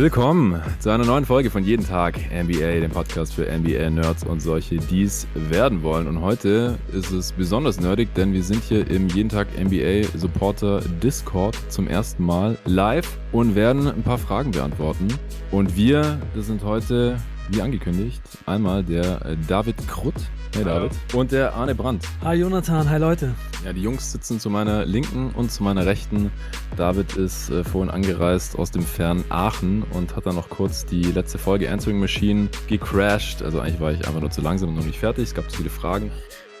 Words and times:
Willkommen 0.00 0.62
zu 0.78 0.88
einer 0.88 1.04
neuen 1.04 1.26
Folge 1.26 1.50
von 1.50 1.62
Jeden 1.62 1.86
Tag 1.86 2.18
NBA, 2.32 2.80
dem 2.80 2.90
Podcast 2.90 3.34
für 3.34 3.42
NBA-Nerds 3.42 4.24
und 4.24 4.40
solche, 4.40 4.76
die 4.76 5.02
es 5.02 5.26
werden 5.34 5.82
wollen. 5.82 6.06
Und 6.08 6.22
heute 6.22 6.78
ist 6.94 7.10
es 7.10 7.32
besonders 7.32 7.78
nerdig, 7.78 8.14
denn 8.14 8.32
wir 8.32 8.42
sind 8.42 8.64
hier 8.64 8.90
im 8.90 9.08
Jeden 9.08 9.28
Tag 9.28 9.48
NBA 9.62 10.04
Supporter 10.16 10.80
Discord 11.02 11.54
zum 11.68 11.86
ersten 11.86 12.24
Mal 12.24 12.56
live 12.64 13.18
und 13.30 13.54
werden 13.54 13.88
ein 13.88 14.02
paar 14.02 14.16
Fragen 14.16 14.52
beantworten. 14.52 15.08
Und 15.50 15.76
wir, 15.76 16.18
das 16.34 16.46
sind 16.46 16.64
heute, 16.64 17.18
wie 17.50 17.62
angekündigt, 17.62 18.22
einmal 18.46 18.84
der 18.84 19.36
David 19.48 19.76
Krutt. 19.88 20.14
Hey 20.54 20.64
David. 20.64 20.92
Und 21.14 21.32
der 21.32 21.54
Arne 21.54 21.74
Brandt. 21.74 22.04
Hi 22.22 22.36
Jonathan, 22.36 22.88
hi 22.88 22.98
Leute. 22.98 23.34
Ja, 23.64 23.72
die 23.72 23.82
Jungs 23.82 24.12
sitzen 24.12 24.40
zu 24.40 24.50
meiner 24.50 24.84
linken 24.84 25.30
und 25.30 25.50
zu 25.52 25.62
meiner 25.62 25.86
rechten. 25.86 26.32
David 26.76 27.16
ist 27.16 27.50
äh, 27.50 27.62
vorhin 27.62 27.90
angereist 27.90 28.58
aus 28.58 28.70
dem 28.70 28.82
fernen 28.82 29.24
Aachen 29.28 29.82
und 29.92 30.16
hat 30.16 30.26
dann 30.26 30.34
noch 30.34 30.48
kurz 30.48 30.86
die 30.86 31.02
letzte 31.02 31.38
Folge 31.38 31.70
Answering 31.70 32.00
Machine 32.00 32.48
gecrashed. 32.68 33.42
Also 33.42 33.60
eigentlich 33.60 33.80
war 33.80 33.92
ich 33.92 34.06
einfach 34.06 34.20
nur 34.20 34.30
zu 34.30 34.40
langsam 34.40 34.70
und 34.70 34.76
noch 34.76 34.84
nicht 34.84 34.98
fertig. 34.98 35.24
Es 35.24 35.34
gab 35.34 35.50
zu 35.50 35.58
viele 35.58 35.70
Fragen. 35.70 36.10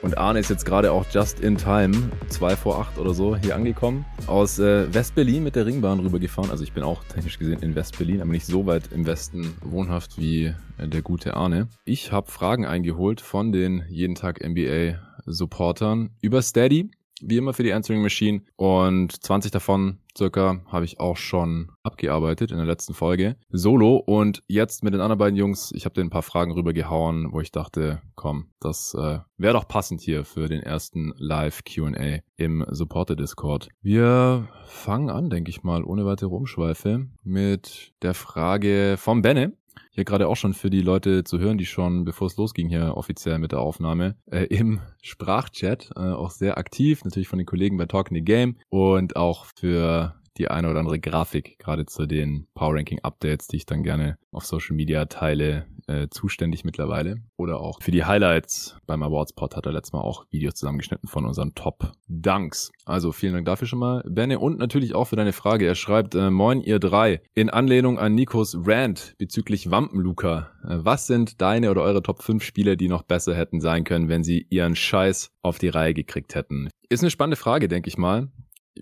Und 0.02 0.16
Arne 0.16 0.38
ist 0.38 0.48
jetzt 0.48 0.64
gerade 0.64 0.92
auch 0.92 1.04
just 1.10 1.40
in 1.40 1.58
time, 1.58 1.94
zwei 2.28 2.56
vor 2.56 2.78
acht 2.78 2.98
oder 2.98 3.12
so, 3.12 3.36
hier 3.36 3.54
angekommen. 3.54 4.06
Aus 4.26 4.58
äh, 4.58 4.92
West-Berlin 4.92 5.44
mit 5.44 5.56
der 5.56 5.66
Ringbahn 5.66 6.00
rübergefahren. 6.00 6.50
Also 6.50 6.64
ich 6.64 6.72
bin 6.72 6.82
auch 6.82 7.04
technisch 7.04 7.38
gesehen 7.38 7.60
in 7.60 7.74
West-Berlin, 7.74 8.22
aber 8.22 8.30
nicht 8.30 8.46
so 8.46 8.64
weit 8.64 8.92
im 8.92 9.06
Westen 9.06 9.54
wohnhaft 9.62 10.16
wie 10.16 10.54
äh, 10.78 10.88
der 10.88 11.02
gute 11.02 11.34
Arne. 11.34 11.68
Ich 11.84 12.12
habe 12.12 12.30
Fragen 12.30 12.64
eingeholt 12.64 13.20
von 13.20 13.52
den 13.52 13.84
jeden 13.90 14.14
Tag 14.14 14.42
NBA 14.42 14.98
Supportern 15.26 16.10
über 16.22 16.40
Steady 16.40 16.90
wie 17.22 17.36
immer 17.36 17.52
für 17.52 17.62
die 17.62 17.72
Answering 17.72 18.02
Machine. 18.02 18.42
Und 18.56 19.22
20 19.22 19.50
davon 19.50 19.98
circa 20.16 20.60
habe 20.66 20.84
ich 20.84 21.00
auch 21.00 21.16
schon 21.16 21.70
abgearbeitet 21.82 22.50
in 22.50 22.56
der 22.56 22.66
letzten 22.66 22.94
Folge. 22.94 23.36
Solo. 23.50 23.96
Und 23.96 24.42
jetzt 24.46 24.82
mit 24.82 24.94
den 24.94 25.00
anderen 25.00 25.18
beiden 25.18 25.36
Jungs, 25.36 25.72
ich 25.72 25.84
habe 25.84 25.94
dir 25.94 26.02
ein 26.02 26.10
paar 26.10 26.22
Fragen 26.22 26.52
rübergehauen, 26.52 27.32
wo 27.32 27.40
ich 27.40 27.52
dachte, 27.52 28.02
komm, 28.14 28.50
das 28.60 28.94
äh, 28.94 29.18
wäre 29.36 29.54
doch 29.54 29.68
passend 29.68 30.00
hier 30.00 30.24
für 30.24 30.48
den 30.48 30.62
ersten 30.62 31.12
Live 31.16 31.62
QA 31.64 32.20
im 32.36 32.64
Supporter 32.70 33.16
Discord. 33.16 33.68
Wir 33.82 34.48
fangen 34.66 35.10
an, 35.10 35.30
denke 35.30 35.50
ich 35.50 35.62
mal, 35.62 35.84
ohne 35.84 36.04
weitere 36.04 36.34
Umschweife, 36.34 37.06
mit 37.22 37.92
der 38.02 38.14
Frage 38.14 38.96
vom 38.98 39.22
Benne 39.22 39.52
hier 39.90 40.04
gerade 40.04 40.28
auch 40.28 40.36
schon 40.36 40.54
für 40.54 40.70
die 40.70 40.82
Leute 40.82 41.24
zu 41.24 41.38
hören, 41.38 41.58
die 41.58 41.66
schon, 41.66 42.04
bevor 42.04 42.28
es 42.28 42.36
losging 42.36 42.68
hier 42.68 42.96
offiziell 42.96 43.38
mit 43.38 43.52
der 43.52 43.60
Aufnahme, 43.60 44.16
äh, 44.30 44.44
im 44.44 44.80
Sprachchat 45.02 45.90
äh, 45.96 46.00
auch 46.00 46.30
sehr 46.30 46.58
aktiv, 46.58 47.04
natürlich 47.04 47.28
von 47.28 47.38
den 47.38 47.46
Kollegen 47.46 47.76
bei 47.76 47.86
Talking 47.86 48.16
the 48.16 48.22
Game 48.24 48.56
und 48.68 49.16
auch 49.16 49.46
für 49.56 50.14
die 50.40 50.48
eine 50.48 50.70
oder 50.70 50.80
andere 50.80 50.98
Grafik, 50.98 51.58
gerade 51.58 51.86
zu 51.86 52.06
den 52.06 52.46
Power 52.54 52.74
Ranking 52.74 53.00
Updates, 53.02 53.46
die 53.46 53.58
ich 53.58 53.66
dann 53.66 53.82
gerne 53.82 54.18
auf 54.32 54.46
Social 54.46 54.74
Media 54.74 55.04
teile, 55.04 55.66
äh, 55.86 56.08
zuständig 56.08 56.64
mittlerweile. 56.64 57.16
Oder 57.36 57.60
auch 57.60 57.82
für 57.82 57.90
die 57.90 58.04
Highlights 58.04 58.78
beim 58.86 59.02
Awards 59.02 59.34
Pod 59.34 59.54
hat 59.54 59.66
er 59.66 59.72
letztes 59.72 59.92
Mal 59.92 60.00
auch 60.00 60.24
Videos 60.30 60.54
zusammengeschnitten 60.54 61.08
von 61.08 61.26
unseren 61.26 61.54
Top 61.54 61.92
Dunks. 62.08 62.72
Also 62.86 63.12
vielen 63.12 63.34
Dank 63.34 63.46
dafür 63.46 63.68
schon 63.68 63.80
mal, 63.80 64.02
Benne. 64.08 64.38
Und 64.38 64.58
natürlich 64.58 64.94
auch 64.94 65.06
für 65.06 65.16
deine 65.16 65.32
Frage. 65.32 65.66
Er 65.66 65.74
schreibt, 65.74 66.14
äh, 66.14 66.30
Moin 66.30 66.62
ihr 66.62 66.78
drei, 66.78 67.20
in 67.34 67.50
Anlehnung 67.50 67.98
an 67.98 68.14
Nikos 68.14 68.56
Rant 68.64 69.14
bezüglich 69.18 69.70
Wampenluca. 69.70 70.50
Äh, 70.64 70.78
was 70.84 71.06
sind 71.06 71.42
deine 71.42 71.70
oder 71.70 71.82
eure 71.82 72.02
Top 72.02 72.22
5 72.22 72.42
Spieler, 72.42 72.76
die 72.76 72.88
noch 72.88 73.02
besser 73.02 73.34
hätten 73.34 73.60
sein 73.60 73.84
können, 73.84 74.08
wenn 74.08 74.24
sie 74.24 74.46
ihren 74.48 74.74
Scheiß 74.74 75.32
auf 75.42 75.58
die 75.58 75.68
Reihe 75.68 75.92
gekriegt 75.92 76.34
hätten? 76.34 76.70
Ist 76.88 77.02
eine 77.02 77.10
spannende 77.10 77.36
Frage, 77.36 77.68
denke 77.68 77.88
ich 77.88 77.98
mal 77.98 78.28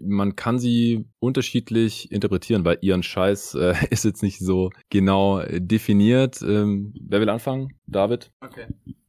man 0.01 0.37
kann 0.37 0.59
sie 0.59 1.07
unterschiedlich 1.19 2.13
interpretieren, 2.13 2.65
weil 2.65 2.79
ihren 2.81 3.03
Scheiß 3.03 3.55
äh, 3.55 3.75
ist 3.91 4.05
jetzt 4.05 4.23
nicht 4.23 4.39
so 4.39 4.71
genau 4.91 5.43
definiert. 5.43 6.43
Ähm, 6.43 6.95
wer 7.01 7.21
will 7.21 7.29
anfangen? 7.29 7.79
David? 7.87 8.31
Okay. 8.41 8.67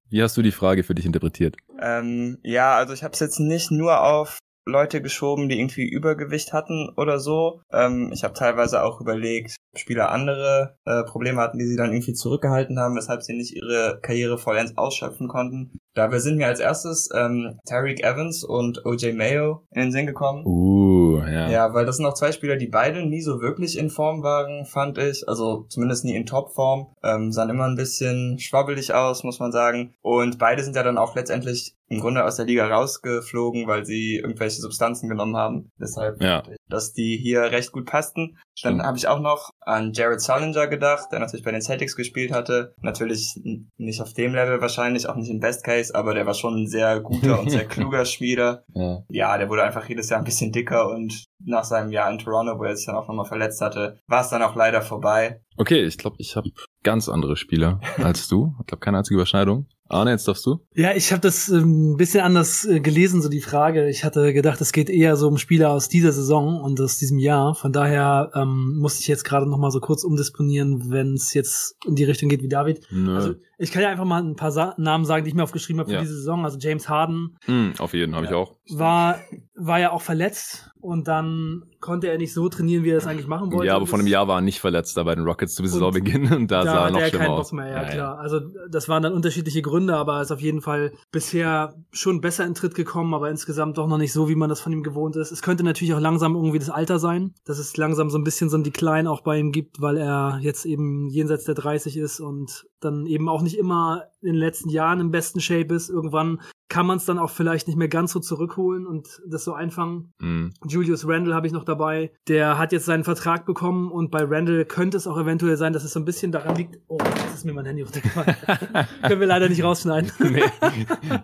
Wie 0.10 0.24
hast 0.24 0.36
du 0.38 0.42
die 0.42 0.52
Frage 0.52 0.84
für 0.84 0.96
dich 0.96 1.06
interpretiert? 1.06 1.56
Ähm, 1.80 2.40
ja, 2.44 2.76
also 2.76 2.94
ich 2.94 3.04
habe 3.04 3.14
es 3.14 3.20
jetzt 3.20 3.40
nicht 3.40 3.70
nur 3.70 4.02
auf 4.04 4.40
Leute 4.69 5.02
geschoben, 5.02 5.50
die 5.50 5.59
irgendwie 5.59 5.88
Übergewicht 5.88 6.53
hatten 6.53 6.90
oder 6.96 7.19
so. 7.19 7.62
Ähm, 7.72 8.12
ich 8.13 8.24
habe 8.24 8.34
teilweise 8.34 8.84
auch 8.84 9.02
überlegt, 9.02 9.56
Spieler 9.75 10.12
andere 10.12 10.78
äh, 10.85 11.03
Probleme 11.03 11.41
hatten, 11.41 11.59
die 11.59 11.66
sie 11.66 11.75
dann 11.75 11.91
irgendwie 11.91 12.13
zurückgehalten 12.13 12.80
haben, 12.80 12.96
weshalb 12.96 13.22
sie 13.22 13.34
nicht 13.34 13.56
ihre 13.56 14.00
Karriere 14.02 14.38
vollends 14.38 14.78
ausschöpfen 14.78 15.28
konnten. 15.28 15.80
Dabei 15.94 16.19
sind 16.19 16.38
mir 16.38 16.47
als 16.47 16.59
erstes 16.59 17.09
ähm, 17.13 17.59
Tariq 17.68 18.02
Evans 18.03 18.44
und 18.44 18.85
OJ 18.85 19.13
Mayo 19.13 19.66
in 19.72 19.81
den 19.81 19.91
Sinn 19.91 20.06
gekommen. 20.06 20.46
Uh, 20.46 21.22
ja. 21.24 21.50
Ja, 21.50 21.74
weil 21.74 21.86
das 21.86 21.97
sind 21.97 22.06
auch 22.06 22.13
zwei 22.13 22.31
Spieler, 22.31 22.56
die 22.56 22.68
beide 22.68 23.06
nie 23.06 23.22
so 23.22 23.41
wirklich 23.41 23.78
in 23.78 23.90
Form 23.90 24.24
waren, 24.24 24.66
fand 24.66 24.97
ich. 24.97 25.28
Also 25.28 25.66
zumindest 25.69 26.06
nie 26.06 26.16
in 26.16 26.25
Topform. 26.25 26.94
Ähm, 27.03 27.31
sahen 27.31 27.50
immer 27.50 27.66
ein 27.66 27.75
bisschen 27.75 28.40
schwabbelig 28.40 28.94
aus, 28.94 29.24
muss 29.24 29.40
man 29.40 29.51
sagen. 29.51 29.94
Und 30.01 30.38
beide 30.40 30.63
sind 30.63 30.75
ja 30.75 30.84
dann 30.84 30.97
auch 30.97 31.16
letztendlich 31.16 31.75
im 31.90 32.00
Grunde 32.00 32.24
aus 32.24 32.36
der 32.36 32.46
Liga 32.46 32.68
rausgeflogen, 32.68 33.68
weil 33.68 33.86
sie 33.86 34.18
irgendwelche 34.18 34.62
Substanzen 34.62 35.10
genommen 35.10 35.36
haben. 35.36 35.72
Deshalb, 35.80 36.22
ja. 36.22 36.44
dass 36.70 36.94
die 36.94 37.18
hier 37.18 37.42
recht 37.42 37.72
gut 37.72 37.86
passten. 37.86 38.38
Dann 38.62 38.82
habe 38.84 38.98
ich 38.98 39.08
auch 39.08 39.20
noch 39.20 39.50
an 39.62 39.94
Jared 39.94 40.22
Solinger 40.22 40.68
gedacht, 40.68 41.08
der 41.12 41.20
natürlich 41.20 41.46
bei 41.46 41.52
den 41.52 41.62
Celtics 41.62 41.96
gespielt 41.96 42.32
hatte. 42.32 42.74
Natürlich 42.82 43.40
nicht 43.78 44.02
auf 44.02 44.14
dem 44.14 44.34
Level 44.34 44.62
wahrscheinlich, 44.62 45.08
auch 45.08 45.16
nicht 45.16 45.30
im 45.30 45.40
Best 45.40 45.64
Case, 45.64 45.94
aber 45.96 46.14
der 46.14 46.26
war 46.26 46.34
schon 46.34 46.64
ein 46.64 46.68
sehr 46.68 47.00
guter 47.00 47.40
und 47.40 47.50
sehr 47.50 47.66
kluger 47.68 48.06
Schmieder. 48.06 48.64
Ja. 48.74 49.04
ja, 49.10 49.38
der 49.38 49.50
wurde 49.50 49.64
einfach 49.64 49.88
jedes 49.88 50.10
Jahr 50.10 50.20
ein 50.20 50.26
bisschen 50.26 50.52
dicker 50.52 50.90
und 50.90 51.26
nach 51.46 51.64
seinem 51.64 51.92
Jahr 51.92 52.12
in 52.12 52.20
Toronto, 52.20 52.60
wo 52.60 52.64
er 52.64 52.76
sich 52.76 52.86
dann 52.86 52.96
auch 52.96 53.08
nochmal 53.08 53.26
verletzt 53.26 53.62
hatte, 53.62 53.98
war 54.08 54.22
es 54.22 54.30
dann 54.30 54.44
auch 54.44 54.56
leider 54.56 54.82
vorbei. 54.82 55.42
Okay, 55.58 55.84
ich 55.84 55.98
glaube, 55.98 56.18
ich 56.20 56.36
habe 56.36 56.50
ganz 56.84 57.10
andere 57.10 57.36
Spieler 57.36 57.80
als 57.98 58.28
du. 58.28 58.56
Ich 58.60 58.68
glaube, 58.68 58.82
keine 58.82 59.00
einzige 59.00 59.16
Überschneidung. 59.16 59.68
Arne, 59.90 60.12
jetzt 60.12 60.28
darfst 60.28 60.46
du. 60.46 60.60
Ja, 60.76 60.96
ich 60.96 61.12
habe 61.12 61.22
das 61.22 61.50
ein 61.50 61.64
ähm, 61.64 61.98
bisschen 61.98 62.22
anders 62.22 62.64
äh, 62.66 62.80
gelesen, 62.80 63.24
so 63.24 63.30
die 63.30 63.42
Frage. 63.42 63.90
Ich 63.90 64.04
hatte 64.04 64.34
gedacht, 64.34 64.62
es 64.62 64.72
geht 64.72 64.90
eher 64.90 65.16
so 65.16 65.28
um 65.28 65.40
Spieler 65.40 65.72
aus 65.72 65.90
dieser 65.90 66.12
Saison 66.12 66.62
und 66.62 66.80
aus 66.80 66.98
diesem 66.98 67.18
Jahr. 67.18 67.56
Von 67.56 67.74
daher 67.74 68.32
ähm, 68.36 68.78
musste 68.78 69.02
ich 69.02 69.08
jetzt 69.08 69.24
gerade 69.24 69.50
noch 69.50 69.58
mal 69.58 69.72
so 69.72 69.80
kurz 69.80 70.04
umdisponieren, 70.04 70.92
wenn 70.92 71.16
es 71.16 71.34
jetzt 71.34 71.76
in 71.88 71.96
die 71.96 72.04
Richtung 72.04 72.30
geht 72.30 72.44
wie 72.44 72.48
David. 72.48 72.82
Nö. 72.92 73.16
Also 73.16 73.34
ich 73.62 73.72
kann 73.72 73.81
ja 73.81 73.90
einfach 73.90 74.06
mal 74.06 74.24
ein 74.24 74.38
paar 74.38 74.52
Sa 74.52 74.74
Namen 74.78 75.03
sagen, 75.03 75.25
die 75.25 75.30
ich 75.30 75.36
mir 75.36 75.44
aufgeschrieben 75.44 75.81
habe 75.81 75.90
für 75.90 75.96
ja. 75.96 76.02
diese 76.02 76.16
Saison. 76.16 76.46
Also 76.46 76.58
James 76.58 76.88
Harden. 76.88 77.38
Mm, 77.46 77.72
auf 77.78 77.94
jeden, 77.94 78.16
habe 78.16 78.25
ich 78.25 78.34
auch. 78.34 78.56
War, 78.70 79.20
war 79.53 79.80
ja 79.80 79.92
auch 79.92 80.02
verletzt 80.02 80.72
und 80.81 81.09
dann 81.09 81.64
konnte 81.81 82.08
er 82.08 82.18
nicht 82.18 82.34
so 82.34 82.48
trainieren, 82.48 82.84
wie 82.84 82.92
er 82.92 82.98
es 82.98 83.08
eigentlich 83.08 83.28
machen 83.28 83.52
wollte. 83.52 83.68
Ja, 83.68 83.75
aber 83.75 83.86
vor 83.86 84.00
einem 84.00 84.08
Jahr 84.08 84.28
war 84.28 84.38
er 84.38 84.42
nicht 84.42 84.59
verletzt 84.59 84.96
da 84.96 85.03
bei 85.03 85.16
den 85.16 85.25
Rockets 85.25 85.56
zu 85.56 85.66
Saisonbeginn 85.66 86.31
und 86.31 86.52
da, 86.52 86.64
da 86.64 86.72
sah 86.72 86.86
er 86.86 86.92
noch 86.92 87.00
er 87.02 87.09
schlimmer 87.09 87.30
aus. 87.31 87.52
Mehr, 87.52 87.68
ja, 87.68 87.84
ja, 87.84 87.90
klar. 87.90 88.16
Ja. 88.16 88.16
Also 88.16 88.40
das 88.69 88.88
waren 88.88 89.03
dann 89.03 89.14
unterschiedliche 89.14 89.62
Gründe, 89.62 89.96
aber 89.96 90.16
er 90.18 90.22
ist 90.22 90.31
auf 90.31 90.42
jeden 90.42 90.62
Fall 90.62 90.94
bisher 91.12 91.75
schon 91.92 92.22
besser 92.22 92.46
in 92.46 92.53
Tritt 92.53 92.75
gekommen, 92.75 93.14
aber 93.14 93.30
insgesamt 93.30 93.78
doch 93.78 93.88
noch 93.88 93.98
nicht 93.98 94.14
so, 94.14 94.30
wie 94.30 94.36
man 94.36 94.50
das 94.50 94.62
von 94.62 94.72
ihm 94.72 94.84
gewohnt 94.84 95.18
ist. 95.18 95.31
Es 95.31 95.42
könnte 95.42 95.64
natürlich 95.64 95.94
auch 95.94 96.00
langsam 96.00 96.36
irgendwie 96.36 96.59
das 96.59 96.69
Alter 96.69 97.00
sein, 97.00 97.34
dass 97.46 97.59
es 97.59 97.75
langsam 97.75 98.09
so 98.09 98.18
ein 98.18 98.24
bisschen 98.24 98.50
so 98.50 98.58
ein 98.58 98.64
Decline 98.64 99.09
auch 99.09 99.22
bei 99.22 99.38
ihm 99.38 99.52
gibt, 99.52 99.81
weil 99.81 99.98
er 99.98 100.40
jetzt 100.42 100.66
eben 100.66 101.09
jenseits 101.09 101.44
der 101.44 101.56
30 101.56 101.98
ist 101.98 102.19
und 102.22 102.66
dann 102.80 103.06
eben 103.06 103.28
auch 103.28 103.42
nicht 103.42 103.49
immer 103.58 104.04
in 104.22 104.34
den 104.34 104.36
letzten 104.36 104.70
Jahren 104.70 105.00
im 105.00 105.12
besten 105.12 105.40
Shape 105.40 105.74
ist. 105.74 105.90
Irgendwann 105.90 106.42
kann 106.70 106.86
man 106.86 106.98
es 106.98 107.06
dann 107.06 107.18
auch 107.18 107.32
vielleicht 107.32 107.68
nicht 107.68 107.78
mehr 107.78 107.88
ganz 107.88 108.12
so 108.12 108.20
zurückholen 108.20 108.86
und 108.86 109.22
das 109.28 109.44
so 109.44 109.54
einfangen. 109.54 110.14
Mm. 110.20 110.50
Julius 110.68 111.08
Randall 111.08 111.34
habe 111.34 111.48
ich 111.48 111.54
noch 111.54 111.64
dabei. 111.64 112.12
Der 112.28 112.60
hat 112.60 112.72
jetzt 112.72 112.86
seinen 112.86 113.04
Vertrag 113.04 113.46
bekommen 113.46 113.92
und 113.92 114.12
bei 114.12 114.24
Randall 114.24 114.66
könnte 114.66 114.98
es 114.98 115.08
auch 115.08 115.18
eventuell 115.18 115.58
sein, 115.58 115.74
dass 115.74 115.84
es 115.84 115.94
so 115.94 116.00
ein 116.00 116.06
bisschen 116.06 116.32
daran 116.32 116.56
liegt. 116.56 116.78
Oh, 116.88 117.00
jetzt 117.00 117.34
ist 117.34 117.46
mir 117.46 117.54
mein 117.54 117.66
Handy 117.66 117.82
runtergefallen. 117.82 118.36
Können 119.01 119.19
wir 119.19 119.28
leider 119.28 119.50
nicht 119.50 119.63
rausschneiden. 119.63 120.12
nee, 120.19 120.44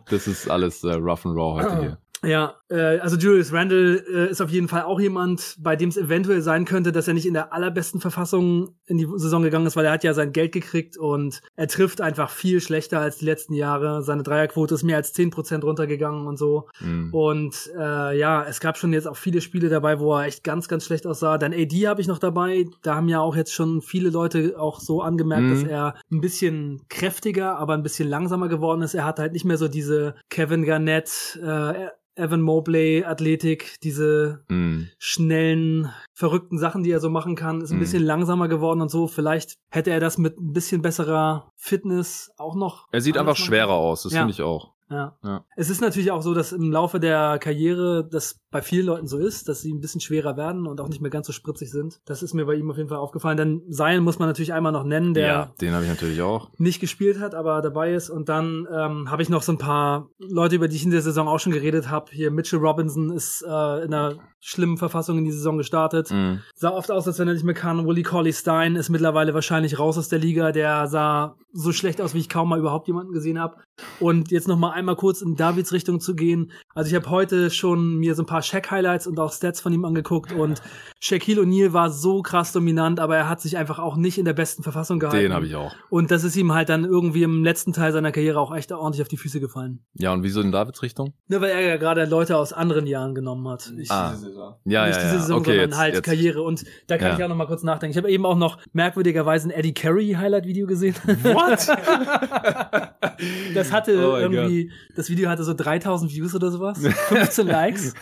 das 0.10 0.27
ist 0.27 0.50
alles 0.50 0.83
äh, 0.83 0.94
rough 0.94 1.25
and 1.25 1.38
raw 1.38 1.62
heute 1.62 1.80
hier. 1.80 1.98
Ja, 2.23 2.56
äh, 2.69 3.00
also 3.00 3.17
Julius 3.17 3.53
Randle 3.53 3.97
äh, 3.97 4.31
ist 4.31 4.41
auf 4.41 4.50
jeden 4.50 4.67
Fall 4.67 4.83
auch 4.83 5.00
jemand, 5.00 5.56
bei 5.59 5.75
dem 5.75 5.89
es 5.89 5.97
eventuell 5.97 6.41
sein 6.41 6.65
könnte, 6.65 6.91
dass 6.91 7.07
er 7.07 7.13
nicht 7.13 7.25
in 7.25 7.33
der 7.33 7.53
allerbesten 7.53 8.00
Verfassung 8.01 8.75
in 8.85 8.97
die 8.97 9.07
Saison 9.15 9.44
gegangen 9.44 9.67
ist, 9.67 9.75
weil 9.75 9.85
er 9.85 9.91
hat 9.91 10.03
ja 10.03 10.13
sein 10.13 10.31
Geld 10.31 10.51
gekriegt 10.51 10.97
und 10.97 11.41
er 11.56 11.67
trifft 11.67 12.01
einfach 12.01 12.29
viel 12.29 12.62
schlechter 12.62 13.00
als 13.00 13.17
die 13.17 13.25
letzten 13.25 13.53
Jahre. 13.53 14.01
Seine 14.01 14.23
Dreierquote 14.23 14.75
ist 14.75 14.83
mehr 14.83 14.97
als 14.97 15.13
zehn 15.13 15.29
Prozent 15.29 15.63
runtergegangen 15.63 16.25
und 16.25 16.38
so. 16.38 16.67
Mhm. 16.79 17.13
Und 17.13 17.71
äh, 17.77 18.17
ja, 18.17 18.45
es 18.47 18.59
gab 18.59 18.77
schon 18.77 18.94
jetzt 18.94 19.07
auch 19.07 19.17
viele 19.17 19.41
Spiele 19.41 19.69
dabei, 19.69 20.00
wo 20.00 20.15
er 20.15 20.25
echt 20.25 20.44
ganz, 20.44 20.67
ganz 20.67 20.85
schlecht 20.85 21.06
aussah. 21.06 21.38
Dann 21.38 21.53
AD 21.53 21.88
habe 21.88 22.01
ich 22.01 22.07
noch 22.07 22.19
dabei. 22.19 22.65
Da 22.81 22.95
haben 22.95 23.09
ja 23.09 23.19
auch 23.19 23.35
jetzt 23.35 23.53
schon 23.53 23.81
viele 23.81 24.09
Leute 24.09 24.56
auch 24.57 24.79
so 24.79 25.01
angemerkt, 25.01 25.44
mhm. 25.44 25.50
dass 25.50 25.63
er 25.63 25.95
ein 26.12 26.21
bisschen 26.21 26.81
kräftiger, 26.89 27.57
aber 27.57 27.73
ein 27.73 27.83
bisschen 27.83 28.09
langsamer 28.09 28.47
geworden 28.47 28.81
ist. 28.81 28.94
Er 28.94 29.06
hat 29.06 29.19
halt 29.19 29.33
nicht 29.33 29.45
mehr 29.45 29.57
so 29.57 29.67
diese 29.67 30.15
Kevin 30.29 30.63
Garnett, 30.63 31.39
äh, 31.44 31.89
Evan 32.15 32.41
Mobley 32.41 33.03
Athletik, 33.03 33.77
diese 33.83 34.44
mm. 34.50 34.83
schnellen, 34.97 35.91
verrückten 36.13 36.57
Sachen, 36.57 36.83
die 36.83 36.91
er 36.91 37.00
so 37.00 37.09
machen 37.09 37.35
kann, 37.35 37.62
ist 37.62 37.71
ein 37.71 37.77
mm. 37.77 37.79
bisschen 37.79 38.03
langsamer 38.03 38.47
geworden 38.47 38.81
und 38.81 38.89
so. 38.89 39.07
Vielleicht 39.07 39.57
hätte 39.69 39.91
er 39.91 40.00
das 40.00 40.17
mit 40.17 40.39
ein 40.39 40.53
bisschen 40.53 40.81
besserer 40.81 41.50
Fitness 41.56 42.31
auch 42.38 42.56
noch. 42.56 42.88
Er 42.91 43.01
sieht 43.01 43.17
einfach 43.17 43.35
schwerer 43.35 43.73
aus, 43.73 44.03
das 44.03 44.13
ja. 44.13 44.19
finde 44.19 44.31
ich 44.31 44.41
auch. 44.41 44.75
Ja. 44.90 45.18
ja. 45.24 45.46
Es 45.56 45.70
ist 45.70 45.82
natürlich 45.82 46.12
auch 46.12 46.22
so, 46.22 46.34
dass 46.34 46.52
im 46.52 46.72
Laufe 46.72 47.00
der 47.00 47.40
Karriere 47.40 48.08
das 48.10 48.40
bei 48.52 48.62
vielen 48.62 48.86
Leuten 48.86 49.08
so 49.08 49.18
ist, 49.18 49.50
dass 49.50 49.62
sie 49.62 49.74
ein 49.74 49.82
bisschen 49.82 50.00
schwerer 50.00 50.38
werden 50.38 50.68
und 50.68 50.80
auch 50.80 50.88
nicht 50.88 51.02
mehr 51.02 51.12
ganz 51.12 51.28
so 51.28 51.34
spritzig 51.34 51.72
sind. 51.72 52.00
Das 52.06 52.24
ist 52.24 52.34
mir 52.34 52.46
bei 52.46 52.54
ihm 52.56 52.70
auf 52.70 52.78
jeden 52.78 52.90
Fall 52.90 53.00
aufgefallen. 53.00 53.38
Dann 53.38 53.62
Zion 53.70 54.04
muss 54.04 54.20
man 54.20 54.30
natürlich 54.30 54.54
einmal 54.54 54.72
noch 54.72 54.84
nennen, 54.84 55.14
der 55.14 55.28
ja, 55.28 55.54
den 55.60 55.74
habe 55.74 55.84
ich 55.84 55.90
natürlich 55.90 56.22
auch 56.22 56.52
nicht 56.58 56.80
gespielt 56.80 57.20
hat, 57.20 57.36
aber 57.36 57.62
dabei 57.62 57.94
ist. 57.94 58.10
Und 58.10 58.30
dann 58.30 58.68
ähm, 58.72 59.12
habe 59.12 59.22
ich 59.22 59.30
noch 59.30 59.42
so 59.42 59.52
ein 59.52 59.58
paar 59.58 60.10
Leute, 60.20 60.56
über 60.56 60.68
die 60.68 60.76
ich 60.76 60.86
in 60.86 60.92
der 60.92 61.02
Saison 61.02 61.28
auch 61.28 61.40
schon 61.40 61.52
geredet 61.52 61.90
habe. 61.90 62.12
Hier 62.12 62.32
Mitchell 62.32 62.60
Robinson 62.60 63.12
ist 63.12 63.42
äh, 63.42 63.84
in 63.84 63.94
einer 63.94 64.16
schlimmen 64.40 64.78
Verfassung 64.78 65.18
in 65.18 65.26
die 65.26 65.32
Saison 65.32 65.58
gestartet. 65.58 66.12
Mhm. 66.12 66.42
Sah 66.54 66.70
oft 66.70 66.92
aus, 66.92 67.08
als 67.08 67.18
wenn 67.18 67.28
er 67.28 67.34
nicht 67.34 67.44
mehr 67.44 67.56
kann. 67.56 67.88
Willie 67.88 68.04
Colley 68.04 68.32
Stein 68.32 68.76
ist 68.76 68.90
mittlerweile 68.90 69.34
wahrscheinlich 69.34 69.80
raus 69.80 69.98
aus 69.98 70.08
der 70.08 70.20
Liga. 70.20 70.52
Der 70.52 70.88
sah 70.88 71.36
so 71.52 71.72
schlecht 71.72 72.00
aus, 72.00 72.14
wie 72.14 72.20
ich 72.20 72.30
kaum 72.30 72.50
mal 72.50 72.60
überhaupt 72.60 72.88
jemanden 72.88 73.12
gesehen 73.12 73.40
habe. 73.40 73.58
Und 74.00 74.31
jetzt 74.31 74.48
noch 74.48 74.57
mal 74.57 74.72
einmal 74.72 74.95
kurz 74.95 75.22
in 75.22 75.36
Davids 75.36 75.72
Richtung 75.72 76.00
zu 76.00 76.16
gehen. 76.16 76.51
Also 76.74 76.89
ich 76.89 76.95
habe 76.95 77.10
heute 77.10 77.50
schon 77.50 77.98
mir 77.98 78.16
so 78.16 78.24
ein 78.24 78.25
paar 78.25 78.42
Shaq-Highlights 78.42 79.07
und 79.07 79.19
auch 79.19 79.31
Stats 79.31 79.62
von 79.62 79.74
ihm 79.74 79.86
angeguckt 79.86 80.31
und 80.31 80.62
Shaquille 81.00 81.42
O'Neal 81.42 81.74
war 81.74 81.89
so 81.89 82.22
krass 82.22 82.51
dominant, 82.51 83.00
aber 83.00 83.16
er 83.16 83.30
hat 83.30 83.42
sich 83.42 83.57
einfach 83.57 83.80
auch 83.80 83.95
nicht 83.95 84.18
in 84.18 84.25
der 84.25 84.33
besten 84.33 84.63
Verfassung 84.63 85.00
gehalten. 85.00 85.24
Den 85.24 85.33
habe 85.33 85.45
ich 85.45 85.56
auch. 85.56 85.75
Und 85.89 86.12
das 86.12 86.24
ist 86.24 86.36
ihm 86.36 86.54
halt 86.54 86.69
dann 86.69 86.86
irgendwie 86.86 87.24
im 87.24 87.44
letzten 87.44 87.74
Teil 87.74 87.92
seiner 87.92 88.12
Karriere 88.12 88.39
auch 88.39 88.56
echt 88.56 88.72
ordentlich 88.72 89.01
auf 89.01 89.07
die 89.07 89.18
Füße 89.18 89.39
gefallen. 89.39 89.86
Ja, 89.94 90.13
und 90.13 90.24
wieso 90.24 90.42
in 90.42 90.51
Davids 90.51 90.81
Richtung? 90.81 91.13
Ne, 91.27 91.42
weil 91.42 91.51
er 91.51 91.62
ja 91.62 91.77
gerade 91.77 92.06
Leute 92.06 92.38
aus 92.38 92.54
anderen 92.54 92.88
Jahren 92.88 93.13
genommen 93.13 93.48
hat. 93.48 93.72
Ich, 93.77 93.92
ah. 93.92 94.12
diese 94.12 94.27
Saison. 94.27 94.56
Ja, 94.66 94.88
nicht 94.88 94.98
ja, 94.98 95.04
diese 95.04 95.19
Saison, 95.19 95.39
okay, 95.39 95.51
sondern 95.51 95.69
jetzt, 95.69 95.77
halt 95.77 95.94
jetzt. 95.95 96.04
Karriere. 96.04 96.42
Und 96.42 96.66
da 96.88 96.98
kann 96.98 97.10
ja. 97.10 97.18
ich 97.18 97.24
auch 97.24 97.30
noch 97.30 97.36
mal 97.36 97.48
kurz 97.48 97.63
nachdenken. 97.63 97.92
Ich 97.92 97.98
habe 97.98 98.12
eben 98.12 98.25
auch 98.25 98.38
noch 98.38 98.57
merkwürdigerweise 98.74 99.50
ein 99.50 99.51
Eddie 99.51 99.74
Carey 99.74 100.13
Highlight-Video 100.13 100.68
gesehen. 100.68 100.95
What? 101.24 101.68
das 103.65 103.73
hatte 103.73 103.97
oh 103.97 104.17
irgendwie, 104.17 104.65
God. 104.65 104.73
das 104.95 105.09
Video 105.09 105.29
hatte 105.29 105.44
so 105.44 105.53
3000 105.53 106.12
Views 106.12 106.35
oder 106.35 106.51
sowas. 106.51 106.79
15 107.09 107.47
Likes. 107.47 107.94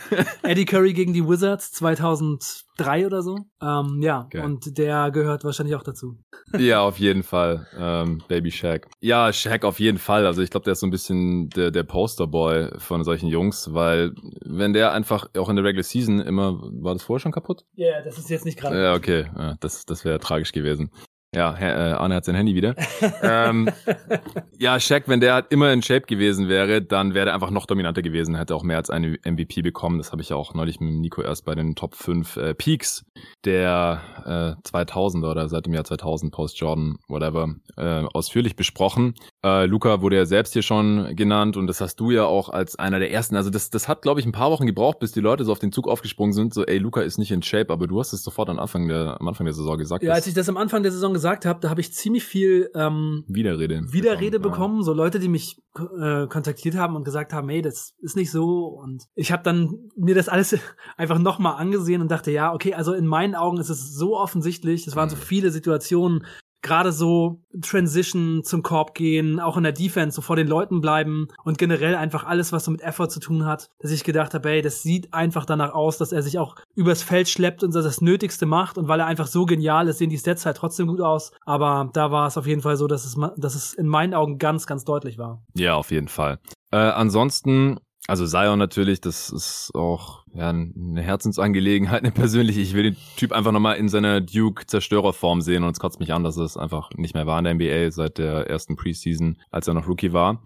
Eddie 0.42 0.64
Curry 0.64 0.92
gegen 0.92 1.12
die 1.12 1.26
Wizards 1.26 1.72
2003 1.72 3.06
oder 3.06 3.22
so. 3.22 3.36
Ähm, 3.62 4.00
ja, 4.02 4.24
okay. 4.24 4.42
und 4.42 4.78
der 4.78 5.10
gehört 5.10 5.44
wahrscheinlich 5.44 5.74
auch 5.76 5.82
dazu. 5.82 6.18
Ja, 6.56 6.82
auf 6.82 6.98
jeden 6.98 7.22
Fall. 7.22 7.66
Ähm, 7.76 8.22
Baby 8.28 8.50
Shaq. 8.50 8.86
Ja, 9.00 9.32
Shaq 9.32 9.64
auf 9.64 9.80
jeden 9.80 9.98
Fall. 9.98 10.26
Also 10.26 10.42
ich 10.42 10.50
glaube, 10.50 10.64
der 10.64 10.72
ist 10.72 10.80
so 10.80 10.86
ein 10.86 10.90
bisschen 10.90 11.48
der, 11.50 11.70
der 11.70 11.82
Posterboy 11.82 12.78
von 12.78 13.04
solchen 13.04 13.28
Jungs, 13.28 13.72
weil 13.72 14.12
wenn 14.44 14.72
der 14.72 14.92
einfach 14.92 15.28
auch 15.36 15.48
in 15.48 15.56
der 15.56 15.64
Regular 15.64 15.82
Season 15.82 16.20
immer, 16.20 16.60
war 16.60 16.94
das 16.94 17.02
vorher 17.02 17.20
schon 17.20 17.32
kaputt? 17.32 17.64
Ja, 17.74 17.88
yeah, 17.88 18.02
das 18.04 18.18
ist 18.18 18.30
jetzt 18.30 18.44
nicht 18.44 18.58
gerade. 18.58 18.80
Ja, 18.80 18.94
okay. 18.94 19.26
Ja, 19.36 19.54
das, 19.60 19.84
das 19.84 20.04
wäre 20.04 20.18
tragisch 20.18 20.52
gewesen. 20.52 20.90
Ja, 21.34 21.56
äh, 21.58 21.92
Arne 21.92 22.14
hat 22.16 22.24
sein 22.24 22.34
Handy 22.34 22.54
wieder. 22.54 22.74
ähm, 23.22 23.68
ja, 24.58 24.78
Shaq, 24.78 25.08
wenn 25.08 25.20
der 25.20 25.34
halt 25.34 25.46
immer 25.50 25.72
in 25.72 25.82
Shape 25.82 26.06
gewesen 26.06 26.48
wäre, 26.48 26.80
dann 26.80 27.14
wäre 27.14 27.30
er 27.30 27.34
einfach 27.34 27.50
noch 27.50 27.66
dominanter 27.66 28.02
gewesen, 28.02 28.36
hätte 28.36 28.54
auch 28.54 28.62
mehr 28.62 28.76
als 28.76 28.90
eine 28.90 29.18
MVP 29.24 29.62
bekommen. 29.62 29.98
Das 29.98 30.12
habe 30.12 30.22
ich 30.22 30.28
ja 30.28 30.36
auch 30.36 30.54
neulich 30.54 30.80
mit 30.80 30.94
Nico 30.94 31.22
erst 31.22 31.44
bei 31.44 31.54
den 31.54 31.74
Top 31.74 31.94
5 31.94 32.36
äh, 32.36 32.54
Peaks 32.54 33.04
der 33.44 34.56
äh, 34.64 34.68
2000er 34.68 35.30
oder 35.30 35.48
seit 35.48 35.66
dem 35.66 35.74
Jahr 35.74 35.84
2000 35.84 36.32
Post 36.32 36.58
Jordan, 36.58 36.96
whatever, 37.08 37.54
äh, 37.76 38.04
ausführlich 38.12 38.56
besprochen. 38.56 39.14
Äh, 39.44 39.66
Luca 39.66 40.00
wurde 40.00 40.16
ja 40.16 40.26
selbst 40.26 40.52
hier 40.52 40.62
schon 40.62 41.16
genannt 41.16 41.56
und 41.56 41.66
das 41.66 41.80
hast 41.80 41.96
du 41.96 42.10
ja 42.10 42.24
auch 42.24 42.48
als 42.48 42.78
einer 42.78 42.98
der 42.98 43.10
ersten. 43.10 43.36
Also 43.36 43.50
das, 43.50 43.70
das 43.70 43.88
hat, 43.88 44.02
glaube 44.02 44.20
ich, 44.20 44.26
ein 44.26 44.32
paar 44.32 44.50
Wochen 44.50 44.66
gebraucht, 44.66 44.98
bis 45.00 45.12
die 45.12 45.20
Leute 45.20 45.44
so 45.44 45.52
auf 45.52 45.58
den 45.58 45.72
Zug 45.72 45.88
aufgesprungen 45.88 46.32
sind. 46.32 46.54
So, 46.54 46.64
ey, 46.64 46.78
Luca 46.78 47.00
ist 47.00 47.18
nicht 47.18 47.32
in 47.32 47.42
Shape, 47.42 47.72
aber 47.72 47.86
du 47.86 47.98
hast 47.98 48.12
es 48.12 48.22
sofort 48.22 48.48
am 48.48 48.58
Anfang 48.58 48.88
der, 48.88 49.20
am 49.20 49.28
Anfang 49.28 49.46
der 49.46 49.54
Saison 49.54 49.76
gesagt. 49.78 50.04
Ja, 50.04 50.12
als 50.12 50.26
ich 50.26 50.34
das 50.34 50.48
am 50.48 50.56
Anfang 50.56 50.82
der 50.82 50.92
Saison 50.92 51.12
gesagt 51.12 51.23
gesagt 51.24 51.46
habe, 51.46 51.58
da 51.60 51.70
habe 51.70 51.80
ich 51.80 51.94
ziemlich 51.94 52.22
viel 52.22 52.70
ähm, 52.74 53.24
Widerrede, 53.28 53.80
Widerrede 53.90 54.38
bekommen, 54.38 54.80
ja. 54.80 54.82
so 54.82 54.92
Leute, 54.92 55.18
die 55.18 55.28
mich 55.28 55.62
äh, 55.74 56.26
kontaktiert 56.26 56.74
haben 56.74 56.96
und 56.96 57.04
gesagt 57.04 57.32
haben, 57.32 57.48
hey, 57.48 57.62
das 57.62 57.94
ist 58.00 58.14
nicht 58.14 58.30
so 58.30 58.66
und 58.66 59.04
ich 59.14 59.32
habe 59.32 59.42
dann 59.42 59.88
mir 59.96 60.14
das 60.14 60.28
alles 60.28 60.58
einfach 60.98 61.18
nochmal 61.18 61.54
angesehen 61.54 62.02
und 62.02 62.10
dachte, 62.10 62.30
ja, 62.30 62.52
okay, 62.52 62.74
also 62.74 62.92
in 62.92 63.06
meinen 63.06 63.34
Augen 63.34 63.56
ist 63.56 63.70
es 63.70 63.94
so 63.94 64.18
offensichtlich, 64.18 64.86
es 64.86 64.96
waren 64.96 65.08
so 65.08 65.16
mhm. 65.16 65.20
viele 65.20 65.50
Situationen, 65.50 66.26
gerade 66.64 66.90
so 66.90 67.40
Transition 67.62 68.42
zum 68.42 68.62
Korb 68.62 68.94
gehen, 68.94 69.38
auch 69.38 69.56
in 69.56 69.62
der 69.62 69.72
Defense, 69.72 70.16
so 70.16 70.22
vor 70.22 70.34
den 70.34 70.48
Leuten 70.48 70.80
bleiben 70.80 71.28
und 71.44 71.58
generell 71.58 71.94
einfach 71.94 72.24
alles, 72.24 72.52
was 72.52 72.64
so 72.64 72.72
mit 72.72 72.80
Effort 72.80 73.08
zu 73.08 73.20
tun 73.20 73.44
hat, 73.44 73.70
dass 73.78 73.92
ich 73.92 74.02
gedacht 74.02 74.34
habe, 74.34 74.50
ey, 74.50 74.62
das 74.62 74.82
sieht 74.82 75.14
einfach 75.14 75.44
danach 75.44 75.72
aus, 75.72 75.98
dass 75.98 76.10
er 76.10 76.22
sich 76.22 76.38
auch 76.38 76.56
übers 76.74 77.02
Feld 77.02 77.28
schleppt 77.28 77.62
und 77.62 77.74
das 77.74 78.00
Nötigste 78.00 78.46
macht 78.46 78.78
und 78.78 78.88
weil 78.88 78.98
er 78.98 79.06
einfach 79.06 79.28
so 79.28 79.46
genial 79.46 79.86
ist, 79.86 79.98
sehen 79.98 80.10
die 80.10 80.18
Stats 80.18 80.46
halt 80.46 80.56
trotzdem 80.56 80.88
gut 80.88 81.00
aus, 81.00 81.30
aber 81.44 81.90
da 81.92 82.10
war 82.10 82.26
es 82.26 82.36
auf 82.36 82.46
jeden 82.46 82.62
Fall 82.62 82.76
so, 82.76 82.88
dass 82.88 83.04
es, 83.04 83.16
dass 83.36 83.54
es 83.54 83.74
in 83.74 83.86
meinen 83.86 84.14
Augen 84.14 84.38
ganz, 84.38 84.66
ganz 84.66 84.84
deutlich 84.84 85.18
war. 85.18 85.42
Ja, 85.54 85.74
auf 85.74 85.90
jeden 85.90 86.08
Fall. 86.08 86.38
Äh, 86.72 86.78
ansonsten 86.78 87.78
also 88.06 88.26
Zion 88.26 88.58
natürlich, 88.58 89.00
das 89.00 89.30
ist 89.30 89.70
auch 89.74 90.23
ja, 90.34 90.50
eine 90.50 91.00
Herzensangelegenheit, 91.00 92.02
eine 92.02 92.10
persönliche. 92.12 92.60
Ich 92.60 92.74
will 92.74 92.82
den 92.82 92.96
Typ 93.16 93.32
einfach 93.32 93.52
nochmal 93.52 93.76
in 93.76 93.88
seiner 93.88 94.20
Duke-Zerstörerform 94.20 95.40
sehen 95.40 95.62
und 95.62 95.70
es 95.70 95.78
kotzt 95.78 96.00
mich 96.00 96.12
an, 96.12 96.24
dass 96.24 96.36
es 96.36 96.56
einfach 96.56 96.90
nicht 96.96 97.14
mehr 97.14 97.26
war 97.26 97.38
in 97.38 97.44
der 97.44 97.54
NBA 97.54 97.90
seit 97.92 98.18
der 98.18 98.48
ersten 98.48 98.76
Preseason, 98.76 99.38
als 99.50 99.68
er 99.68 99.74
noch 99.74 99.88
Rookie 99.88 100.12
war. 100.12 100.42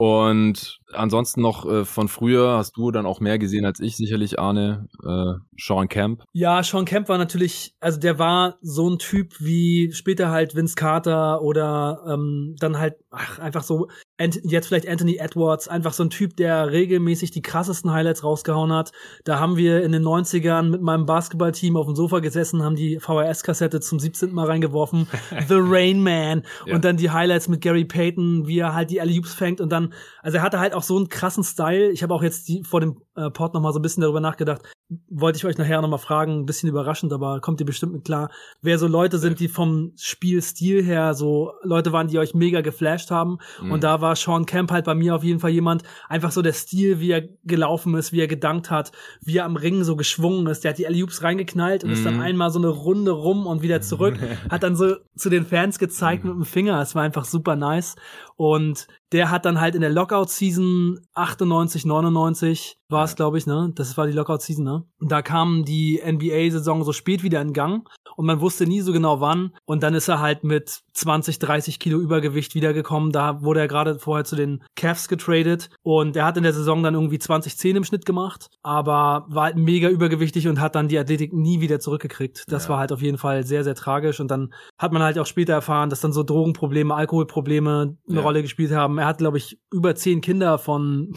Und 0.00 0.78
ansonsten 0.92 1.40
noch 1.40 1.68
äh, 1.68 1.84
von 1.84 2.06
früher 2.06 2.56
hast 2.56 2.76
du 2.76 2.92
dann 2.92 3.04
auch 3.04 3.18
mehr 3.18 3.36
gesehen 3.38 3.64
als 3.64 3.80
ich 3.80 3.96
sicherlich, 3.96 4.38
Arne. 4.38 4.86
Äh, 5.04 5.40
Sean 5.60 5.88
Camp. 5.88 6.22
Ja, 6.32 6.62
Sean 6.62 6.84
Camp 6.84 7.08
war 7.08 7.18
natürlich, 7.18 7.74
also 7.80 7.98
der 7.98 8.18
war 8.20 8.58
so 8.60 8.88
ein 8.88 9.00
Typ 9.00 9.34
wie 9.40 9.92
später 9.92 10.30
halt 10.30 10.54
Vince 10.54 10.76
Carter 10.76 11.42
oder 11.42 12.04
ähm, 12.08 12.54
dann 12.60 12.78
halt 12.78 12.94
ach, 13.10 13.40
einfach 13.40 13.64
so 13.64 13.88
jetzt 14.20 14.68
vielleicht 14.68 14.88
Anthony 14.88 15.16
Edwards, 15.16 15.68
einfach 15.68 15.92
so 15.92 16.04
ein 16.04 16.10
Typ, 16.10 16.36
der 16.36 16.70
regelmäßig 16.70 17.30
die 17.32 17.42
krassesten 17.42 17.92
Highlights 17.92 18.22
rausgehauen 18.22 18.72
hat. 18.72 18.92
Da 19.28 19.38
haben 19.38 19.58
wir 19.58 19.84
in 19.84 19.92
den 19.92 20.02
90ern 20.04 20.70
mit 20.70 20.80
meinem 20.80 21.04
Basketballteam 21.04 21.76
auf 21.76 21.84
dem 21.84 21.94
Sofa 21.94 22.20
gesessen, 22.20 22.62
haben 22.62 22.76
die 22.76 22.98
VHS-Kassette 22.98 23.78
zum 23.78 24.00
17. 24.00 24.32
Mal 24.32 24.46
reingeworfen. 24.46 25.06
The 25.48 25.58
Rain 25.58 26.02
Man. 26.02 26.44
Ja. 26.64 26.74
Und 26.74 26.86
dann 26.86 26.96
die 26.96 27.10
Highlights 27.10 27.46
mit 27.46 27.60
Gary 27.60 27.84
Payton, 27.84 28.46
wie 28.46 28.60
er 28.60 28.72
halt 28.72 28.88
die 28.88 29.02
alley 29.02 29.22
fängt 29.22 29.60
und 29.60 29.70
dann, 29.70 29.92
also 30.22 30.38
er 30.38 30.42
hatte 30.42 30.60
halt 30.60 30.72
auch 30.72 30.82
so 30.82 30.96
einen 30.96 31.10
krassen 31.10 31.44
Style. 31.44 31.90
Ich 31.90 32.02
habe 32.02 32.14
auch 32.14 32.22
jetzt 32.22 32.48
die, 32.48 32.64
vor 32.64 32.80
dem 32.80 33.02
äh, 33.18 33.30
Pod 33.30 33.54
noch 33.54 33.60
mal 33.60 33.72
so 33.72 33.78
ein 33.78 33.82
bisschen 33.82 34.02
darüber 34.02 34.20
nachgedacht. 34.20 34.62
Wollte 35.10 35.36
ich 35.36 35.44
euch 35.44 35.58
nachher 35.58 35.82
noch 35.82 35.88
mal 35.88 35.98
fragen, 35.98 36.40
ein 36.40 36.46
bisschen 36.46 36.68
überraschend, 36.68 37.12
aber 37.12 37.40
kommt 37.40 37.60
ihr 37.60 37.66
bestimmt 37.66 37.92
mit 37.92 38.04
klar, 38.04 38.30
wer 38.62 38.78
so 38.78 38.86
Leute 38.86 39.18
sind, 39.18 39.40
die 39.40 39.48
vom 39.48 39.92
Spielstil 39.96 40.82
her 40.82 41.12
so 41.14 41.52
Leute 41.62 41.92
waren, 41.92 42.08
die 42.08 42.18
euch 42.18 42.34
mega 42.34 42.62
geflasht 42.62 43.10
haben. 43.10 43.38
Mhm. 43.60 43.72
Und 43.72 43.84
da 43.84 44.00
war 44.00 44.16
Sean 44.16 44.46
Camp 44.46 44.70
halt 44.70 44.86
bei 44.86 44.94
mir 44.94 45.14
auf 45.14 45.24
jeden 45.24 45.40
Fall 45.40 45.50
jemand, 45.50 45.82
einfach 46.08 46.30
so 46.30 46.40
der 46.40 46.54
Stil, 46.54 47.00
wie 47.00 47.10
er 47.10 47.28
gelaufen 47.44 47.94
ist, 47.96 48.12
wie 48.12 48.20
er 48.20 48.28
gedankt 48.28 48.70
hat, 48.70 48.92
wie 49.20 49.36
er 49.36 49.44
am 49.44 49.56
Ring 49.56 49.84
so 49.84 49.96
geschwungen 49.96 50.46
ist. 50.46 50.64
Der 50.64 50.70
hat 50.70 50.78
die 50.78 50.86
alley 50.86 51.04
reingeknallt 51.20 51.84
und 51.84 51.90
mhm. 51.90 51.96
ist 51.96 52.06
dann 52.06 52.16
mhm. 52.16 52.22
einmal 52.22 52.50
so 52.50 52.58
eine 52.58 52.68
Runde 52.68 53.10
rum 53.10 53.46
und 53.46 53.62
wieder 53.62 53.80
zurück. 53.80 54.18
hat 54.50 54.62
dann 54.62 54.76
so 54.76 54.96
zu 55.16 55.28
den 55.28 55.44
Fans 55.44 55.78
gezeigt 55.78 56.24
mhm. 56.24 56.30
mit 56.30 56.38
dem 56.38 56.44
Finger. 56.44 56.80
Es 56.80 56.94
war 56.94 57.02
einfach 57.02 57.24
super 57.24 57.56
nice. 57.56 57.96
Und 58.38 58.86
der 59.10 59.32
hat 59.32 59.44
dann 59.44 59.60
halt 59.60 59.74
in 59.74 59.80
der 59.80 59.90
Lockout-Season 59.90 61.00
98, 61.12 61.84
99 61.84 62.78
war 62.88 63.02
es, 63.02 63.16
glaube 63.16 63.36
ich, 63.36 63.46
ne? 63.46 63.72
Das 63.74 63.96
war 63.96 64.06
die 64.06 64.12
Lockout-Season, 64.12 64.64
ne? 64.64 64.84
Da 65.00 65.22
kam 65.22 65.64
die 65.64 66.00
NBA-Saison 66.00 66.84
so 66.84 66.92
spät 66.92 67.24
wieder 67.24 67.40
in 67.40 67.52
Gang 67.52 67.88
und 68.14 68.26
man 68.26 68.40
wusste 68.40 68.64
nie 68.64 68.80
so 68.80 68.92
genau 68.92 69.20
wann. 69.20 69.56
Und 69.64 69.82
dann 69.82 69.94
ist 69.94 70.06
er 70.06 70.20
halt 70.20 70.44
mit 70.44 70.82
20, 70.98 71.38
30 71.38 71.78
Kilo 71.78 71.98
Übergewicht 72.00 72.54
wiedergekommen. 72.54 73.12
Da 73.12 73.42
wurde 73.42 73.60
er 73.60 73.68
gerade 73.68 73.98
vorher 73.98 74.24
zu 74.24 74.34
den 74.34 74.64
Cavs 74.74 75.08
getradet 75.08 75.70
und 75.82 76.16
er 76.16 76.24
hat 76.24 76.36
in 76.36 76.42
der 76.42 76.52
Saison 76.52 76.82
dann 76.82 76.94
irgendwie 76.94 77.18
20, 77.18 77.56
10 77.56 77.76
im 77.76 77.84
Schnitt 77.84 78.04
gemacht, 78.04 78.50
aber 78.62 79.26
war 79.28 79.44
halt 79.44 79.56
mega 79.56 79.88
übergewichtig 79.88 80.48
und 80.48 80.60
hat 80.60 80.74
dann 80.74 80.88
die 80.88 80.98
Athletik 80.98 81.32
nie 81.32 81.60
wieder 81.60 81.78
zurückgekriegt. 81.78 82.44
Das 82.48 82.64
ja. 82.64 82.70
war 82.70 82.78
halt 82.78 82.92
auf 82.92 83.00
jeden 83.00 83.18
Fall 83.18 83.44
sehr, 83.44 83.62
sehr 83.62 83.76
tragisch. 83.76 84.18
Und 84.18 84.30
dann 84.30 84.52
hat 84.76 84.92
man 84.92 85.02
halt 85.02 85.18
auch 85.18 85.26
später 85.26 85.52
erfahren, 85.52 85.88
dass 85.88 86.00
dann 86.00 86.12
so 86.12 86.24
Drogenprobleme, 86.24 86.94
Alkoholprobleme 86.94 87.96
eine 88.08 88.16
ja. 88.16 88.22
Rolle 88.22 88.42
gespielt 88.42 88.72
haben. 88.72 88.98
Er 88.98 89.06
hat, 89.06 89.18
glaube 89.18 89.38
ich, 89.38 89.60
über 89.72 89.94
zehn 89.94 90.20
Kinder 90.20 90.58
von, 90.58 91.14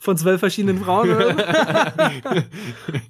von 0.00 0.16
zwölf 0.16 0.40
verschiedenen 0.40 0.78
Frauen. 0.78 1.08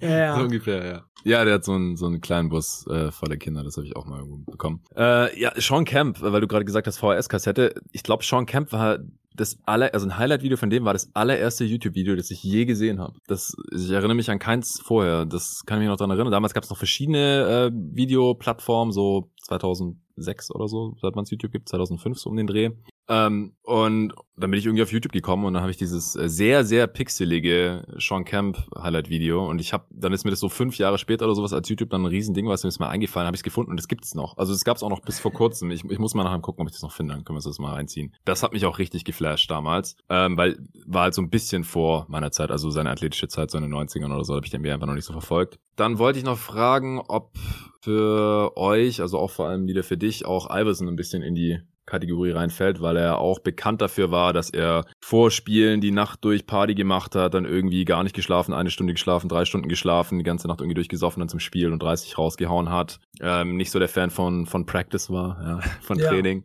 ja. 0.00 0.36
So 0.36 0.42
ungefähr, 0.42 0.84
ja. 0.84 1.04
Ja, 1.24 1.44
der 1.44 1.54
hat 1.54 1.64
so 1.64 1.72
einen, 1.72 1.96
so 1.96 2.06
einen 2.06 2.20
kleinen 2.20 2.50
Bus 2.50 2.86
äh, 2.86 3.10
voller 3.10 3.36
Kinder, 3.36 3.64
das 3.64 3.76
habe 3.76 3.86
ich 3.86 3.96
auch 3.96 4.04
mal 4.04 4.22
bekommen. 4.46 4.82
Äh, 4.94 5.38
ja, 5.40 5.52
Sean 5.56 5.86
Camp, 5.86 6.20
weil 6.20 6.40
du 6.40 6.46
gerade 6.46 6.66
gesagt 6.66 6.86
hast, 6.86 6.98
VHS-Kassette. 6.98 7.74
Ich 7.92 8.02
glaube, 8.02 8.22
Sean 8.24 8.44
Camp 8.44 8.72
war 8.72 8.98
das 9.34 9.58
aller, 9.66 9.92
also 9.92 10.06
ein 10.06 10.16
Highlight-Video 10.16 10.56
von 10.56 10.70
dem 10.70 10.84
war 10.84 10.92
das 10.92 11.10
allererste 11.14 11.64
YouTube-Video, 11.64 12.14
das 12.14 12.30
ich 12.30 12.42
je 12.42 12.64
gesehen 12.64 13.00
habe. 13.00 13.14
Das, 13.26 13.54
ich 13.72 13.90
erinnere 13.90 14.14
mich 14.14 14.30
an 14.30 14.38
keins 14.38 14.80
vorher. 14.80 15.26
Das 15.26 15.64
kann 15.66 15.78
ich 15.78 15.80
mich 15.80 15.88
noch 15.88 15.96
daran 15.96 16.10
erinnern. 16.12 16.30
Damals 16.30 16.54
gab 16.54 16.62
es 16.62 16.70
noch 16.70 16.76
verschiedene 16.76 17.70
äh, 17.70 17.70
Videoplattformen, 17.72 18.92
so 18.92 19.30
2006 19.42 20.50
oder 20.52 20.68
so, 20.68 20.94
seit 21.00 21.16
man 21.16 21.24
YouTube 21.24 21.52
gibt, 21.52 21.68
2005 21.68 22.18
so 22.18 22.30
um 22.30 22.36
den 22.36 22.46
Dreh. 22.46 22.70
Ähm, 23.08 23.52
und 23.62 24.14
dann 24.36 24.50
bin 24.50 24.58
ich 24.58 24.66
irgendwie 24.66 24.82
auf 24.82 24.92
YouTube 24.92 25.12
gekommen 25.12 25.44
und 25.44 25.54
dann 25.54 25.62
habe 25.62 25.70
ich 25.70 25.76
dieses 25.76 26.16
äh, 26.16 26.28
sehr, 26.28 26.64
sehr 26.64 26.86
pixelige 26.86 27.84
Sean 27.98 28.24
Camp 28.24 28.58
Highlight-Video 28.76 29.46
und 29.48 29.60
ich 29.60 29.72
habe, 29.72 29.84
dann 29.90 30.12
ist 30.12 30.24
mir 30.24 30.30
das 30.30 30.40
so 30.40 30.48
fünf 30.48 30.78
Jahre 30.78 30.98
später 30.98 31.26
oder 31.26 31.34
sowas 31.34 31.52
als 31.52 31.68
YouTube 31.68 31.90
dann 31.90 32.02
ein 32.02 32.06
Riesending, 32.06 32.48
was 32.48 32.64
mir 32.64 32.68
ist 32.68 32.78
mal 32.78 32.88
eingefallen, 32.88 33.26
habe 33.26 33.36
ich 33.36 33.42
gefunden 33.42 33.70
und 33.70 33.76
das 33.76 33.88
gibt's 33.88 34.14
noch. 34.14 34.38
Also 34.38 34.52
es 34.52 34.64
gab's 34.64 34.82
auch 34.82 34.88
noch 34.88 35.00
bis 35.00 35.20
vor 35.20 35.32
kurzem. 35.32 35.70
Ich, 35.70 35.84
ich 35.84 35.98
muss 35.98 36.14
mal 36.14 36.24
nachher 36.24 36.40
gucken, 36.40 36.62
ob 36.62 36.68
ich 36.68 36.74
das 36.74 36.82
noch 36.82 36.92
finde, 36.92 37.14
dann 37.14 37.24
können 37.24 37.38
wir 37.38 37.42
das 37.42 37.58
mal 37.58 37.74
reinziehen. 37.74 38.14
Das 38.24 38.42
hat 38.42 38.52
mich 38.52 38.64
auch 38.64 38.78
richtig 38.78 39.04
geflasht 39.04 39.50
damals, 39.50 39.96
ähm, 40.08 40.36
weil 40.36 40.58
war 40.86 41.02
halt 41.02 41.14
so 41.14 41.22
ein 41.22 41.30
bisschen 41.30 41.64
vor 41.64 42.06
meiner 42.08 42.32
Zeit, 42.32 42.50
also 42.50 42.70
seine 42.70 42.90
athletische 42.90 43.28
Zeit, 43.28 43.50
so 43.50 43.58
in 43.58 43.64
den 43.64 43.74
90ern 43.74 44.14
oder 44.14 44.24
so, 44.24 44.34
habe 44.34 44.46
ich 44.46 44.50
den 44.50 44.62
mir 44.62 44.72
einfach 44.72 44.86
noch 44.86 44.94
nicht 44.94 45.04
so 45.04 45.12
verfolgt. 45.12 45.58
Dann 45.76 45.98
wollte 45.98 46.18
ich 46.18 46.24
noch 46.24 46.38
fragen, 46.38 47.00
ob 47.06 47.34
für 47.82 48.56
euch, 48.56 49.00
also 49.00 49.18
auch 49.18 49.30
vor 49.30 49.48
allem 49.48 49.66
wieder 49.66 49.82
für 49.82 49.98
dich, 49.98 50.24
auch 50.24 50.48
Iverson 50.50 50.88
ein 50.88 50.96
bisschen 50.96 51.22
in 51.22 51.34
die 51.34 51.60
Kategorie 51.86 52.30
reinfällt, 52.30 52.80
weil 52.80 52.96
er 52.96 53.18
auch 53.18 53.38
bekannt 53.38 53.82
dafür 53.82 54.10
war, 54.10 54.32
dass 54.32 54.50
er 54.50 54.84
vor 55.00 55.30
Spielen 55.30 55.80
die 55.80 55.90
Nacht 55.90 56.24
durch 56.24 56.46
Party 56.46 56.74
gemacht 56.74 57.14
hat, 57.14 57.34
dann 57.34 57.44
irgendwie 57.44 57.84
gar 57.84 58.02
nicht 58.02 58.14
geschlafen, 58.14 58.54
eine 58.54 58.70
Stunde 58.70 58.94
geschlafen, 58.94 59.28
drei 59.28 59.44
Stunden 59.44 59.68
geschlafen, 59.68 60.18
die 60.18 60.24
ganze 60.24 60.48
Nacht 60.48 60.60
irgendwie 60.60 60.74
durchgesoffen 60.74 61.20
dann 61.20 61.28
zum 61.28 61.40
Spiel 61.40 61.72
und 61.72 61.82
30 61.82 62.16
rausgehauen 62.16 62.70
hat. 62.70 63.00
Ähm, 63.20 63.56
nicht 63.56 63.70
so 63.70 63.78
der 63.78 63.88
Fan 63.88 64.10
von, 64.10 64.46
von 64.46 64.66
Practice 64.66 65.10
war, 65.10 65.40
ja, 65.42 65.60
von 65.82 65.98
ja. 65.98 66.08
Training. 66.08 66.44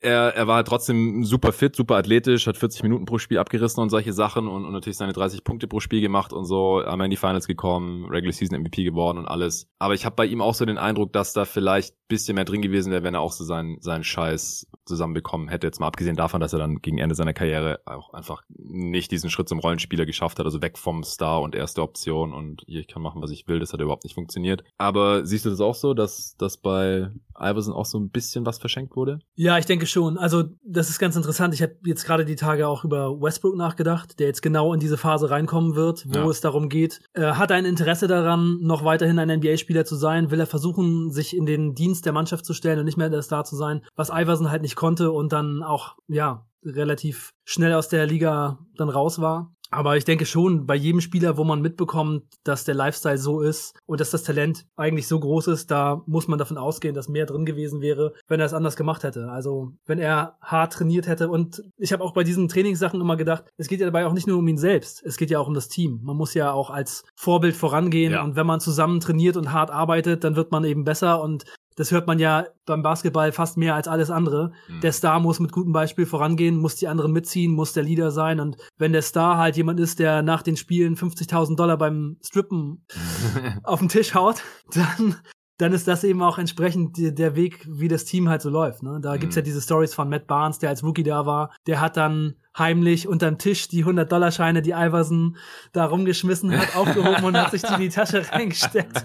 Er, 0.00 0.36
er 0.36 0.46
war 0.46 0.56
halt 0.56 0.68
trotzdem 0.68 1.24
super 1.24 1.50
fit, 1.52 1.74
super 1.74 1.96
athletisch, 1.96 2.46
hat 2.46 2.56
40 2.56 2.84
Minuten 2.84 3.04
pro 3.04 3.18
Spiel 3.18 3.38
abgerissen 3.38 3.82
und 3.82 3.90
solche 3.90 4.12
Sachen 4.12 4.46
und, 4.46 4.64
und 4.64 4.72
natürlich 4.72 4.96
seine 4.96 5.12
30 5.12 5.42
Punkte 5.42 5.66
pro 5.66 5.80
Spiel 5.80 6.00
gemacht 6.00 6.32
und 6.32 6.44
so, 6.44 6.78
einmal 6.78 7.06
in 7.06 7.10
die 7.10 7.16
Finals 7.16 7.48
gekommen, 7.48 8.04
Regular 8.04 8.32
Season 8.32 8.60
MVP 8.60 8.84
geworden 8.84 9.18
und 9.18 9.26
alles. 9.26 9.66
Aber 9.80 9.94
ich 9.94 10.04
habe 10.04 10.14
bei 10.14 10.26
ihm 10.26 10.40
auch 10.40 10.54
so 10.54 10.64
den 10.64 10.78
Eindruck, 10.78 11.12
dass 11.12 11.32
da 11.32 11.44
vielleicht 11.44 11.94
bisschen 12.06 12.36
mehr 12.36 12.44
drin 12.44 12.62
gewesen 12.62 12.92
wäre, 12.92 13.02
wenn 13.02 13.14
er 13.14 13.20
auch 13.20 13.32
so 13.32 13.44
seinen, 13.44 13.80
seinen 13.80 14.04
Scheiß 14.04 14.66
zusammenbekommen 14.88 15.48
hätte. 15.48 15.66
Jetzt 15.66 15.80
mal 15.80 15.86
abgesehen 15.86 16.16
davon, 16.16 16.40
dass 16.40 16.52
er 16.52 16.58
dann 16.58 16.80
gegen 16.82 16.98
Ende 16.98 17.14
seiner 17.14 17.34
Karriere 17.34 17.80
auch 17.84 18.12
einfach 18.12 18.42
nicht 18.48 19.10
diesen 19.10 19.30
Schritt 19.30 19.48
zum 19.48 19.58
Rollenspieler 19.58 20.06
geschafft 20.06 20.38
hat, 20.38 20.46
also 20.46 20.62
weg 20.62 20.78
vom 20.78 21.04
Star 21.04 21.40
und 21.40 21.54
erste 21.54 21.82
Option 21.82 22.32
und 22.32 22.62
hier, 22.66 22.80
ich 22.80 22.88
kann 22.88 23.02
machen, 23.02 23.22
was 23.22 23.30
ich 23.30 23.46
will, 23.48 23.60
das 23.60 23.72
hat 23.72 23.80
überhaupt 23.80 24.04
nicht 24.04 24.14
funktioniert. 24.14 24.64
Aber 24.78 25.24
siehst 25.24 25.44
du 25.44 25.50
das 25.50 25.60
auch 25.60 25.74
so, 25.74 25.94
dass, 25.94 26.36
dass 26.36 26.56
bei 26.56 27.10
Iverson 27.38 27.74
auch 27.74 27.86
so 27.86 27.98
ein 27.98 28.10
bisschen 28.10 28.46
was 28.46 28.58
verschenkt 28.58 28.96
wurde? 28.96 29.20
Ja, 29.34 29.58
ich 29.58 29.66
denke 29.66 29.86
schon. 29.86 30.18
Also 30.18 30.44
das 30.64 30.90
ist 30.90 30.98
ganz 30.98 31.16
interessant. 31.16 31.54
Ich 31.54 31.62
habe 31.62 31.74
jetzt 31.84 32.04
gerade 32.04 32.24
die 32.24 32.36
Tage 32.36 32.66
auch 32.66 32.84
über 32.84 33.20
Westbrook 33.20 33.56
nachgedacht, 33.56 34.18
der 34.18 34.26
jetzt 34.26 34.42
genau 34.42 34.74
in 34.74 34.80
diese 34.80 34.96
Phase 34.96 35.30
reinkommen 35.30 35.74
wird, 35.74 36.06
wo 36.08 36.18
ja. 36.18 36.28
es 36.28 36.40
darum 36.40 36.68
geht, 36.68 37.00
äh, 37.14 37.22
hat 37.22 37.50
er 37.50 37.56
ein 37.56 37.64
Interesse 37.64 38.08
daran, 38.08 38.58
noch 38.60 38.84
weiterhin 38.84 39.18
ein 39.18 39.28
NBA-Spieler 39.38 39.84
zu 39.84 39.96
sein? 39.96 40.30
Will 40.30 40.40
er 40.40 40.46
versuchen, 40.46 41.10
sich 41.10 41.36
in 41.36 41.46
den 41.46 41.74
Dienst 41.74 42.06
der 42.06 42.12
Mannschaft 42.12 42.44
zu 42.44 42.54
stellen 42.54 42.78
und 42.78 42.84
nicht 42.84 42.98
mehr 42.98 43.10
der 43.10 43.22
Star 43.22 43.44
zu 43.44 43.56
sein? 43.56 43.82
Was 43.96 44.10
Iverson 44.10 44.50
halt 44.50 44.62
nicht 44.62 44.76
konnte 44.78 45.10
und 45.10 45.32
dann 45.32 45.62
auch, 45.62 45.96
ja, 46.06 46.46
relativ 46.64 47.34
schnell 47.44 47.74
aus 47.74 47.88
der 47.88 48.06
Liga 48.06 48.58
dann 48.76 48.88
raus 48.88 49.20
war. 49.20 49.52
Aber 49.70 49.98
ich 49.98 50.04
denke 50.04 50.24
schon, 50.24 50.66
bei 50.66 50.74
jedem 50.74 51.02
Spieler, 51.02 51.36
wo 51.36 51.44
man 51.44 51.60
mitbekommt, 51.60 52.24
dass 52.42 52.64
der 52.64 52.74
Lifestyle 52.74 53.18
so 53.18 53.40
ist 53.42 53.78
und 53.84 54.00
dass 54.00 54.10
das 54.10 54.22
Talent 54.22 54.66
eigentlich 54.76 55.06
so 55.06 55.20
groß 55.20 55.48
ist, 55.48 55.70
da 55.70 56.02
muss 56.06 56.26
man 56.26 56.38
davon 56.38 56.56
ausgehen, 56.56 56.94
dass 56.94 57.08
mehr 57.08 57.26
drin 57.26 57.44
gewesen 57.44 57.82
wäre, 57.82 58.14
wenn 58.28 58.40
er 58.40 58.46
es 58.46 58.54
anders 58.54 58.76
gemacht 58.76 59.02
hätte. 59.02 59.30
Also 59.30 59.72
wenn 59.84 59.98
er 59.98 60.38
hart 60.40 60.72
trainiert 60.72 61.06
hätte. 61.06 61.28
Und 61.28 61.62
ich 61.76 61.92
habe 61.92 62.02
auch 62.02 62.14
bei 62.14 62.24
diesen 62.24 62.48
Trainingssachen 62.48 63.00
immer 63.00 63.16
gedacht, 63.16 63.44
es 63.58 63.68
geht 63.68 63.80
ja 63.80 63.86
dabei 63.86 64.06
auch 64.06 64.14
nicht 64.14 64.26
nur 64.26 64.38
um 64.38 64.48
ihn 64.48 64.56
selbst, 64.56 65.02
es 65.04 65.18
geht 65.18 65.30
ja 65.30 65.38
auch 65.38 65.48
um 65.48 65.54
das 65.54 65.68
Team. 65.68 66.00
Man 66.02 66.16
muss 66.16 66.32
ja 66.32 66.52
auch 66.52 66.70
als 66.70 67.04
Vorbild 67.14 67.54
vorangehen. 67.54 68.12
Ja. 68.12 68.22
Und 68.22 68.36
wenn 68.36 68.46
man 68.46 68.60
zusammen 68.60 69.00
trainiert 69.00 69.36
und 69.36 69.52
hart 69.52 69.70
arbeitet, 69.70 70.24
dann 70.24 70.36
wird 70.36 70.50
man 70.50 70.64
eben 70.64 70.84
besser. 70.84 71.20
Und 71.20 71.44
das 71.78 71.92
hört 71.92 72.08
man 72.08 72.18
ja 72.18 72.44
beim 72.66 72.82
Basketball 72.82 73.30
fast 73.30 73.56
mehr 73.56 73.76
als 73.76 73.86
alles 73.86 74.10
andere. 74.10 74.50
Mhm. 74.66 74.80
Der 74.80 74.90
Star 74.90 75.20
muss 75.20 75.38
mit 75.38 75.52
gutem 75.52 75.72
Beispiel 75.72 76.06
vorangehen, 76.06 76.56
muss 76.56 76.74
die 76.74 76.88
anderen 76.88 77.12
mitziehen, 77.12 77.52
muss 77.52 77.72
der 77.72 77.84
Leader 77.84 78.10
sein. 78.10 78.40
Und 78.40 78.56
wenn 78.78 78.92
der 78.92 79.02
Star 79.02 79.38
halt 79.38 79.56
jemand 79.56 79.78
ist, 79.78 80.00
der 80.00 80.22
nach 80.22 80.42
den 80.42 80.56
Spielen 80.56 80.96
50.000 80.96 81.54
Dollar 81.54 81.78
beim 81.78 82.16
Strippen 82.20 82.84
auf 83.62 83.78
den 83.78 83.88
Tisch 83.88 84.14
haut, 84.14 84.42
dann 84.74 85.16
dann 85.60 85.72
ist 85.72 85.88
das 85.88 86.04
eben 86.04 86.22
auch 86.22 86.38
entsprechend 86.38 86.96
der 86.96 87.34
Weg, 87.34 87.66
wie 87.68 87.88
das 87.88 88.04
Team 88.04 88.28
halt 88.28 88.42
so 88.42 88.48
läuft. 88.48 88.84
Ne? 88.84 89.00
Da 89.02 89.14
mhm. 89.14 89.20
gibt's 89.20 89.34
ja 89.34 89.42
diese 89.42 89.60
Stories 89.60 89.92
von 89.92 90.08
Matt 90.08 90.28
Barnes, 90.28 90.60
der 90.60 90.70
als 90.70 90.84
Rookie 90.84 91.02
da 91.02 91.26
war. 91.26 91.52
Der 91.66 91.80
hat 91.80 91.96
dann 91.96 92.36
heimlich 92.58 93.08
unterm 93.08 93.38
Tisch 93.38 93.68
die 93.68 93.84
100-Dollar-Scheine, 93.84 94.62
die 94.62 94.70
Iverson 94.70 95.36
da 95.72 95.86
rumgeschmissen 95.86 96.56
hat, 96.56 96.76
aufgehoben 96.76 97.24
und 97.24 97.36
hat 97.36 97.50
sich 97.50 97.62
die 97.62 97.74
in 97.74 97.80
die 97.80 97.88
Tasche 97.88 98.24
reingesteckt. 98.30 99.04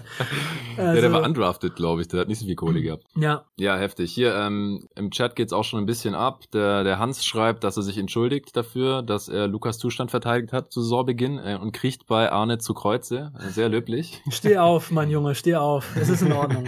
Also, 0.76 0.82
ja, 0.94 1.00
der 1.00 1.12
war 1.12 1.22
undrafted, 1.22 1.76
glaube 1.76 2.02
ich. 2.02 2.08
Der 2.08 2.20
hat 2.20 2.28
nicht 2.28 2.38
so 2.38 2.46
viel 2.46 2.56
Kohle 2.56 2.82
gehabt. 2.82 3.04
Ja. 3.16 3.44
Ja, 3.56 3.76
heftig. 3.76 4.12
Hier 4.12 4.34
ähm, 4.34 4.88
im 4.94 5.10
Chat 5.10 5.36
geht's 5.36 5.52
auch 5.52 5.64
schon 5.64 5.80
ein 5.80 5.86
bisschen 5.86 6.14
ab. 6.14 6.44
Der, 6.52 6.84
der 6.84 6.98
Hans 6.98 7.24
schreibt, 7.24 7.64
dass 7.64 7.76
er 7.76 7.82
sich 7.82 7.98
entschuldigt 7.98 8.56
dafür, 8.56 9.02
dass 9.02 9.28
er 9.28 9.46
Lukas 9.48 9.78
Zustand 9.78 10.10
verteidigt 10.10 10.52
hat 10.52 10.72
zu 10.72 10.82
Saisonbeginn 10.82 11.38
äh, 11.38 11.58
und 11.60 11.72
kriecht 11.72 12.06
bei 12.06 12.30
Arne 12.30 12.58
zu 12.58 12.74
Kreuze. 12.74 13.32
Sehr 13.50 13.68
löblich. 13.68 14.22
Steh 14.30 14.58
auf, 14.58 14.90
mein 14.90 15.10
Junge, 15.10 15.34
steh 15.34 15.56
auf. 15.56 15.94
Es 15.96 16.08
ist 16.08 16.22
in 16.22 16.32
Ordnung. 16.32 16.64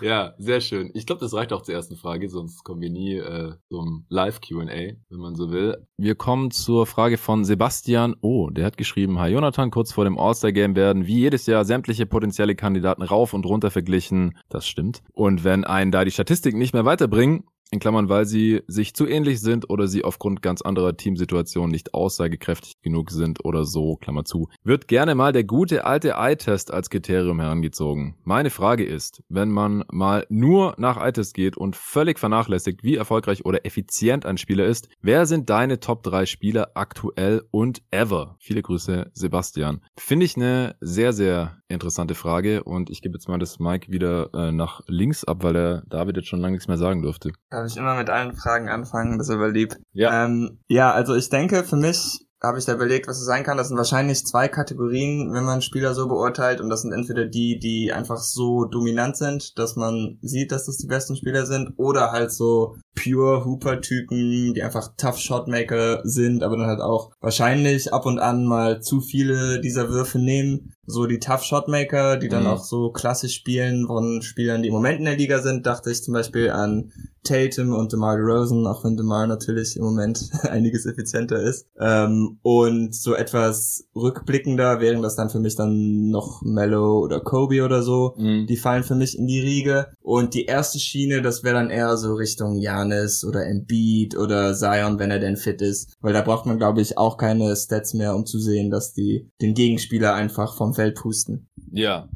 ja, 0.00 0.34
sehr 0.38 0.60
schön. 0.60 0.90
Ich 0.94 1.06
glaube, 1.06 1.20
das 1.20 1.34
reicht 1.34 1.52
auch 1.52 1.62
zur 1.62 1.74
ersten 1.74 1.96
Frage, 1.96 2.28
sonst 2.28 2.64
kommen 2.64 2.80
wir 2.80 2.90
nie 2.90 3.16
äh, 3.16 3.54
zum 3.68 4.04
Live 4.08 4.40
QA, 4.50 4.94
wenn 5.08 5.18
man 5.18 5.36
so 5.36 5.52
will. 5.52 5.76
Wir 5.96 6.16
kommen 6.16 6.50
zur 6.50 6.86
Frage 6.86 7.18
von 7.18 7.44
Sebastian 7.44 8.16
Oh, 8.20 8.50
Der 8.50 8.64
hat 8.64 8.76
geschrieben, 8.76 9.18
Hi 9.20 9.30
Jonathan, 9.30 9.70
kurz 9.70 9.92
vor 9.92 10.04
dem 10.04 10.18
All-Star-Game 10.18 10.74
werden 10.74 11.06
wie 11.06 11.20
jedes 11.20 11.46
Jahr 11.46 11.64
sämtliche 11.64 12.06
potenzielle 12.06 12.56
Kandidaten 12.56 13.02
rauf 13.02 13.32
und 13.32 13.46
runter 13.46 13.70
verglichen. 13.70 14.36
Das 14.48 14.66
stimmt. 14.66 15.02
Und 15.12 15.44
wenn 15.44 15.64
einen 15.64 15.92
da 15.92 16.04
die 16.04 16.10
Statistiken 16.10 16.58
nicht 16.58 16.74
mehr 16.74 16.84
weiterbringen, 16.84 17.44
in 17.70 17.78
Klammern, 17.78 18.08
weil 18.08 18.26
sie 18.26 18.62
sich 18.66 18.94
zu 18.94 19.06
ähnlich 19.06 19.40
sind 19.40 19.70
oder 19.70 19.86
sie 19.86 20.04
aufgrund 20.04 20.42
ganz 20.42 20.62
anderer 20.62 20.96
Teamsituationen 20.96 21.70
nicht 21.70 21.94
aussagekräftig 21.94 22.80
genug 22.82 23.10
sind 23.10 23.44
oder 23.44 23.64
so, 23.64 23.96
Klammer 23.96 24.24
zu, 24.24 24.48
wird 24.64 24.88
gerne 24.88 25.14
mal 25.14 25.32
der 25.32 25.44
gute 25.44 25.84
alte 25.84 26.14
Eye-Test 26.16 26.72
als 26.72 26.90
Kriterium 26.90 27.40
herangezogen. 27.40 28.16
Meine 28.24 28.50
Frage 28.50 28.84
ist, 28.84 29.22
wenn 29.28 29.50
man 29.50 29.84
mal 29.90 30.26
nur 30.28 30.74
nach 30.78 30.96
Eye-Test 30.96 31.34
geht 31.34 31.56
und 31.56 31.76
völlig 31.76 32.18
vernachlässigt, 32.18 32.82
wie 32.82 32.96
erfolgreich 32.96 33.44
oder 33.44 33.64
effizient 33.64 34.26
ein 34.26 34.38
Spieler 34.38 34.66
ist, 34.66 34.88
wer 35.00 35.26
sind 35.26 35.48
deine 35.50 35.80
Top 35.80 36.02
3 36.02 36.26
Spieler 36.26 36.72
aktuell 36.74 37.42
und 37.50 37.82
ever? 37.90 38.36
Viele 38.40 38.62
Grüße, 38.62 39.10
Sebastian. 39.14 39.80
Finde 39.96 40.26
ich 40.26 40.36
eine 40.36 40.76
sehr, 40.80 41.12
sehr 41.12 41.60
interessante 41.68 42.14
Frage 42.14 42.64
und 42.64 42.90
ich 42.90 43.00
gebe 43.00 43.14
jetzt 43.14 43.28
mal 43.28 43.38
das 43.38 43.58
Mike 43.58 43.90
wieder 43.92 44.30
äh, 44.34 44.52
nach 44.52 44.82
links 44.86 45.24
ab, 45.24 45.42
weil 45.42 45.52
der 45.52 45.82
David 45.88 46.16
jetzt 46.16 46.28
schon 46.28 46.40
lange 46.40 46.52
nichts 46.52 46.68
mehr 46.68 46.76
sagen 46.76 47.02
durfte. 47.02 47.32
Darf 47.60 47.70
ich 47.70 47.76
immer 47.76 47.94
mit 47.94 48.08
allen 48.08 48.34
Fragen 48.34 48.70
anfangen? 48.70 49.18
Das 49.18 49.28
ist 49.28 49.34
aber 49.34 49.50
lieb. 49.50 49.76
Ja. 49.92 50.24
Ähm, 50.24 50.60
ja, 50.66 50.92
also 50.92 51.14
ich 51.14 51.28
denke, 51.28 51.62
für 51.62 51.76
mich 51.76 52.26
habe 52.42 52.58
ich 52.58 52.64
da 52.64 52.72
überlegt, 52.72 53.06
was 53.06 53.18
es 53.18 53.26
sein 53.26 53.44
kann. 53.44 53.58
Das 53.58 53.68
sind 53.68 53.76
wahrscheinlich 53.76 54.24
zwei 54.24 54.48
Kategorien, 54.48 55.30
wenn 55.34 55.44
man 55.44 55.60
Spieler 55.60 55.92
so 55.92 56.08
beurteilt. 56.08 56.62
Und 56.62 56.70
das 56.70 56.80
sind 56.80 56.92
entweder 56.92 57.26
die, 57.26 57.58
die 57.58 57.92
einfach 57.92 58.16
so 58.16 58.64
dominant 58.64 59.18
sind, 59.18 59.58
dass 59.58 59.76
man 59.76 60.18
sieht, 60.22 60.52
dass 60.52 60.64
das 60.64 60.78
die 60.78 60.86
besten 60.86 61.16
Spieler 61.16 61.44
sind, 61.44 61.74
oder 61.76 62.12
halt 62.12 62.32
so 62.32 62.76
pure 62.94 63.44
Hooper-Typen, 63.44 64.54
die 64.54 64.62
einfach 64.62 64.92
Tough 64.96 65.18
Shotmaker 65.18 66.00
sind, 66.04 66.42
aber 66.42 66.56
dann 66.56 66.66
halt 66.66 66.80
auch 66.80 67.12
wahrscheinlich 67.20 67.92
ab 67.92 68.06
und 68.06 68.18
an 68.18 68.44
mal 68.44 68.82
zu 68.82 69.00
viele 69.00 69.60
dieser 69.60 69.88
Würfe 69.90 70.18
nehmen. 70.18 70.74
So 70.86 71.06
die 71.06 71.20
Tough 71.20 71.44
Shotmaker, 71.44 72.16
die 72.16 72.28
dann 72.28 72.44
mhm. 72.44 72.50
auch 72.50 72.64
so 72.64 72.90
klassisch 72.90 73.34
spielen 73.34 73.86
von 73.86 74.22
Spielern, 74.22 74.62
die 74.62 74.68
im 74.68 74.74
Moment 74.74 74.98
in 74.98 75.04
der 75.04 75.16
Liga 75.16 75.40
sind, 75.40 75.66
dachte 75.66 75.90
ich 75.90 76.02
zum 76.02 76.14
Beispiel 76.14 76.50
an 76.50 76.92
Tatum 77.22 77.74
und 77.74 77.92
DeMar 77.92 78.16
DeRozan, 78.16 78.66
auch 78.66 78.82
wenn 78.82 78.96
DeMar 78.96 79.26
natürlich 79.26 79.76
im 79.76 79.84
Moment 79.84 80.30
einiges 80.42 80.86
effizienter 80.86 81.40
ist. 81.40 81.66
Ähm, 81.78 82.38
und 82.42 82.94
so 82.94 83.14
etwas 83.14 83.86
rückblickender 83.94 84.80
wären 84.80 85.02
das 85.02 85.16
dann 85.16 85.30
für 85.30 85.38
mich 85.38 85.54
dann 85.54 86.08
noch 86.08 86.42
Mello 86.42 86.98
oder 87.00 87.20
Kobe 87.20 87.62
oder 87.62 87.82
so. 87.82 88.14
Mhm. 88.16 88.46
Die 88.46 88.56
fallen 88.56 88.84
für 88.84 88.94
mich 88.94 89.18
in 89.18 89.26
die 89.26 89.40
Riege. 89.40 89.88
Und 90.00 90.34
die 90.34 90.46
erste 90.46 90.78
Schiene, 90.78 91.22
das 91.22 91.44
wäre 91.44 91.56
dann 91.56 91.70
eher 91.70 91.96
so 91.96 92.14
Richtung 92.14 92.56
Janis 92.80 93.24
oder 93.24 93.46
Embiid 93.46 94.16
oder 94.16 94.54
Zion, 94.54 94.98
wenn 94.98 95.10
er 95.10 95.18
denn 95.18 95.36
fit 95.36 95.62
ist. 95.62 95.96
Weil 96.00 96.12
da 96.12 96.22
braucht 96.22 96.46
man, 96.46 96.58
glaube 96.58 96.80
ich, 96.80 96.98
auch 96.98 97.16
keine 97.16 97.54
Stats 97.56 97.94
mehr, 97.94 98.14
um 98.14 98.26
zu 98.26 98.38
sehen, 98.38 98.70
dass 98.70 98.92
die 98.92 99.30
den 99.40 99.54
Gegenspieler 99.54 100.14
einfach 100.14 100.56
vom 100.56 100.74
Feld 100.74 100.96
pusten. 100.96 101.48
Ja, 101.72 102.08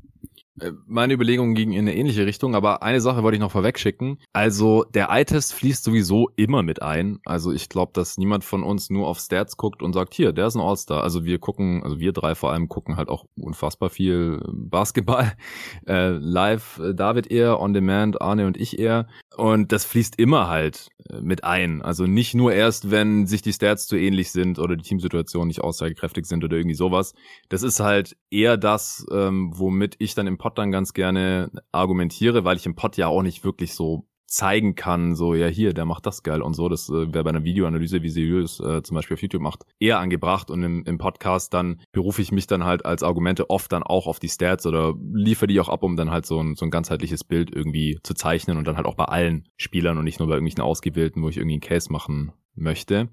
meine 0.87 1.15
Überlegungen 1.15 1.55
gingen 1.55 1.73
in 1.73 1.81
eine 1.81 1.97
ähnliche 1.97 2.27
Richtung, 2.27 2.55
aber 2.55 2.83
eine 2.83 3.01
Sache 3.01 3.23
wollte 3.23 3.37
ich 3.37 3.41
noch 3.41 3.51
vorweg 3.51 3.79
schicken. 3.79 4.19
Also 4.33 4.85
der 4.85 5.11
Eye-Test 5.11 5.53
fließt 5.53 5.83
sowieso 5.83 6.31
immer 6.37 6.63
mit 6.63 6.81
ein. 6.81 7.19
Also 7.25 7.53
ich 7.53 7.69
glaube, 7.69 7.93
dass 7.95 8.19
niemand 8.19 8.45
von 8.45 8.63
uns 8.63 8.89
nur 8.89 9.09
auf 9.09 9.19
Stats 9.19 9.57
guckt 9.57 9.83
und 9.83 9.93
sagt, 9.93 10.15
hier, 10.15 10.33
der 10.33 10.47
ist 10.47 10.55
ein 10.55 10.61
All-Star. 10.61 11.03
Also 11.03 11.25
wir 11.25 11.39
gucken, 11.39 11.83
also 11.83 11.99
wir 11.99 12.13
drei 12.13 12.37
vor 12.37 12.53
allem 12.53 12.69
gucken 12.69 12.97
halt 12.97 13.09
auch 13.09 13.25
unfassbar 13.37 13.91
viel 13.91 14.41
Basketball. 14.53 15.33
Äh, 15.87 16.11
live, 16.11 16.79
äh, 16.79 16.95
David 16.95 17.27
eher, 17.31 17.61
On 17.61 17.73
Demand, 17.73 18.21
Arne 18.21 18.47
und 18.47 18.57
ich 18.57 18.79
eher. 18.79 19.07
Und 19.37 19.73
das 19.73 19.85
fließt 19.85 20.19
immer 20.19 20.49
halt 20.49 20.89
äh, 21.11 21.21
mit 21.21 21.45
ein. 21.45 21.83
Also 21.83 22.07
nicht 22.07 22.35
nur 22.35 22.53
erst, 22.53 22.91
wenn 22.91 23.27
sich 23.27 23.43
die 23.43 23.53
Stats 23.53 23.87
zu 23.87 23.97
ähnlich 23.97 24.31
sind 24.31 24.59
oder 24.59 24.77
die 24.77 24.83
Teamsituationen 24.83 25.49
nicht 25.49 25.61
aussagekräftig 25.61 26.27
sind 26.27 26.45
oder 26.45 26.57
irgendwie 26.57 26.77
sowas. 26.77 27.15
Das 27.49 27.63
ist 27.63 27.81
halt 27.81 28.17
eher 28.31 28.57
das, 28.57 29.05
ähm, 29.11 29.53
womit 29.55 29.97
ich 29.99 30.15
dann 30.15 30.27
im 30.27 30.39
Pod 30.45 30.59
dann 30.59 30.71
ganz 30.71 30.93
gerne 30.93 31.51
argumentiere, 31.73 32.45
weil 32.45 32.59
ich 32.59 32.67
im 32.67 32.75
Pod 32.75 32.99
ja 32.99 33.07
auch 33.07 33.23
nicht 33.23 33.45
wirklich 33.45 33.73
so 33.73 34.07
zeigen 34.27 34.75
kann, 34.75 35.15
so, 35.15 35.35
ja, 35.35 35.47
hier, 35.47 35.73
der 35.73 35.87
macht 35.87 36.05
das 36.05 36.23
geil 36.23 36.43
und 36.43 36.53
so. 36.53 36.69
Das 36.69 36.91
äh, 36.91 37.15
wäre 37.15 37.25
bei 37.25 37.31
einer 37.31 37.45
Videoanalyse, 37.45 38.03
wie 38.03 38.11
sie 38.11 38.29
es 38.31 38.61
äh, 38.61 38.83
zum 38.83 38.95
Beispiel 38.95 39.15
auf 39.15 39.23
YouTube 39.23 39.41
macht, 39.41 39.65
eher 39.81 40.01
angebracht. 40.01 40.51
Und 40.51 40.63
im, 40.63 40.85
im 40.85 40.99
Podcast 40.99 41.55
dann 41.55 41.81
berufe 41.93 42.21
ich 42.21 42.31
mich 42.31 42.47
dann 42.47 42.63
halt 42.63 42.85
als 42.85 43.03
Argumente 43.03 43.49
oft 43.49 43.73
dann 43.73 43.83
auch 43.83 44.07
auf 44.07 44.19
die 44.19 44.29
Stats 44.29 44.67
oder 44.67 44.93
liefere 45.15 45.47
die 45.47 45.59
auch 45.61 45.71
ab, 45.71 45.83
um 45.83 45.97
dann 45.97 46.11
halt 46.11 46.27
so 46.27 46.39
ein, 46.43 46.57
so 46.57 46.67
ein 46.67 46.71
ganzheitliches 46.71 47.25
Bild 47.25 47.51
irgendwie 47.51 47.99
zu 48.03 48.13
zeichnen 48.13 48.59
und 48.59 48.67
dann 48.67 48.77
halt 48.77 48.87
auch 48.87 48.97
bei 48.97 49.07
allen 49.07 49.49
Spielern 49.57 49.97
und 49.97 50.05
nicht 50.05 50.19
nur 50.19 50.29
bei 50.29 50.35
irgendwelchen 50.35 50.63
Ausgewählten, 50.63 51.23
wo 51.23 51.31
ich 51.31 51.39
irgendwie 51.39 51.55
einen 51.55 51.63
Case 51.63 51.91
machen 51.91 52.35
möchte. 52.55 53.09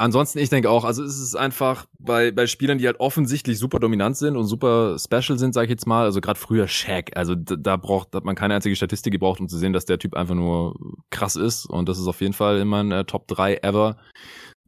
Ansonsten, 0.00 0.38
ich 0.38 0.48
denke 0.48 0.70
auch, 0.70 0.84
also 0.84 1.04
es 1.04 1.20
ist 1.20 1.34
einfach 1.34 1.84
bei, 1.98 2.30
bei 2.30 2.46
Spielern, 2.46 2.78
die 2.78 2.86
halt 2.86 3.00
offensichtlich 3.00 3.58
super 3.58 3.78
dominant 3.78 4.16
sind 4.16 4.34
und 4.34 4.46
super 4.46 4.96
special 4.98 5.38
sind, 5.38 5.52
sage 5.52 5.66
ich 5.66 5.70
jetzt 5.70 5.86
mal, 5.86 6.04
also 6.04 6.22
gerade 6.22 6.40
früher 6.40 6.68
Shaq, 6.68 7.10
also 7.16 7.34
da, 7.34 7.56
da 7.56 7.76
braucht, 7.76 8.14
hat 8.14 8.24
man 8.24 8.34
keine 8.34 8.54
einzige 8.54 8.74
Statistik 8.74 9.12
gebraucht, 9.12 9.40
um 9.40 9.48
zu 9.48 9.58
sehen, 9.58 9.74
dass 9.74 9.84
der 9.84 9.98
Typ 9.98 10.14
einfach 10.14 10.34
nur 10.34 10.74
krass 11.10 11.36
ist 11.36 11.66
und 11.66 11.86
das 11.86 11.98
ist 11.98 12.06
auf 12.06 12.22
jeden 12.22 12.32
Fall 12.32 12.60
immer 12.60 12.82
ein 12.82 12.92
äh, 12.92 13.04
Top 13.04 13.28
3 13.28 13.56
ever. 13.56 13.98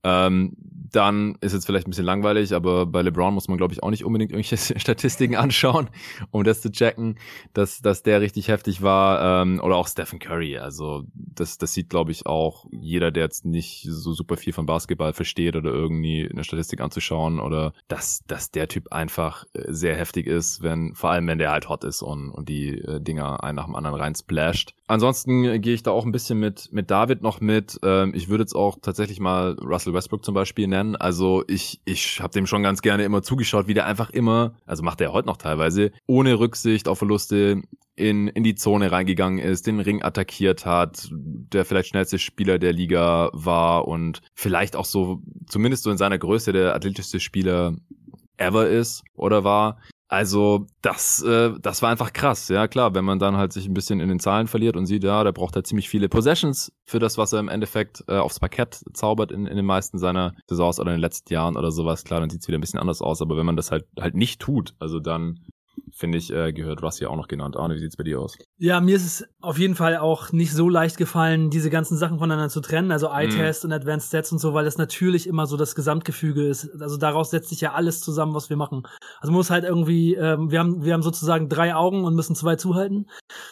Ähm, 0.04 0.54
dann 0.92 1.36
ist 1.40 1.52
jetzt 1.52 1.66
vielleicht 1.66 1.86
ein 1.86 1.90
bisschen 1.90 2.04
langweilig, 2.04 2.54
aber 2.54 2.86
bei 2.86 3.02
LeBron 3.02 3.34
muss 3.34 3.48
man, 3.48 3.58
glaube 3.58 3.72
ich, 3.72 3.82
auch 3.82 3.90
nicht 3.90 4.04
unbedingt 4.04 4.32
irgendwelche 4.32 4.78
Statistiken 4.78 5.36
anschauen, 5.36 5.88
um 6.30 6.44
das 6.44 6.60
zu 6.60 6.70
checken, 6.70 7.18
dass, 7.54 7.80
dass 7.80 8.02
der 8.02 8.20
richtig 8.20 8.48
heftig 8.48 8.82
war. 8.82 9.42
Ähm, 9.42 9.60
oder 9.62 9.76
auch 9.76 9.88
Stephen 9.88 10.18
Curry. 10.18 10.58
Also 10.58 11.04
das, 11.14 11.58
das 11.58 11.72
sieht, 11.72 11.90
glaube 11.90 12.12
ich, 12.12 12.26
auch 12.26 12.66
jeder, 12.70 13.10
der 13.10 13.24
jetzt 13.24 13.44
nicht 13.44 13.86
so 13.88 14.12
super 14.12 14.36
viel 14.36 14.52
von 14.52 14.66
Basketball 14.66 15.12
versteht 15.12 15.56
oder 15.56 15.70
irgendwie 15.70 16.28
eine 16.30 16.44
Statistik 16.44 16.80
anzuschauen 16.80 17.40
oder 17.40 17.72
dass, 17.88 18.24
dass 18.26 18.50
der 18.50 18.68
Typ 18.68 18.92
einfach 18.92 19.44
äh, 19.54 19.72
sehr 19.72 19.96
heftig 19.96 20.26
ist, 20.26 20.62
wenn, 20.62 20.94
vor 20.94 21.10
allem 21.10 21.26
wenn 21.26 21.38
der 21.38 21.50
halt 21.50 21.68
hot 21.68 21.84
ist 21.84 22.02
und, 22.02 22.30
und 22.30 22.48
die 22.48 22.78
äh, 22.78 23.00
Dinger 23.00 23.42
einen 23.42 23.56
nach 23.56 23.66
dem 23.66 23.74
anderen 23.74 23.98
rein 23.98 24.14
splasht. 24.14 24.74
Ansonsten 24.86 25.60
gehe 25.62 25.72
ich 25.72 25.82
da 25.82 25.90
auch 25.90 26.04
ein 26.04 26.12
bisschen 26.12 26.38
mit, 26.38 26.70
mit 26.70 26.90
David 26.90 27.22
noch 27.22 27.40
mit. 27.40 27.80
Ähm, 27.82 28.12
ich 28.14 28.28
würde 28.28 28.42
jetzt 28.42 28.54
auch 28.54 28.76
tatsächlich 28.82 29.20
mal 29.20 29.56
Russell 29.58 29.94
Westbrook 29.94 30.24
zum 30.24 30.34
Beispiel 30.34 30.66
nennen. 30.66 30.81
Also 30.96 31.44
ich, 31.48 31.80
ich 31.84 32.20
habe 32.20 32.32
dem 32.32 32.46
schon 32.46 32.62
ganz 32.62 32.82
gerne 32.82 33.04
immer 33.04 33.22
zugeschaut, 33.22 33.66
wie 33.66 33.74
der 33.74 33.86
einfach 33.86 34.10
immer, 34.10 34.54
also 34.66 34.82
macht 34.82 35.00
er 35.00 35.12
heute 35.12 35.26
noch 35.26 35.36
teilweise, 35.36 35.92
ohne 36.06 36.38
Rücksicht 36.38 36.88
auf 36.88 36.98
Verluste 36.98 37.62
in, 37.94 38.28
in 38.28 38.42
die 38.42 38.54
Zone 38.54 38.90
reingegangen 38.90 39.38
ist, 39.38 39.66
den 39.66 39.80
Ring 39.80 40.02
attackiert 40.02 40.66
hat, 40.66 41.08
der 41.12 41.64
vielleicht 41.64 41.88
schnellste 41.88 42.18
Spieler 42.18 42.58
der 42.58 42.72
Liga 42.72 43.30
war 43.32 43.86
und 43.86 44.22
vielleicht 44.34 44.76
auch 44.76 44.84
so, 44.84 45.22
zumindest 45.46 45.84
so 45.84 45.90
in 45.90 45.98
seiner 45.98 46.18
Größe, 46.18 46.52
der 46.52 46.74
athletischste 46.74 47.20
Spieler 47.20 47.76
ever 48.36 48.68
ist 48.68 49.04
oder 49.14 49.44
war. 49.44 49.78
Also 50.12 50.66
das, 50.82 51.22
äh, 51.22 51.54
das 51.58 51.80
war 51.80 51.88
einfach 51.88 52.12
krass, 52.12 52.48
ja 52.48 52.68
klar, 52.68 52.94
wenn 52.94 53.02
man 53.02 53.18
dann 53.18 53.38
halt 53.38 53.54
sich 53.54 53.66
ein 53.66 53.72
bisschen 53.72 53.98
in 53.98 54.10
den 54.10 54.20
Zahlen 54.20 54.46
verliert 54.46 54.76
und 54.76 54.84
sieht, 54.84 55.04
ja, 55.04 55.24
der 55.24 55.32
braucht 55.32 55.54
halt 55.54 55.66
ziemlich 55.66 55.88
viele 55.88 56.10
Possessions 56.10 56.70
für 56.84 56.98
das, 56.98 57.16
was 57.16 57.32
er 57.32 57.40
im 57.40 57.48
Endeffekt 57.48 58.04
äh, 58.08 58.18
aufs 58.18 58.38
Parkett 58.38 58.84
zaubert 58.92 59.32
in, 59.32 59.46
in 59.46 59.56
den 59.56 59.64
meisten 59.64 59.96
seiner 59.96 60.34
Saisons 60.46 60.78
oder 60.78 60.90
in 60.90 60.96
den 60.96 61.00
letzten 61.00 61.32
Jahren 61.32 61.56
oder 61.56 61.70
sowas, 61.70 62.04
klar, 62.04 62.20
dann 62.20 62.28
sieht's 62.28 62.46
wieder 62.46 62.58
ein 62.58 62.60
bisschen 62.60 62.78
anders 62.78 63.00
aus, 63.00 63.22
aber 63.22 63.38
wenn 63.38 63.46
man 63.46 63.56
das 63.56 63.70
halt 63.70 63.86
halt 63.98 64.14
nicht 64.14 64.38
tut, 64.38 64.74
also 64.78 65.00
dann 65.00 65.46
finde 65.92 66.18
ich, 66.18 66.32
äh, 66.32 66.52
gehört 66.52 66.82
Rusty 66.82 67.06
auch 67.06 67.16
noch 67.16 67.28
genannt. 67.28 67.56
Arne, 67.56 67.74
wie 67.74 67.78
sieht's 67.78 67.96
bei 67.96 68.04
dir 68.04 68.20
aus? 68.20 68.36
Ja, 68.58 68.80
mir 68.80 68.96
ist 68.96 69.04
es 69.04 69.28
auf 69.40 69.58
jeden 69.58 69.74
Fall 69.74 69.96
auch 69.98 70.32
nicht 70.32 70.52
so 70.52 70.68
leicht 70.68 70.96
gefallen, 70.96 71.50
diese 71.50 71.70
ganzen 71.70 71.96
Sachen 71.96 72.18
voneinander 72.18 72.48
zu 72.48 72.60
trennen, 72.60 72.90
also 72.90 73.08
Eye-Test 73.08 73.64
mm. 73.64 73.66
und 73.66 73.72
Advanced 73.72 74.08
Stats 74.08 74.32
und 74.32 74.38
so, 74.38 74.54
weil 74.54 74.64
das 74.64 74.78
natürlich 74.78 75.26
immer 75.26 75.46
so 75.46 75.56
das 75.56 75.74
Gesamtgefüge 75.74 76.46
ist. 76.46 76.70
Also 76.80 76.96
daraus 76.96 77.30
setzt 77.30 77.50
sich 77.50 77.60
ja 77.60 77.72
alles 77.74 78.00
zusammen, 78.00 78.34
was 78.34 78.50
wir 78.50 78.56
machen. 78.56 78.82
Also 79.20 79.32
man 79.32 79.38
muss 79.38 79.50
halt 79.50 79.64
irgendwie, 79.64 80.14
ähm, 80.14 80.50
wir 80.50 80.58
haben, 80.58 80.84
wir 80.84 80.94
haben 80.94 81.02
sozusagen 81.02 81.48
drei 81.48 81.74
Augen 81.74 82.04
und 82.04 82.14
müssen 82.14 82.34
zwei 82.34 82.56
zuhalten. 82.56 83.06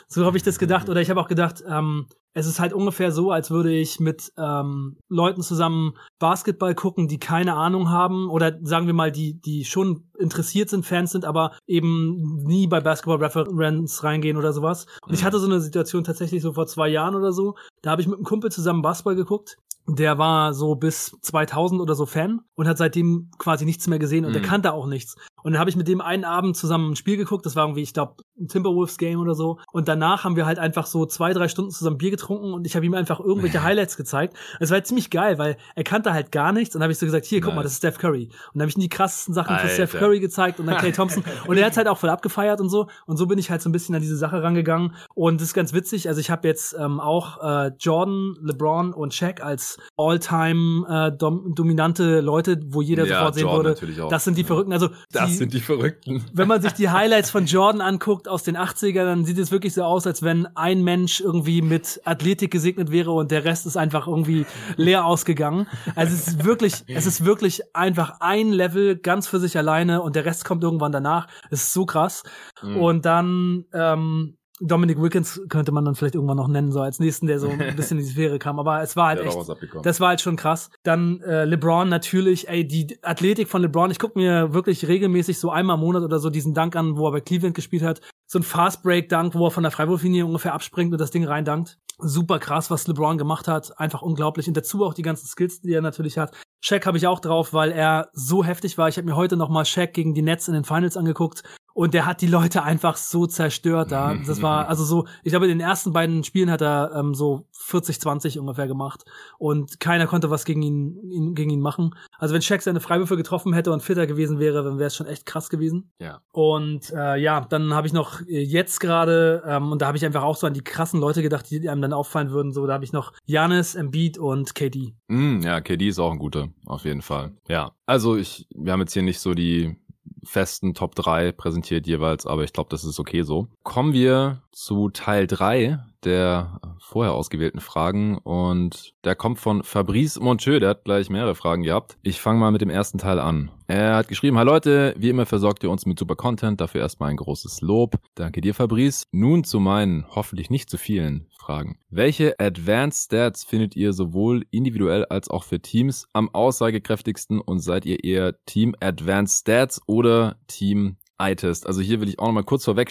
So 0.09 0.25
habe 0.25 0.37
ich 0.37 0.43
das 0.43 0.59
gedacht. 0.59 0.89
Oder 0.89 1.01
ich 1.01 1.11
habe 1.11 1.21
auch 1.21 1.29
gedacht, 1.29 1.63
ähm, 1.69 2.07
es 2.33 2.47
ist 2.47 2.61
halt 2.61 2.73
ungefähr 2.73 3.11
so, 3.13 3.33
als 3.33 3.51
würde 3.51 3.73
ich 3.73 3.99
mit 3.99 4.33
ähm, 4.39 4.97
Leuten 5.09 5.43
zusammen 5.43 5.95
Basketball 6.19 6.75
gucken, 6.75 7.09
die 7.09 7.19
keine 7.19 7.55
Ahnung 7.55 7.91
haben 7.91 8.31
oder 8.31 8.59
sagen 8.63 8.87
wir 8.87 8.95
mal, 8.95 9.11
die 9.11 9.41
die 9.41 9.65
schon 9.65 10.05
interessiert 10.19 10.71
sind, 10.71 10.87
Fans 10.87 11.13
sind, 11.13 11.25
aber 11.25 11.53
eben 11.67 12.45
nie 12.45 12.67
bei 12.67 12.81
Basketball 12.81 13.19
Reference 13.19 14.05
reingehen 14.05 14.37
oder 14.37 14.53
sowas. 14.53 14.87
Und 15.07 15.15
ich 15.15 15.23
mhm. 15.23 15.27
hatte 15.27 15.39
so 15.41 15.47
eine 15.47 15.61
Situation 15.61 16.05
tatsächlich 16.05 16.43
so 16.43 16.53
vor 16.53 16.67
zwei 16.67 16.89
Jahren 16.89 17.15
oder 17.15 17.33
so. 17.33 17.57
Da 17.83 17.91
habe 17.91 18.03
ich 18.03 18.09
mit 18.09 18.17
einem 18.17 18.25
Kumpel 18.25 18.51
zusammen 18.53 18.83
Basketball 18.83 19.17
geguckt 19.17 19.57
der 19.97 20.19
war 20.19 20.55
so 20.55 20.75
bis 20.75 21.17
2000 21.23 21.81
oder 21.81 21.95
so 21.95 22.07
Fan 22.07 22.41
und 22.55 22.69
hat 22.69 22.79
seitdem 22.79 23.31
quasi 23.39 23.65
nichts 23.65 23.87
mehr 23.87 23.99
gesehen 23.99 24.25
und 24.25 24.31
mhm. 24.31 24.35
der 24.35 24.43
kannte 24.43 24.73
auch 24.73 24.87
nichts. 24.87 25.17
Und 25.43 25.53
dann 25.53 25.61
habe 25.61 25.71
ich 25.71 25.77
mit 25.77 25.89
dem 25.89 26.01
einen 26.01 26.25
Abend 26.25 26.57
zusammen 26.57 26.93
ein 26.93 26.97
Spiel 26.97 27.17
geguckt, 27.17 27.47
das 27.47 27.57
war 27.57 27.65
irgendwie, 27.65 27.83
ich 27.83 27.93
glaube, 27.93 28.15
ein 28.39 28.49
Timberwolves 28.49 28.99
Game 28.99 29.21
oder 29.21 29.35
so. 29.35 29.59
Und 29.73 29.89
danach 29.89 30.25
haben 30.25 30.37
wir 30.37 30.47
halt 30.47 30.59
einfach 30.59 30.87
so 30.87 31.07
zwei, 31.07 31.33
drei 31.33 31.49
Stunden 31.49 31.71
zusammen 31.71 31.99
Bier 31.99 32.11
getrunken 32.11 32.53
und 32.53 32.67
ich 32.67 32.77
habe 32.77 32.87
ihm 32.87 32.95
einfach 32.95 33.21
irgendwelche 33.21 33.63
Highlights 33.63 33.97
gezeigt. 33.97 34.37
Es 34.59 34.71
war 34.71 34.77
halt 34.77 34.87
ziemlich 34.87 35.11
geil, 35.11 35.39
weil 35.39 35.57
er 35.75 35.85
kannte 35.85 36.13
halt 36.13 36.33
gar 36.33 36.53
nichts. 36.53 36.75
Und 36.75 36.81
dann 36.81 36.85
habe 36.85 36.93
ich 36.93 36.99
so 36.99 37.07
gesagt, 37.07 37.27
hier, 37.27 37.41
guck 37.41 37.49
nice. 37.49 37.57
mal, 37.57 37.63
das 37.63 37.73
ist 37.73 37.79
Steph 37.79 37.99
Curry. 37.99 38.25
Und 38.25 38.33
dann 38.55 38.63
habe 38.63 38.71
ich 38.71 38.77
ihm 38.77 38.83
die 38.83 38.89
krassesten 38.89 39.35
Sachen 39.35 39.55
Alter. 39.55 39.69
für 39.69 39.75
Steph 39.75 39.93
Curry 39.93 40.21
gezeigt 40.21 40.61
und 40.61 40.67
dann 40.67 40.79
Clay 40.79 40.93
Thompson. 40.93 41.25
und 41.47 41.57
er 41.57 41.67
hat 41.67 41.77
halt 41.77 41.89
auch 41.89 41.99
voll 41.99 42.11
abgefeiert 42.11 42.61
und 42.61 42.69
so. 42.69 42.89
Und 43.07 43.17
so 43.17 43.27
bin 43.27 43.39
ich 43.39 43.51
halt 43.51 43.63
so 43.63 43.69
ein 43.69 43.73
bisschen 43.73 43.95
an 43.95 44.01
diese 44.01 44.17
Sache 44.17 44.43
rangegangen. 44.43 44.95
Und 45.15 45.41
das 45.41 45.49
ist 45.49 45.55
ganz 45.55 45.73
witzig. 45.73 46.09
Also 46.09 46.21
ich 46.21 46.31
habe 46.31 46.47
jetzt 46.49 46.77
ähm, 46.79 47.01
auch 47.01 47.43
äh, 47.43 47.73
Jordan, 47.79 48.37
LeBron 48.43 48.93
und 48.93 49.15
Shaq 49.15 49.43
als 49.43 49.79
All-Time 49.97 50.87
äh, 50.89 51.17
dom 51.17 51.55
dominante 51.55 52.21
Leute, 52.21 52.61
wo 52.67 52.83
jeder 52.83 53.05
ja, 53.05 53.19
sofort 53.19 53.35
sehen 53.35 53.43
Jordan 53.45 53.81
würde, 53.81 54.09
das 54.11 54.25
sind 54.25 54.37
die 54.37 54.45
Verrückten. 54.45 54.73
Also 54.73 54.91
das 55.13 55.30
die, 55.31 55.37
sind 55.37 55.53
die 55.55 55.61
Verrückten. 55.61 56.25
Wenn 56.33 56.49
man 56.49 56.63
sich 56.63 56.73
die 56.73 56.91
Highlights 56.91 57.31
von 57.31 57.47
Jordan 57.47 57.81
anguckt 57.81 58.29
aus 58.29 58.43
den 58.43 58.57
80ern, 58.57 59.05
dann 59.05 59.25
sieht 59.25 59.39
es 59.39 59.51
wirklich 59.51 59.75
so 59.75 59.85
aus, 59.85 60.07
als 60.07 60.23
wenn 60.23 60.47
ein 60.57 60.83
Mensch 60.83 61.21
irgendwie 61.21 61.63
mit 61.63 62.01
Athletik 62.05 62.51
gesegnet 62.51 62.91
wäre 62.91 63.13
und 63.13 63.31
der 63.31 63.45
Rest 63.45 63.67
ist 63.67 63.77
einfach 63.77 64.07
irgendwie 64.07 64.47
leer 64.77 65.05
ausgegangen. 65.05 65.67
Also 65.95 66.15
es 66.15 66.29
ist 66.29 66.45
wirklich, 66.45 66.85
es 66.89 67.07
ist 67.07 67.25
wirklich 67.25 67.63
einfach 67.75 68.21
ein 68.21 68.53
Level 68.53 68.97
ganz 68.97 69.27
für 69.27 69.39
sich 69.39 69.57
alleine 69.57 70.03
und 70.03 70.17
der 70.17 70.25
Rest 70.25 70.45
kommt 70.45 70.63
irgendwann 70.63 70.93
danach. 70.93 71.29
Es 71.51 71.63
ist 71.63 71.73
so 71.73 71.87
krass. 71.87 72.23
Mhm. 72.63 72.77
Und 72.77 73.05
dann 73.05 73.65
ähm, 73.73 74.37
Dominic 74.61 75.01
Wickens 75.01 75.41
könnte 75.49 75.73
man 75.73 75.85
dann 75.85 75.95
vielleicht 75.95 76.15
irgendwann 76.15 76.37
noch 76.37 76.49
nennen, 76.49 76.71
so 76.71 76.81
als 76.81 77.01
nächsten, 77.01 77.27
der 77.27 77.41
so 77.41 77.49
ein 77.49 77.59
bisschen 77.77 77.99
in 77.99 78.05
die 78.05 78.11
Sphäre 78.11 78.39
kam. 78.39 78.59
Aber 78.59 78.83
es 78.83 78.95
war 78.95 79.09
halt 79.09 79.21
echt, 79.21 79.37
das 79.83 80.01
war 80.01 80.09
halt 80.09 80.21
schon 80.21 80.37
krass. 80.37 80.71
Dann 80.83 81.21
äh, 81.23 81.45
LeBron 81.45 81.89
natürlich, 81.89 82.49
ey, 82.49 82.67
die 82.67 82.99
Athletik 83.03 83.49
von 83.49 83.63
LeBron, 83.63 83.91
ich 83.91 83.99
gucke 83.99 84.19
mir 84.19 84.53
wirklich 84.53 84.87
regelmäßig 84.87 85.39
so 85.39 85.51
einmal 85.51 85.75
im 85.75 85.81
Monat 85.81 86.03
oder 86.03 86.19
so 86.19 86.31
diesen 86.31 86.55
Dank 86.55 86.77
an, 86.77 86.97
wo 86.97 87.09
er 87.09 87.13
bei 87.13 87.21
Cleveland 87.21 87.55
gespielt 87.55 87.83
hat. 87.83 88.01
So 88.27 88.39
ein 88.39 88.43
Fast 88.43 88.83
Break 88.83 89.09
Dank, 89.09 89.35
wo 89.35 89.47
er 89.47 89.51
von 89.51 89.63
der 89.63 89.73
Freiwurflinie 89.73 90.27
ungefähr 90.27 90.55
abspringt 90.55 90.93
und 90.93 91.01
das 91.01 91.11
Ding 91.11 91.25
reindankt. 91.25 91.79
Super 91.99 92.39
krass, 92.39 92.71
was 92.71 92.87
LeBron 92.87 93.19
gemacht 93.19 93.49
hat. 93.49 93.79
Einfach 93.79 94.03
unglaublich. 94.03 94.47
Und 94.47 94.57
dazu 94.57 94.85
auch 94.85 94.95
die 94.95 95.03
ganzen 95.03 95.27
Skills, 95.27 95.61
die 95.61 95.73
er 95.73 95.83
natürlich 95.83 96.19
hat. 96.19 96.35
Shaq 96.63 96.87
habe 96.87 96.99
ich 96.99 97.07
auch 97.07 97.21
drauf, 97.21 97.55
weil 97.55 97.73
er 97.73 98.11
so 98.13 98.45
heftig 98.45 98.77
war. 98.77 98.89
Ich 98.89 98.99
habe 98.99 99.07
mir 99.07 99.17
heute 99.17 99.37
noch 99.37 99.49
mal 99.49 99.65
Shaq 99.65 99.95
gegen 99.95 100.15
die 100.15 100.23
Nets 100.23 100.49
in 100.49 100.55
den 100.55 100.65
Finals 100.65 100.97
angeguckt 100.97 101.43
und 101.81 101.95
der 101.95 102.05
hat 102.05 102.21
die 102.21 102.27
Leute 102.27 102.63
einfach 102.63 102.99
so 102.99 103.27
zerstört 103.27 103.91
da. 103.91 104.15
Das 104.27 104.43
war 104.43 104.69
also 104.69 104.85
so, 104.85 105.07
ich 105.25 105.31
glaube, 105.31 105.47
in 105.47 105.59
den 105.59 105.67
ersten 105.67 105.95
beiden 105.95 106.25
Spielen 106.25 106.51
hat 106.51 106.61
er 106.61 106.93
ähm, 106.95 107.15
so 107.15 107.47
40, 107.53 107.99
20 107.99 108.39
ungefähr 108.39 108.67
gemacht. 108.67 109.05
Und 109.39 109.81
keiner 109.81 110.07
konnte 110.07 110.29
was 110.29 110.45
gegen 110.45 110.61
ihn, 110.61 111.11
ihn, 111.11 111.35
gegen 111.35 111.49
ihn 111.49 111.63
machen. 111.63 111.95
Also 112.19 112.35
wenn 112.35 112.43
Shaq 112.43 112.61
seine 112.61 112.81
Freiwürfe 112.81 113.17
getroffen 113.17 113.55
hätte 113.55 113.73
und 113.73 113.83
fitter 113.83 114.07
gewesen 114.07 114.39
wäre, 114.39 114.63
dann 114.63 114.79
wäre 114.79 114.89
es 114.89 114.95
schon 114.95 115.07
echt 115.07 115.25
krass 115.25 115.49
gewesen. 115.49 115.91
Ja. 115.99 116.21
Und 116.33 116.91
äh, 116.91 117.17
ja, 117.17 117.41
dann 117.41 117.73
habe 117.73 117.87
ich 117.87 117.95
noch 117.95 118.21
äh, 118.29 118.43
jetzt 118.43 118.81
gerade, 118.81 119.43
ähm, 119.47 119.73
und 119.73 119.81
da 119.81 119.87
habe 119.87 119.97
ich 119.97 120.05
einfach 120.05 120.23
auch 120.23 120.37
so 120.37 120.47
an 120.47 120.53
die 120.53 120.63
krassen 120.63 121.01
Leute 121.01 121.23
gedacht, 121.23 121.49
die 121.49 121.67
einem 121.67 121.81
dann 121.81 121.95
auffallen 121.95 122.31
würden. 122.31 122.53
So, 122.53 122.67
da 122.67 122.75
habe 122.75 122.85
ich 122.85 122.93
noch 122.93 123.15
Janis, 123.25 123.75
Embiid 123.75 124.19
und 124.19 124.55
KD. 124.55 124.93
Mm, 125.09 125.41
ja, 125.41 125.63
KD 125.63 125.89
ist 125.89 125.99
auch 125.99 126.13
ein 126.13 126.19
guter, 126.19 126.49
auf 126.67 126.85
jeden 126.85 127.01
Fall. 127.01 127.33
Ja. 127.49 127.73
Also 127.87 128.19
ich, 128.19 128.47
wir 128.55 128.73
haben 128.75 128.81
jetzt 128.81 128.93
hier 128.93 129.03
nicht 129.03 129.19
so 129.19 129.33
die 129.33 129.80
festen 130.25 130.75
Top 130.75 130.95
3 130.95 131.33
präsentiert 131.33 131.87
jeweils, 131.87 132.27
aber 132.27 132.45
ich 132.45 132.53
glaube, 132.53 132.71
das 132.71 132.85
ist 132.85 133.01
okay 133.01 133.23
so. 133.23 133.49
Kommen 133.63 133.93
wir 133.93 134.43
zu 134.53 134.91
Teil 134.91 135.27
3 135.27 135.79
der 136.05 136.61
vorher 136.79 137.13
ausgewählten 137.13 137.61
Fragen 137.61 138.19
und 138.19 138.95
der 139.05 139.15
kommt 139.15 139.39
von 139.39 139.63
Fabrice 139.63 140.19
Moncheux, 140.21 140.61
der 140.61 140.71
hat 140.71 140.85
gleich 140.85 141.11
mehrere 141.11 141.35
Fragen 141.35 141.63
gehabt. 141.63 141.97
Ich 142.03 142.21
fange 142.21 142.41
mal 142.41 142.51
mit 142.51 142.61
dem 142.61 142.71
ersten 142.71 142.99
Teil 142.99 143.19
an. 143.19 143.51
Er 143.67 143.95
hat 143.95 144.09
geschrieben, 144.09 144.37
Hi 144.37 144.45
Leute, 144.45 144.95
wie 144.99 145.11
immer 145.11 145.27
versorgt 145.27 145.63
ihr 145.63 145.71
uns 145.71 145.87
mit 145.87 145.99
super 145.99 146.17
Content, 146.17 146.61
dafür 146.61 146.81
erstmal 146.81 147.11
ein 147.11 147.17
großes 147.17 147.61
Lob. 147.61 147.97
Danke 148.17 148.41
dir 148.41 148.55
Fabrice. 148.55 149.05
Nun 149.13 149.45
zu 149.45 149.61
meinen, 149.61 150.07
hoffentlich 150.09 150.51
nicht 150.51 150.69
zu 150.69 150.77
vielen 150.77 151.29
Fragen. 151.39 151.79
Welche 151.89 152.39
Advanced 152.39 153.05
Stats 153.05 153.45
findet 153.45 153.77
ihr 153.77 153.93
sowohl 153.93 154.45
individuell 154.51 155.05
als 155.05 155.31
auch 155.31 155.45
für 155.45 155.61
Teams 155.61 156.07
am 156.13 156.29
aussagekräftigsten 156.33 157.41
und 157.41 157.61
seid 157.61 157.87
ihr 157.87 158.03
eher 158.03 158.35
Team 158.45 158.75
Advanced 158.81 159.41
Stats 159.41 159.81
oder 159.87 160.37
Team 160.47 160.97
Eye-Test. 161.21 161.67
Also 161.67 161.81
hier 161.81 162.01
will 162.01 162.09
ich 162.09 162.19
auch 162.19 162.27
noch 162.27 162.33
mal 162.33 162.45
kurz 162.45 162.65
vorweg. 162.65 162.91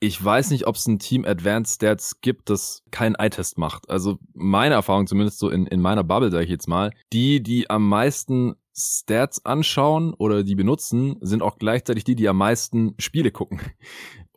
Ich 0.00 0.24
weiß 0.24 0.50
nicht, 0.50 0.66
ob 0.66 0.76
es 0.76 0.86
ein 0.86 0.98
Team 0.98 1.24
Advanced 1.24 1.76
Stats 1.76 2.20
gibt, 2.20 2.50
das 2.50 2.82
keinen 2.90 3.14
Eye-Test 3.14 3.58
macht. 3.58 3.88
Also 3.90 4.18
meine 4.34 4.74
Erfahrung 4.74 5.06
zumindest 5.06 5.38
so 5.38 5.50
in, 5.50 5.66
in 5.66 5.80
meiner 5.80 6.02
Bubble, 6.02 6.30
sage 6.30 6.44
ich 6.44 6.50
jetzt 6.50 6.68
mal, 6.68 6.92
die, 7.12 7.42
die 7.42 7.70
am 7.70 7.88
meisten 7.88 8.56
Stats 8.78 9.44
anschauen 9.44 10.12
oder 10.14 10.42
die 10.42 10.54
benutzen, 10.54 11.16
sind 11.20 11.42
auch 11.42 11.58
gleichzeitig 11.58 12.04
die, 12.04 12.14
die 12.14 12.28
am 12.28 12.36
meisten 12.36 12.94
Spiele 12.98 13.30
gucken. 13.30 13.60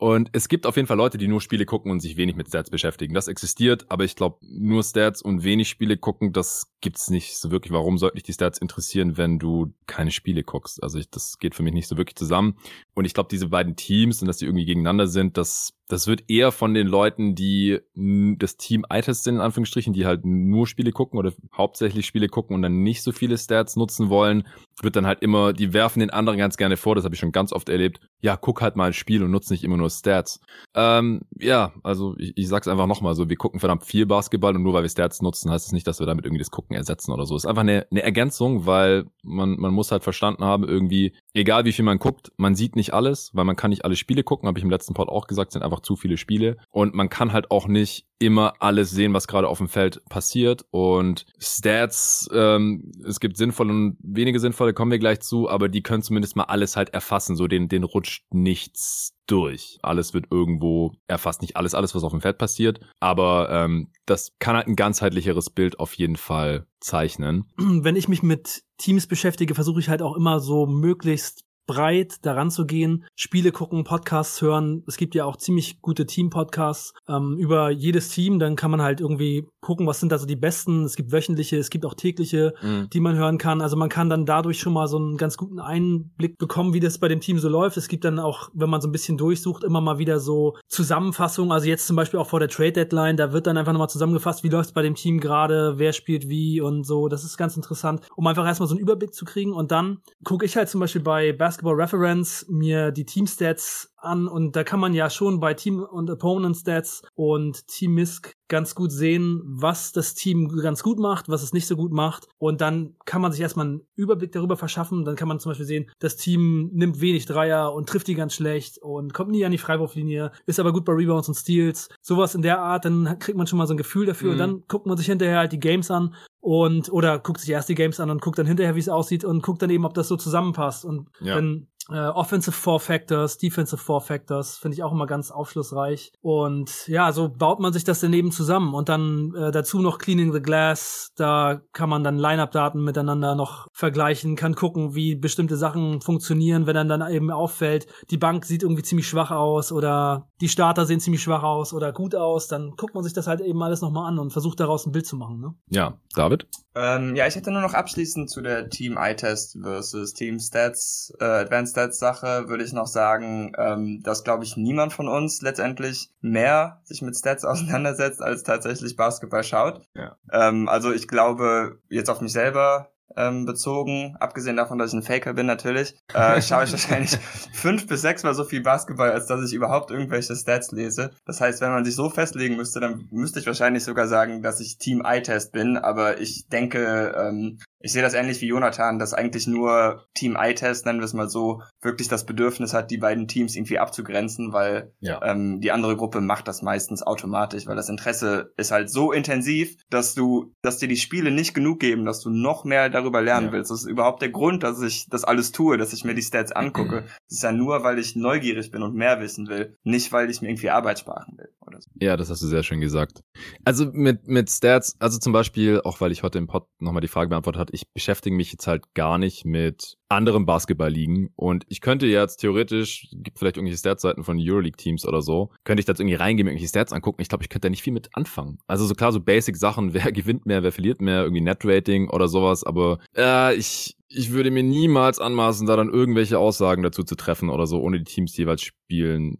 Und 0.00 0.30
es 0.32 0.48
gibt 0.48 0.64
auf 0.64 0.76
jeden 0.76 0.88
Fall 0.88 0.96
Leute, 0.96 1.18
die 1.18 1.28
nur 1.28 1.42
Spiele 1.42 1.66
gucken 1.66 1.92
und 1.92 2.00
sich 2.00 2.16
wenig 2.16 2.34
mit 2.34 2.48
Stats 2.48 2.70
beschäftigen. 2.70 3.12
Das 3.12 3.28
existiert, 3.28 3.84
aber 3.90 4.04
ich 4.04 4.16
glaube, 4.16 4.38
nur 4.40 4.82
Stats 4.82 5.20
und 5.20 5.44
wenig 5.44 5.68
Spiele 5.68 5.98
gucken, 5.98 6.32
das 6.32 6.72
gibt's 6.80 7.10
nicht 7.10 7.36
so 7.36 7.50
wirklich. 7.50 7.70
Warum 7.70 7.98
sollten 7.98 8.16
dich 8.16 8.22
die 8.22 8.32
Stats 8.32 8.56
interessieren, 8.56 9.18
wenn 9.18 9.38
du 9.38 9.74
keine 9.86 10.10
Spiele 10.10 10.42
guckst? 10.42 10.82
Also 10.82 10.98
ich, 10.98 11.10
das 11.10 11.38
geht 11.38 11.54
für 11.54 11.62
mich 11.62 11.74
nicht 11.74 11.86
so 11.86 11.98
wirklich 11.98 12.16
zusammen. 12.16 12.56
Und 12.94 13.04
ich 13.04 13.12
glaube, 13.12 13.28
diese 13.30 13.48
beiden 13.48 13.76
Teams 13.76 14.22
und 14.22 14.26
dass 14.26 14.38
die 14.38 14.46
irgendwie 14.46 14.64
gegeneinander 14.64 15.06
sind, 15.06 15.36
das 15.36 15.74
das 15.90 16.06
wird 16.06 16.30
eher 16.30 16.52
von 16.52 16.72
den 16.72 16.86
Leuten, 16.86 17.34
die 17.34 17.80
das 17.94 18.56
Team 18.56 18.84
Eye-Test 18.88 19.24
sind, 19.24 19.36
in 19.36 19.40
Anführungsstrichen, 19.40 19.92
die 19.92 20.06
halt 20.06 20.24
nur 20.24 20.66
Spiele 20.66 20.92
gucken 20.92 21.18
oder 21.18 21.32
hauptsächlich 21.56 22.06
Spiele 22.06 22.28
gucken 22.28 22.54
und 22.54 22.62
dann 22.62 22.82
nicht 22.82 23.02
so 23.02 23.10
viele 23.12 23.36
Stats 23.36 23.76
nutzen 23.76 24.08
wollen, 24.08 24.46
wird 24.82 24.96
dann 24.96 25.06
halt 25.06 25.20
immer, 25.20 25.52
die 25.52 25.72
werfen 25.72 26.00
den 26.00 26.10
anderen 26.10 26.38
ganz 26.38 26.56
gerne 26.56 26.76
vor, 26.76 26.94
das 26.94 27.04
habe 27.04 27.14
ich 27.14 27.20
schon 27.20 27.32
ganz 27.32 27.52
oft 27.52 27.68
erlebt, 27.68 28.00
ja, 28.20 28.36
guck 28.36 28.62
halt 28.62 28.76
mal 28.76 28.86
ein 28.86 28.92
Spiel 28.92 29.24
und 29.24 29.32
nutze 29.32 29.52
nicht 29.52 29.64
immer 29.64 29.76
nur 29.76 29.89
Stats. 29.90 30.40
Ähm, 30.74 31.22
ja, 31.38 31.72
also 31.82 32.14
ich, 32.18 32.32
ich 32.36 32.48
sag's 32.48 32.68
einfach 32.68 32.86
nochmal 32.86 33.14
so, 33.14 33.28
wir 33.28 33.36
gucken 33.36 33.60
verdammt 33.60 33.84
viel 33.84 34.06
Basketball 34.06 34.54
und 34.56 34.62
nur 34.62 34.72
weil 34.72 34.82
wir 34.82 34.88
Stats 34.88 35.22
nutzen, 35.22 35.50
heißt 35.50 35.64
es 35.64 35.68
das 35.68 35.72
nicht, 35.72 35.86
dass 35.86 35.98
wir 36.00 36.06
damit 36.06 36.24
irgendwie 36.24 36.40
das 36.40 36.50
Gucken 36.50 36.76
ersetzen 36.76 37.12
oder 37.12 37.26
so. 37.26 37.36
Ist 37.36 37.46
einfach 37.46 37.62
eine, 37.62 37.86
eine 37.90 38.02
Ergänzung, 38.02 38.66
weil 38.66 39.06
man, 39.22 39.56
man 39.58 39.72
muss 39.72 39.92
halt 39.92 40.02
verstanden 40.02 40.44
haben, 40.44 40.64
irgendwie, 40.64 41.12
egal 41.34 41.64
wie 41.64 41.72
viel 41.72 41.84
man 41.84 41.98
guckt, 41.98 42.32
man 42.36 42.54
sieht 42.54 42.76
nicht 42.76 42.94
alles, 42.94 43.30
weil 43.34 43.44
man 43.44 43.56
kann 43.56 43.70
nicht 43.70 43.84
alle 43.84 43.96
Spiele 43.96 44.22
gucken, 44.22 44.48
habe 44.48 44.58
ich 44.58 44.64
im 44.64 44.70
letzten 44.70 44.94
Pod 44.94 45.08
auch 45.08 45.26
gesagt, 45.26 45.52
sind 45.52 45.62
einfach 45.62 45.80
zu 45.80 45.96
viele 45.96 46.16
Spiele 46.16 46.56
und 46.70 46.94
man 46.94 47.08
kann 47.08 47.32
halt 47.32 47.50
auch 47.50 47.66
nicht 47.66 48.06
immer 48.20 48.52
alles 48.60 48.90
sehen, 48.90 49.14
was 49.14 49.26
gerade 49.26 49.48
auf 49.48 49.58
dem 49.58 49.68
Feld 49.68 50.04
passiert 50.08 50.66
und 50.70 51.24
Stats, 51.38 52.28
ähm, 52.32 52.92
es 53.04 53.18
gibt 53.18 53.36
sinnvolle 53.36 53.72
und 53.72 53.96
wenige 54.02 54.38
sinnvolle, 54.38 54.74
kommen 54.74 54.90
wir 54.92 54.98
gleich 54.98 55.20
zu, 55.20 55.48
aber 55.48 55.68
die 55.68 55.82
können 55.82 56.02
zumindest 56.02 56.36
mal 56.36 56.44
alles 56.44 56.76
halt 56.76 56.90
erfassen, 56.90 57.34
so 57.34 57.48
den, 57.48 57.68
den 57.68 57.82
rutscht 57.82 58.24
nichts 58.30 59.16
durch. 59.26 59.78
Alles 59.82 60.12
wird 60.12 60.26
irgendwo 60.30 60.92
erfasst, 61.08 61.40
nicht 61.40 61.56
alles, 61.56 61.74
alles, 61.74 61.94
was 61.94 62.04
auf 62.04 62.12
dem 62.12 62.20
Feld 62.20 62.36
passiert, 62.36 62.80
aber 63.00 63.48
ähm, 63.50 63.90
das 64.04 64.32
kann 64.38 64.54
halt 64.54 64.68
ein 64.68 64.76
ganzheitlicheres 64.76 65.48
Bild 65.48 65.80
auf 65.80 65.94
jeden 65.94 66.16
Fall 66.16 66.66
zeichnen. 66.80 67.46
Wenn 67.56 67.96
ich 67.96 68.08
mich 68.08 68.22
mit 68.22 68.62
Teams 68.76 69.06
beschäftige, 69.06 69.54
versuche 69.54 69.80
ich 69.80 69.88
halt 69.88 70.02
auch 70.02 70.16
immer 70.16 70.40
so 70.40 70.66
möglichst 70.66 71.44
breit 71.70 72.16
daran 72.26 72.50
zu 72.50 72.66
gehen, 72.66 73.04
Spiele 73.14 73.52
gucken, 73.52 73.84
Podcasts 73.84 74.42
hören. 74.42 74.82
Es 74.88 74.96
gibt 74.96 75.14
ja 75.14 75.24
auch 75.24 75.36
ziemlich 75.36 75.80
gute 75.80 76.04
Team-Podcasts 76.04 76.94
ähm, 77.08 77.36
über 77.38 77.70
jedes 77.70 78.08
Team. 78.08 78.40
Dann 78.40 78.56
kann 78.56 78.72
man 78.72 78.82
halt 78.82 79.00
irgendwie 79.00 79.46
gucken, 79.60 79.86
was 79.86 80.00
sind 80.00 80.10
da 80.10 80.18
so 80.18 80.26
die 80.26 80.34
besten. 80.34 80.82
Es 80.82 80.96
gibt 80.96 81.12
wöchentliche, 81.12 81.58
es 81.58 81.70
gibt 81.70 81.86
auch 81.86 81.94
tägliche, 81.94 82.54
mhm. 82.60 82.88
die 82.92 82.98
man 82.98 83.14
hören 83.14 83.38
kann. 83.38 83.60
Also 83.60 83.76
man 83.76 83.88
kann 83.88 84.10
dann 84.10 84.26
dadurch 84.26 84.58
schon 84.58 84.72
mal 84.72 84.88
so 84.88 84.96
einen 84.96 85.16
ganz 85.16 85.36
guten 85.36 85.60
Einblick 85.60 86.38
bekommen, 86.38 86.74
wie 86.74 86.80
das 86.80 86.98
bei 86.98 87.06
dem 87.06 87.20
Team 87.20 87.38
so 87.38 87.48
läuft. 87.48 87.76
Es 87.76 87.86
gibt 87.86 88.04
dann 88.04 88.18
auch, 88.18 88.50
wenn 88.52 88.68
man 88.68 88.80
so 88.80 88.88
ein 88.88 88.92
bisschen 88.92 89.16
durchsucht, 89.16 89.62
immer 89.62 89.80
mal 89.80 89.98
wieder 89.98 90.18
so 90.18 90.56
Zusammenfassungen. 90.66 91.52
Also 91.52 91.68
jetzt 91.68 91.86
zum 91.86 91.94
Beispiel 91.94 92.18
auch 92.18 92.26
vor 92.26 92.40
der 92.40 92.48
Trade 92.48 92.72
Deadline, 92.72 93.16
da 93.16 93.32
wird 93.32 93.46
dann 93.46 93.56
einfach 93.56 93.72
nochmal 93.72 93.90
zusammengefasst, 93.90 94.42
wie 94.42 94.48
läuft 94.48 94.70
es 94.70 94.72
bei 94.72 94.82
dem 94.82 94.96
Team 94.96 95.20
gerade, 95.20 95.74
wer 95.76 95.92
spielt 95.92 96.28
wie 96.28 96.60
und 96.60 96.84
so. 96.84 97.06
Das 97.06 97.22
ist 97.22 97.36
ganz 97.36 97.56
interessant, 97.56 98.00
um 98.16 98.26
einfach 98.26 98.44
erstmal 98.44 98.68
so 98.68 98.74
einen 98.74 98.82
Überblick 98.82 99.14
zu 99.14 99.24
kriegen. 99.24 99.52
Und 99.52 99.70
dann 99.70 99.98
gucke 100.24 100.44
ich 100.44 100.56
halt 100.56 100.68
zum 100.68 100.80
Beispiel 100.80 101.02
bei 101.02 101.32
Basketball 101.32 101.59
Basketball 101.60 101.74
Reference 101.74 102.46
mir 102.48 102.90
die 102.90 103.04
Team-Stats 103.04 103.89
an 104.02 104.28
und 104.28 104.56
da 104.56 104.64
kann 104.64 104.80
man 104.80 104.94
ja 104.94 105.10
schon 105.10 105.40
bei 105.40 105.54
Team- 105.54 105.82
und 105.82 106.10
Opponent-Stats 106.10 107.02
und 107.14 107.66
Team-Misc 107.66 108.34
ganz 108.48 108.74
gut 108.74 108.90
sehen, 108.90 109.42
was 109.44 109.92
das 109.92 110.14
Team 110.14 110.48
ganz 110.48 110.82
gut 110.82 110.98
macht, 110.98 111.28
was 111.28 111.42
es 111.42 111.52
nicht 111.52 111.66
so 111.66 111.76
gut 111.76 111.92
macht 111.92 112.26
und 112.38 112.60
dann 112.60 112.96
kann 113.04 113.22
man 113.22 113.32
sich 113.32 113.40
erstmal 113.40 113.66
einen 113.66 113.80
Überblick 113.94 114.32
darüber 114.32 114.56
verschaffen. 114.56 115.04
Dann 115.04 115.16
kann 115.16 115.28
man 115.28 115.38
zum 115.38 115.50
Beispiel 115.50 115.66
sehen, 115.66 115.90
das 116.00 116.16
Team 116.16 116.70
nimmt 116.72 117.00
wenig 117.00 117.26
Dreier 117.26 117.72
und 117.72 117.88
trifft 117.88 118.08
die 118.08 118.14
ganz 118.14 118.34
schlecht 118.34 118.78
und 118.78 119.14
kommt 119.14 119.30
nie 119.30 119.44
an 119.44 119.52
die 119.52 119.58
Freiwurflinie, 119.58 120.32
ist 120.46 120.58
aber 120.58 120.72
gut 120.72 120.84
bei 120.84 120.92
Rebounds 120.92 121.28
und 121.28 121.34
Steals. 121.34 121.88
Sowas 122.00 122.34
in 122.34 122.42
der 122.42 122.60
Art, 122.60 122.84
dann 122.84 123.18
kriegt 123.18 123.38
man 123.38 123.46
schon 123.46 123.58
mal 123.58 123.66
so 123.66 123.74
ein 123.74 123.78
Gefühl 123.78 124.06
dafür 124.06 124.28
mhm. 124.28 124.32
und 124.32 124.38
dann 124.38 124.62
guckt 124.68 124.86
man 124.86 124.96
sich 124.96 125.06
hinterher 125.06 125.38
halt 125.38 125.52
die 125.52 125.60
Games 125.60 125.90
an 125.90 126.14
und 126.40 126.90
oder 126.90 127.18
guckt 127.18 127.40
sich 127.40 127.50
erst 127.50 127.68
die 127.68 127.74
Games 127.74 128.00
an 128.00 128.10
und 128.10 128.22
guckt 128.22 128.38
dann 128.38 128.46
hinterher, 128.46 128.74
wie 128.74 128.80
es 128.80 128.88
aussieht 128.88 129.24
und 129.24 129.42
guckt 129.42 129.62
dann 129.62 129.70
eben, 129.70 129.84
ob 129.84 129.94
das 129.94 130.08
so 130.08 130.16
zusammenpasst. 130.16 130.84
Und 130.84 131.08
ja. 131.20 131.36
wenn 131.36 131.68
äh, 131.90 132.08
Offensive 132.08 132.56
Four 132.56 132.80
Factors, 132.80 133.38
Defensive 133.38 133.82
Four 133.82 134.00
Factors, 134.00 134.58
finde 134.58 134.76
ich 134.76 134.82
auch 134.82 134.92
immer 134.92 135.06
ganz 135.06 135.30
aufschlussreich. 135.30 136.12
Und 136.20 136.86
ja, 136.88 137.12
so 137.12 137.28
baut 137.28 137.60
man 137.60 137.72
sich 137.72 137.84
das 137.84 138.00
daneben 138.00 138.32
zusammen. 138.32 138.74
Und 138.74 138.88
dann 138.88 139.34
äh, 139.34 139.50
dazu 139.50 139.80
noch 139.80 139.98
Cleaning 139.98 140.32
the 140.32 140.40
Glass, 140.40 141.12
da 141.16 141.60
kann 141.72 141.88
man 141.88 142.04
dann 142.04 142.18
Line-Up-Daten 142.18 142.82
miteinander 142.82 143.34
noch 143.34 143.68
vergleichen, 143.72 144.36
kann 144.36 144.54
gucken, 144.54 144.94
wie 144.94 145.14
bestimmte 145.14 145.56
Sachen 145.56 146.00
funktionieren, 146.00 146.66
wenn 146.66 146.74
dann 146.74 146.88
dann 146.88 147.12
eben 147.12 147.30
auffällt, 147.30 147.86
die 148.10 148.18
Bank 148.18 148.44
sieht 148.44 148.62
irgendwie 148.62 148.82
ziemlich 148.82 149.08
schwach 149.08 149.30
aus 149.30 149.72
oder 149.72 150.28
die 150.40 150.48
Starter 150.48 150.86
sehen 150.86 151.00
ziemlich 151.00 151.22
schwach 151.22 151.42
aus 151.42 151.72
oder 151.72 151.92
gut 151.92 152.14
aus, 152.14 152.48
dann 152.48 152.72
guckt 152.76 152.94
man 152.94 153.04
sich 153.04 153.12
das 153.12 153.26
halt 153.26 153.40
eben 153.40 153.62
alles 153.62 153.80
nochmal 153.80 154.08
an 154.08 154.18
und 154.18 154.32
versucht 154.32 154.60
daraus 154.60 154.86
ein 154.86 154.92
Bild 154.92 155.06
zu 155.06 155.16
machen. 155.16 155.40
Ne? 155.40 155.54
Ja, 155.68 155.98
David? 156.14 156.46
Ähm, 156.74 157.16
ja, 157.16 157.26
ich 157.26 157.34
hätte 157.34 157.50
nur 157.50 157.62
noch 157.62 157.74
abschließend 157.74 158.30
zu 158.30 158.40
der 158.40 158.68
Team 158.68 158.96
Eye-Test 158.96 159.58
versus 159.60 160.14
Team 160.14 160.38
Stats, 160.38 161.12
äh, 161.20 161.24
Advanced 161.24 161.76
Stats 161.80 161.98
Sache 161.98 162.48
würde 162.48 162.62
ich 162.62 162.72
noch 162.72 162.86
sagen, 162.86 163.52
ähm, 163.56 164.02
dass 164.02 164.22
glaube 164.22 164.44
ich 164.44 164.56
niemand 164.56 164.92
von 164.92 165.08
uns 165.08 165.40
letztendlich 165.40 166.10
mehr 166.20 166.80
sich 166.84 167.00
mit 167.00 167.16
Stats 167.16 167.44
auseinandersetzt, 167.46 168.22
als 168.22 168.42
tatsächlich 168.42 168.96
Basketball 168.96 169.44
schaut. 169.44 169.82
Ja. 169.94 170.16
Ähm, 170.30 170.68
also 170.68 170.92
ich 170.92 171.08
glaube 171.08 171.80
jetzt 171.88 172.10
auf 172.10 172.20
mich 172.20 172.32
selber 172.32 172.90
ähm, 173.16 173.46
bezogen, 173.46 174.16
abgesehen 174.20 174.56
davon, 174.56 174.78
dass 174.78 174.92
ich 174.92 174.98
ein 174.98 175.02
Faker 175.02 175.34
bin 175.34 175.46
natürlich, 175.46 175.94
äh, 176.14 176.40
schaue 176.42 176.64
ich 176.64 176.72
wahrscheinlich 176.72 177.16
fünf 177.52 177.86
bis 177.86 178.02
sechs 178.02 178.22
Mal 178.22 178.34
so 178.34 178.44
viel 178.44 178.62
Basketball, 178.62 179.12
als 179.12 179.26
dass 179.26 179.44
ich 179.44 179.54
überhaupt 179.54 179.90
irgendwelche 179.90 180.34
Stats 180.34 180.72
lese. 180.72 181.10
Das 181.26 181.40
heißt, 181.40 181.60
wenn 181.60 181.70
man 181.70 181.84
sich 181.84 181.94
so 181.94 182.10
festlegen 182.10 182.56
müsste, 182.56 182.80
dann 182.80 183.08
müsste 183.10 183.40
ich 183.40 183.46
wahrscheinlich 183.46 183.84
sogar 183.84 184.08
sagen, 184.08 184.42
dass 184.42 184.60
ich 184.60 184.78
Team 184.78 185.02
Eye-Test 185.04 185.52
bin, 185.52 185.76
aber 185.76 186.20
ich 186.20 186.48
denke, 186.48 187.14
ähm, 187.16 187.58
ich 187.82 187.92
sehe 187.92 188.02
das 188.02 188.14
ähnlich 188.14 188.40
wie 188.42 188.48
Jonathan, 188.48 188.98
dass 188.98 189.14
eigentlich 189.14 189.46
nur 189.46 190.04
Team 190.14 190.36
I-Test, 190.38 190.84
nennen 190.84 191.00
wir 191.00 191.06
es 191.06 191.14
mal 191.14 191.30
so, 191.30 191.62
wirklich 191.80 192.08
das 192.08 192.26
Bedürfnis 192.26 192.74
hat, 192.74 192.90
die 192.90 192.98
beiden 192.98 193.26
Teams 193.26 193.56
irgendwie 193.56 193.78
abzugrenzen, 193.78 194.52
weil 194.52 194.92
ja. 195.00 195.20
ähm, 195.24 195.60
die 195.60 195.72
andere 195.72 195.96
Gruppe 195.96 196.20
macht 196.20 196.46
das 196.46 196.60
meistens 196.60 197.02
automatisch, 197.02 197.66
weil 197.66 197.76
das 197.76 197.88
Interesse 197.88 198.52
ist 198.56 198.70
halt 198.70 198.90
so 198.90 199.12
intensiv, 199.12 199.76
dass 199.88 200.14
du, 200.14 200.52
dass 200.60 200.78
dir 200.78 200.88
die 200.88 200.96
Spiele 200.96 201.30
nicht 201.30 201.54
genug 201.54 201.80
geben, 201.80 202.04
dass 202.04 202.20
du 202.20 202.28
noch 202.28 202.64
mehr 202.64 202.90
darüber 203.00 203.22
lernen 203.22 203.48
ja. 203.48 203.52
willst. 203.52 203.70
Das 203.70 203.82
ist 203.82 203.88
überhaupt 203.88 204.22
der 204.22 204.30
Grund, 204.30 204.62
dass 204.62 204.80
ich 204.82 205.06
das 205.08 205.24
alles 205.24 205.52
tue, 205.52 205.78
dass 205.78 205.92
ich 205.92 206.04
mir 206.04 206.14
die 206.14 206.22
Stats 206.22 206.52
angucke. 206.52 207.02
Das 207.28 207.38
ist 207.38 207.42
ja 207.42 207.52
nur, 207.52 207.82
weil 207.82 207.98
ich 207.98 208.16
neugierig 208.16 208.70
bin 208.70 208.82
und 208.82 208.94
mehr 208.94 209.20
wissen 209.20 209.48
will, 209.48 209.76
nicht 209.82 210.12
weil 210.12 210.30
ich 210.30 210.40
mir 210.42 210.48
irgendwie 210.48 210.70
Arbeit 210.70 210.98
sparen 210.98 211.36
will. 211.36 211.48
Oder 211.60 211.80
so. 211.80 211.90
Ja, 211.94 212.16
das 212.16 212.30
hast 212.30 212.42
du 212.42 212.46
sehr 212.46 212.62
schön 212.62 212.80
gesagt. 212.80 213.22
Also 213.64 213.86
mit, 213.92 214.26
mit 214.26 214.50
Stats, 214.50 214.96
also 214.98 215.18
zum 215.18 215.32
Beispiel, 215.32 215.80
auch 215.82 216.00
weil 216.00 216.12
ich 216.12 216.22
heute 216.22 216.38
im 216.38 216.46
Pod 216.46 216.66
nochmal 216.78 217.00
die 217.00 217.08
Frage 217.08 217.28
beantwortet 217.28 217.60
hat, 217.60 217.70
ich 217.72 217.90
beschäftige 217.92 218.34
mich 218.34 218.52
jetzt 218.52 218.66
halt 218.66 218.94
gar 218.94 219.18
nicht 219.18 219.44
mit 219.44 219.96
anderen 220.10 220.44
Basketball-Ligen 220.44 221.30
und 221.36 221.64
ich 221.68 221.80
könnte 221.80 222.06
jetzt 222.06 222.38
theoretisch, 222.38 223.08
gibt 223.12 223.38
vielleicht 223.38 223.56
irgendwelche 223.56 223.78
Stats-Seiten 223.78 224.24
von 224.24 224.38
Euroleague-Teams 224.38 225.06
oder 225.06 225.22
so, 225.22 225.50
könnte 225.64 225.80
ich 225.80 225.86
da 225.86 225.92
jetzt 225.92 226.00
irgendwie 226.00 226.16
reingehen, 226.16 226.48
irgendwelche 226.48 226.68
Stats 226.68 226.92
angucken. 226.92 227.22
Ich 227.22 227.28
glaube, 227.28 227.44
ich 227.44 227.48
könnte 227.48 227.66
da 227.66 227.70
nicht 227.70 227.82
viel 227.82 227.92
mit 227.92 228.10
anfangen. 228.14 228.58
Also 228.66 228.86
so 228.86 228.94
klar, 228.94 229.12
so 229.12 229.20
Basic-Sachen, 229.20 229.94
wer 229.94 230.10
gewinnt 230.12 230.46
mehr, 230.46 230.62
wer 230.62 230.72
verliert 230.72 231.00
mehr, 231.00 231.22
irgendwie 231.22 231.42
Net-Rating 231.42 232.10
oder 232.10 232.28
sowas, 232.28 232.64
aber 232.64 232.98
äh, 233.16 233.54
ich, 233.54 233.96
ich 234.08 234.32
würde 234.32 234.50
mir 234.50 234.64
niemals 234.64 235.20
anmaßen, 235.20 235.66
da 235.66 235.76
dann 235.76 235.90
irgendwelche 235.90 236.38
Aussagen 236.38 236.82
dazu 236.82 237.04
zu 237.04 237.14
treffen 237.14 237.48
oder 237.48 237.66
so, 237.66 237.80
ohne 237.80 237.98
die 237.98 238.04
Teams 238.04 238.36
jeweils 238.36 238.62
spielen 238.62 239.38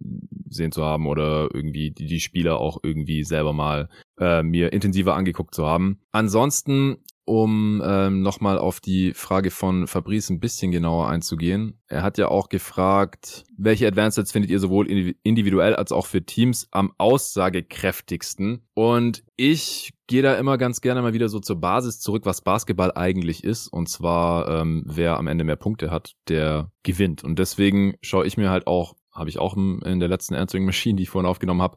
sehen 0.50 0.72
zu 0.72 0.84
haben 0.84 1.06
oder 1.06 1.48
irgendwie 1.52 1.90
die, 1.92 2.06
die 2.06 2.20
Spieler 2.20 2.58
auch 2.58 2.78
irgendwie 2.82 3.24
selber 3.24 3.52
mal 3.52 3.88
äh, 4.18 4.42
mir 4.42 4.72
intensiver 4.72 5.14
angeguckt 5.14 5.54
zu 5.54 5.66
haben. 5.66 6.00
Ansonsten 6.12 6.98
um 7.30 7.80
ähm, 7.86 8.22
nochmal 8.22 8.58
auf 8.58 8.80
die 8.80 9.14
Frage 9.14 9.52
von 9.52 9.86
Fabrice 9.86 10.30
ein 10.30 10.40
bisschen 10.40 10.72
genauer 10.72 11.08
einzugehen. 11.08 11.78
Er 11.86 12.02
hat 12.02 12.18
ja 12.18 12.26
auch 12.26 12.48
gefragt, 12.48 13.44
welche 13.56 13.86
Advanced 13.86 14.32
findet 14.32 14.50
ihr 14.50 14.58
sowohl 14.58 15.14
individuell 15.22 15.76
als 15.76 15.92
auch 15.92 16.06
für 16.06 16.24
Teams 16.26 16.66
am 16.72 16.92
aussagekräftigsten? 16.98 18.66
Und 18.74 19.22
ich 19.36 19.92
gehe 20.08 20.22
da 20.22 20.34
immer 20.34 20.58
ganz 20.58 20.80
gerne 20.80 21.02
mal 21.02 21.14
wieder 21.14 21.28
so 21.28 21.38
zur 21.38 21.60
Basis 21.60 22.00
zurück, 22.00 22.26
was 22.26 22.40
Basketball 22.40 22.90
eigentlich 22.96 23.44
ist. 23.44 23.68
Und 23.68 23.88
zwar, 23.88 24.48
ähm, 24.48 24.82
wer 24.88 25.16
am 25.16 25.28
Ende 25.28 25.44
mehr 25.44 25.54
Punkte 25.54 25.92
hat, 25.92 26.14
der 26.26 26.72
gewinnt. 26.82 27.22
Und 27.22 27.38
deswegen 27.38 27.94
schaue 28.02 28.26
ich 28.26 28.38
mir 28.38 28.50
halt 28.50 28.66
auch 28.66 28.96
habe 29.12 29.28
ich 29.28 29.38
auch 29.38 29.56
in 29.56 29.98
der 29.98 30.08
letzten 30.08 30.36
Answering 30.36 30.64
Machine, 30.64 30.96
die 30.96 31.02
ich 31.02 31.10
vorhin 31.10 31.28
aufgenommen 31.28 31.60
habe, 31.60 31.76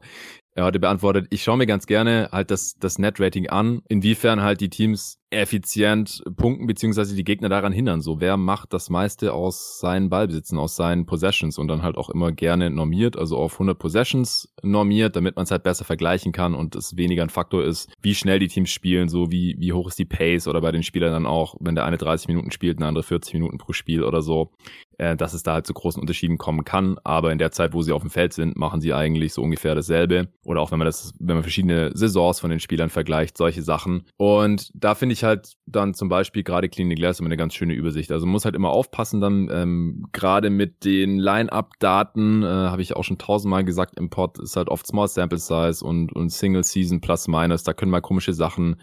er 0.56 0.64
hatte 0.64 0.78
beantwortet, 0.78 1.26
ich 1.30 1.42
schaue 1.42 1.56
mir 1.56 1.66
ganz 1.66 1.86
gerne 1.86 2.28
halt 2.30 2.52
das, 2.52 2.76
das 2.78 2.98
Net-Rating 2.98 3.48
an, 3.48 3.82
inwiefern 3.88 4.42
halt 4.42 4.60
die 4.60 4.70
Teams 4.70 5.18
effizient 5.34 6.22
punkten, 6.36 6.66
beziehungsweise 6.66 7.14
die 7.14 7.24
Gegner 7.24 7.48
daran 7.48 7.72
hindern. 7.72 8.00
So, 8.00 8.20
wer 8.20 8.36
macht 8.36 8.72
das 8.72 8.90
meiste 8.90 9.32
aus 9.32 9.80
seinen 9.80 10.08
Ballbesitzen, 10.08 10.58
aus 10.58 10.76
seinen 10.76 11.06
Possessions 11.06 11.58
und 11.58 11.68
dann 11.68 11.82
halt 11.82 11.96
auch 11.96 12.10
immer 12.10 12.32
gerne 12.32 12.70
normiert, 12.70 13.16
also 13.16 13.36
auf 13.36 13.54
100 13.54 13.78
Possessions 13.78 14.52
normiert, 14.62 15.16
damit 15.16 15.36
man 15.36 15.44
es 15.44 15.50
halt 15.50 15.62
besser 15.62 15.84
vergleichen 15.84 16.32
kann 16.32 16.54
und 16.54 16.74
es 16.74 16.96
weniger 16.96 17.22
ein 17.22 17.30
Faktor 17.30 17.64
ist, 17.64 17.90
wie 18.02 18.14
schnell 18.14 18.38
die 18.38 18.48
Teams 18.48 18.70
spielen, 18.70 19.08
so 19.08 19.30
wie, 19.30 19.56
wie 19.58 19.72
hoch 19.72 19.88
ist 19.88 19.98
die 19.98 20.04
Pace 20.04 20.48
oder 20.48 20.60
bei 20.60 20.72
den 20.72 20.82
Spielern 20.82 21.12
dann 21.12 21.26
auch, 21.26 21.56
wenn 21.60 21.74
der 21.74 21.84
eine 21.84 21.98
30 21.98 22.28
Minuten 22.28 22.50
spielt, 22.50 22.80
der 22.80 22.88
andere 22.88 23.04
40 23.04 23.34
Minuten 23.34 23.58
pro 23.58 23.72
Spiel 23.72 24.02
oder 24.02 24.22
so 24.22 24.52
äh, 24.98 25.16
dass 25.16 25.34
es 25.34 25.42
da 25.42 25.54
halt 25.54 25.66
zu 25.66 25.74
großen 25.74 26.00
Unterschieden 26.00 26.38
kommen 26.38 26.64
kann. 26.64 26.98
Aber 27.04 27.32
in 27.32 27.38
der 27.38 27.50
Zeit, 27.50 27.72
wo 27.72 27.82
sie 27.82 27.92
auf 27.92 28.02
dem 28.02 28.10
Feld 28.10 28.32
sind, 28.32 28.56
machen 28.56 28.80
sie 28.80 28.92
eigentlich 28.92 29.32
so 29.32 29.42
ungefähr 29.42 29.74
dasselbe. 29.74 30.28
Oder 30.44 30.60
auch 30.60 30.70
wenn 30.70 30.78
man 30.78 30.86
das, 30.86 31.12
wenn 31.18 31.36
man 31.36 31.42
verschiedene 31.42 31.90
Saisons 31.94 32.40
von 32.40 32.50
den 32.50 32.60
Spielern 32.60 32.90
vergleicht, 32.90 33.36
solche 33.36 33.62
Sachen. 33.62 34.04
Und 34.16 34.70
da 34.74 34.94
finde 34.94 35.14
ich 35.14 35.23
halt 35.24 35.54
dann 35.66 35.94
zum 35.94 36.08
Beispiel 36.08 36.42
gerade 36.42 36.68
Clean 36.68 36.88
the 36.88 36.94
Glass 36.94 37.18
immer 37.18 37.28
eine 37.28 37.36
ganz 37.36 37.54
schöne 37.54 37.74
Übersicht. 37.74 38.12
Also 38.12 38.26
muss 38.26 38.44
halt 38.44 38.54
immer 38.54 38.70
aufpassen, 38.70 39.20
dann 39.20 39.48
ähm, 39.50 40.06
gerade 40.12 40.50
mit 40.50 40.84
den 40.84 41.18
Line-Up-Daten, 41.18 42.42
äh, 42.42 42.46
habe 42.46 42.82
ich 42.82 42.94
auch 42.94 43.04
schon 43.04 43.18
tausendmal 43.18 43.64
gesagt, 43.64 43.98
im 43.98 44.10
Pod 44.10 44.38
ist 44.38 44.56
halt 44.56 44.68
oft 44.68 44.86
Small 44.86 45.08
Sample 45.08 45.38
Size 45.38 45.84
und, 45.84 46.14
und 46.14 46.30
Single 46.30 46.64
Season 46.64 47.00
plus 47.00 47.28
minus. 47.28 47.64
Da 47.64 47.72
können 47.72 47.90
mal 47.90 48.00
komische 48.00 48.32
Sachen 48.32 48.76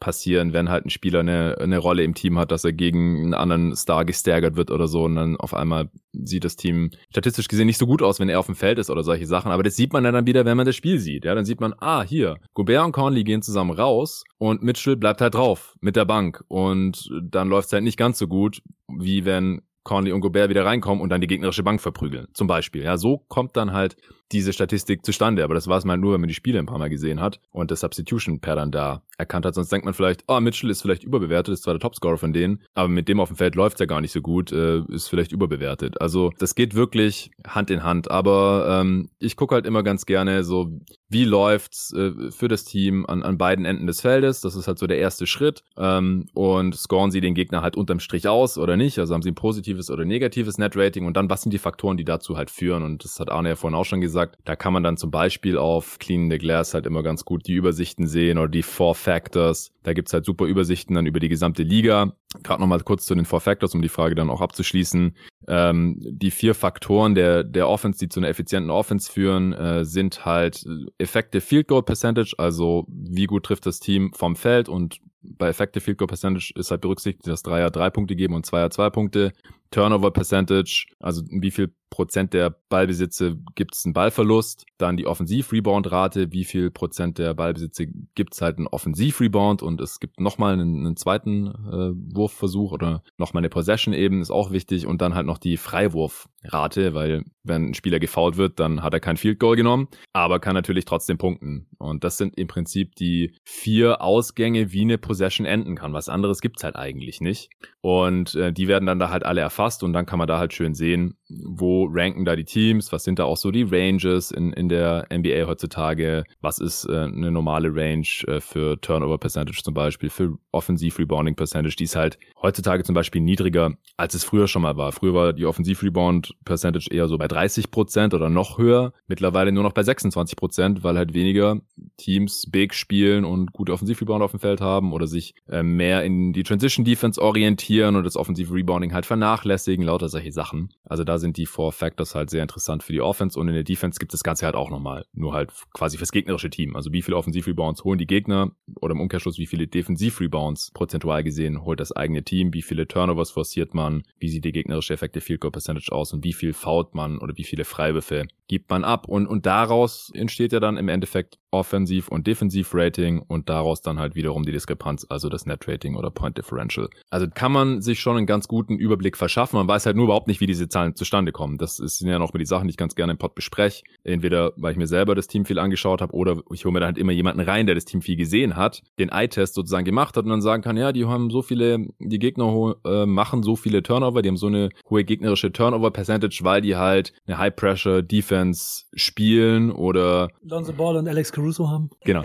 passieren, 0.00 0.52
wenn 0.52 0.68
halt 0.68 0.86
ein 0.86 0.90
Spieler 0.90 1.20
eine, 1.20 1.56
eine 1.58 1.78
Rolle 1.78 2.02
im 2.02 2.14
Team 2.14 2.38
hat, 2.38 2.50
dass 2.50 2.64
er 2.64 2.72
gegen 2.72 3.16
einen 3.16 3.34
anderen 3.34 3.76
Star 3.76 4.04
gestärkert 4.04 4.56
wird 4.56 4.70
oder 4.70 4.88
so 4.88 5.04
und 5.04 5.14
dann 5.14 5.36
auf 5.36 5.54
einmal 5.54 5.90
sieht 6.12 6.44
das 6.44 6.56
Team 6.56 6.90
statistisch 7.10 7.48
gesehen 7.48 7.66
nicht 7.66 7.78
so 7.78 7.86
gut 7.86 8.02
aus, 8.02 8.20
wenn 8.20 8.28
er 8.28 8.38
auf 8.38 8.46
dem 8.46 8.54
Feld 8.54 8.78
ist 8.78 8.90
oder 8.90 9.02
solche 9.02 9.26
Sachen. 9.26 9.52
Aber 9.52 9.62
das 9.62 9.76
sieht 9.76 9.92
man 9.92 10.04
dann 10.04 10.26
wieder, 10.26 10.44
wenn 10.44 10.56
man 10.56 10.66
das 10.66 10.76
Spiel 10.76 10.98
sieht. 10.98 11.24
Ja, 11.24 11.34
dann 11.34 11.44
sieht 11.44 11.60
man, 11.60 11.74
ah, 11.78 12.02
hier, 12.02 12.38
Gobert 12.54 12.84
und 12.84 12.92
Conley 12.92 13.24
gehen 13.24 13.42
zusammen 13.42 13.70
raus 13.70 14.24
und 14.38 14.62
Mitchell 14.62 14.96
bleibt 14.96 15.20
halt 15.20 15.34
drauf 15.34 15.76
mit 15.80 15.96
der 15.96 16.04
Bank 16.04 16.44
und 16.48 17.10
dann 17.22 17.48
läuft 17.48 17.66
es 17.66 17.72
halt 17.72 17.84
nicht 17.84 17.96
ganz 17.96 18.18
so 18.18 18.28
gut, 18.28 18.62
wie 18.88 19.24
wenn 19.24 19.62
Conley 19.84 20.12
und 20.12 20.20
Gobert 20.20 20.48
wieder 20.48 20.64
reinkommen 20.64 21.02
und 21.02 21.10
dann 21.10 21.20
die 21.20 21.26
gegnerische 21.26 21.62
Bank 21.62 21.80
verprügeln. 21.80 22.26
Zum 22.32 22.46
Beispiel. 22.46 22.82
Ja, 22.82 22.96
so 22.96 23.18
kommt 23.28 23.56
dann 23.56 23.72
halt 23.72 23.96
diese 24.34 24.52
Statistik 24.52 25.04
zustande. 25.04 25.44
Aber 25.44 25.54
das 25.54 25.68
war 25.68 25.78
es 25.78 25.84
mal 25.84 25.96
nur, 25.96 26.12
wenn 26.12 26.20
man 26.20 26.28
die 26.28 26.34
Spiele 26.34 26.58
ein 26.58 26.66
paar 26.66 26.78
Mal 26.78 26.90
gesehen 26.90 27.20
hat 27.20 27.40
und 27.52 27.70
das 27.70 27.80
Substitution 27.80 28.40
Pair 28.40 28.56
dann 28.56 28.70
da 28.70 29.02
erkannt 29.16 29.46
hat. 29.46 29.54
Sonst 29.54 29.70
denkt 29.70 29.84
man 29.84 29.94
vielleicht, 29.94 30.24
oh, 30.26 30.40
Mitchell 30.40 30.70
ist 30.70 30.82
vielleicht 30.82 31.04
überbewertet, 31.04 31.54
ist 31.54 31.62
zwar 31.62 31.74
der 31.74 31.80
Topscorer 31.80 32.18
von 32.18 32.32
denen, 32.32 32.62
aber 32.74 32.88
mit 32.88 33.08
dem 33.08 33.20
auf 33.20 33.28
dem 33.28 33.36
Feld 33.36 33.54
läuft's 33.54 33.80
ja 33.80 33.86
gar 33.86 34.00
nicht 34.00 34.12
so 34.12 34.20
gut, 34.20 34.52
äh, 34.52 34.82
ist 34.88 35.08
vielleicht 35.08 35.32
überbewertet. 35.32 36.00
Also 36.00 36.32
das 36.38 36.54
geht 36.54 36.74
wirklich 36.74 37.30
Hand 37.46 37.70
in 37.70 37.84
Hand. 37.84 38.10
Aber 38.10 38.80
ähm, 38.80 39.08
ich 39.18 39.36
gucke 39.36 39.54
halt 39.54 39.66
immer 39.66 39.82
ganz 39.82 40.06
gerne 40.06 40.44
so, 40.44 40.80
wie 41.08 41.24
läuft's 41.24 41.92
äh, 41.92 42.10
für 42.30 42.48
das 42.48 42.64
Team 42.64 43.06
an, 43.06 43.22
an 43.22 43.38
beiden 43.38 43.64
Enden 43.64 43.86
des 43.86 44.00
Feldes. 44.00 44.40
Das 44.40 44.56
ist 44.56 44.66
halt 44.66 44.78
so 44.78 44.86
der 44.86 44.98
erste 44.98 45.26
Schritt. 45.26 45.62
Ähm, 45.76 46.26
und 46.34 46.74
scoren 46.74 47.12
sie 47.12 47.20
den 47.20 47.34
Gegner 47.34 47.62
halt 47.62 47.76
unterm 47.76 48.00
Strich 48.00 48.26
aus 48.26 48.58
oder 48.58 48.76
nicht? 48.76 48.98
Also 48.98 49.14
haben 49.14 49.22
sie 49.22 49.30
ein 49.30 49.36
positives 49.36 49.90
oder 49.90 50.04
negatives 50.04 50.58
Net-Rating 50.58 51.06
und 51.06 51.16
dann 51.16 51.30
was 51.30 51.42
sind 51.42 51.52
die 51.52 51.58
Faktoren, 51.58 51.96
die 51.96 52.04
dazu 52.04 52.36
halt 52.36 52.50
führen? 52.50 52.82
Und 52.82 53.04
das 53.04 53.20
hat 53.20 53.30
Arne 53.30 53.50
ja 53.50 53.56
vorhin 53.56 53.78
auch 53.78 53.84
schon 53.84 54.00
gesagt 54.00 54.23
gesagt. 54.24 54.38
Da 54.44 54.56
kann 54.56 54.72
man 54.72 54.82
dann 54.82 54.96
zum 54.96 55.10
Beispiel 55.10 55.56
auf 55.56 55.98
Clean 55.98 56.30
the 56.30 56.38
Glass 56.38 56.74
halt 56.74 56.86
immer 56.86 57.02
ganz 57.02 57.24
gut 57.24 57.46
die 57.46 57.52
Übersichten 57.52 58.06
sehen 58.06 58.38
oder 58.38 58.48
die 58.48 58.62
Four 58.62 58.94
Factors. 58.94 59.72
Da 59.82 59.92
gibt's 59.92 60.12
halt 60.12 60.24
super 60.24 60.46
Übersichten 60.46 60.94
dann 60.94 61.06
über 61.06 61.20
die 61.20 61.28
gesamte 61.28 61.62
Liga. 61.62 62.12
Gerade 62.42 62.60
nochmal 62.60 62.80
kurz 62.80 63.04
zu 63.04 63.14
den 63.14 63.24
Four 63.24 63.40
Factors, 63.40 63.74
um 63.74 63.82
die 63.82 63.88
Frage 63.88 64.14
dann 64.14 64.30
auch 64.30 64.40
abzuschließen. 64.40 65.14
Ähm, 65.48 65.96
die 66.00 66.30
vier 66.30 66.54
Faktoren 66.54 67.14
der, 67.14 67.44
der 67.44 67.68
Offense, 67.68 67.98
die 67.98 68.08
zu 68.08 68.20
einer 68.20 68.28
effizienten 68.28 68.70
Offense 68.70 69.10
führen, 69.10 69.52
äh, 69.52 69.84
sind 69.84 70.24
halt 70.24 70.64
Effective 70.98 71.40
Field 71.40 71.68
Goal 71.68 71.82
Percentage, 71.82 72.34
also 72.38 72.86
wie 72.88 73.26
gut 73.26 73.44
trifft 73.44 73.66
das 73.66 73.80
Team 73.80 74.12
vom 74.14 74.36
Feld 74.36 74.68
und 74.68 75.00
bei 75.26 75.48
Effective 75.48 75.82
Field 75.82 75.98
Goal 75.98 76.08
Percentage 76.08 76.52
ist 76.54 76.70
halt 76.70 76.82
berücksichtigt, 76.82 77.26
dass 77.26 77.42
Dreier 77.42 77.70
drei 77.70 77.90
Punkte 77.90 78.14
geben 78.14 78.34
und 78.34 78.44
Zweier 78.44 78.70
zwei 78.70 78.90
Punkte. 78.90 79.32
Turnover 79.70 80.12
Percentage, 80.12 80.86
also 81.00 81.22
wie 81.30 81.50
viel 81.50 81.74
Prozent 81.90 82.32
der 82.32 82.56
Ballbesitze 82.68 83.38
gibt 83.54 83.74
es 83.74 83.84
einen 83.84 83.92
Ballverlust. 83.92 84.66
Dann 84.78 84.96
die 84.96 85.06
Offensiv-Rebound-Rate, 85.06 86.32
wie 86.32 86.44
viel 86.44 86.70
Prozent 86.70 87.18
der 87.18 87.34
Ballbesitze 87.34 87.86
gibt 88.14 88.34
es 88.34 88.42
halt 88.42 88.58
einen 88.58 88.68
Offensiv-Rebound 88.68 89.62
und 89.62 89.80
es 89.80 89.98
gibt 89.98 90.20
nochmal 90.20 90.52
einen, 90.52 90.86
einen 90.86 90.96
zweiten 90.96 91.46
äh, 91.48 92.14
Wurfversuch 92.14 92.72
oder 92.72 93.02
nochmal 93.16 93.40
eine 93.40 93.48
Possession 93.48 93.94
eben, 93.94 94.20
ist 94.20 94.30
auch 94.30 94.52
wichtig. 94.52 94.86
Und 94.86 95.02
dann 95.02 95.14
halt 95.14 95.26
noch 95.26 95.33
die 95.38 95.56
Freiwurfrate, 95.56 96.94
weil 96.94 97.24
wenn 97.42 97.70
ein 97.70 97.74
Spieler 97.74 97.98
gefoult 97.98 98.36
wird, 98.36 98.58
dann 98.58 98.82
hat 98.82 98.94
er 98.94 99.00
kein 99.00 99.16
Field 99.16 99.38
Goal 99.38 99.56
genommen, 99.56 99.88
aber 100.12 100.40
kann 100.40 100.54
natürlich 100.54 100.84
trotzdem 100.84 101.18
punkten. 101.18 101.68
Und 101.78 102.04
das 102.04 102.16
sind 102.16 102.38
im 102.38 102.46
Prinzip 102.46 102.94
die 102.94 103.34
vier 103.44 104.00
Ausgänge, 104.00 104.72
wie 104.72 104.82
eine 104.82 104.98
Possession 104.98 105.46
enden 105.46 105.76
kann. 105.76 105.92
Was 105.92 106.08
anderes 106.08 106.40
gibt's 106.40 106.64
halt 106.64 106.76
eigentlich 106.76 107.20
nicht. 107.20 107.50
Und 107.80 108.34
äh, 108.34 108.52
die 108.52 108.68
werden 108.68 108.86
dann 108.86 108.98
da 108.98 109.10
halt 109.10 109.24
alle 109.24 109.40
erfasst 109.40 109.82
und 109.82 109.92
dann 109.92 110.06
kann 110.06 110.18
man 110.18 110.28
da 110.28 110.38
halt 110.38 110.52
schön 110.52 110.74
sehen, 110.74 111.16
wo 111.42 111.86
ranken 111.90 112.24
da 112.24 112.36
die 112.36 112.44
Teams, 112.44 112.92
was 112.92 113.04
sind 113.04 113.18
da 113.18 113.24
auch 113.24 113.36
so 113.36 113.50
die 113.50 113.62
Ranges 113.62 114.30
in, 114.30 114.52
in 114.52 114.68
der 114.68 115.06
NBA 115.12 115.46
heutzutage, 115.46 116.24
was 116.40 116.58
ist 116.58 116.86
äh, 116.86 116.92
eine 116.92 117.30
normale 117.30 117.74
Range 117.74 118.06
äh, 118.26 118.40
für 118.40 118.80
Turnover 118.80 119.18
Percentage 119.18 119.62
zum 119.62 119.74
Beispiel, 119.74 120.10
für 120.10 120.36
Offensiv 120.52 120.98
Rebounding 120.98 121.34
Percentage, 121.34 121.76
die 121.76 121.84
ist 121.84 121.96
halt 121.96 122.18
heutzutage 122.40 122.84
zum 122.84 122.94
Beispiel 122.94 123.20
niedriger, 123.20 123.72
als 123.96 124.14
es 124.14 124.24
früher 124.24 124.48
schon 124.48 124.62
mal 124.62 124.76
war. 124.76 124.92
Früher 124.92 125.14
war 125.14 125.32
die 125.32 125.46
Offensiv 125.46 125.82
Rebound 125.82 126.34
Percentage 126.44 126.88
eher 126.90 127.08
so 127.08 127.18
bei 127.18 127.28
30 127.28 127.70
Prozent 127.70 128.14
oder 128.14 128.30
noch 128.30 128.58
höher, 128.58 128.92
mittlerweile 129.06 129.52
nur 129.52 129.62
noch 129.62 129.72
bei 129.72 129.82
26 129.82 130.36
Prozent, 130.36 130.84
weil 130.84 130.96
halt 130.96 131.14
weniger 131.14 131.60
Teams 131.96 132.46
Big 132.50 132.74
spielen 132.74 133.24
und 133.24 133.52
gute 133.52 133.72
Offensiv 133.72 134.00
Rebound 134.00 134.22
auf 134.22 134.30
dem 134.32 134.40
Feld 134.40 134.60
haben 134.60 134.92
oder 134.92 135.06
sich 135.06 135.34
äh, 135.48 135.62
mehr 135.62 136.04
in 136.04 136.32
die 136.32 136.42
Transition 136.42 136.84
Defense 136.84 137.20
orientieren 137.20 137.96
und 137.96 138.04
das 138.04 138.16
Offensive 138.16 138.52
Rebounding 138.52 138.92
halt 138.92 139.06
vernachlässigen, 139.06 139.84
lauter 139.84 140.08
solche 140.08 140.32
Sachen. 140.32 140.72
Also 140.84 141.04
da 141.04 141.18
sind 141.24 141.38
die 141.38 141.46
Four 141.46 141.72
Factors 141.72 142.14
halt 142.14 142.28
sehr 142.28 142.42
interessant 142.42 142.82
für 142.82 142.92
die 142.92 143.00
Offense 143.00 143.40
und 143.40 143.48
in 143.48 143.54
der 143.54 143.64
Defense 143.64 143.98
gibt 143.98 144.12
das 144.12 144.22
Ganze 144.22 144.44
halt 144.44 144.54
auch 144.54 144.70
nochmal. 144.70 145.06
Nur 145.14 145.32
halt 145.32 145.50
quasi 145.72 145.96
fürs 145.96 146.12
gegnerische 146.12 146.50
Team. 146.50 146.76
Also 146.76 146.92
wie 146.92 147.00
viele 147.02 147.16
Offensiv-Rebounds 147.16 147.82
holen 147.82 147.98
die 147.98 148.06
Gegner 148.06 148.52
oder 148.80 148.92
im 148.92 149.00
Umkehrschluss 149.00 149.38
wie 149.38 149.46
viele 149.46 149.66
Defensiv-Rebounds 149.66 150.70
prozentual 150.72 151.24
gesehen 151.24 151.64
holt 151.64 151.80
das 151.80 151.92
eigene 151.92 152.22
Team, 152.22 152.52
wie 152.52 152.62
viele 152.62 152.86
Turnovers 152.86 153.30
forciert 153.30 153.74
man, 153.74 154.02
wie 154.18 154.28
sieht 154.28 154.44
die 154.44 154.52
gegnerische 154.52 154.92
Effekte 154.92 155.20
Field 155.20 155.40
Goal 155.40 155.52
Percentage 155.52 155.90
aus 155.90 156.12
und 156.12 156.24
wie 156.24 156.34
viel 156.34 156.52
fault 156.52 156.94
man 156.94 157.18
oder 157.18 157.36
wie 157.36 157.44
viele 157.44 157.64
Freiwürfe 157.64 158.26
gibt 158.46 158.68
man 158.68 158.84
ab. 158.84 159.08
Und, 159.08 159.26
und 159.26 159.46
daraus 159.46 160.10
entsteht 160.14 160.52
ja 160.52 160.60
dann 160.60 160.76
im 160.76 160.88
Endeffekt 160.88 161.38
Offensiv- 161.54 162.08
und 162.08 162.26
Defensiv-Rating 162.26 163.20
und 163.20 163.48
daraus 163.48 163.82
dann 163.82 163.98
halt 163.98 164.14
wiederum 164.14 164.44
die 164.44 164.52
Diskrepanz, 164.52 165.06
also 165.08 165.28
das 165.28 165.46
Net-Rating 165.46 165.96
oder 165.96 166.10
Point 166.10 166.36
Differential. 166.36 166.88
Also 167.10 167.26
kann 167.32 167.52
man 167.52 167.80
sich 167.80 168.00
schon 168.00 168.16
einen 168.16 168.26
ganz 168.26 168.48
guten 168.48 168.76
Überblick 168.76 169.16
verschaffen. 169.16 169.56
Man 169.56 169.68
weiß 169.68 169.86
halt 169.86 169.96
nur 169.96 170.06
überhaupt 170.06 170.26
nicht, 170.26 170.40
wie 170.40 170.46
diese 170.46 170.68
Zahlen 170.68 170.96
zustande 170.96 171.32
kommen. 171.32 171.58
Das 171.58 171.76
sind 171.76 172.08
ja 172.08 172.18
noch 172.18 172.32
mal 172.32 172.38
die 172.38 172.46
Sachen, 172.46 172.66
die 172.66 172.72
ich 172.72 172.76
ganz 172.76 172.94
gerne 172.94 173.12
im 173.12 173.18
Pod 173.18 173.34
bespreche. 173.34 173.84
Entweder, 174.02 174.52
weil 174.56 174.72
ich 174.72 174.78
mir 174.78 174.86
selber 174.86 175.14
das 175.14 175.28
Team 175.28 175.44
viel 175.44 175.58
angeschaut 175.58 176.02
habe 176.02 176.12
oder 176.12 176.42
ich 176.52 176.64
hole 176.64 176.72
mir 176.72 176.80
dann 176.80 176.88
halt 176.88 176.98
immer 176.98 177.12
jemanden 177.12 177.40
rein, 177.40 177.66
der 177.66 177.74
das 177.74 177.84
Team 177.84 178.02
viel 178.02 178.16
gesehen 178.16 178.56
hat, 178.56 178.82
den 178.98 179.08
Eye-Test 179.10 179.54
sozusagen 179.54 179.84
gemacht 179.84 180.16
hat 180.16 180.24
und 180.24 180.30
dann 180.30 180.42
sagen 180.42 180.62
kann, 180.62 180.76
ja, 180.76 180.92
die 180.92 181.06
haben 181.06 181.30
so 181.30 181.42
viele, 181.42 181.86
die 181.98 182.18
Gegner 182.18 182.74
äh, 182.84 183.06
machen 183.06 183.42
so 183.42 183.56
viele 183.56 183.82
Turnover, 183.82 184.22
die 184.22 184.28
haben 184.28 184.36
so 184.36 184.46
eine 184.46 184.70
hohe 184.90 185.04
gegnerische 185.04 185.52
Turnover-Percentage, 185.52 186.40
weil 186.42 186.60
die 186.60 186.76
halt 186.76 187.12
eine 187.26 187.38
High-Pressure-Defense 187.38 188.84
spielen 188.94 189.70
oder 189.70 190.28
Lonzo 190.42 190.72
Ball 190.72 190.96
und 190.96 191.08
Alex 191.08 191.32
Caruso 191.32 191.43
haben. 191.68 191.90
Genau. 192.04 192.24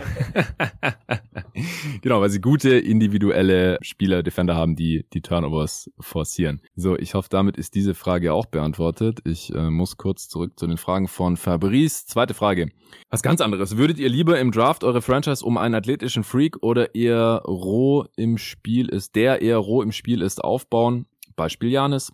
genau, 2.01 2.21
weil 2.21 2.29
sie 2.29 2.41
gute 2.41 2.77
individuelle 2.77 3.77
Spieler, 3.81 4.23
Defender 4.23 4.55
haben, 4.55 4.75
die 4.75 5.05
die 5.13 5.21
Turnovers 5.21 5.89
forcieren. 5.99 6.61
So, 6.75 6.97
ich 6.97 7.13
hoffe, 7.13 7.29
damit 7.29 7.57
ist 7.57 7.75
diese 7.75 7.93
Frage 7.93 8.33
auch 8.33 8.45
beantwortet. 8.45 9.19
Ich 9.25 9.53
äh, 9.53 9.69
muss 9.69 9.97
kurz 9.97 10.29
zurück 10.29 10.57
zu 10.57 10.67
den 10.67 10.77
Fragen 10.77 11.07
von 11.07 11.37
Fabrice. 11.37 12.05
Zweite 12.05 12.33
Frage. 12.33 12.69
Was 13.09 13.21
ganz 13.21 13.41
anderes. 13.41 13.77
Würdet 13.77 13.99
ihr 13.99 14.09
lieber 14.09 14.39
im 14.39 14.51
Draft 14.51 14.83
eure 14.83 15.01
Franchise 15.01 15.43
um 15.45 15.57
einen 15.57 15.75
athletischen 15.75 16.23
Freak 16.23 16.57
oder 16.61 16.95
eher 16.95 17.41
roh 17.45 18.05
im 18.15 18.37
Spiel 18.37 18.89
ist, 18.89 19.15
der 19.15 19.41
eher 19.41 19.57
roh 19.57 19.81
im 19.81 19.91
Spiel 19.91 20.21
ist, 20.21 20.43
aufbauen? 20.43 21.05
Beispiel 21.35 21.69
Janis. 21.69 22.11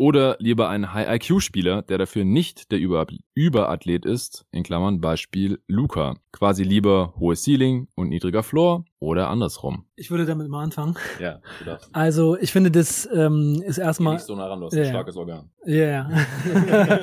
Oder 0.00 0.36
lieber 0.38 0.68
einen 0.68 0.94
High-IQ-Spieler, 0.94 1.82
der 1.82 1.98
dafür 1.98 2.24
nicht 2.24 2.70
der 2.70 2.78
Über 2.78 3.08
Überathlet 3.34 4.06
ist, 4.06 4.46
in 4.52 4.62
Klammern 4.62 5.00
Beispiel 5.00 5.58
Luca. 5.66 6.14
Quasi 6.30 6.62
lieber 6.62 7.14
hohes 7.18 7.42
Ceiling 7.42 7.88
und 7.96 8.08
niedriger 8.08 8.44
Floor 8.44 8.84
oder 9.00 9.28
andersrum. 9.28 9.86
Ich 9.96 10.12
würde 10.12 10.24
damit 10.24 10.48
mal 10.48 10.62
anfangen. 10.62 10.96
Ja, 11.20 11.40
du 11.58 11.64
darfst. 11.64 11.90
Also 11.92 12.38
ich 12.38 12.52
finde, 12.52 12.70
das 12.70 13.08
ähm, 13.12 13.60
ist 13.66 13.78
erstmal... 13.78 14.14
Nicht 14.14 14.26
so 14.26 14.36
nah 14.36 14.46
ran, 14.46 14.60
du 14.60 14.66
hast 14.66 14.74
ja, 14.74 14.82
ein 14.82 14.88
starkes 14.88 15.16
Organ. 15.16 15.50
Ja, 15.66 15.74
yeah. 15.74 16.10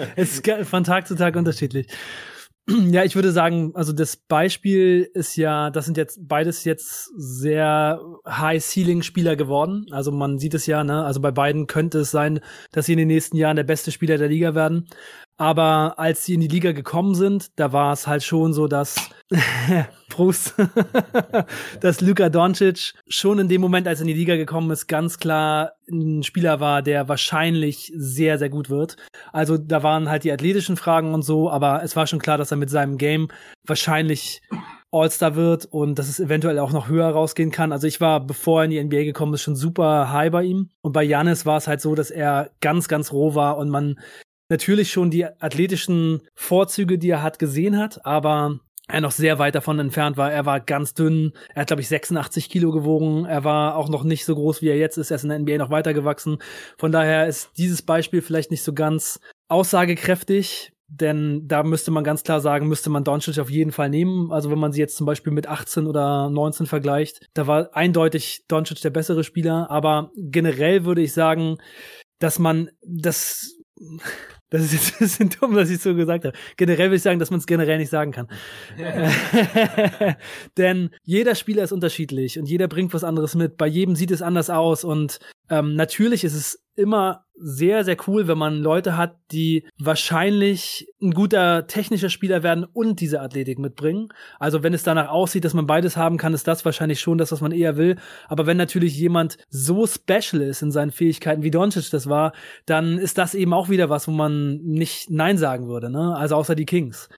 es 0.15 0.39
ist 0.39 0.49
von 0.63 0.85
Tag 0.85 1.05
zu 1.05 1.15
Tag 1.15 1.35
unterschiedlich. 1.35 1.87
Ja, 2.91 3.03
ich 3.03 3.15
würde 3.15 3.31
sagen, 3.31 3.71
also 3.75 3.93
das 3.93 4.15
Beispiel 4.15 5.09
ist 5.13 5.35
ja, 5.35 5.69
das 5.69 5.85
sind 5.85 5.97
jetzt 5.97 6.27
beides 6.27 6.63
jetzt 6.63 7.11
sehr 7.15 8.01
High-Ceiling-Spieler 8.27 9.35
geworden. 9.35 9.85
Also 9.91 10.11
man 10.11 10.39
sieht 10.39 10.55
es 10.55 10.65
ja, 10.65 10.83
ne, 10.83 11.03
also 11.03 11.21
bei 11.21 11.31
beiden 11.31 11.67
könnte 11.67 11.99
es 11.99 12.11
sein, 12.11 12.39
dass 12.71 12.87
sie 12.87 12.93
in 12.93 12.99
den 12.99 13.07
nächsten 13.07 13.37
Jahren 13.37 13.55
der 13.55 13.63
beste 13.63 13.91
Spieler 13.91 14.17
der 14.17 14.29
Liga 14.29 14.55
werden. 14.55 14.87
Aber 15.37 15.99
als 15.99 16.23
sie 16.23 16.35
in 16.35 16.41
die 16.41 16.47
Liga 16.47 16.71
gekommen 16.71 17.13
sind, 17.13 17.59
da 17.59 17.73
war 17.73 17.91
es 17.91 18.07
halt 18.07 18.23
schon 18.23 18.53
so, 18.53 18.67
dass 18.67 19.09
Prost, 20.09 20.53
dass 21.81 21.99
Luka 21.99 22.29
Doncic 22.29 22.93
schon 23.07 23.39
in 23.39 23.49
dem 23.49 23.59
Moment, 23.59 23.87
als 23.87 23.99
er 23.99 24.03
in 24.03 24.07
die 24.07 24.13
Liga 24.13 24.37
gekommen 24.37 24.71
ist, 24.71 24.87
ganz 24.87 25.19
klar 25.19 25.73
ein 25.91 26.23
Spieler 26.23 26.61
war, 26.61 26.81
der 26.81 27.09
wahrscheinlich 27.09 27.91
sehr, 27.95 28.37
sehr 28.37 28.49
gut 28.49 28.69
wird. 28.69 28.95
Also 29.33 29.57
da 29.57 29.83
waren 29.83 30.09
halt 30.09 30.23
die 30.23 30.31
athletischen 30.31 30.77
Fragen 30.77 31.13
und 31.13 31.23
so, 31.23 31.49
aber 31.49 31.83
es 31.83 31.95
war 31.95 32.07
schon 32.07 32.19
klar, 32.19 32.37
dass 32.37 32.51
er 32.51 32.57
mit 32.57 32.69
seinem 32.69 32.97
Game 32.97 33.27
wahrscheinlich 33.65 34.41
All-Star 34.91 35.35
wird 35.35 35.65
und 35.65 35.99
dass 35.99 36.07
es 36.07 36.21
eventuell 36.21 36.59
auch 36.59 36.71
noch 36.71 36.87
höher 36.87 37.09
rausgehen 37.09 37.51
kann. 37.51 37.73
Also 37.73 37.85
ich 37.87 37.99
war, 37.99 38.25
bevor 38.25 38.61
er 38.61 38.65
in 38.65 38.71
die 38.71 38.83
NBA 38.83 39.03
gekommen 39.03 39.33
ist, 39.33 39.41
schon 39.41 39.57
super 39.57 40.11
high 40.11 40.31
bei 40.31 40.43
ihm. 40.43 40.69
Und 40.81 40.93
bei 40.93 41.03
Janis 41.03 41.45
war 41.45 41.57
es 41.57 41.67
halt 41.67 41.81
so, 41.81 41.95
dass 41.95 42.09
er 42.09 42.51
ganz, 42.61 42.87
ganz 42.87 43.11
roh 43.11 43.35
war 43.35 43.57
und 43.57 43.69
man 43.69 43.99
natürlich 44.49 44.91
schon 44.91 45.11
die 45.11 45.25
athletischen 45.25 46.21
Vorzüge, 46.35 46.97
die 46.97 47.09
er 47.09 47.21
hat, 47.21 47.39
gesehen 47.39 47.77
hat, 47.77 48.05
aber 48.05 48.59
er 48.87 49.01
noch 49.01 49.11
sehr 49.11 49.39
weit 49.39 49.55
davon 49.55 49.79
entfernt 49.79 50.15
war. 50.15 50.31
Er 50.31 50.45
war 50.45 50.59
ganz 50.59 50.93
dünn. 50.93 51.33
Er 51.55 51.61
hat, 51.61 51.67
glaube 51.67 51.81
ich, 51.81 51.87
86 51.87 52.49
Kilo 52.49 52.71
gewogen. 52.71 53.25
Er 53.25 53.43
war 53.43 53.75
auch 53.77 53.89
noch 53.89 54.03
nicht 54.03 54.25
so 54.25 54.35
groß, 54.35 54.61
wie 54.61 54.69
er 54.69 54.77
jetzt 54.77 54.97
ist. 54.97 55.09
Er 55.09 55.15
ist 55.15 55.23
in 55.23 55.29
der 55.29 55.39
NBA 55.39 55.57
noch 55.57 55.71
weiter 55.71 55.93
gewachsen. 55.93 56.37
Von 56.77 56.91
daher 56.91 57.25
ist 57.25 57.49
dieses 57.57 57.81
Beispiel 57.81 58.21
vielleicht 58.21 58.51
nicht 58.51 58.61
so 58.61 58.73
ganz 58.73 59.19
aussagekräftig. 59.47 60.71
Denn 60.87 61.47
da 61.47 61.63
müsste 61.63 61.89
man 61.89 62.03
ganz 62.03 62.21
klar 62.21 62.39
sagen, 62.41 62.67
müsste 62.67 62.91
man 62.91 63.03
Doncic 63.03 63.39
auf 63.39 63.49
jeden 63.49 63.71
Fall 63.71 63.89
nehmen. 63.89 64.31
Also 64.31 64.51
wenn 64.51 64.59
man 64.59 64.71
sie 64.71 64.81
jetzt 64.81 64.97
zum 64.97 65.07
Beispiel 65.07 65.33
mit 65.33 65.47
18 65.47 65.87
oder 65.87 66.29
19 66.29 66.67
vergleicht, 66.67 67.27
da 67.33 67.47
war 67.47 67.75
eindeutig 67.75 68.45
Doncic 68.47 68.81
der 68.81 68.91
bessere 68.91 69.23
Spieler. 69.23 69.71
Aber 69.71 70.11
generell 70.15 70.85
würde 70.85 71.01
ich 71.01 71.11
sagen, 71.11 71.57
dass 72.19 72.37
man 72.37 72.69
das 72.83 73.55
das 74.49 74.61
ist 74.61 74.73
jetzt 74.73 74.93
ein 74.93 74.99
bisschen 74.99 75.29
dumm, 75.39 75.55
dass 75.55 75.69
ich 75.69 75.79
so 75.79 75.95
gesagt 75.95 76.25
habe. 76.25 76.37
Generell 76.57 76.89
will 76.89 76.97
ich 76.97 77.01
sagen, 77.01 77.19
dass 77.19 77.31
man 77.31 77.39
es 77.39 77.45
generell 77.45 77.77
nicht 77.77 77.89
sagen 77.89 78.11
kann. 78.11 78.27
Denn 80.57 80.91
jeder 81.03 81.35
Spieler 81.35 81.63
ist 81.63 81.71
unterschiedlich 81.71 82.37
und 82.37 82.45
jeder 82.45 82.67
bringt 82.67 82.93
was 82.93 83.03
anderes 83.03 83.35
mit. 83.35 83.57
Bei 83.57 83.67
jedem 83.67 83.95
sieht 83.95 84.11
es 84.11 84.21
anders 84.21 84.49
aus 84.49 84.83
und 84.83 85.19
ähm, 85.49 85.75
natürlich 85.75 86.23
ist 86.23 86.35
es 86.35 86.65
immer 86.75 87.25
sehr, 87.37 87.83
sehr 87.83 87.97
cool, 88.07 88.27
wenn 88.27 88.37
man 88.37 88.57
Leute 88.57 88.97
hat, 88.97 89.17
die 89.31 89.65
wahrscheinlich 89.77 90.87
ein 91.01 91.11
guter 91.11 91.67
technischer 91.67 92.09
Spieler 92.09 92.43
werden 92.43 92.63
und 92.63 93.01
diese 93.01 93.21
Athletik 93.21 93.59
mitbringen. 93.59 94.09
Also 94.39 94.63
wenn 94.63 94.73
es 94.73 94.83
danach 94.83 95.09
aussieht, 95.09 95.43
dass 95.43 95.53
man 95.53 95.67
beides 95.67 95.97
haben 95.97 96.17
kann, 96.17 96.33
ist 96.33 96.47
das 96.47 96.63
wahrscheinlich 96.63 96.99
schon 97.01 97.17
das, 97.17 97.31
was 97.31 97.41
man 97.41 97.51
eher 97.51 97.75
will. 97.75 97.97
Aber 98.27 98.45
wenn 98.45 98.57
natürlich 98.57 98.97
jemand 98.97 99.37
so 99.49 99.85
special 99.85 100.41
ist 100.41 100.61
in 100.61 100.71
seinen 100.71 100.91
Fähigkeiten, 100.91 101.43
wie 101.43 101.51
Doncic 101.51 101.89
das 101.91 102.07
war, 102.07 102.33
dann 102.65 102.97
ist 102.97 103.17
das 103.17 103.35
eben 103.35 103.53
auch 103.53 103.69
wieder 103.69 103.89
was, 103.89 104.07
wo 104.07 104.11
man 104.11 104.57
nicht 104.57 105.09
Nein 105.09 105.37
sagen 105.37 105.67
würde. 105.67 105.89
Ne? 105.89 106.15
Also 106.15 106.35
außer 106.35 106.55
die 106.55 106.65
Kings. 106.65 107.09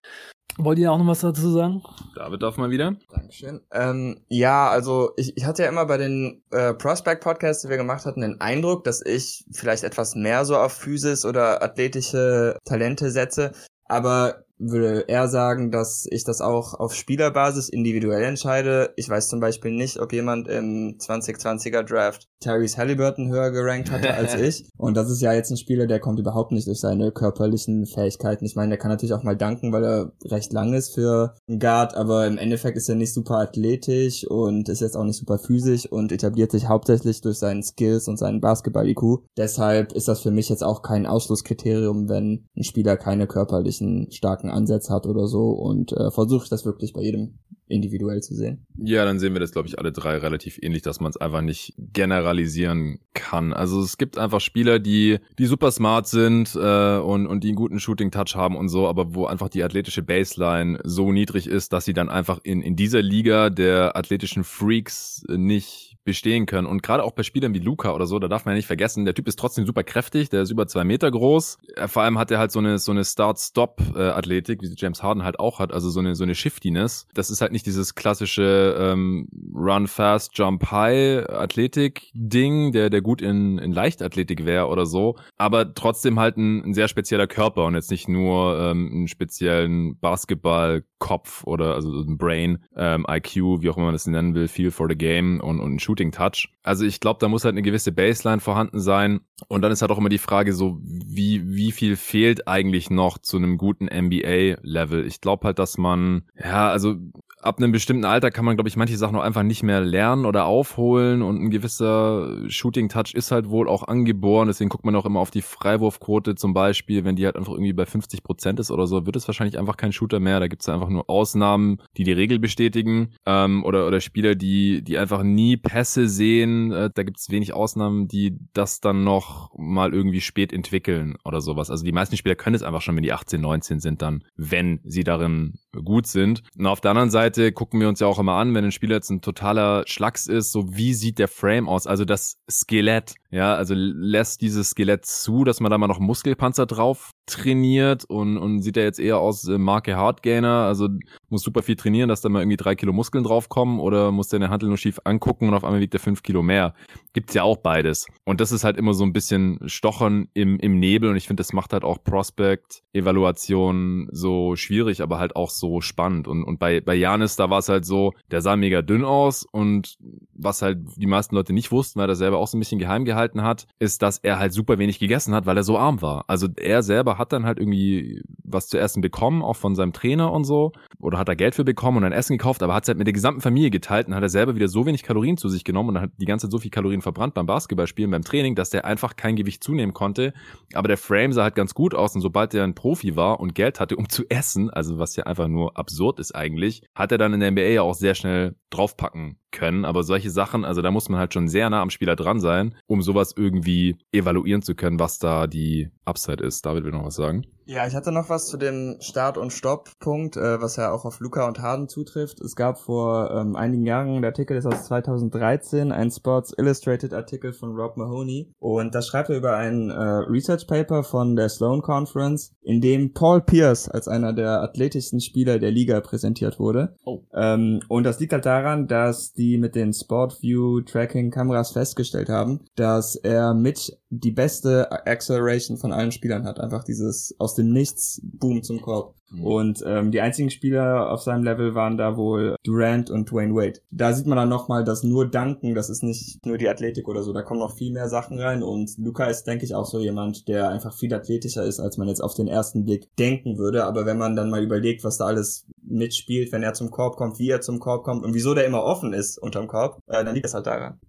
Wollt 0.57 0.79
ihr 0.79 0.91
auch 0.91 0.97
noch 0.97 1.07
was 1.07 1.19
dazu 1.19 1.51
sagen? 1.51 1.83
David 2.15 2.41
darf 2.41 2.57
mal 2.57 2.71
wieder. 2.71 2.95
Dankeschön. 3.11 3.61
Ähm, 3.71 4.21
ja, 4.27 4.69
also 4.69 5.11
ich, 5.15 5.37
ich 5.37 5.45
hatte 5.45 5.63
ja 5.63 5.69
immer 5.69 5.85
bei 5.85 5.97
den 5.97 6.41
äh, 6.51 6.73
Prospect-Podcasts, 6.73 7.61
die 7.61 7.69
wir 7.69 7.77
gemacht 7.77 8.05
hatten, 8.05 8.21
den 8.21 8.41
Eindruck, 8.41 8.83
dass 8.83 9.05
ich 9.05 9.45
vielleicht 9.51 9.83
etwas 9.83 10.15
mehr 10.15 10.45
so 10.45 10.57
auf 10.57 10.73
Physis 10.73 11.25
oder 11.25 11.61
athletische 11.61 12.57
Talente 12.65 13.11
setze. 13.11 13.51
Aber 13.85 14.45
würde 14.59 15.05
eher 15.07 15.27
sagen, 15.27 15.71
dass 15.71 16.07
ich 16.09 16.23
das 16.23 16.41
auch 16.41 16.73
auf 16.73 16.93
Spielerbasis 16.93 17.69
individuell 17.69 18.23
entscheide. 18.23 18.93
Ich 18.95 19.09
weiß 19.09 19.29
zum 19.29 19.39
Beispiel 19.39 19.71
nicht, 19.71 19.99
ob 19.99 20.13
jemand 20.13 20.47
im 20.47 20.97
2020er 20.99 21.83
Draft 21.83 22.27
Tyrese 22.39 22.77
Halliburton 22.77 23.29
höher 23.29 23.51
gerankt 23.51 23.91
hatte 23.91 24.13
als 24.13 24.35
ich. 24.39 24.69
Und 24.77 24.95
das 24.95 25.09
ist 25.09 25.21
ja 25.21 25.33
jetzt 25.33 25.51
ein 25.51 25.57
Spieler, 25.57 25.87
der 25.87 25.99
kommt 25.99 26.19
überhaupt 26.19 26.51
nicht 26.51 26.67
durch 26.67 26.79
seine 26.79 27.11
körperlichen 27.11 27.85
Fähigkeiten. 27.85 28.45
Ich 28.45 28.55
meine, 28.55 28.69
der 28.69 28.77
kann 28.77 28.91
natürlich 28.91 29.13
auch 29.13 29.23
mal 29.23 29.35
danken, 29.35 29.71
weil 29.71 29.83
er 29.83 30.11
recht 30.25 30.53
lang 30.53 30.73
ist 30.73 30.93
für 30.93 31.35
einen 31.47 31.59
Guard, 31.59 31.95
aber 31.95 32.27
im 32.27 32.37
Endeffekt 32.37 32.77
ist 32.77 32.89
er 32.89 32.95
nicht 32.95 33.13
super 33.13 33.39
athletisch 33.39 34.25
und 34.27 34.69
ist 34.69 34.81
jetzt 34.81 34.95
auch 34.95 35.03
nicht 35.03 35.17
super 35.17 35.39
physisch 35.39 35.91
und 35.91 36.11
etabliert 36.11 36.51
sich 36.51 36.67
hauptsächlich 36.67 37.21
durch 37.21 37.37
seinen 37.37 37.63
Skills 37.63 38.07
und 38.07 38.17
seinen 38.17 38.41
Basketball-IQ. 38.41 39.25
Deshalb 39.35 39.93
ist 39.93 40.07
das 40.07 40.21
für 40.21 40.31
mich 40.31 40.49
jetzt 40.49 40.63
auch 40.63 40.81
kein 40.81 41.05
Ausschlusskriterium, 41.05 42.09
wenn 42.09 42.47
ein 42.55 42.63
Spieler 42.63 42.97
keine 42.97 43.27
körperlichen 43.27 44.11
starken 44.11 44.46
Ansätze 44.49 44.93
hat 44.93 45.05
oder 45.05 45.27
so 45.27 45.49
und 45.49 45.91
äh, 45.91 46.11
versuche 46.11 46.49
das 46.49 46.65
wirklich 46.65 46.93
bei 46.93 47.01
jedem 47.01 47.39
individuell 47.69 48.21
zu 48.21 48.33
sehen. 48.33 48.65
Ja, 48.77 49.03
dann 49.05 49.19
sehen 49.19 49.33
wir 49.33 49.39
das, 49.39 49.51
glaube 49.51 49.67
ich, 49.67 49.77
alle 49.77 49.91
drei 49.91 50.17
relativ 50.17 50.57
ähnlich, 50.61 50.81
dass 50.81 50.99
man 50.99 51.09
es 51.09 51.17
einfach 51.17 51.41
nicht 51.41 51.73
generalisieren 51.77 52.99
kann. 53.13 53.53
Also 53.53 53.81
es 53.81 53.97
gibt 53.97 54.17
einfach 54.17 54.39
Spieler, 54.39 54.79
die, 54.79 55.19
die 55.37 55.45
super 55.45 55.71
smart 55.71 56.07
sind 56.07 56.55
äh, 56.55 56.97
und, 56.97 57.27
und 57.27 57.43
die 57.43 57.49
einen 57.49 57.55
guten 57.55 57.79
Shooting-Touch 57.79 58.35
haben 58.35 58.55
und 58.55 58.69
so, 58.69 58.87
aber 58.87 59.13
wo 59.13 59.25
einfach 59.25 59.49
die 59.49 59.63
athletische 59.63 60.01
Baseline 60.01 60.79
so 60.83 61.11
niedrig 61.11 61.47
ist, 61.47 61.73
dass 61.73 61.85
sie 61.85 61.93
dann 61.93 62.09
einfach 62.09 62.39
in, 62.43 62.61
in 62.61 62.75
dieser 62.75 63.01
Liga 63.01 63.49
der 63.49 63.97
athletischen 63.97 64.43
Freaks 64.43 65.23
nicht 65.27 65.86
bestehen 66.07 66.45
können. 66.45 66.65
Und 66.67 66.81
gerade 66.83 67.03
auch 67.03 67.11
bei 67.11 67.21
Spielern 67.21 67.53
wie 67.53 67.59
Luca 67.59 67.93
oder 67.93 68.07
so, 68.07 68.17
da 68.17 68.29
darf 68.29 68.45
man 68.45 68.53
ja 68.53 68.55
nicht 68.55 68.65
vergessen, 68.65 69.03
der 69.03 69.13
Typ 69.13 69.27
ist 69.27 69.37
trotzdem 69.37 69.65
super 69.65 69.83
kräftig, 69.83 70.29
der 70.29 70.41
ist 70.41 70.51
über 70.51 70.65
zwei 70.65 70.85
Meter 70.85 71.11
groß. 71.11 71.57
Äh, 71.75 71.89
vor 71.89 72.01
allem 72.01 72.17
hat 72.17 72.31
er 72.31 72.39
halt 72.39 72.53
so 72.53 72.59
eine, 72.59 72.79
so 72.79 72.93
eine 72.93 73.03
Start-Stop-Athletik, 73.03 74.61
wie 74.61 74.67
sie 74.67 74.75
James 74.77 75.03
Harden 75.03 75.23
halt 75.23 75.37
auch 75.37 75.59
hat, 75.59 75.73
also 75.73 75.89
so 75.89 75.99
eine, 75.99 76.15
so 76.15 76.23
eine 76.23 76.33
Shiftiness. 76.33 77.07
Das 77.13 77.29
ist 77.29 77.41
halt 77.41 77.51
nicht 77.51 77.65
dieses 77.65 77.93
klassische 77.93 78.77
ähm, 78.79 79.27
Run 79.53 79.87
Fast, 79.87 80.37
Jump 80.37 80.71
High 80.71 81.29
Athletik-Ding, 81.29 82.71
der, 82.71 82.89
der 82.89 83.01
gut 83.01 83.21
in, 83.21 83.57
in 83.57 83.73
Leichtathletik 83.73 84.45
wäre 84.45 84.67
oder 84.67 84.85
so, 84.85 85.17
aber 85.37 85.73
trotzdem 85.73 86.21
halt 86.21 86.37
ein, 86.37 86.63
ein 86.63 86.73
sehr 86.73 86.87
spezieller 86.87 87.27
Körper 87.27 87.65
und 87.65 87.75
jetzt 87.75 87.91
nicht 87.91 88.07
nur 88.07 88.57
ähm, 88.57 88.89
einen 88.93 89.07
speziellen 89.09 89.99
Basketball-Kopf 89.99 91.43
oder 91.43 91.75
also 91.75 91.91
ein 91.99 92.17
Brain, 92.17 92.59
ähm, 92.77 93.05
IQ, 93.09 93.35
wie 93.61 93.69
auch 93.69 93.75
immer 93.75 93.87
man 93.87 93.95
das 93.95 94.07
nennen 94.07 94.35
will, 94.35 94.47
Feel 94.47 94.71
for 94.71 94.87
the 94.89 94.95
Game 94.95 95.41
und, 95.41 95.59
und 95.59 95.73
ein 95.73 95.79
Shooting 95.79 95.96
Touch. 96.11 96.49
Also 96.63 96.85
ich 96.85 96.99
glaube, 96.99 97.19
da 97.19 97.27
muss 97.27 97.43
halt 97.43 97.53
eine 97.53 97.61
gewisse 97.61 97.91
Baseline 97.91 98.39
vorhanden 98.39 98.79
sein. 98.79 99.21
Und 99.47 99.61
dann 99.61 99.71
ist 99.71 99.81
halt 99.81 99.91
auch 99.91 99.97
immer 99.97 100.09
die 100.09 100.17
Frage 100.17 100.53
so, 100.53 100.79
wie, 100.81 101.55
wie 101.55 101.71
viel 101.71 101.95
fehlt 101.95 102.47
eigentlich 102.47 102.89
noch 102.89 103.17
zu 103.17 103.37
einem 103.37 103.57
guten 103.57 103.85
NBA-Level? 103.85 105.05
Ich 105.05 105.21
glaube 105.21 105.47
halt, 105.47 105.59
dass 105.59 105.77
man, 105.77 106.23
ja, 106.35 106.69
also 106.69 106.95
ab 107.41 107.59
einem 107.59 107.71
bestimmten 107.71 108.05
Alter 108.05 108.31
kann 108.31 108.45
man, 108.45 108.55
glaube 108.55 108.67
ich, 108.67 108.75
manche 108.75 108.97
Sachen 108.97 109.13
noch 109.13 109.21
einfach 109.21 109.43
nicht 109.43 109.61
mehr 109.61 109.79
lernen 109.81 110.25
oder 110.25 110.45
aufholen 110.45 111.21
und 111.21 111.41
ein 111.41 111.49
gewisser 111.51 112.49
Shooting-Touch 112.49 113.13
ist 113.13 113.31
halt 113.31 113.49
wohl 113.49 113.69
auch 113.69 113.83
angeboren. 113.83 114.47
Deswegen 114.47 114.69
guckt 114.69 114.85
man 114.85 114.95
auch 114.95 115.05
immer 115.05 115.19
auf 115.19 115.29
die 115.29 115.43
Freiwurfquote 115.43 116.35
zum 116.35 116.53
Beispiel. 116.53 117.05
Wenn 117.05 117.15
die 117.15 117.25
halt 117.25 117.35
einfach 117.35 117.53
irgendwie 117.53 117.73
bei 117.73 117.85
50 117.85 118.23
Prozent 118.23 118.59
ist 118.59 118.71
oder 118.71 118.87
so, 118.87 119.05
wird 119.05 119.15
es 119.15 119.27
wahrscheinlich 119.27 119.59
einfach 119.59 119.77
kein 119.77 119.91
Shooter 119.91 120.19
mehr. 120.19 120.39
Da 120.39 120.47
gibt 120.47 120.63
es 120.63 120.69
einfach 120.69 120.89
nur 120.89 121.09
Ausnahmen, 121.09 121.77
die 121.95 122.03
die 122.03 122.11
Regel 122.11 122.39
bestätigen 122.39 123.13
ähm, 123.25 123.63
oder, 123.63 123.87
oder 123.87 124.01
Spieler, 124.01 124.35
die, 124.35 124.83
die 124.83 124.97
einfach 124.97 125.21
nie 125.21 125.57
Pässe 125.57 126.09
sehen. 126.09 126.71
Äh, 126.71 126.89
da 126.93 127.03
gibt 127.03 127.19
es 127.19 127.29
wenig 127.29 127.53
Ausnahmen, 127.53 128.07
die 128.07 128.37
das 128.53 128.81
dann 128.81 129.03
noch 129.03 129.51
mal 129.57 129.93
irgendwie 129.93 130.21
spät 130.21 130.51
entwickeln 130.51 131.17
oder 131.23 131.41
sowas. 131.41 131.69
Also 131.69 131.85
die 131.85 131.91
meisten 131.91 132.17
Spieler 132.17 132.35
können 132.35 132.55
es 132.55 132.63
einfach 132.63 132.81
schon, 132.81 132.95
wenn 132.95 133.03
die 133.03 133.13
18, 133.13 133.39
19 133.39 133.79
sind, 133.79 134.01
dann, 134.01 134.23
wenn 134.35 134.79
sie 134.83 135.03
darin 135.03 135.59
gut 135.83 136.07
sind. 136.07 136.41
Und 136.57 136.65
auf 136.65 136.81
der 136.81 136.91
anderen 136.91 137.11
Seite 137.11 137.26
Seite 137.27 137.51
gucken 137.51 137.81
wir 137.81 137.89
uns 137.89 137.99
ja 137.99 138.07
auch 138.07 138.19
immer 138.19 138.33
an, 138.33 138.55
wenn 138.55 138.63
ein 138.63 138.71
Spieler 138.71 138.95
jetzt 138.95 139.09
ein 139.09 139.21
totaler 139.21 139.83
Schlacks 139.85 140.27
ist, 140.27 140.53
so 140.53 140.77
wie 140.77 140.93
sieht 140.93 141.19
der 141.19 141.27
Frame 141.27 141.67
aus? 141.67 141.85
Also 141.85 142.05
das 142.05 142.37
Skelett, 142.49 143.15
ja, 143.31 143.55
also 143.55 143.73
lässt 143.75 144.41
dieses 144.41 144.69
Skelett 144.69 145.05
zu, 145.05 145.43
dass 145.43 145.59
man 145.59 145.69
da 145.69 145.77
mal 145.77 145.87
noch 145.87 145.99
Muskelpanzer 145.99 146.65
drauf 146.65 147.11
trainiert 147.25 148.05
und, 148.05 148.37
und 148.37 148.61
sieht 148.61 148.77
er 148.77 148.83
jetzt 148.83 148.99
eher 148.99 149.17
aus 149.17 149.45
äh, 149.47 149.57
Marke 149.57 149.97
Hardgainer, 149.97 150.65
also 150.65 150.87
muss 151.27 151.41
super 151.41 151.61
viel 151.61 151.75
trainieren, 151.75 152.07
dass 152.07 152.21
da 152.21 152.29
mal 152.29 152.41
irgendwie 152.41 152.55
drei 152.55 152.75
Kilo 152.75 152.93
Muskeln 152.93 153.25
draufkommen 153.25 153.81
oder 153.81 154.11
muss 154.11 154.29
der 154.29 154.37
eine 154.37 154.49
Handel 154.49 154.69
nur 154.69 154.77
schief 154.77 155.01
angucken 155.03 155.49
und 155.49 155.53
auf 155.53 155.65
einmal 155.65 155.81
wiegt 155.81 155.93
er 155.93 155.99
fünf 155.99 156.23
Kilo 156.23 156.41
mehr. 156.41 156.73
Gibt's 157.11 157.33
ja 157.33 157.43
auch 157.43 157.57
beides. 157.57 158.07
Und 158.23 158.39
das 158.39 158.53
ist 158.53 158.63
halt 158.63 158.77
immer 158.77 158.93
so 158.93 159.03
ein 159.03 159.11
bisschen 159.11 159.59
Stochern 159.65 160.29
im, 160.33 160.57
im 160.59 160.79
Nebel 160.79 161.09
und 161.09 161.17
ich 161.17 161.27
finde, 161.27 161.41
das 161.41 161.51
macht 161.51 161.73
halt 161.73 161.83
auch 161.83 162.01
Prospect-Evaluation 162.01 164.07
so 164.11 164.55
schwierig, 164.55 165.01
aber 165.01 165.19
halt 165.19 165.35
auch 165.35 165.49
so 165.49 165.81
spannend. 165.81 166.29
Und, 166.29 166.45
und 166.45 166.59
bei, 166.59 166.79
bei 166.79 166.95
Janis, 167.17 167.35
da 167.35 167.49
war 167.49 167.59
es 167.59 167.69
halt 167.69 167.85
so, 167.85 168.13
der 168.31 168.41
sah 168.41 168.55
mega 168.55 168.81
dünn 168.81 169.03
aus 169.03 169.43
und 169.43 169.97
was 170.33 170.61
halt 170.61 170.79
die 170.97 171.07
meisten 171.07 171.35
Leute 171.35 171.53
nicht 171.53 171.71
wussten, 171.71 171.99
weil 171.99 172.09
er 172.09 172.15
selber 172.15 172.37
auch 172.37 172.47
so 172.47 172.57
ein 172.57 172.59
bisschen 172.59 172.79
geheim 172.79 173.05
gehalten 173.05 173.41
hat, 173.41 173.67
ist, 173.79 174.01
dass 174.01 174.19
er 174.19 174.37
halt 174.39 174.53
super 174.53 174.77
wenig 174.77 174.99
gegessen 174.99 175.33
hat, 175.33 175.45
weil 175.45 175.57
er 175.57 175.63
so 175.63 175.77
arm 175.77 176.01
war. 176.01 176.25
Also 176.27 176.47
er 176.57 176.83
selber 176.83 177.17
hat 177.17 177.33
dann 177.33 177.45
halt 177.45 177.59
irgendwie 177.59 178.21
was 178.43 178.67
zu 178.67 178.77
essen 178.77 179.01
bekommen, 179.01 179.41
auch 179.41 179.55
von 179.55 179.75
seinem 179.75 179.93
Trainer 179.93 180.31
und 180.31 180.43
so. 180.43 180.71
Oder 180.99 181.17
hat 181.17 181.27
er 181.27 181.35
Geld 181.35 181.55
für 181.55 181.63
bekommen 181.63 181.97
und 181.97 182.03
ein 182.03 182.11
Essen 182.11 182.37
gekauft, 182.37 182.63
aber 182.63 182.73
hat 182.73 182.83
es 182.83 182.87
halt 182.87 182.97
mit 182.97 183.07
der 183.07 183.13
gesamten 183.13 183.41
Familie 183.41 183.71
geteilt 183.71 184.07
und 184.07 184.15
hat 184.15 184.23
er 184.23 184.29
selber 184.29 184.55
wieder 184.55 184.67
so 184.67 184.85
wenig 184.85 185.03
Kalorien 185.03 185.37
zu 185.37 185.49
sich 185.49 185.63
genommen 185.63 185.89
und 185.89 186.01
hat 186.01 186.11
die 186.17 186.25
ganze 186.25 186.47
Zeit 186.47 186.51
so 186.51 186.59
viel 186.59 186.71
Kalorien 186.71 187.01
verbrannt 187.01 187.33
beim 187.33 187.45
Basketballspielen, 187.45 188.11
beim 188.11 188.23
Training, 188.23 188.55
dass 188.55 188.69
der 188.69 188.85
einfach 188.85 189.15
kein 189.15 189.35
Gewicht 189.35 189.63
zunehmen 189.63 189.93
konnte. 189.93 190.33
Aber 190.73 190.87
der 190.87 190.97
Frame 190.97 191.33
sah 191.33 191.43
halt 191.43 191.55
ganz 191.55 191.73
gut 191.73 191.95
aus 191.95 192.15
und 192.15 192.21
sobald 192.21 192.53
er 192.53 192.63
ein 192.63 192.75
Profi 192.75 193.15
war 193.15 193.39
und 193.39 193.55
Geld 193.55 193.79
hatte, 193.79 193.95
um 193.95 194.09
zu 194.09 194.23
essen, 194.29 194.69
also 194.69 194.99
was 194.99 195.15
ja 195.15 195.23
einfach 195.25 195.47
nur 195.47 195.77
absurd 195.77 196.19
ist 196.19 196.35
eigentlich, 196.35 196.83
hat 196.95 197.06
er 197.11 197.17
dann 197.17 197.33
in 197.33 197.39
der 197.39 197.51
NBA 197.51 197.61
ja 197.61 197.81
auch 197.81 197.93
sehr 197.93 198.15
schnell 198.15 198.55
draufpacken 198.69 199.37
können. 199.51 199.85
Aber 199.85 200.03
solche 200.03 200.29
Sachen, 200.29 200.65
also 200.65 200.81
da 200.81 200.91
muss 200.91 201.09
man 201.09 201.19
halt 201.19 201.33
schon 201.33 201.47
sehr 201.47 201.69
nah 201.69 201.81
am 201.81 201.89
Spieler 201.89 202.15
dran 202.15 202.39
sein, 202.39 202.75
um 202.87 203.01
sowas 203.01 203.33
irgendwie 203.35 203.97
evaluieren 204.11 204.61
zu 204.61 204.75
können, 204.75 204.99
was 204.99 205.19
da 205.19 205.47
die 205.47 205.89
Upside 206.05 206.43
ist. 206.43 206.65
David 206.65 206.83
will 206.83 206.91
noch 206.91 207.05
was 207.05 207.15
sagen. 207.15 207.45
Ja, 207.69 207.85
ich 207.85 207.95
hatte 207.95 208.13
noch 208.13 208.29
was 208.29 208.47
zu 208.47 208.55
dem 208.55 208.95
Start- 209.01 209.37
und 209.37 209.51
Stopp-Punkt, 209.51 210.37
äh, 210.37 210.61
was 210.61 210.77
ja 210.77 210.89
auch 210.93 211.03
auf 211.03 211.19
Luca 211.19 211.45
und 211.45 211.59
Harden 211.59 211.89
zutrifft. 211.89 212.39
Es 212.39 212.55
gab 212.55 212.79
vor 212.79 213.29
ähm, 213.29 213.57
einigen 213.57 213.85
Jahren, 213.85 214.21
der 214.21 214.31
Artikel 214.31 214.55
ist 214.55 214.65
aus 214.65 214.85
2013, 214.85 215.91
ein 215.91 216.09
Sports 216.09 216.53
Illustrated 216.57 217.13
Artikel 217.13 217.51
von 217.51 217.75
Rob 217.75 217.97
Mahoney. 217.97 218.53
Und 218.59 218.95
da 218.95 219.01
schreibt 219.01 219.29
er 219.31 219.37
über 219.37 219.57
ein 219.57 219.89
äh, 219.89 220.01
Research 220.01 220.65
Paper 220.65 221.03
von 221.03 221.35
der 221.35 221.49
Sloan 221.49 221.81
Conference, 221.81 222.53
in 222.61 222.79
dem 222.79 223.11
Paul 223.11 223.41
Pierce 223.41 223.89
als 223.89 224.07
einer 224.07 224.31
der 224.31 224.61
athletischsten 224.61 225.19
Spieler 225.19 225.59
der 225.59 225.71
Liga 225.71 225.99
präsentiert 225.99 226.59
wurde. 226.59 226.95
Oh. 227.03 227.23
Ähm, 227.33 227.81
und 227.89 228.05
das 228.05 228.17
liegt 228.21 228.31
halt 228.31 228.45
daran, 228.45 228.87
dass 228.87 229.33
die 229.33 229.57
mit 229.57 229.75
den 229.75 229.91
Sportview 229.91 230.81
Tracking 230.83 231.31
Kameras 231.31 231.71
festgestellt 231.71 232.29
haben, 232.29 232.61
dass 232.75 233.17
er 233.17 233.53
mit 233.53 233.99
die 234.09 234.31
beste 234.31 234.89
Acceleration 235.05 235.77
von 235.77 235.91
allen 235.91 236.13
Spielern 236.13 236.45
hat. 236.45 236.61
Einfach 236.61 236.85
dieses 236.85 237.35
aus 237.39 237.56
dem 237.57 237.71
Nichts 237.71 238.21
Boom 238.23 238.63
zum 238.63 238.81
Korb. 238.81 239.15
Mhm. 239.29 239.43
Und 239.43 239.83
ähm, 239.85 240.11
die 240.11 240.21
einzigen 240.21 240.49
Spieler 240.49 241.11
auf 241.11 241.21
seinem 241.21 241.43
Level 241.43 241.75
waren 241.75 241.97
da 241.97 242.15
wohl 242.15 242.55
Durant 242.63 243.09
und 243.09 243.29
Dwayne 243.29 243.53
Wade. 243.53 243.79
Da 243.91 244.13
sieht 244.13 244.25
man 244.25 244.37
dann 244.37 244.49
nochmal, 244.49 244.83
dass 244.83 245.03
nur 245.03 245.29
Danken, 245.29 245.75
das 245.75 245.89
ist 245.89 246.03
nicht 246.03 246.45
nur 246.45 246.57
die 246.57 246.69
Athletik 246.69 247.07
oder 247.07 247.23
so, 247.23 247.33
da 247.33 247.41
kommen 247.41 247.59
noch 247.59 247.75
viel 247.75 247.91
mehr 247.91 248.09
Sachen 248.09 248.39
rein 248.39 248.63
und 248.63 248.97
Luca 248.97 249.25
ist, 249.25 249.43
denke 249.43 249.65
ich, 249.65 249.75
auch 249.75 249.85
so 249.85 249.99
jemand, 249.99 250.47
der 250.47 250.69
einfach 250.69 250.93
viel 250.93 251.13
athletischer 251.13 251.65
ist, 251.65 251.79
als 251.79 251.97
man 251.97 252.07
jetzt 252.07 252.21
auf 252.21 252.35
den 252.35 252.47
ersten 252.47 252.85
Blick 252.85 253.13
denken 253.17 253.57
würde. 253.57 253.85
Aber 253.85 254.05
wenn 254.05 254.17
man 254.17 254.35
dann 254.35 254.49
mal 254.49 254.63
überlegt, 254.63 255.03
was 255.03 255.17
da 255.17 255.25
alles 255.25 255.65
mitspielt, 255.83 256.51
wenn 256.51 256.63
er 256.63 256.73
zum 256.73 256.91
Korb 256.91 257.17
kommt, 257.17 257.39
wie 257.39 257.49
er 257.49 257.61
zum 257.61 257.79
Korb 257.79 258.03
kommt 258.03 258.23
und 258.23 258.33
wieso 258.33 258.53
der 258.53 258.65
immer 258.65 258.83
offen 258.83 259.13
ist 259.13 259.37
unterm 259.37 259.67
Korb, 259.67 260.01
äh, 260.07 260.23
dann 260.23 260.35
liegt 260.35 260.45
es 260.45 260.53
halt 260.53 260.67
daran. 260.67 260.99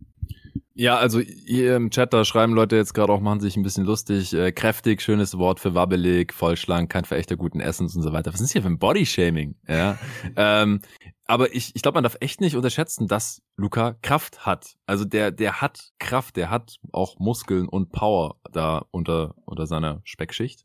Ja, 0.79 0.97
also 0.97 1.19
hier 1.19 1.75
im 1.75 1.91
Chat, 1.91 2.13
da 2.13 2.25
schreiben 2.25 2.53
Leute 2.53 2.77
jetzt 2.77 2.95
gerade 2.95 3.13
auch, 3.13 3.21
machen 3.21 3.41
sich 3.41 3.57
ein 3.57 3.65
bisschen 3.65 3.85
lustig. 3.85 4.33
Äh, 4.33 4.53
kräftig, 4.53 5.03
schönes 5.03 5.37
Wort 5.37 5.59
für 5.59 5.75
wabbelig, 5.75 6.33
vollschlank, 6.33 6.89
kein 6.89 7.05
Verächter 7.05 7.37
guten 7.37 7.59
Essens 7.59 7.97
und 7.97 8.03
so 8.03 8.13
weiter. 8.13 8.33
Was 8.33 8.41
ist 8.41 8.53
hier 8.53 8.63
für 8.63 8.69
ein 8.69 8.79
Bodyshaming? 8.79 9.57
Ja. 9.67 9.99
ähm, 10.37 10.81
aber 11.25 11.53
ich, 11.53 11.75
ich 11.75 11.83
glaube, 11.83 11.97
man 11.97 12.05
darf 12.05 12.17
echt 12.21 12.41
nicht 12.41 12.55
unterschätzen, 12.55 13.09
dass 13.09 13.43
Luca 13.59 13.97
Kraft 14.03 14.47
hat. 14.47 14.77
Also 14.87 15.05
der, 15.05 15.33
der 15.33 15.61
hat 15.61 15.91
Kraft, 15.99 16.37
der 16.37 16.49
hat 16.49 16.77
auch 16.93 17.19
Muskeln 17.19 17.69
und 17.69 17.91
Power 17.91 18.37
da 18.53 18.87
unter, 18.93 19.35
unter 19.45 19.67
seiner 19.67 20.01
Speckschicht. 20.05 20.65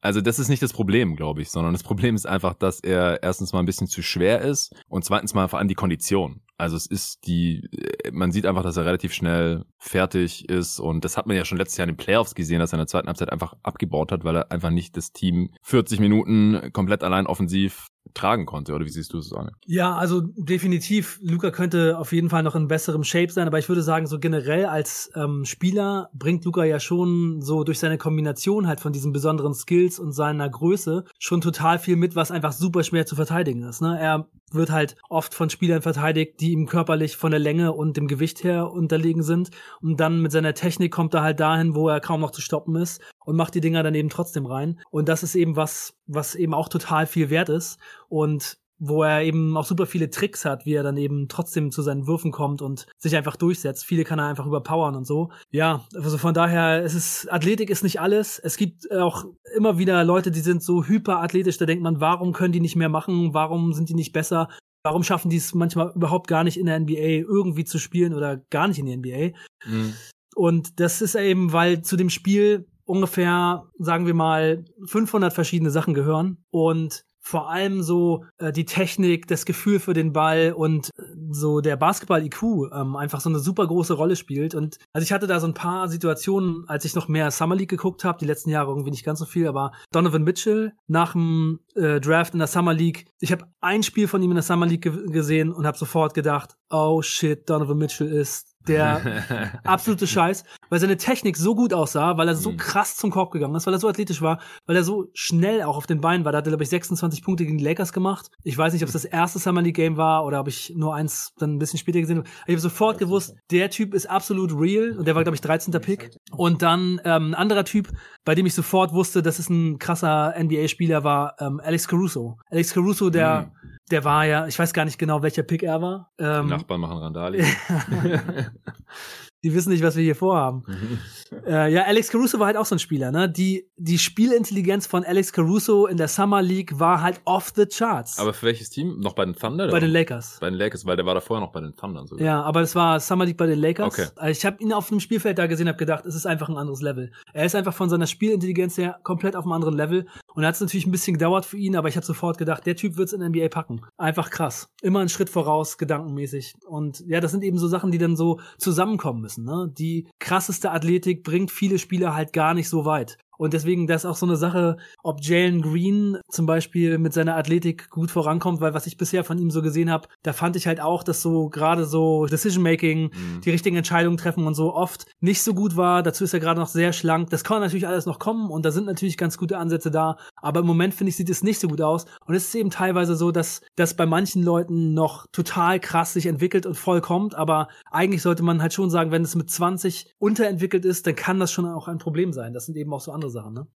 Also 0.00 0.20
das 0.20 0.40
ist 0.40 0.48
nicht 0.48 0.62
das 0.62 0.72
Problem, 0.72 1.14
glaube 1.14 1.42
ich, 1.42 1.50
sondern 1.50 1.72
das 1.72 1.84
Problem 1.84 2.16
ist 2.16 2.26
einfach, 2.26 2.54
dass 2.54 2.80
er 2.80 3.22
erstens 3.22 3.52
mal 3.52 3.60
ein 3.60 3.66
bisschen 3.66 3.86
zu 3.86 4.02
schwer 4.02 4.40
ist 4.40 4.74
und 4.88 5.04
zweitens 5.04 5.32
mal 5.32 5.48
vor 5.48 5.60
allem 5.60 5.68
die 5.68 5.76
Kondition. 5.76 6.42
Also 6.56 6.76
es 6.76 6.86
ist 6.86 7.26
die, 7.26 7.68
man 8.12 8.32
sieht 8.32 8.46
einfach, 8.46 8.62
dass 8.62 8.76
er 8.76 8.84
relativ 8.84 9.12
schnell 9.12 9.64
fertig 9.78 10.48
ist 10.48 10.80
und 10.80 11.04
das 11.04 11.16
hat 11.16 11.26
man 11.26 11.36
ja 11.36 11.44
schon 11.44 11.58
letztes 11.58 11.78
Jahr 11.78 11.88
in 11.88 11.94
den 11.94 11.98
Playoffs 11.98 12.34
gesehen, 12.34 12.58
dass 12.58 12.72
er 12.72 12.76
in 12.76 12.80
der 12.80 12.86
zweiten 12.88 13.06
Halbzeit 13.06 13.30
einfach 13.30 13.54
abgebaut 13.62 14.10
hat, 14.10 14.24
weil 14.24 14.36
er 14.36 14.50
einfach 14.50 14.70
nicht 14.70 14.96
das 14.96 15.12
Team 15.12 15.50
40 15.62 16.00
Minuten 16.00 16.72
komplett 16.72 17.04
allein 17.04 17.26
offensiv 17.26 17.86
tragen 18.12 18.46
konnte. 18.46 18.74
Oder 18.74 18.84
wie 18.84 18.90
siehst 18.90 19.12
du 19.12 19.18
es, 19.18 19.32
Arne? 19.32 19.52
Ja, 19.66 19.94
also 19.94 20.20
definitiv. 20.20 21.18
Luca 21.22 21.50
könnte 21.50 21.98
auf 21.98 22.12
jeden 22.12 22.23
Fall 22.30 22.42
noch 22.42 22.54
in 22.54 22.68
besserem 22.68 23.04
Shape 23.04 23.30
sein, 23.30 23.46
aber 23.46 23.58
ich 23.58 23.68
würde 23.68 23.82
sagen, 23.82 24.06
so 24.06 24.18
generell 24.18 24.66
als 24.66 25.10
ähm, 25.14 25.44
Spieler 25.44 26.10
bringt 26.12 26.44
Luca 26.44 26.64
ja 26.64 26.80
schon 26.80 27.42
so 27.42 27.64
durch 27.64 27.78
seine 27.78 27.98
Kombination 27.98 28.66
halt 28.66 28.80
von 28.80 28.92
diesen 28.92 29.12
besonderen 29.12 29.54
Skills 29.54 29.98
und 29.98 30.12
seiner 30.12 30.48
Größe 30.48 31.04
schon 31.18 31.40
total 31.40 31.78
viel 31.78 31.96
mit, 31.96 32.16
was 32.16 32.30
einfach 32.30 32.52
super 32.52 32.82
schwer 32.82 33.06
zu 33.06 33.16
verteidigen 33.16 33.62
ist. 33.62 33.80
Ne? 33.80 33.98
Er 33.98 34.28
wird 34.52 34.70
halt 34.70 34.96
oft 35.08 35.34
von 35.34 35.50
Spielern 35.50 35.82
verteidigt, 35.82 36.40
die 36.40 36.52
ihm 36.52 36.66
körperlich 36.66 37.16
von 37.16 37.30
der 37.30 37.40
Länge 37.40 37.72
und 37.72 37.96
dem 37.96 38.06
Gewicht 38.06 38.44
her 38.44 38.70
unterlegen 38.70 39.22
sind. 39.22 39.50
Und 39.80 40.00
dann 40.00 40.20
mit 40.20 40.32
seiner 40.32 40.54
Technik 40.54 40.92
kommt 40.92 41.14
er 41.14 41.22
halt 41.22 41.40
dahin, 41.40 41.74
wo 41.74 41.88
er 41.88 42.00
kaum 42.00 42.20
noch 42.20 42.30
zu 42.30 42.40
stoppen 42.40 42.76
ist 42.76 43.00
und 43.24 43.36
macht 43.36 43.54
die 43.54 43.60
Dinger 43.60 43.82
dann 43.82 43.94
eben 43.94 44.08
trotzdem 44.08 44.46
rein. 44.46 44.80
Und 44.90 45.08
das 45.08 45.22
ist 45.22 45.34
eben 45.34 45.56
was, 45.56 45.94
was 46.06 46.34
eben 46.34 46.54
auch 46.54 46.68
total 46.68 47.06
viel 47.06 47.30
wert 47.30 47.48
ist 47.48 47.78
und 48.08 48.58
wo 48.78 49.02
er 49.02 49.22
eben 49.22 49.56
auch 49.56 49.64
super 49.64 49.86
viele 49.86 50.10
Tricks 50.10 50.44
hat, 50.44 50.66
wie 50.66 50.74
er 50.74 50.82
dann 50.82 50.96
eben 50.96 51.28
trotzdem 51.28 51.70
zu 51.70 51.82
seinen 51.82 52.06
Würfen 52.06 52.32
kommt 52.32 52.60
und 52.60 52.86
sich 52.98 53.16
einfach 53.16 53.36
durchsetzt. 53.36 53.84
Viele 53.84 54.04
kann 54.04 54.18
er 54.18 54.26
einfach 54.26 54.46
überpowern 54.46 54.96
und 54.96 55.06
so. 55.06 55.30
Ja, 55.50 55.86
also 55.94 56.18
von 56.18 56.34
daher, 56.34 56.82
es 56.84 56.94
ist, 56.94 57.32
Athletik 57.32 57.70
ist 57.70 57.82
nicht 57.82 58.00
alles. 58.00 58.38
Es 58.38 58.56
gibt 58.56 58.90
auch 58.92 59.24
immer 59.56 59.78
wieder 59.78 60.02
Leute, 60.04 60.30
die 60.30 60.40
sind 60.40 60.62
so 60.62 60.84
hyperathletisch, 60.84 61.58
da 61.58 61.66
denkt 61.66 61.82
man, 61.82 62.00
warum 62.00 62.32
können 62.32 62.52
die 62.52 62.60
nicht 62.60 62.76
mehr 62.76 62.88
machen? 62.88 63.32
Warum 63.32 63.72
sind 63.72 63.88
die 63.88 63.94
nicht 63.94 64.12
besser? 64.12 64.48
Warum 64.82 65.02
schaffen 65.02 65.30
die 65.30 65.38
es 65.38 65.54
manchmal 65.54 65.92
überhaupt 65.94 66.28
gar 66.28 66.44
nicht 66.44 66.58
in 66.58 66.66
der 66.66 66.78
NBA 66.78 67.22
irgendwie 67.26 67.64
zu 67.64 67.78
spielen 67.78 68.12
oder 68.12 68.38
gar 68.50 68.68
nicht 68.68 68.78
in 68.78 68.86
der 68.86 68.96
NBA? 68.98 69.36
Mhm. 69.66 69.94
Und 70.34 70.80
das 70.80 71.00
ist 71.00 71.14
eben, 71.14 71.52
weil 71.52 71.82
zu 71.82 71.96
dem 71.96 72.10
Spiel 72.10 72.66
ungefähr, 72.84 73.64
sagen 73.78 74.06
wir 74.06 74.14
mal, 74.14 74.64
500 74.84 75.32
verschiedene 75.32 75.70
Sachen 75.70 75.94
gehören 75.94 76.44
und 76.50 77.04
vor 77.26 77.50
allem 77.50 77.82
so 77.82 78.26
äh, 78.36 78.52
die 78.52 78.66
Technik, 78.66 79.26
das 79.26 79.46
Gefühl 79.46 79.80
für 79.80 79.94
den 79.94 80.12
Ball 80.12 80.52
und 80.52 80.90
äh, 80.98 81.02
so 81.30 81.62
der 81.62 81.76
Basketball-IQ 81.76 82.42
ähm, 82.70 82.96
einfach 82.96 83.22
so 83.22 83.30
eine 83.30 83.38
super 83.38 83.66
große 83.66 83.94
Rolle 83.94 84.14
spielt. 84.14 84.54
Und 84.54 84.76
also 84.92 85.04
ich 85.04 85.12
hatte 85.12 85.26
da 85.26 85.40
so 85.40 85.46
ein 85.46 85.54
paar 85.54 85.88
Situationen, 85.88 86.68
als 86.68 86.84
ich 86.84 86.94
noch 86.94 87.08
mehr 87.08 87.30
Summer 87.30 87.56
League 87.56 87.70
geguckt 87.70 88.04
habe, 88.04 88.18
die 88.18 88.26
letzten 88.26 88.50
Jahre 88.50 88.70
irgendwie 88.70 88.90
nicht 88.90 89.06
ganz 89.06 89.20
so 89.20 89.24
viel, 89.24 89.48
aber 89.48 89.72
Donovan 89.90 90.22
Mitchell 90.22 90.74
nach 90.86 91.12
dem 91.12 91.60
äh, 91.74 91.98
Draft 91.98 92.34
in 92.34 92.40
der 92.40 92.48
Summer 92.48 92.74
League, 92.74 93.06
ich 93.20 93.32
habe 93.32 93.46
ein 93.62 93.82
Spiel 93.82 94.06
von 94.06 94.22
ihm 94.22 94.30
in 94.30 94.36
der 94.36 94.42
Summer 94.42 94.66
League 94.66 94.82
ge 94.82 95.06
gesehen 95.06 95.50
und 95.50 95.66
habe 95.66 95.78
sofort 95.78 96.12
gedacht, 96.12 96.56
oh 96.68 97.00
shit, 97.00 97.48
Donovan 97.48 97.78
Mitchell 97.78 98.08
ist 98.08 98.53
der 98.68 99.60
absolute 99.64 100.06
Scheiß, 100.06 100.44
weil 100.68 100.80
seine 100.80 100.96
Technik 100.96 101.36
so 101.36 101.54
gut 101.54 101.72
aussah, 101.72 102.16
weil 102.16 102.28
er 102.28 102.34
so 102.34 102.52
mhm. 102.52 102.56
krass 102.56 102.96
zum 102.96 103.10
Korb 103.10 103.30
gegangen 103.30 103.54
ist, 103.54 103.66
weil 103.66 103.74
er 103.74 103.80
so 103.80 103.88
athletisch 103.88 104.22
war, 104.22 104.40
weil 104.66 104.76
er 104.76 104.84
so 104.84 105.06
schnell 105.12 105.62
auch 105.62 105.76
auf 105.76 105.86
den 105.86 106.00
Beinen 106.00 106.24
war. 106.24 106.32
Da 106.32 106.38
hat 106.38 106.46
er, 106.46 106.50
glaube 106.50 106.64
ich, 106.64 106.70
26 106.70 107.22
Punkte 107.22 107.44
gegen 107.44 107.58
die 107.58 107.64
Lakers 107.64 107.92
gemacht. 107.92 108.30
Ich 108.42 108.56
weiß 108.56 108.72
nicht, 108.72 108.82
ob 108.82 108.88
es 108.88 108.92
das 108.92 109.04
erste 109.04 109.38
Summer 109.38 109.62
League 109.62 109.76
Game 109.76 109.96
war 109.96 110.24
oder 110.24 110.40
ob 110.40 110.48
ich 110.48 110.72
nur 110.76 110.94
eins 110.94 111.34
dann 111.38 111.54
ein 111.54 111.58
bisschen 111.58 111.78
später 111.78 112.00
gesehen 112.00 112.18
habe. 112.18 112.28
Ich 112.46 112.52
habe 112.52 112.60
sofort 112.60 112.98
gewusst, 112.98 113.34
der 113.50 113.70
Typ 113.70 113.94
ist 113.94 114.08
absolut 114.08 114.52
real 114.58 114.96
und 114.98 115.06
der 115.06 115.14
war, 115.14 115.22
glaube 115.22 115.36
ich, 115.36 115.40
13. 115.40 115.72
Pick. 115.80 116.10
Und 116.30 116.62
dann 116.62 117.00
ähm, 117.04 117.30
ein 117.30 117.34
anderer 117.34 117.64
Typ, 117.64 117.90
bei 118.24 118.34
dem 118.34 118.46
ich 118.46 118.54
sofort 118.54 118.92
wusste, 118.92 119.22
dass 119.22 119.38
es 119.38 119.48
ein 119.48 119.78
krasser 119.78 120.34
NBA-Spieler 120.38 121.04
war, 121.04 121.36
ähm, 121.40 121.60
Alex 121.62 121.88
Caruso. 121.88 122.38
Alex 122.50 122.72
Caruso, 122.72 123.10
der 123.10 123.50
mhm 123.52 123.73
der 123.90 124.04
war 124.04 124.24
ja, 124.24 124.46
ich 124.46 124.58
weiß 124.58 124.72
gar 124.72 124.84
nicht 124.84 124.98
genau, 124.98 125.22
welcher 125.22 125.42
Pick 125.42 125.62
er 125.62 125.82
war. 125.82 126.12
Ähm, 126.18 126.48
Nachbarn 126.48 126.80
machen 126.80 126.98
Randali. 126.98 127.44
die 129.44 129.54
wissen 129.54 129.70
nicht, 129.70 129.84
was 129.84 129.94
wir 129.94 130.02
hier 130.02 130.16
vorhaben. 130.16 130.62
Mhm. 130.66 130.98
äh, 131.46 131.70
ja, 131.70 131.82
Alex 131.82 132.08
Caruso 132.08 132.38
war 132.38 132.46
halt 132.46 132.56
auch 132.56 132.64
so 132.64 132.74
ein 132.74 132.78
Spieler, 132.78 133.12
ne? 133.12 133.28
Die, 133.28 133.68
die 133.76 133.98
Spielintelligenz 133.98 134.86
von 134.86 135.04
Alex 135.04 135.32
Caruso 135.32 135.86
in 135.86 135.98
der 135.98 136.08
Summer 136.08 136.40
League 136.40 136.78
war 136.80 137.02
halt 137.02 137.20
off 137.26 137.52
the 137.54 137.66
charts. 137.66 138.18
Aber 138.18 138.32
für 138.32 138.46
welches 138.46 138.70
Team? 138.70 138.98
Noch 139.00 139.12
bei 139.12 139.24
den 139.26 139.34
Thunder? 139.34 139.70
Bei 139.70 139.80
den 139.80 139.90
Lakers. 139.90 140.38
Bei 140.40 140.48
den 140.48 140.58
Lakers, 140.58 140.86
weil 140.86 140.96
der 140.96 141.04
war 141.04 141.14
da 141.14 141.20
vorher 141.20 141.44
noch 141.44 141.52
bei 141.52 141.60
den 141.60 141.76
Thundern 141.76 142.06
sogar. 142.06 142.24
Ja, 142.24 142.42
aber 142.42 142.62
es 142.62 142.74
war 142.74 142.98
Summer 143.00 143.26
League 143.26 143.36
bei 143.36 143.46
den 143.46 143.58
Lakers. 143.58 143.86
Okay. 143.86 144.06
Also 144.16 144.38
ich 144.38 144.46
habe 144.46 144.62
ihn 144.62 144.72
auf 144.72 144.88
dem 144.88 144.98
Spielfeld 144.98 145.38
da 145.38 145.46
gesehen, 145.46 145.68
habe 145.68 145.76
gedacht, 145.76 146.06
es 146.06 146.14
ist 146.14 146.26
einfach 146.26 146.48
ein 146.48 146.56
anderes 146.56 146.80
Level. 146.80 147.12
Er 147.34 147.44
ist 147.44 147.54
einfach 147.54 147.74
von 147.74 147.90
seiner 147.90 148.06
Spielintelligenz 148.06 148.78
her 148.78 148.98
komplett 149.02 149.36
auf 149.36 149.44
einem 149.44 149.52
anderen 149.52 149.76
Level. 149.76 150.06
Und 150.34 150.42
da 150.42 150.48
hat 150.48 150.54
es 150.54 150.60
natürlich 150.60 150.86
ein 150.86 150.90
bisschen 150.90 151.14
gedauert 151.14 151.44
für 151.44 151.58
ihn, 151.58 151.76
aber 151.76 151.88
ich 151.88 151.96
habe 151.96 152.06
sofort 152.06 152.38
gedacht, 152.38 152.64
der 152.64 152.76
Typ 152.76 152.96
wird's 152.96 153.12
in 153.12 153.22
NBA 153.22 153.48
packen. 153.48 153.82
Einfach 153.98 154.30
krass. 154.30 154.70
Immer 154.80 155.00
einen 155.00 155.10
Schritt 155.10 155.28
voraus, 155.28 155.76
gedankenmäßig. 155.76 156.54
Und 156.66 157.04
ja, 157.06 157.20
das 157.20 157.30
sind 157.30 157.44
eben 157.44 157.58
so 157.58 157.68
Sachen, 157.68 157.90
die 157.90 157.98
dann 157.98 158.16
so 158.16 158.40
zusammenkommen 158.58 159.20
müssen. 159.20 159.33
Ne? 159.38 159.72
Die 159.76 160.08
krasseste 160.18 160.70
Athletik 160.70 161.24
bringt 161.24 161.50
viele 161.50 161.78
Spieler 161.78 162.14
halt 162.14 162.32
gar 162.32 162.54
nicht 162.54 162.68
so 162.68 162.84
weit. 162.84 163.18
Und 163.38 163.52
deswegen, 163.52 163.86
das 163.86 164.04
ist 164.04 164.10
auch 164.10 164.16
so 164.16 164.26
eine 164.26 164.36
Sache, 164.36 164.76
ob 165.02 165.22
Jalen 165.22 165.62
Green 165.62 166.18
zum 166.30 166.46
Beispiel 166.46 166.98
mit 166.98 167.12
seiner 167.12 167.36
Athletik 167.36 167.90
gut 167.90 168.10
vorankommt, 168.10 168.60
weil 168.60 168.74
was 168.74 168.86
ich 168.86 168.96
bisher 168.96 169.24
von 169.24 169.38
ihm 169.38 169.50
so 169.50 169.62
gesehen 169.62 169.90
habe, 169.90 170.08
da 170.22 170.32
fand 170.32 170.56
ich 170.56 170.66
halt 170.66 170.80
auch, 170.80 171.02
dass 171.02 171.22
so 171.22 171.48
gerade 171.48 171.84
so 171.84 172.26
Decision-Making, 172.26 173.10
mhm. 173.12 173.40
die 173.44 173.50
richtigen 173.50 173.76
Entscheidungen 173.76 174.16
treffen 174.16 174.46
und 174.46 174.54
so 174.54 174.74
oft 174.74 175.06
nicht 175.20 175.42
so 175.42 175.54
gut 175.54 175.76
war. 175.76 176.02
Dazu 176.02 176.24
ist 176.24 176.34
er 176.34 176.40
gerade 176.40 176.60
noch 176.60 176.68
sehr 176.68 176.92
schlank. 176.92 177.30
Das 177.30 177.44
kann 177.44 177.60
natürlich 177.60 177.86
alles 177.86 178.06
noch 178.06 178.18
kommen 178.18 178.50
und 178.50 178.64
da 178.64 178.70
sind 178.70 178.86
natürlich 178.86 179.16
ganz 179.16 179.38
gute 179.38 179.58
Ansätze 179.58 179.90
da. 179.90 180.16
Aber 180.36 180.60
im 180.60 180.66
Moment 180.66 180.94
finde 180.94 181.10
ich, 181.10 181.16
sieht 181.16 181.30
es 181.30 181.42
nicht 181.42 181.60
so 181.60 181.68
gut 181.68 181.80
aus. 181.80 182.06
Und 182.26 182.34
es 182.34 182.48
ist 182.48 182.54
eben 182.54 182.70
teilweise 182.70 183.16
so, 183.16 183.30
dass 183.30 183.62
das 183.76 183.94
bei 183.94 184.06
manchen 184.06 184.42
Leuten 184.42 184.94
noch 184.94 185.26
total 185.32 185.80
krass 185.80 186.12
sich 186.12 186.26
entwickelt 186.26 186.66
und 186.66 186.76
voll 186.76 187.00
kommt. 187.00 187.34
Aber 187.34 187.68
eigentlich 187.90 188.22
sollte 188.22 188.42
man 188.42 188.62
halt 188.62 188.72
schon 188.72 188.90
sagen, 188.90 189.10
wenn 189.10 189.22
es 189.22 189.34
mit 189.34 189.50
20 189.50 190.14
unterentwickelt 190.18 190.84
ist, 190.84 191.06
dann 191.06 191.16
kann 191.16 191.40
das 191.40 191.52
schon 191.52 191.66
auch 191.66 191.88
ein 191.88 191.98
Problem 191.98 192.32
sein. 192.32 192.52
Das 192.52 192.66
sind 192.66 192.76
eben 192.76 192.92
auch 192.92 193.00
so 193.00 193.12
andere 193.12 193.23
andere 193.24 193.30
Sachen, 193.30 193.54
ne? 193.54 193.66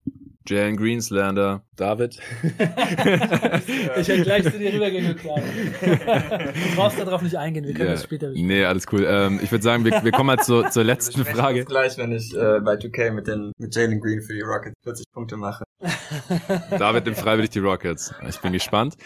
Jalen 0.46 0.76
Greenslander, 0.76 1.62
David. 1.76 2.18
ich 2.42 4.08
hätte 4.08 4.22
gleich 4.22 4.44
zu 4.44 4.58
dir 4.58 4.72
rübergeguckt. 4.72 5.22
du 5.24 6.76
brauchst 6.76 6.98
darauf 6.98 7.22
nicht 7.22 7.36
eingehen, 7.36 7.66
wir 7.66 7.74
können 7.74 7.88
yeah. 7.88 7.94
das 7.94 8.04
später 8.04 8.28
besprechen. 8.28 8.48
Nee, 8.48 8.64
alles 8.64 8.86
cool. 8.92 9.04
Ähm, 9.06 9.40
ich 9.42 9.50
würde 9.50 9.62
sagen, 9.62 9.84
wir, 9.84 10.02
wir 10.02 10.12
kommen 10.12 10.28
mal 10.28 10.38
zur, 10.38 10.70
zur 10.70 10.84
letzten 10.84 11.26
wir 11.26 11.34
Frage. 11.34 11.64
gleich, 11.64 11.98
wenn 11.98 12.12
ich 12.12 12.34
äh, 12.34 12.60
bei 12.60 12.74
2K 12.74 13.10
mit, 13.10 13.26
den, 13.26 13.52
mit 13.58 13.74
Jalen 13.74 14.00
Green 14.00 14.22
für 14.22 14.32
die 14.32 14.40
Rockets 14.40 14.74
40 14.84 15.06
Punkte 15.12 15.36
mache. 15.36 15.64
David 16.78 17.04
nimmt 17.04 17.18
freiwillig 17.18 17.50
die 17.50 17.60
Rockets. 17.60 18.12
Ich 18.28 18.40
bin 18.40 18.52
gespannt. 18.52 18.96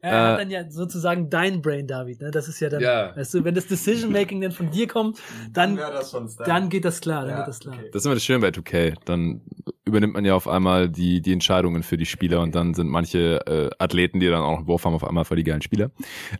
Er 0.00 0.12
äh, 0.12 0.14
hat 0.14 0.40
dann 0.40 0.50
ja 0.50 0.70
sozusagen 0.70 1.30
dein 1.30 1.62
Brain, 1.62 1.86
David. 1.86 2.20
Ne? 2.20 2.30
Das 2.30 2.48
ist 2.48 2.58
ja 2.60 2.68
dann, 2.68 2.80
ja. 2.80 3.14
weißt 3.16 3.34
du, 3.34 3.44
wenn 3.44 3.54
das 3.54 3.66
Decision-Making 3.66 4.40
dann 4.40 4.52
von 4.52 4.70
dir 4.70 4.88
kommt, 4.88 5.20
dann, 5.52 5.76
dann, 5.76 6.30
dann 6.44 6.68
geht 6.68 6.84
das 6.84 7.00
klar. 7.00 7.22
Dann 7.22 7.30
ja, 7.30 7.36
geht 7.38 7.48
das 7.48 7.60
klar. 7.60 7.76
Okay. 7.76 7.90
Das 7.92 8.02
ist 8.02 8.06
immer 8.06 8.14
das 8.14 8.24
Schöne 8.24 8.40
bei 8.40 8.48
2K. 8.48 8.96
Dann 9.04 9.42
übernimmt 9.84 10.14
man 10.14 10.24
ja 10.24 10.34
auf 10.34 10.48
einmal 10.48 10.85
die, 10.88 11.20
die 11.20 11.32
Entscheidungen 11.32 11.82
für 11.82 11.96
die 11.96 12.06
Spieler 12.06 12.40
und 12.42 12.54
dann 12.54 12.74
sind 12.74 12.88
manche 12.88 13.46
äh, 13.46 13.70
Athleten, 13.78 14.20
die 14.20 14.26
dann 14.26 14.42
auch 14.42 14.58
einen 14.58 14.66
Wurf 14.66 14.84
haben, 14.84 14.94
auf 14.94 15.04
einmal 15.04 15.24
voll 15.24 15.36
die 15.36 15.44
geilen 15.44 15.62
Spieler. 15.62 15.90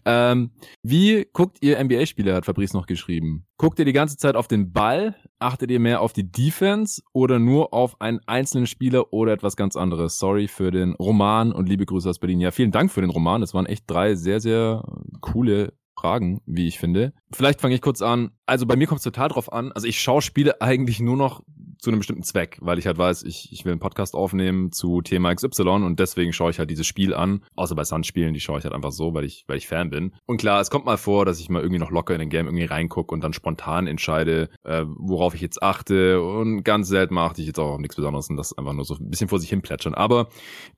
Ähm, 0.05 0.51
wie 0.83 1.27
guckt 1.33 1.59
ihr 1.61 1.83
NBA-Spieler, 1.83 2.35
hat 2.35 2.47
Fabrice 2.47 2.75
noch 2.75 2.87
geschrieben. 2.87 3.47
Guckt 3.59 3.79
ihr 3.79 3.85
die 3.85 3.93
ganze 3.93 4.17
Zeit 4.17 4.37
auf 4.37 4.49
den 4.49 4.73
Ball? 4.73 5.15
Achtet 5.39 5.71
ihr 5.71 5.81
mehr 5.81 6.01
auf 6.01 6.13
die 6.13 6.31
Defense 6.31 7.03
oder 7.13 7.39
nur 7.39 7.73
auf 7.73 8.01
einen 8.01 8.21
einzelnen 8.27 8.67
Spieler 8.67 9.13
oder 9.13 9.33
etwas 9.33 9.57
ganz 9.57 9.77
anderes? 9.77 10.19
Sorry 10.19 10.49
für 10.49 10.71
den 10.71 10.95
Roman 10.95 11.53
und 11.53 11.69
liebe 11.69 11.87
Grüße 11.87 12.09
aus 12.09 12.19
Berlin. 12.19 12.41
Ja, 12.41 12.51
vielen 12.51 12.73
Dank 12.73 12.91
für 12.91 13.01
den 13.01 13.11
Roman. 13.11 13.43
Es 13.43 13.55
waren 13.55 13.67
echt 13.67 13.85
drei 13.87 14.15
sehr, 14.15 14.41
sehr 14.41 14.83
coole 15.21 15.73
Fragen, 15.99 16.41
wie 16.47 16.69
ich 16.69 16.79
finde. 16.79 17.13
Vielleicht 17.33 17.61
fange 17.61 17.75
ich 17.75 17.81
kurz 17.81 18.03
an. 18.03 18.31
Also 18.47 18.67
bei 18.67 18.77
mir 18.77 18.87
kommt 18.87 18.99
es 18.99 19.05
total 19.05 19.29
drauf 19.29 19.53
an. 19.53 19.73
Also 19.73 19.87
ich 19.89 20.01
schaue 20.01 20.23
Spiele 20.23 20.61
eigentlich 20.61 21.01
nur 21.01 21.17
noch 21.17 21.43
zu 21.79 21.91
einem 21.91 21.99
bestimmten 21.99 22.23
Zweck, 22.23 22.59
weil 22.61 22.79
ich 22.79 22.87
halt 22.87 22.99
weiß, 22.99 23.23
ich, 23.25 23.53
ich 23.53 23.65
will 23.65 23.73
einen 23.73 23.81
Podcast 23.81 24.15
aufnehmen 24.15 24.73
zu 24.73 25.03
Thema 25.03 25.35
XY 25.35 25.69
und 25.69 26.01
deswegen 26.01 26.33
schaue 26.33 26.51
ich 26.51 26.59
halt 26.59 26.71
dieses 26.71 26.87
Spiel 26.87 27.15
an. 27.15 27.45
Außer 27.55 27.75
bei 27.75 27.85
Sun-Spielen, 27.85 28.35
die 28.35 28.41
schaue 28.41 28.59
ich 28.59 28.65
halt 28.65 28.75
einfach 28.75 28.93
so, 28.93 29.15
weil 29.15 29.25
ich, 29.25 29.45
weil 29.47 29.59
ich 29.59 29.69
Fan 29.69 29.91
bin. 29.91 30.13
Und 30.27 30.39
klar, 30.39 30.61
es 30.61 30.71
kommt 30.71 30.87
mal 30.87 30.97
vor, 30.97 31.25
dass 31.25 31.41
ich 31.41 31.49
mal 31.49 31.61
irgendwie 31.61 31.79
noch 31.79 31.91
locker 31.91 32.15
in 32.15 32.21
den 32.21 32.31
Game 32.31 32.47
irgendwie 32.47 32.65
reingucke 32.65 33.15
und 33.15 33.23
dann 33.23 33.33
spontan 33.33 33.87
entscheide, 33.87 34.49
äh, 34.65 34.85
worauf 34.87 35.35
ich 35.35 35.41
jetzt 35.41 35.63
achte. 35.63 36.23
Und 36.23 36.65
ganz 36.65 36.89
selten 36.89 37.19
achte 37.19 37.41
ich 37.41 37.47
jetzt 37.47 37.59
auch 37.59 37.79
nichts 37.79 37.97
Besonderes 37.97 38.31
und 38.31 38.37
das 38.37 38.57
einfach 38.57 38.73
nur 38.73 38.85
so 38.85 38.95
ein 38.95 39.11
bisschen 39.11 39.29
vor 39.29 39.39
sich 39.39 39.51
hin 39.51 39.63
plätschern. 39.63 39.95
Aber 39.95 40.29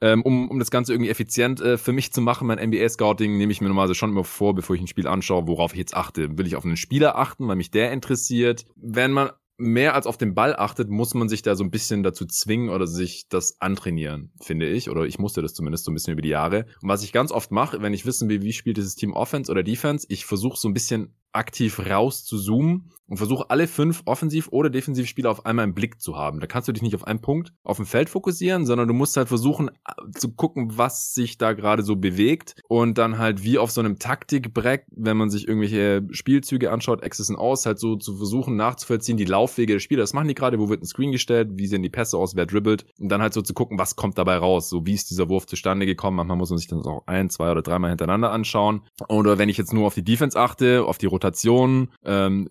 ähm, 0.01 0.23
um, 0.23 0.51
um 0.51 0.59
das 0.59 0.71
Ganze 0.71 0.93
irgendwie 0.93 1.11
effizient 1.11 1.61
äh, 1.61 1.79
für 1.79 1.93
mich 1.93 2.13
zu 2.13 2.21
machen, 2.21 2.47
mein 2.47 2.59
NBA-Scouting, 2.59 3.37
nehme 3.37 3.53
ich 3.53 3.61
mir 3.61 3.69
normalerweise 3.69 3.95
schon 3.95 4.11
immer 4.11 4.25
vor, 4.25 4.55
bevor 4.55 4.75
ich 4.77 4.83
ein 4.83 4.89
Spiel 4.89 5.07
anschaue, 5.07 5.47
worauf 5.47 5.73
ich 5.73 5.79
jetzt 5.79 5.97
achte. 5.97 6.37
Will 6.37 6.47
ich 6.49 6.57
auf 6.57 6.65
einen 6.65 6.77
Spieler 6.77 7.17
achten, 7.17 7.47
weil 7.49 7.57
mich 7.57 7.71
der 7.71 7.93
interessiert? 7.93 8.65
Wenn 8.77 9.13
man 9.13 9.31
mehr 9.59 9.95
als 9.95 10.07
auf 10.07 10.17
den 10.17 10.35
Ball 10.35 10.55
achtet, 10.57 10.89
muss 10.89 11.15
man 11.15 11.29
sich 11.29 11.43
da 11.43 11.57
so 11.57 11.65
ein 11.65 11.71
bisschen 11.71 12.05
dazu 12.05 12.25
zwingen 12.27 12.71
oder 12.71 12.87
sich 12.87 13.29
das 13.29 13.61
antrainieren, 13.61 14.33
finde 14.41 14.69
ich. 14.69 14.89
Oder 14.89 15.05
ich 15.05 15.19
musste 15.19 15.43
das 15.43 15.53
zumindest 15.53 15.85
so 15.85 15.91
ein 15.91 15.95
bisschen 15.95 16.13
über 16.13 16.23
die 16.23 16.29
Jahre. 16.29 16.67
Und 16.81 16.89
was 16.89 17.03
ich 17.03 17.13
ganz 17.13 17.33
oft 17.33 17.51
mache, 17.51 17.83
wenn 17.83 17.93
ich 17.93 18.07
wissen 18.07 18.29
will, 18.29 18.43
wie 18.43 18.53
spielt 18.53 18.77
dieses 18.77 18.95
Team 18.95 19.13
Offense 19.13 19.51
oder 19.51 19.65
Defense, 19.65 20.07
ich 20.09 20.27
versuche 20.27 20.59
so 20.59 20.69
ein 20.69 20.75
bisschen 20.75 21.15
aktiv 21.33 21.81
raus 21.81 22.25
zu 22.25 22.39
zoomen 22.39 22.93
und 23.09 23.17
versuche 23.17 23.51
alle 23.51 23.67
fünf 23.67 24.03
Offensiv- 24.05 24.49
oder 24.51 24.71
Defensivspieler 24.71 25.31
auf 25.31 25.47
einmal 25.47 25.65
im 25.65 25.75
Blick 25.75 26.01
zu 26.01 26.17
haben. 26.17 26.41
Da 26.41 26.47
kannst 26.47 26.69
du 26.69 26.73
dich 26.73 26.83
nicht 26.83 26.95
auf 26.95 27.05
einen 27.05 27.21
Punkt 27.21 27.53
auf 27.65 27.77
dem 27.77 27.87
Feld 27.87 28.11
fokussieren, 28.11 28.67
sondern 28.67 28.89
du 28.89 28.95
musst 28.95 29.17
halt 29.17 29.29
versuchen 29.29 29.69
äh, 29.69 30.11
zu 30.15 30.33
gucken, 30.33 30.77
was 30.77 31.15
sich 31.15 31.39
da 31.39 31.53
gerade 31.53 31.83
so 31.83 31.97
bewegt 31.97 32.57
und 32.69 32.99
dann 32.99 33.19
halt 33.19 33.43
wie 33.43 33.59
auf 33.59 33.71
so 33.71 33.81
einem 33.81 33.99
Taktikbreck, 33.99 34.87
wenn 34.91 35.17
man 35.17 35.31
sich 35.31 35.49
irgendwelche 35.49 36.07
Spielzüge 36.11 36.71
anschaut, 36.71 37.03
Access 37.03 37.31
und 37.31 37.37
Aus, 37.37 37.67
halt 37.67 37.79
so 37.79 37.97
zu 37.97 38.17
versuchen 38.17 38.57
nachzuvollziehen, 38.57 39.17
die 39.17 39.25
Laufwege 39.25 39.75
der 39.75 39.81
Spieler. 39.81 40.03
Das 40.03 40.13
machen 40.13 40.29
die 40.29 40.35
gerade, 40.35 40.59
wo 40.59 40.69
wird 40.69 40.83
ein 40.83 40.87
Screen 40.87 41.13
gestellt, 41.13 41.51
wie 41.53 41.67
sehen 41.67 41.83
die 41.83 41.89
Pässe 41.89 42.19
aus, 42.19 42.37
wer 42.37 42.47
dribbelt 42.47 42.85
und 42.99 43.09
dann 43.09 43.23
halt 43.23 43.33
so 43.33 43.43
zu 43.43 43.55
gucken, 43.55 43.79
was 43.79 43.97
kommt 43.97 44.19
dabei 44.19 44.37
raus, 44.37 44.69
so 44.69 44.85
wie 44.87 44.95
ist 44.95 45.11
dieser 45.11 45.29
Wurf 45.29 45.47
zustande 45.47 45.87
gekommen. 45.87 46.17
Manchmal 46.17 46.37
muss 46.37 46.51
man 46.51 46.59
sich 46.59 46.69
dann 46.69 46.83
auch 46.83 47.03
ein, 47.07 47.31
zwei 47.31 47.51
oder 47.51 47.63
dreimal 47.63 47.91
hintereinander 47.91 48.31
anschauen. 48.31 48.83
Oder 49.09 49.39
wenn 49.39 49.49
ich 49.49 49.57
jetzt 49.57 49.73
nur 49.73 49.87
auf 49.87 49.95
die 49.95 50.05
Defense 50.05 50.39
achte, 50.39 50.85
auf 50.85 50.99
die 50.99 51.07
Rotation, 51.07 51.89
ähm, 52.05 52.49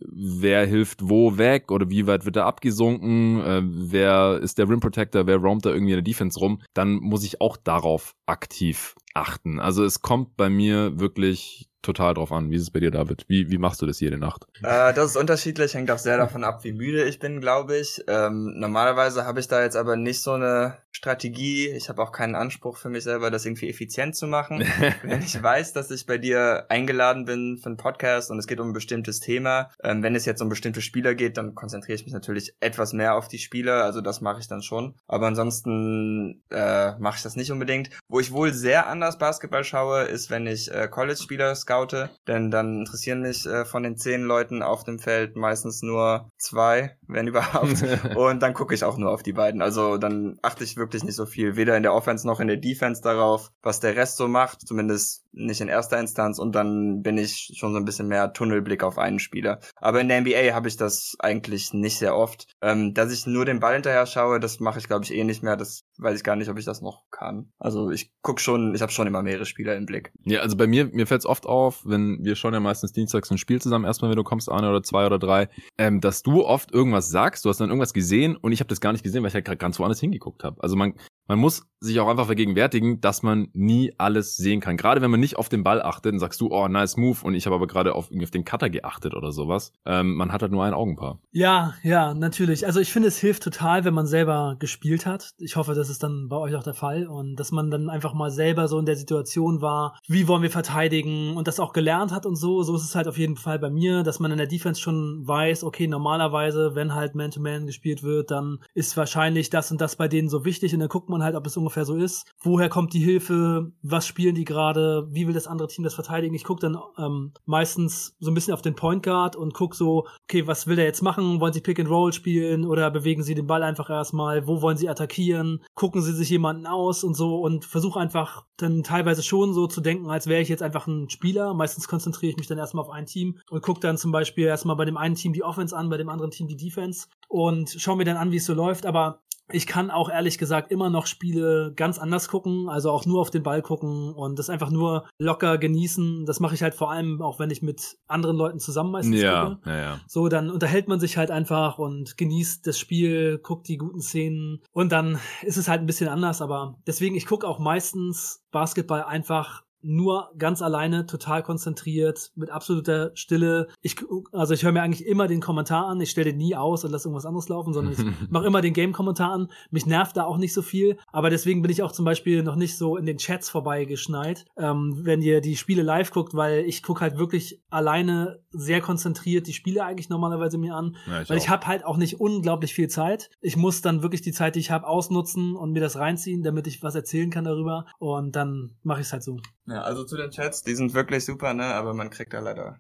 wer 0.48 0.66
hilft 0.66 1.10
wo 1.10 1.38
weg 1.38 1.72
oder 1.72 1.90
wie 1.90 2.08
weit 2.08 2.24
wird 2.24 2.38
er 2.38 2.46
abgesunken, 2.46 3.42
äh, 3.42 3.62
wer 3.66 4.40
ist 4.42 4.58
der 4.58 4.70
Rim 4.70 4.80
Protector, 4.80 5.28
wer 5.28 5.36
roamt 5.36 5.66
da 5.66 5.72
irgendwie 5.72 5.92
in 5.92 5.98
der 5.98 6.04
Defense 6.04 6.40
rum, 6.40 6.62
dann 6.74 6.94
muss 6.94 7.26
ich 7.26 7.42
auch 7.42 7.58
darauf 7.58 8.16
aktiv 8.26 8.96
achten. 9.14 9.60
Also 9.60 9.84
es 9.84 10.02
kommt 10.02 10.38
bei 10.38 10.50
mir 10.50 11.02
wirklich 11.02 11.68
total 11.88 12.14
drauf 12.14 12.32
an. 12.32 12.52
Wie 12.52 12.56
ist 12.56 12.62
es 12.64 12.70
bei 12.70 12.80
dir, 12.80 12.92
David? 12.92 13.26
Wie, 13.28 13.50
wie 13.50 13.58
machst 13.58 13.82
du 13.82 13.86
das 13.86 14.00
jede 14.00 14.18
Nacht? 14.18 14.46
Äh, 14.62 14.94
das 14.94 15.12
ist 15.12 15.18
unterschiedlich, 15.18 15.74
hängt 15.74 15.90
auch 15.90 15.98
sehr 15.98 16.18
davon 16.18 16.44
ab, 16.44 16.64
wie 16.64 16.74
müde 16.74 17.04
ich 17.04 17.20
bin, 17.20 17.42
glaube 17.42 17.78
ich. 17.78 18.04
Ähm, 18.08 18.54
normalerweise 18.58 19.26
habe 19.26 19.40
ich 19.40 19.48
da 19.48 19.64
jetzt 19.64 19.76
aber 19.76 19.96
nicht 19.96 20.22
so 20.22 20.34
eine 20.34 20.78
Strategie. 20.92 21.70
Ich 21.70 21.90
habe 21.90 22.02
auch 22.02 22.12
keinen 22.12 22.36
Anspruch 22.36 22.78
für 22.78 22.90
mich 22.90 23.04
selber, 23.04 23.32
das 23.32 23.46
irgendwie 23.46 23.70
effizient 23.70 24.16
zu 24.16 24.28
machen. 24.28 24.64
wenn 25.04 25.22
ich 25.22 25.42
weiß, 25.42 25.74
dass 25.74 25.92
ich 25.92 26.06
bei 26.06 26.18
dir 26.18 26.66
eingeladen 26.70 27.26
bin 27.26 27.58
für 27.58 27.68
einen 27.68 27.78
Podcast 27.78 28.32
und 28.32 28.40
es 28.40 28.48
geht 28.48 28.60
um 28.60 28.70
ein 28.70 28.74
bestimmtes 28.74 29.20
Thema, 29.20 29.70
ähm, 29.84 30.04
wenn 30.04 30.16
es 30.16 30.26
jetzt 30.26 30.42
um 30.42 30.50
bestimmte 30.50 30.82
Spieler 30.82 31.16
geht, 31.16 31.38
dann 31.38 31.56
konzentriere 31.56 31.96
ich 31.96 32.04
mich 32.04 32.14
natürlich 32.14 32.54
etwas 32.60 32.94
mehr 32.94 33.16
auf 33.16 33.28
die 33.28 33.38
Spieler. 33.38 33.84
Also 33.84 34.02
das 34.02 34.22
mache 34.22 34.40
ich 34.40 34.48
dann 34.48 34.62
schon. 34.62 34.96
Aber 35.08 35.28
ansonsten 35.28 36.44
äh, 36.50 36.98
mache 37.00 37.18
ich 37.18 37.24
das 37.24 37.36
nicht 37.36 37.52
unbedingt. 37.52 37.90
Wo 38.10 38.20
ich 38.20 38.32
wohl 38.32 38.54
sehr 38.54 38.88
anders 38.88 39.18
Basketball 39.18 39.64
schaue, 39.64 40.04
ist, 40.04 40.30
wenn 40.30 40.48
ich 40.48 40.72
äh, 40.72 40.88
College-Spieler 40.88 41.56
scoute, 41.78 42.10
denn 42.28 42.52
dann 42.52 42.80
interessieren 42.80 43.22
mich 43.22 43.46
äh, 43.46 43.66
von 43.66 43.84
den 43.84 43.98
zehn 43.98 44.24
Leuten 44.24 44.62
auf 44.62 44.84
dem 44.84 45.00
Feld 45.00 45.36
meistens 45.36 45.82
nur 45.82 46.30
zwei, 46.38 46.98
wenn 47.08 47.28
überhaupt. 47.28 47.84
und 48.16 48.42
dann 48.42 48.54
gucke 48.54 48.74
ich 48.74 48.84
auch 48.84 48.98
nur 48.98 49.12
auf 49.12 49.24
die 49.24 49.34
beiden. 49.34 49.62
Also 49.62 49.98
dann 49.98 50.38
achte 50.42 50.64
ich 50.64 50.78
wirklich 50.78 51.04
nicht 51.04 51.16
so 51.16 51.26
viel, 51.26 51.56
weder 51.56 51.76
in 51.78 51.84
der 51.84 51.94
Offense 51.94 52.26
noch 52.28 52.40
in 52.40 52.48
der 52.48 52.58
Defense 52.58 53.02
darauf, 53.02 53.52
was 53.62 53.80
der 53.80 53.96
Rest 53.96 54.18
so 54.18 54.28
macht, 54.28 54.68
zumindest 54.68 55.26
nicht 55.32 55.62
in 55.62 55.68
erster 55.68 56.00
Instanz. 56.00 56.40
Und 56.40 56.54
dann 56.54 57.02
bin 57.04 57.18
ich 57.18 57.54
schon 57.58 57.72
so 57.72 57.78
ein 57.78 57.86
bisschen 57.86 58.08
mehr 58.08 58.34
Tunnelblick 58.34 58.84
auf 58.84 58.98
einen 58.98 59.20
Spieler. 59.20 59.60
Aber 59.76 60.02
in 60.02 60.08
der 60.08 60.22
NBA 60.22 60.54
habe 60.54 60.68
ich 60.68 60.78
das 60.78 61.16
eigentlich 61.20 61.74
nicht 61.74 62.00
sehr 62.00 62.16
oft. 62.16 62.48
Ähm, 62.62 62.94
dass 62.94 63.12
ich 63.12 63.28
nur 63.28 63.46
den 63.46 63.60
Ball 63.60 63.76
hinterher 63.76 64.06
schaue, 64.06 64.40
das 64.40 64.60
mache 64.60 64.80
ich 64.80 64.88
glaube 64.88 65.06
ich 65.06 65.14
eh 65.14 65.24
nicht 65.24 65.44
mehr. 65.44 65.56
Das 65.58 65.84
weiß 65.98 66.18
ich 66.18 66.24
gar 66.24 66.36
nicht, 66.36 66.50
ob 66.50 66.58
ich 66.58 66.66
das 66.66 66.82
noch 66.82 67.04
kann. 67.12 67.52
Also 67.60 67.92
ich 67.92 68.12
guck 68.22 68.40
schon, 68.40 68.74
ich 68.74 68.82
habe 68.82 68.92
schon 68.92 69.08
immer 69.08 69.22
mehrere 69.22 69.46
Spieler 69.46 69.76
im 69.76 69.86
Blick. 69.86 70.12
Ja, 70.24 70.42
also 70.42 70.58
bei 70.58 70.68
mir, 70.68 70.86
mir 70.86 71.08
fällt 71.08 71.22
es 71.22 71.26
oft 71.26 71.46
auf, 71.46 71.57
wenn 71.84 72.24
wir 72.24 72.36
schauen 72.36 72.54
ja 72.54 72.60
meistens 72.60 72.92
dienstags 72.94 73.32
ein 73.32 73.38
Spiel 73.38 73.62
zusammen, 73.62 73.86
erstmal, 73.86 74.10
wenn 74.10 74.18
du 74.18 74.24
kommst, 74.24 74.50
eine 74.52 74.70
oder 74.70 74.84
zwei 74.84 75.06
oder 75.06 75.20
drei, 75.20 75.50
ähm, 75.78 76.02
dass 76.02 76.24
du 76.24 76.46
oft 76.46 76.74
irgendwas 76.74 77.10
sagst, 77.10 77.46
du 77.46 77.50
hast 77.50 77.60
dann 77.60 77.70
irgendwas 77.70 77.94
gesehen 77.94 78.36
und 78.36 78.52
ich 78.52 78.60
habe 78.60 78.70
das 78.70 78.82
gar 78.82 78.92
nicht 78.92 79.04
gesehen, 79.04 79.24
weil 79.24 79.30
ich 79.30 79.34
ja 79.34 79.42
gerade 79.42 79.58
ganz 79.58 79.80
woanders 79.80 80.00
hingeguckt 80.00 80.44
habe. 80.44 80.62
Also 80.62 80.76
man, 80.76 80.94
man 81.28 81.40
muss 81.40 81.68
sich 81.80 82.00
auch 82.00 82.08
einfach 82.08 82.26
vergegenwärtigen, 82.26 83.02
dass 83.02 83.24
man 83.24 83.50
nie 83.54 83.94
alles 83.98 84.36
sehen 84.36 84.62
kann. 84.62 84.78
Gerade 84.78 85.02
wenn 85.02 85.12
man 85.12 85.20
nicht 85.20 85.38
auf 85.38 85.50
den 85.50 85.64
Ball 85.64 85.82
achtet, 85.82 86.14
dann 86.14 86.20
sagst 86.20 86.42
du, 86.42 86.50
oh, 86.52 86.68
nice 86.68 86.98
move, 86.98 87.20
und 87.24 87.36
ich 87.36 87.46
habe 87.46 87.56
aber 87.56 87.68
gerade 87.68 87.94
auf, 87.94 88.10
auf 88.12 88.32
den 88.32 88.46
Cutter 88.46 88.70
geachtet 88.70 89.14
oder 89.14 89.32
sowas. 89.32 89.74
Ähm, 89.86 90.16
man 90.16 90.32
hat 90.32 90.42
halt 90.42 90.52
nur 90.52 90.64
ein 90.64 90.74
Augenpaar. 90.74 91.20
Ja, 91.32 91.74
ja, 91.84 92.14
natürlich. 92.14 92.66
Also 92.66 92.80
ich 92.80 92.92
finde, 92.92 93.10
es 93.10 93.18
hilft 93.18 93.44
total, 93.44 93.86
wenn 93.86 93.94
man 93.94 94.08
selber 94.08 94.56
gespielt 94.60 95.06
hat. 95.06 95.32
Ich 95.38 95.56
hoffe, 95.56 95.76
das 95.76 95.90
ist 95.90 96.04
dann 96.04 96.30
bei 96.30 96.38
euch 96.38 96.56
auch 96.56 96.64
der 96.64 96.74
Fall 96.74 97.08
und 97.08 97.36
dass 97.36 97.52
man 97.52 97.70
dann 97.70 97.90
einfach 97.90 98.14
mal 98.14 98.32
selber 98.32 98.68
so 98.68 98.80
in 98.80 98.86
der 98.86 98.96
Situation 98.96 99.62
war, 99.62 100.00
wie 100.08 100.28
wollen 100.28 100.42
wir 100.42 100.52
verteidigen 100.52 101.38
und 101.38 101.48
das 101.48 101.60
auch 101.60 101.74
gelernt 101.74 102.12
hat 102.12 102.26
und 102.26 102.36
so. 102.36 102.64
So 102.64 102.76
ist 102.76 102.84
es 102.84 102.96
halt 102.96 103.08
auf 103.08 103.18
jeden 103.18 103.36
Fall 103.36 103.60
bei 103.60 103.70
mir, 103.70 104.04
dass 104.04 104.20
man 104.20 104.32
in 104.32 104.38
der 104.38 104.48
Defense 104.48 104.82
schon 104.82 105.28
weiß, 105.28 105.64
okay, 105.64 105.88
normalerweise, 105.88 106.74
wenn 106.74 106.96
halt 106.96 107.14
Man-to-Man 107.14 107.64
-Man 107.64 107.66
gespielt 107.68 108.04
wird, 108.04 108.32
dann 108.32 108.60
ist 108.74 108.98
wahrscheinlich 108.98 109.50
das 109.50 109.72
und 109.72 109.80
das 109.80 109.96
bei 109.96 110.08
denen 110.08 110.30
so 110.30 110.44
wichtig 110.44 110.74
und 110.74 110.80
dann 110.80 110.90
guckt 110.90 111.10
man 111.10 111.17
halt, 111.24 111.36
ob 111.36 111.46
es 111.46 111.58
ungefähr 111.58 111.86
so 111.86 111.96
ist. 111.96 112.26
Woher 112.40 112.70
kommt 112.70 112.94
die 112.94 113.00
Hilfe? 113.00 113.72
Was 113.82 114.06
spielen 114.06 114.36
die 114.36 114.46
gerade? 114.46 115.08
Wie 115.12 115.28
will 115.28 115.34
das 115.34 115.48
andere 115.48 115.68
Team 115.68 115.84
das 115.84 115.94
verteidigen? 115.94 116.36
Ich 116.36 116.44
gucke 116.44 116.62
dann 116.62 116.78
ähm, 116.98 117.34
meistens 117.46 118.16
so 118.20 118.32
ein 118.32 118.34
bisschen 118.34 118.54
auf 118.54 118.62
den 118.62 118.76
Point 118.76 119.04
Guard 119.04 119.36
und 119.36 119.54
guck 119.54 119.76
so, 119.76 120.08
okay, 120.24 120.48
was 120.48 120.68
will 120.68 120.76
der 120.76 120.86
jetzt 120.86 121.02
machen? 121.02 121.40
Wollen 121.40 121.54
sie 121.54 121.62
Pick 121.62 121.80
and 121.80 121.90
Roll 121.90 122.14
spielen 122.14 122.66
oder 122.66 122.92
bewegen 122.92 123.24
sie 123.24 123.36
den 123.36 123.48
Ball 123.48 123.64
einfach 123.64 123.90
erstmal? 123.90 124.48
Wo 124.48 124.62
wollen 124.62 124.78
sie 124.78 124.90
attackieren? 124.90 125.64
Gucken 125.76 126.02
sie 126.02 126.14
sich 126.14 126.30
jemanden 126.30 126.66
aus 126.66 127.04
und 127.04 127.16
so 127.16 127.42
und 127.42 127.66
versuche 127.66 128.00
einfach 128.00 128.46
dann 128.58 128.84
teilweise 128.84 129.24
schon 129.24 129.54
so 129.54 129.68
zu 129.68 129.82
denken, 129.82 130.10
als 130.10 130.28
wäre 130.28 130.42
ich 130.42 130.50
jetzt 130.50 130.64
einfach 130.64 130.88
ein 130.88 131.10
Spieler. 131.10 131.54
Meistens 131.54 131.88
konzentriere 131.88 132.32
ich 132.32 132.38
mich 132.38 132.48
dann 132.48 132.58
erstmal 132.58 132.84
auf 132.84 132.90
ein 132.90 133.06
Team 133.06 133.40
und 133.50 133.62
gucke 133.62 133.80
dann 133.80 133.98
zum 133.98 134.12
Beispiel 134.12 134.46
erstmal 134.46 134.76
bei 134.76 134.86
dem 134.86 134.98
einen 134.98 135.16
Team 135.16 135.34
die 135.34 135.44
Offense 135.44 135.76
an, 135.76 135.90
bei 135.90 135.98
dem 135.98 136.10
anderen 136.10 136.32
Team 136.32 136.48
die 136.48 136.58
Defense 136.58 137.08
und 137.28 137.70
schaue 137.70 137.98
mir 137.98 138.06
dann 138.06 138.18
an, 138.18 138.32
wie 138.32 138.38
es 138.38 138.46
so 138.46 138.54
läuft. 138.54 138.86
Aber 138.86 139.22
ich 139.52 139.66
kann 139.66 139.92
auch 139.92 140.10
ehrlich 140.10 140.38
gesagt 140.38 140.72
immer 140.72 140.90
noch 140.90 141.06
Spiele 141.06 141.72
ganz 141.76 142.00
anders 142.00 142.28
gucken, 142.28 142.70
also 142.70 142.92
auch 142.92 143.06
nur 143.06 143.22
auf 143.22 143.30
den 143.30 143.44
Ball 143.44 143.62
gucken 143.62 144.14
und 144.14 144.38
das 144.38 144.50
einfach 144.50 144.70
nur 144.70 145.08
locker 145.20 145.58
genießen. 145.58 146.26
Das 146.26 146.40
mache 146.40 146.56
ich 146.56 146.64
halt 146.64 146.76
vor 146.76 146.92
allem 146.92 147.22
auch, 147.22 147.40
wenn 147.40 147.50
ich 147.50 147.62
mit 147.62 147.98
anderen 148.08 148.36
Leuten 148.36 148.60
zusammen 148.60 148.92
meistens 148.92 149.22
ja, 149.22 149.46
gucke. 149.46 149.70
Ja, 149.70 149.78
ja. 149.78 150.00
So, 150.08 150.28
dann 150.28 150.50
unterhält 150.50 150.88
man 150.88 151.00
sich 151.00 151.18
halt 151.18 151.32
einfach 151.32 151.78
und 151.78 152.18
genießt 152.18 152.68
das 152.68 152.78
Spiel, 152.78 153.38
guckt 153.38 153.68
die 153.68 153.78
guten 153.78 154.02
Szenen 154.02 154.62
und 154.74 154.92
dann 154.92 155.20
ist 155.44 155.58
es 155.58 155.68
halt 155.68 155.82
ein 155.82 155.88
bisschen 155.88 156.10
anders, 156.10 156.42
aber 156.42 156.76
deswegen, 156.86 157.16
ich 157.16 157.26
gucke 157.26 157.48
auch 157.48 157.60
meistens 157.60 158.44
Basketball 158.52 159.04
einfach 159.04 159.64
nur 159.88 160.32
ganz 160.38 160.62
alleine, 160.62 161.06
total 161.06 161.44
konzentriert, 161.44 162.32
mit 162.36 162.50
absoluter 162.50 163.12
Stille. 163.14 163.70
Ich, 163.82 163.96
also 164.34 164.54
ich 164.54 164.64
höre 164.64 164.74
mir 164.74 164.82
eigentlich 164.82 165.08
immer 165.08 165.28
den 165.28 165.40
Kommentar 165.40 165.88
an. 165.88 166.02
Ich 166.02 166.10
stelle 166.10 166.32
den 166.32 166.38
nie 166.38 166.56
aus 166.56 166.84
und 166.84 166.92
lasse 166.92 167.08
irgendwas 167.08 167.26
anderes 167.26 167.48
laufen, 167.48 167.74
sondern 167.74 167.94
ich 167.94 168.00
mache 168.30 168.46
immer 168.46 168.62
den 168.62 168.74
Game-Kommentar 168.74 169.32
an. 169.32 169.50
Mich 169.72 169.86
nervt 169.86 170.18
da 170.18 170.26
auch 170.26 170.38
nicht 170.38 170.54
so 170.54 170.62
viel. 170.62 170.98
Aber 171.12 171.30
deswegen 171.30 171.62
bin 171.62 171.72
ich 171.72 171.84
auch 171.84 171.94
zum 171.94 172.04
Beispiel 172.04 172.44
noch 172.44 172.58
nicht 172.58 172.78
so 172.78 172.98
in 172.98 173.06
den 173.06 173.18
Chats 173.18 173.50
vorbeigeschneit, 173.50 174.46
ähm, 174.58 175.00
wenn 175.04 175.22
ihr 175.22 175.40
die 175.40 175.56
Spiele 175.56 175.84
live 175.84 176.12
guckt, 176.12 176.36
weil 176.36 176.66
ich 176.66 176.84
gucke 176.84 177.02
halt 177.02 177.18
wirklich 177.18 177.62
alleine 177.70 178.40
sehr 178.52 178.82
konzentriert 178.82 179.48
die 179.48 179.54
Spiele 179.54 179.86
eigentlich 179.86 180.10
normalerweise 180.10 180.58
mir 180.58 180.76
an. 180.76 180.98
Ja, 181.08 181.22
ich 181.22 181.30
weil 181.30 181.38
auch. 181.38 181.42
ich 181.42 181.50
habe 181.50 181.66
halt 181.66 181.86
auch 181.86 181.98
nicht 181.98 182.20
unglaublich 182.20 182.74
viel 182.74 182.90
Zeit. 182.90 183.30
Ich 183.40 183.56
muss 183.56 183.82
dann 183.82 184.02
wirklich 184.02 184.22
die 184.22 184.34
Zeit, 184.34 184.56
die 184.56 184.60
ich 184.60 184.72
habe, 184.72 184.88
ausnutzen 184.88 185.56
und 185.56 185.72
mir 185.72 185.80
das 185.80 185.98
reinziehen, 185.98 186.44
damit 186.44 186.68
ich 186.68 186.84
was 186.84 186.96
erzählen 186.96 187.30
kann 187.30 187.46
darüber. 187.46 187.86
Und 188.00 188.36
dann 188.36 188.76
mache 188.84 189.02
ich 189.02 189.08
es 189.08 189.14
halt 189.14 189.24
so. 189.24 189.40
Ja, 189.68 189.77
also 189.82 190.04
zu 190.04 190.18
den 190.18 190.32
Chats, 190.32 190.64
die 190.64 190.76
sind 190.76 190.94
wirklich 190.94 191.26
super, 191.26 191.54
ne? 191.54 191.66
Aber 191.66 191.94
man 191.94 192.10
kriegt 192.10 192.34
da 192.34 192.40
leider 192.40 192.80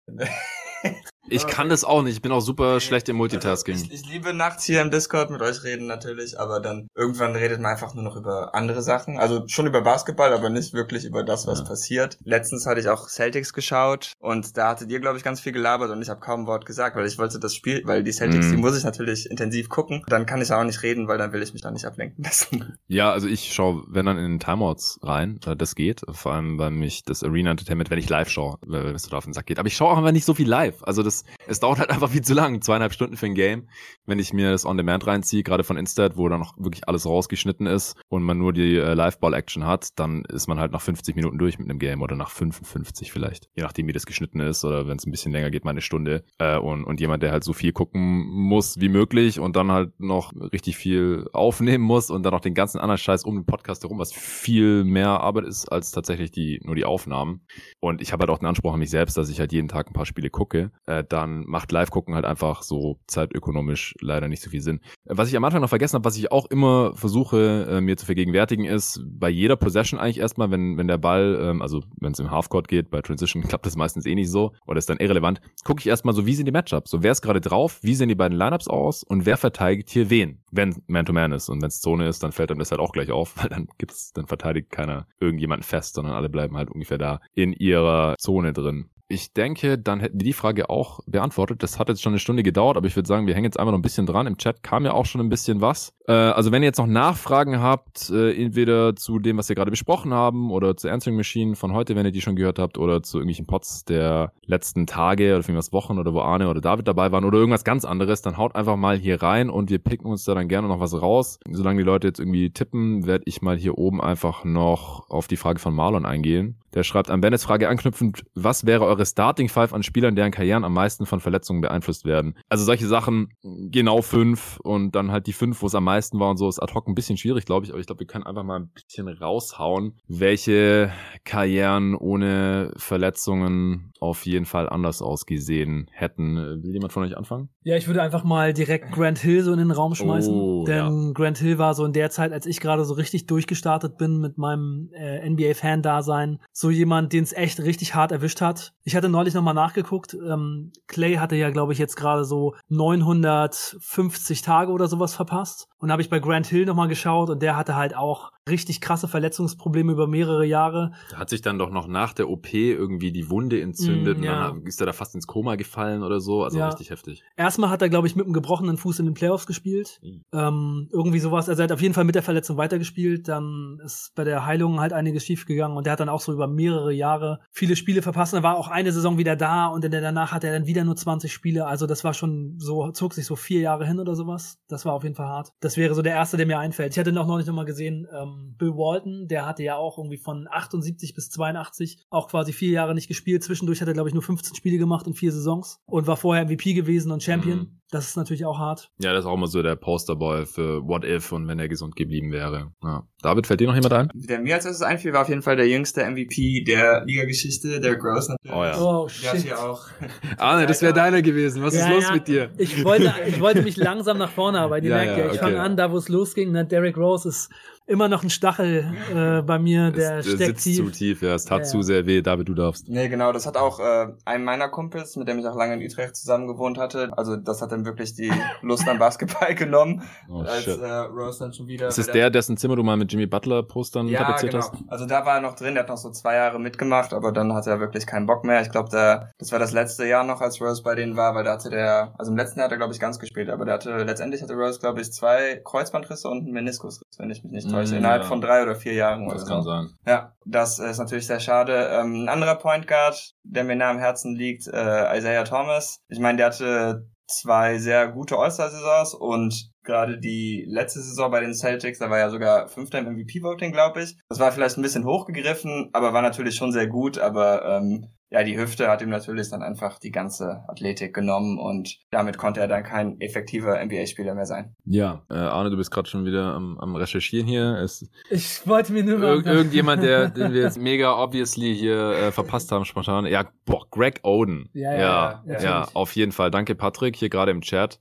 Ich 1.30 1.48
kann 1.48 1.70
das 1.70 1.84
auch 1.84 2.02
nicht. 2.02 2.14
Ich 2.14 2.22
bin 2.22 2.32
auch 2.32 2.42
super 2.42 2.80
schlecht 2.80 3.10
im 3.10 3.18
Multitasking. 3.18 3.76
Also 3.76 3.86
ich, 3.86 4.02
ich, 4.02 4.10
liebe 4.10 4.34
nachts 4.34 4.64
hier 4.64 4.82
im 4.82 4.92
Discord 4.92 5.30
mit 5.30 5.42
euch 5.42 5.64
reden 5.64 5.88
natürlich, 5.88 6.40
aber 6.40 6.60
dann 6.60 6.88
irgendwann 6.96 7.36
redet 7.36 7.60
man 7.60 7.72
einfach 7.72 7.94
nur 7.94 8.04
noch 8.04 8.16
über 8.16 8.56
andere 8.56 8.82
Sachen. 8.82 9.18
Also 9.18 9.44
schon 9.48 9.68
über 9.68 9.82
Basketball, 9.82 10.34
aber 10.34 10.50
nicht 10.50 10.74
wirklich 10.74 11.06
über 11.06 11.24
das, 11.24 11.48
was 11.48 11.60
ja. 11.60 11.66
passiert. 11.66 12.18
Letztens 12.24 12.66
hatte 12.66 12.80
ich 12.80 12.90
auch 12.90 13.10
Celtics 13.10 13.54
geschaut 13.54 14.14
und 14.20 14.58
da 14.58 14.70
hattet 14.70 14.92
ihr, 14.92 15.00
glaube 15.00 15.18
ich, 15.18 15.24
ganz 15.24 15.40
viel 15.40 15.52
gelabert 15.52 15.92
und 15.92 16.02
ich 16.02 16.10
habe 16.10 16.20
kaum 16.20 16.42
ein 16.42 16.48
Wort 16.48 16.66
gesagt, 16.66 16.96
weil 16.96 17.06
ich 17.06 17.18
wollte 17.18 17.40
das 17.40 17.56
Spiel, 17.56 17.82
weil 17.86 18.04
die 18.04 18.12
Celtics, 18.12 18.48
mm. 18.48 18.52
die 18.52 18.58
muss 18.58 18.78
ich 18.78 18.84
natürlich 18.84 19.30
intensiv 19.30 19.70
gucken. 19.70 20.04
Dann 20.08 20.26
kann 20.26 20.42
ich 20.42 20.52
auch 20.52 20.64
nicht 20.64 20.84
reden, 20.84 21.08
weil 21.08 21.18
dann 21.18 21.34
will 21.34 21.42
ich 21.42 21.54
mich 21.54 21.62
da 21.62 21.72
nicht 21.72 21.86
ablenken 21.86 22.24
lassen. 22.24 22.78
Ja, 22.88 23.12
also 23.12 23.28
ich 23.28 23.54
schaue, 23.54 23.84
wenn 23.88 24.06
dann 24.06 24.18
in 24.18 24.26
den 24.26 24.40
Timeouts 24.40 25.00
rein, 25.04 25.40
äh, 25.46 25.56
das 25.56 25.76
geht. 25.76 26.02
Vor 26.12 26.34
allem, 26.34 26.58
weil 26.58 26.72
mich 26.72 27.04
das 27.04 27.24
Arena 27.24 27.52
Entertainment, 27.52 27.90
wenn 27.90 28.00
ich 28.00 28.10
live 28.10 28.30
schaue, 28.30 28.58
wenn 28.66 28.96
es 28.96 29.04
so 29.04 29.16
auf 29.16 29.24
den 29.24 29.34
Sack 29.34 29.46
geht. 29.46 29.60
Aber 29.60 29.68
ich 29.68 29.76
schaue 29.76 29.92
auch 29.92 29.98
einfach 29.98 30.12
nicht 30.12 30.26
so 30.26 30.34
viel 30.34 30.48
live. 30.48 30.84
Also 30.84 31.04
das, 31.04 31.17
es 31.48 31.60
dauert 31.60 31.80
halt 31.80 31.90
einfach 31.92 32.10
viel 32.10 32.24
zu 32.24 32.34
lang. 32.34 32.62
Zweieinhalb 32.62 32.94
Stunden 32.94 33.18
für 33.18 33.26
ein 33.26 33.36
Game. 33.36 33.68
Wenn 34.08 34.20
ich 34.20 34.34
mir 34.34 34.52
das 34.52 34.66
On-Demand 34.66 35.06
reinziehe, 35.06 35.44
gerade 35.44 35.66
von 35.66 35.78
Instat, 35.78 36.16
wo 36.16 36.30
dann 36.30 36.40
noch 36.40 36.56
wirklich 36.58 36.88
alles 36.88 37.06
rausgeschnitten 37.06 37.68
ist 37.68 37.96
und 38.08 38.24
man 38.24 38.38
nur 38.38 38.54
die 38.54 38.78
äh, 38.78 38.94
Live-Ball-Action 38.94 39.66
hat, 39.66 40.00
dann 40.00 40.24
ist 40.26 40.48
man 40.48 40.60
halt 40.60 40.72
nach 40.72 40.82
50 40.82 41.16
Minuten 41.16 41.38
durch 41.38 41.60
mit 41.60 41.70
einem 41.70 41.78
Game 41.78 42.02
oder 42.02 42.16
nach 42.16 42.30
55 42.30 43.12
vielleicht. 43.12 43.50
Je 43.56 43.64
nachdem, 43.64 43.88
wie 43.88 43.94
das 43.94 44.06
geschnitten 44.06 44.40
ist 44.40 44.64
oder 44.64 44.88
wenn 44.88 44.98
es 44.98 45.06
ein 45.06 45.12
bisschen 45.12 45.34
länger 45.34 45.52
geht, 45.52 45.66
mal 45.66 45.72
eine 45.72 45.82
Stunde. 45.82 46.24
Äh, 46.38 46.58
und, 46.58 46.86
und 46.86 47.02
jemand, 47.02 47.22
der 47.22 47.32
halt 47.32 47.44
so 47.44 47.52
viel 47.52 47.74
gucken 47.74 48.26
muss 48.28 48.80
wie 48.80 48.90
möglich 48.90 49.40
und 49.40 49.58
dann 49.58 49.72
halt 49.72 50.00
noch 50.00 50.34
richtig 50.54 50.78
viel 50.78 51.28
aufnehmen 51.34 51.84
muss 51.84 52.10
und 52.10 52.24
dann 52.24 52.32
noch 52.34 52.40
den 52.40 52.54
ganzen 52.54 52.80
anderen 52.80 52.98
Scheiß 52.98 53.26
um 53.26 53.36
den 53.36 53.46
Podcast 53.46 53.84
herum, 53.84 54.00
was 54.00 54.14
viel 54.14 54.86
mehr 54.86 55.20
Arbeit 55.20 55.46
ist 55.46 55.68
als 55.68 55.92
tatsächlich 55.92 56.32
die 56.32 56.62
nur 56.64 56.76
die 56.76 56.86
Aufnahmen. 56.86 57.42
Und 57.82 58.02
ich 58.02 58.14
habe 58.14 58.22
halt 58.22 58.30
auch 58.30 58.40
den 58.40 58.48
Anspruch 58.48 58.74
an 58.74 58.80
mich 58.80 58.90
selbst, 58.90 59.18
dass 59.18 59.30
ich 59.30 59.40
halt 59.40 59.52
jeden 59.52 59.68
Tag 59.68 59.88
ein 59.88 59.94
paar 59.94 60.06
Spiele 60.06 60.30
gucke. 60.30 60.72
Äh, 60.86 61.04
dann 61.08 61.44
macht 61.46 61.72
Live-Gucken 61.72 62.16
halt 62.16 62.26
einfach 62.26 62.64
so 62.64 63.00
zeitökonomisch 63.08 63.96
leider 64.02 64.28
nicht 64.28 64.42
so 64.42 64.50
viel 64.50 64.62
Sinn. 64.62 64.80
Was 65.06 65.30
ich 65.30 65.38
am 65.38 65.44
Anfang 65.44 65.62
noch 65.62 65.70
vergessen 65.70 65.96
habe, 65.96 66.06
was 66.06 66.18
ich 66.18 66.32
auch 66.32 66.46
immer 66.48 66.94
versuche 66.96 67.68
äh, 67.70 67.82
mir 67.82 67.98
zu 67.98 68.06
vergegenwärtigen, 68.06 68.66
ist 68.66 69.04
bei 69.06 69.30
jeder 69.30 69.56
Possession 69.56 70.00
eigentlich 70.00 70.20
erstmal, 70.20 70.52
wenn, 70.52 70.78
wenn 70.78 70.88
der 70.88 70.98
Ball, 70.98 71.38
ähm, 71.42 71.62
also 71.62 71.84
wenn 72.00 72.12
es 72.12 72.20
im 72.20 72.32
Halfcourt 72.32 72.68
geht, 72.68 72.90
bei 72.90 73.02
Transition 73.02 73.44
klappt 73.44 73.66
das 73.66 73.76
meistens 73.76 74.06
eh 74.06 74.16
nicht 74.16 74.30
so 74.30 74.54
oder 74.66 74.78
ist 74.78 74.90
dann 74.90 74.98
irrelevant, 74.98 75.42
gucke 75.64 75.82
ich 75.82 75.88
erstmal 75.88 76.14
so, 76.14 76.26
wie 76.26 76.34
sind 76.34 76.46
die 76.46 76.52
Matchups? 76.52 76.92
So, 76.92 77.04
wer 77.04 77.12
ist 77.12 77.22
gerade 77.22 77.42
drauf? 77.42 77.80
Wie 77.82 77.96
sehen 77.96 78.10
die 78.10 78.16
beiden 78.16 78.38
Lineups 78.38 78.68
aus? 78.68 79.04
Und 79.04 79.26
wer 79.26 79.38
verteidigt 79.38 79.90
hier 79.90 80.10
wen? 80.10 80.40
Wenn 80.52 80.82
Man-to-Man 80.88 81.32
-Man 81.32 81.36
ist. 81.36 81.50
Und 81.50 81.62
wenn 81.62 81.68
es 81.68 81.82
Zone 81.82 82.08
ist, 82.08 82.24
dann 82.24 82.32
fällt 82.32 82.52
dann 82.52 82.60
das 82.60 82.72
halt 82.72 82.82
auch 82.82 82.92
gleich 82.92 83.12
auf, 83.12 83.36
weil 83.38 83.50
dann 83.50 83.68
gibt's, 83.78 84.12
dann 84.14 84.28
verteidigt 84.28 84.70
keiner 84.70 85.08
irgendjemanden 85.20 85.64
fest, 85.64 85.96
sondern 85.96 86.14
alle 86.14 86.30
bleiben 86.30 86.58
halt 86.58 86.70
ungefähr 86.70 86.98
da 86.98 87.20
in 87.34 87.54
ihrer 87.54 88.16
Zone 88.18 88.54
drin. 88.54 88.90
Ich 89.10 89.32
denke, 89.32 89.78
dann 89.78 90.02
hätten 90.02 90.20
wir 90.20 90.26
die 90.26 90.34
Frage 90.34 90.70
auch 90.70 91.00
beantwortet. 91.06 91.64
Das 91.64 91.80
hat 91.80 91.88
jetzt 91.88 92.02
schon 92.02 92.12
eine 92.12 92.20
Stunde 92.20 92.44
gedauert, 92.44 92.76
aber 92.76 92.88
ich 92.88 92.96
würde 92.98 93.08
sagen, 93.08 93.26
wir 93.26 93.34
hängen 93.34 93.46
jetzt 93.46 93.58
einfach 93.58 93.72
noch 93.72 93.80
ein 93.80 93.84
bisschen 93.84 94.06
dran. 94.06 94.28
Im 94.28 94.38
Chat 94.38 94.64
kam 94.64 94.84
ja 94.84 94.92
auch 94.92 95.06
schon 95.06 95.22
ein 95.22 95.30
bisschen 95.30 95.62
was. 95.62 95.94
Äh, 96.08 96.12
also 96.12 96.52
wenn 96.52 96.62
ihr 96.62 96.68
jetzt 96.68 96.78
noch 96.78 96.88
Nachfragen 96.88 97.62
habt, 97.62 98.10
äh, 98.10 98.34
entweder 98.34 98.98
zu 98.98 99.20
dem, 99.20 99.38
was 99.38 99.48
wir 99.48 99.56
gerade 99.56 99.72
besprochen 99.72 100.14
haben, 100.14 100.52
oder 100.52 100.76
zu 100.76 100.90
Answering 100.90 101.16
Machine 101.16 101.56
von 101.56 101.72
heute, 101.72 101.96
wenn 101.96 102.06
ihr 102.06 102.12
die 102.12 102.20
schon 102.20 102.36
gehört 102.36 102.60
habt, 102.60 102.78
oder 102.78 103.02
zu 103.02 103.18
irgendwelchen 103.20 103.48
Pots 103.48 103.86
der 103.86 104.34
letzten 104.46 104.88
Tage 104.88 105.36
oder 105.36 105.40
irgendwas 105.40 105.72
Wochen 105.72 106.00
oder 106.00 106.14
wo 106.14 106.20
Arne 106.20 106.50
oder 106.50 106.60
David 106.60 106.88
dabei 106.88 107.14
waren 107.14 107.24
oder 107.24 107.38
irgendwas 107.38 107.64
ganz 107.64 107.86
anderes, 107.86 108.22
dann 108.22 108.38
haut 108.38 108.56
einfach 108.56 108.76
mal 108.76 108.98
hier 108.98 109.22
rein 109.22 109.50
und 109.50 109.70
wir 109.70 109.80
picken 109.80 110.08
uns 110.08 110.26
da 110.26 110.36
dann 110.36 110.50
gerne 110.50 110.68
noch 110.68 110.82
was 110.82 111.02
raus. 111.02 111.40
Solange 111.50 111.80
die 111.80 111.86
Leute 111.86 112.08
jetzt 112.08 112.20
irgendwie 112.20 112.50
tippen, 112.50 113.06
werde 113.06 113.24
ich 113.26 113.42
mal 113.42 113.58
hier 113.58 113.78
oben 113.78 114.02
einfach 114.02 114.44
noch 114.44 115.10
auf 115.10 115.28
die 115.28 115.38
Frage 115.38 115.60
von 115.60 115.74
Marlon 115.74 116.06
eingehen. 116.06 116.58
Der 116.74 116.84
schreibt 116.84 117.10
an 117.10 117.22
Bennets 117.22 117.46
Frage 117.46 117.70
anknüpfend, 117.70 118.24
was 118.36 118.66
wäre 118.66 118.86
eure 118.86 118.97
Starting 119.06 119.50
Five 119.50 119.74
an 119.74 119.84
Spielern, 119.84 120.16
deren 120.16 120.32
Karrieren 120.32 120.64
am 120.64 120.74
meisten 120.74 121.06
von 121.06 121.20
Verletzungen 121.20 121.62
beeinflusst 121.62 122.06
werden? 122.06 122.36
Also 122.50 122.64
solche 122.64 122.88
Sachen, 122.88 123.30
genau 123.42 124.02
fünf 124.02 124.60
und 124.64 124.96
dann 124.96 125.12
halt 125.12 125.28
die 125.28 125.34
fünf, 125.34 125.62
wo 125.62 125.68
es 125.68 125.76
am 125.76 125.84
meisten 125.84 126.20
war 126.20 126.30
und 126.32 126.38
so, 126.38 126.50
ist 126.50 126.60
ad 126.60 126.74
hoc 126.74 126.88
ein 126.88 126.96
bisschen 126.96 127.18
schwierig, 127.18 127.46
glaube 127.46 127.66
ich, 127.66 127.72
aber 127.72 127.80
ich 127.80 127.88
glaube, 127.88 128.00
wir 128.00 128.08
können 128.08 128.26
einfach 128.26 128.44
mal 128.44 128.60
ein 128.60 128.70
bisschen 128.70 129.08
raushauen, 129.08 130.00
welche 130.08 130.92
Karrieren 131.24 131.96
ohne 131.96 132.74
Verletzungen 132.78 133.92
auf 134.00 134.26
jeden 134.26 134.46
Fall 134.46 134.70
anders 134.70 135.02
ausgesehen 135.02 135.90
hätten. 135.92 136.64
Will 136.64 136.74
jemand 136.74 136.94
von 136.94 137.04
euch 137.04 137.18
anfangen? 137.18 137.50
Ja, 137.64 137.76
ich 137.76 137.88
würde 137.88 138.02
einfach 138.02 138.24
mal 138.24 138.54
direkt 138.54 138.92
Grant 138.92 139.20
Hill 139.20 139.44
so 139.44 139.52
in 139.52 139.60
den 139.60 139.72
Raum 139.72 139.96
schmeißen. 139.96 140.34
Oh, 140.34 140.66
denn 140.66 140.78
ja. 140.78 141.12
Grant 141.14 141.38
Hill 141.40 141.58
war 141.58 141.74
so 141.74 141.86
in 141.86 141.94
der 141.94 142.10
Zeit, 142.10 142.32
als 142.32 142.46
ich 142.46 142.60
gerade 142.60 142.86
so 142.86 142.94
richtig 142.94 143.26
durchgestartet 143.28 143.98
bin 143.98 144.20
mit 144.20 144.38
meinem 144.38 144.90
äh, 144.94 145.28
NBA-Fan-Dasein, 145.30 146.40
so 146.52 146.70
jemand, 146.70 147.14
den 147.14 147.24
es 147.24 147.34
echt 147.34 147.60
richtig 147.60 147.96
hart 147.96 148.12
erwischt 148.12 148.42
hat. 148.42 148.74
Ich 148.88 148.96
hatte 148.96 149.10
neulich 149.10 149.34
nochmal 149.34 149.54
nachgeguckt. 149.54 150.14
Ähm, 150.14 150.72
Clay 150.88 151.16
hatte 151.16 151.36
ja, 151.36 151.50
glaube 151.50 151.74
ich, 151.74 151.78
jetzt 151.78 151.98
gerade 151.98 152.24
so 152.24 152.56
950 152.70 154.42
Tage 154.42 154.72
oder 154.72 154.88
sowas 154.88 155.14
verpasst. 155.14 155.68
Und 155.78 155.92
habe 155.92 156.02
ich 156.02 156.10
bei 156.10 156.20
Grant 156.20 156.48
Hill 156.48 156.64
nochmal 156.64 156.88
geschaut 156.88 157.30
und 157.30 157.42
der 157.42 157.58
hatte 157.58 157.76
halt 157.76 157.98
auch 157.98 158.32
richtig 158.50 158.82
krasse 158.82 159.08
Verletzungsprobleme 159.08 159.92
über 159.92 160.08
mehrere 160.08 160.46
Jahre. 160.46 160.92
Da 161.12 161.18
hat 161.18 161.30
sich 161.30 161.42
dann 161.42 161.58
doch 161.58 161.70
noch 161.70 161.88
nach 161.88 162.14
der 162.14 162.30
OP 162.30 162.54
irgendwie 162.54 163.12
die 163.12 163.30
Wunde 163.30 163.62
entzündet 163.62 164.20
mm, 164.20 164.24
ja. 164.24 164.48
und 164.48 164.58
dann 164.58 164.66
ist 164.66 164.80
er 164.82 164.86
da 164.86 164.94
fast 164.94 165.16
ins 165.16 165.28
Koma 165.28 165.56
gefallen 165.56 166.04
oder 166.04 166.20
so. 166.20 166.44
Also 166.44 166.60
ja. 166.60 166.68
richtig 166.68 166.90
heftig. 166.90 167.24
Erstmal 167.36 167.70
hat 167.70 167.82
er, 167.82 167.90
glaube 167.90 168.08
ich, 168.08 168.16
mit 168.16 168.26
einem 168.26 168.34
gebrochenen 168.34 168.78
Fuß 168.78 169.00
in 169.00 169.06
den 169.06 169.14
Playoffs 169.14 169.46
gespielt. 169.46 170.00
Mhm. 170.02 170.24
Ähm, 170.32 170.90
irgendwie 170.92 171.20
sowas. 171.20 171.50
Also 171.50 171.62
er 171.62 171.66
hat 171.66 171.72
auf 171.72 171.82
jeden 171.82 171.94
Fall 171.94 172.04
mit 172.04 172.16
der 172.16 172.24
Verletzung 172.24 172.58
weitergespielt. 172.58 173.28
Dann 173.28 173.80
ist 173.84 174.14
bei 174.16 174.24
der 174.24 174.46
Heilung 174.46 174.80
halt 174.80 174.94
einiges 174.94 175.26
schiefgegangen 175.26 175.78
und 175.78 175.86
der 175.86 175.94
hat 175.94 176.00
dann 176.00 176.10
auch 176.10 176.22
so 176.22 176.34
über 176.34 176.48
mehrere 176.48 176.94
Jahre 176.94 177.40
viele 177.52 177.76
Spiele 177.76 178.02
verpasst. 178.02 178.34
Dann 178.34 178.44
war 178.44 178.58
auch 178.58 178.68
eine 178.68 178.92
Saison 178.92 179.18
wieder 179.18 179.36
da 179.36 179.68
und 179.68 179.84
in 179.86 179.92
der 179.92 180.02
danach 180.02 180.32
hat 180.32 180.44
er 180.44 180.52
dann 180.52 180.68
wieder 180.68 180.84
nur 180.84 180.96
20 180.96 181.32
Spiele. 181.32 181.68
Also 181.68 181.88
das 181.88 182.04
war 182.04 182.14
schon 182.14 182.56
so, 182.60 182.92
zog 182.92 183.14
sich 183.14 183.26
so 183.26 183.36
vier 183.36 183.62
Jahre 183.62 183.86
hin 183.86 184.00
oder 184.00 184.16
sowas. 184.16 184.60
Das 184.68 184.86
war 184.86 184.94
auf 184.94 185.04
jeden 185.04 185.16
Fall 185.16 185.28
hart. 185.28 185.54
Das 185.60 185.78
wäre 185.78 185.94
so 185.94 186.02
der 186.02 186.14
erste, 186.14 186.38
der 186.38 186.46
mir 186.46 186.60
einfällt. 186.60 186.94
Ich 186.94 187.00
hatte 187.00 187.10
ihn 187.10 187.18
auch 187.18 187.28
noch 187.28 187.38
nicht 187.38 187.48
nochmal 187.48 187.66
gesehen. 187.66 188.08
Ähm, 188.14 188.37
Bill 188.58 188.74
Walton, 188.76 189.28
der 189.28 189.46
hatte 189.46 189.64
ja 189.64 189.76
auch 189.76 189.98
irgendwie 189.98 190.18
von 190.18 190.48
78 190.50 191.14
bis 191.14 191.30
82 191.30 192.00
auch 192.10 192.30
quasi 192.30 192.54
vier 192.54 192.72
Jahre 192.72 192.96
nicht 192.96 193.08
gespielt. 193.08 193.44
Zwischendurch 193.44 193.82
hat 193.82 193.88
er, 193.88 193.94
glaube 193.94 194.10
ich, 194.10 194.14
nur 194.14 194.24
15 194.24 194.56
Spiele 194.56 194.78
gemacht 194.78 195.08
und 195.08 195.14
vier 195.14 195.32
Saisons 195.32 195.80
und 195.86 196.08
war 196.08 196.18
vorher 196.18 196.46
MVP 196.46 196.74
gewesen 196.74 197.12
und 197.12 197.24
Champion. 197.24 197.60
Mhm. 197.60 197.78
Das 197.90 198.08
ist 198.08 198.18
natürlich 198.18 198.44
auch 198.44 198.58
hart. 198.58 198.92
Ja, 199.00 199.14
das 199.14 199.22
ist 199.22 199.28
auch 199.28 199.36
immer 199.36 199.48
so 199.48 199.64
der 199.64 199.78
Posterboy 199.78 200.46
für 200.46 200.86
What 200.86 201.06
If 201.06 201.32
und 201.32 201.48
wenn 201.48 201.58
er 201.58 201.70
gesund 201.70 201.96
geblieben 201.96 202.34
wäre. 202.34 202.74
Ja. 202.84 203.08
David, 203.22 203.48
fällt 203.48 203.62
dir 203.62 203.68
noch 203.68 203.76
jemand 203.76 203.94
ein? 203.94 204.10
Der 204.14 204.40
mir 204.40 204.56
als 204.56 204.66
erstes 204.66 204.82
einfiel, 204.82 205.14
war 205.14 205.22
auf 205.22 205.30
jeden 205.30 205.42
Fall 205.42 205.56
der 205.56 205.70
jüngste 205.70 206.04
MVP 206.04 206.66
der 206.66 207.06
Liga-Geschichte, 207.06 207.80
der 207.80 207.96
Gross 207.96 208.28
natürlich. 208.28 208.58
Oh 208.58 208.64
ja. 208.64 208.82
Oh, 208.82 209.08
shit. 209.08 209.42
Hier 209.42 209.58
auch 209.58 209.88
Arne, 210.38 210.66
das 210.66 210.82
wäre 210.82 210.94
deiner 210.94 211.22
gewesen. 211.22 211.64
Was 211.64 211.76
ja, 211.76 211.88
ist 211.88 211.94
los 211.94 212.04
ja. 212.04 212.14
mit 212.14 212.28
dir? 212.28 212.52
Ich 212.58 212.84
wollte, 212.84 213.14
ich 213.26 213.40
wollte 213.40 213.62
mich 213.62 213.78
langsam 213.78 214.18
nach 214.18 214.32
vorne 214.32 214.60
arbeiten. 214.60 214.86
Ihr 214.86 214.94
merkt 214.94 215.18
ja, 215.18 215.26
ich 215.26 215.32
okay. 215.32 215.40
fange 215.40 215.62
an, 215.62 215.78
da 215.78 215.90
wo 215.92 215.98
es 215.98 216.10
losging. 216.10 216.52
Ne? 216.52 216.66
Derrick 216.66 216.98
Rose 216.98 217.30
ist 217.30 217.50
immer 217.88 218.10
noch 218.10 218.22
ein 218.22 218.30
Stachel 218.30 218.94
äh, 219.14 219.42
bei 219.42 219.58
mir, 219.58 219.92
der 219.92 220.18
es, 220.18 220.26
steckt 220.28 220.60
sitzt 220.60 220.64
tief. 220.66 220.78
zu 220.78 220.92
tief, 220.92 221.22
ja, 221.22 221.34
es 221.34 221.46
tat 221.46 221.60
ja. 221.60 221.64
zu 221.64 221.82
sehr 221.82 222.06
weh, 222.06 222.22
David, 222.22 222.50
du 222.50 222.54
darfst. 222.54 222.88
Nee, 222.90 223.08
genau, 223.08 223.32
das 223.32 223.48
hat 223.48 223.56
auch 223.56 223.80
äh, 223.80 224.08
ein 224.26 224.44
meiner 224.44 224.68
Kumpels, 224.68 225.16
mit 225.16 225.28
dem 225.28 225.40
ich 225.40 225.48
auch 225.48 225.56
lange 225.56 225.76
in 225.76 225.82
Utrecht 225.82 226.16
zusammen 226.16 226.48
gewohnt 226.48 226.78
hatte, 226.78 227.12
also 227.18 227.38
das 227.38 227.62
hat 227.62 227.72
dann 227.72 227.86
wirklich 227.86 228.14
die 228.14 228.32
Lust 228.62 228.88
am 228.88 229.00
Basketball 229.00 229.56
genommen, 229.56 230.04
oh, 230.30 230.42
als 230.42 230.64
shit. 230.64 230.80
äh, 230.80 230.86
Rose 230.86 231.40
dann 231.40 231.54
schon 231.54 231.68
wieder... 231.68 231.88
Ist 231.88 231.98
es 231.98 232.08
der, 232.08 232.30
dessen 232.30 232.58
Zimmer 232.58 232.76
du 232.76 232.84
mal 232.84 232.98
mit 232.98 233.12
Jimmy 233.12 233.26
Butler 233.26 233.64
Postern 233.64 234.08
ja, 234.08 234.20
tapeziert 234.20 234.52
genau. 234.52 234.64
hast? 234.64 234.84
also 234.88 235.06
da 235.06 235.26
war 235.26 235.36
er 235.36 235.42
noch 235.42 235.56
drin, 235.56 235.74
der 235.76 235.84
hat 235.84 235.90
noch 235.90 235.98
so 235.98 236.12
zwei 236.12 236.36
Jahre 236.36 236.60
mitgemacht, 236.60 237.14
aber 237.14 237.32
dann 237.32 237.54
hatte 237.54 237.70
er 237.70 237.80
wirklich 237.80 238.06
keinen 238.06 238.26
Bock 238.26 238.44
mehr. 238.44 238.62
Ich 238.62 238.70
glaube, 238.70 238.90
das 238.90 239.52
war 239.52 239.60
das 239.60 239.72
letzte 239.72 240.06
Jahr 240.06 240.26
noch, 240.26 240.42
als 240.42 240.60
Rose 240.60 240.84
bei 240.84 240.96
denen 240.96 241.16
war, 241.16 241.36
weil 241.36 241.46
da 241.46 241.54
hatte 241.54 241.70
der, 241.70 242.14
also 242.18 242.32
im 242.32 242.38
letzten 242.38 242.60
Jahr 242.60 242.66
hat 242.66 242.74
er, 242.74 242.78
glaube 242.78 242.94
ich, 242.94 243.00
ganz 243.00 243.18
gespielt, 243.18 243.50
aber 243.50 243.64
der 243.64 243.76
hatte, 243.76 244.04
letztendlich 244.04 244.42
hatte 244.42 244.56
Rose, 244.56 244.80
glaube 244.80 245.00
ich, 245.00 245.12
zwei 245.14 245.62
Kreuzbandrisse 245.64 246.28
und 246.28 246.44
einen 246.44 246.52
Meniskusriss, 246.52 247.18
wenn 247.18 247.30
ich 247.30 247.44
mich 247.44 247.54
nicht 247.54 247.77
täusche, 247.78 247.94
mm, 247.94 247.98
innerhalb 247.98 248.24
ja. 248.24 248.28
von 248.28 248.42
drei 248.42 248.58
drei 248.58 248.64
oder 248.64 248.76
vier 248.76 248.94
Jahren. 248.94 249.28
Das 249.28 249.46
kann 249.46 249.62
so. 249.62 249.70
sein. 249.70 249.90
Ja, 250.06 250.34
das 250.46 250.80
ist 250.80 250.98
natürlich 250.98 251.28
sehr 251.28 251.40
schade. 251.40 251.90
Ähm, 251.92 252.24
ein 252.24 252.30
anderer 252.30 252.56
Point 252.56 252.88
Guard, 252.88 253.34
der 253.44 253.64
mir 253.64 253.76
nah 253.76 253.90
am 253.90 254.00
Herzen 254.00 254.36
liegt, 254.36 254.68
äh, 254.68 255.18
Isaiah 255.18 255.44
Thomas. 255.44 256.00
Ich 256.10 256.20
meine, 256.20 256.38
der 256.38 256.48
hatte 256.48 257.08
zwei 257.28 257.78
sehr 257.78 258.08
gute 258.08 258.38
All-Star-Saisons 258.38 259.14
und 259.14 259.70
gerade 259.88 260.20
die 260.20 260.66
letzte 260.68 261.02
Saison 261.02 261.32
bei 261.32 261.40
den 261.40 261.56
Celtics, 261.56 261.98
da 261.98 262.12
war 262.12 262.20
ja 262.20 262.30
sogar 262.30 262.68
fünfter 262.68 263.00
im 263.00 263.08
MVP-Voting, 263.16 263.72
glaube 263.72 264.04
ich. 264.04 264.16
Das 264.30 264.40
war 264.40 264.52
vielleicht 264.52 264.78
ein 264.78 264.84
bisschen 264.84 265.06
hochgegriffen, 265.06 265.90
aber 265.94 266.14
war 266.14 266.22
natürlich 266.22 266.56
schon 266.56 266.72
sehr 266.72 266.88
gut, 266.88 267.18
aber 267.18 267.66
ähm, 267.66 268.08
ja, 268.30 268.44
die 268.44 268.58
Hüfte 268.58 268.90
hat 268.90 269.02
ihm 269.02 269.10
natürlich 269.10 269.50
dann 269.50 269.64
einfach 269.64 270.00
die 270.00 270.12
ganze 270.12 270.66
Athletik 270.68 271.16
genommen 271.16 271.58
und 271.58 271.98
damit 272.12 272.38
konnte 272.38 272.60
er 272.60 272.68
dann 272.68 272.84
kein 272.84 273.22
effektiver 273.22 273.82
NBA-Spieler 273.84 274.36
mehr 274.36 274.46
sein. 274.46 274.76
Ja, 274.84 275.24
äh, 275.30 275.36
Arne, 275.36 275.70
du 275.70 275.78
bist 275.78 275.92
gerade 275.92 276.10
schon 276.10 276.26
wieder 276.26 276.54
am, 276.54 276.78
am 276.78 276.96
Recherchieren 276.98 277.48
hier. 277.48 277.78
Es 277.78 278.10
ich 278.30 278.68
wollte 278.68 278.92
mir 278.92 279.04
nur. 279.04 279.24
Ir 279.24 279.46
irgendjemand, 279.46 280.04
der, 280.04 280.28
den 280.30 280.52
wir 280.52 280.62
jetzt 280.62 280.78
mega 280.78 281.18
obviously 281.18 281.74
hier 281.74 282.12
äh, 282.12 282.32
verpasst 282.34 282.72
haben, 282.74 282.84
spontan. 282.84 283.26
Ja, 283.28 283.46
boah, 283.66 283.88
Greg 283.90 284.20
Oden. 284.24 284.70
Ja, 284.74 284.94
ja, 284.94 285.00
ja, 285.00 285.42
ja, 285.54 285.62
ja 285.62 285.88
auf 285.94 286.14
jeden 286.14 286.34
Fall. 286.34 286.52
Danke, 286.52 286.76
Patrick, 286.76 287.16
hier 287.16 287.30
gerade 287.30 287.52
im 287.52 287.62
Chat. 287.62 287.98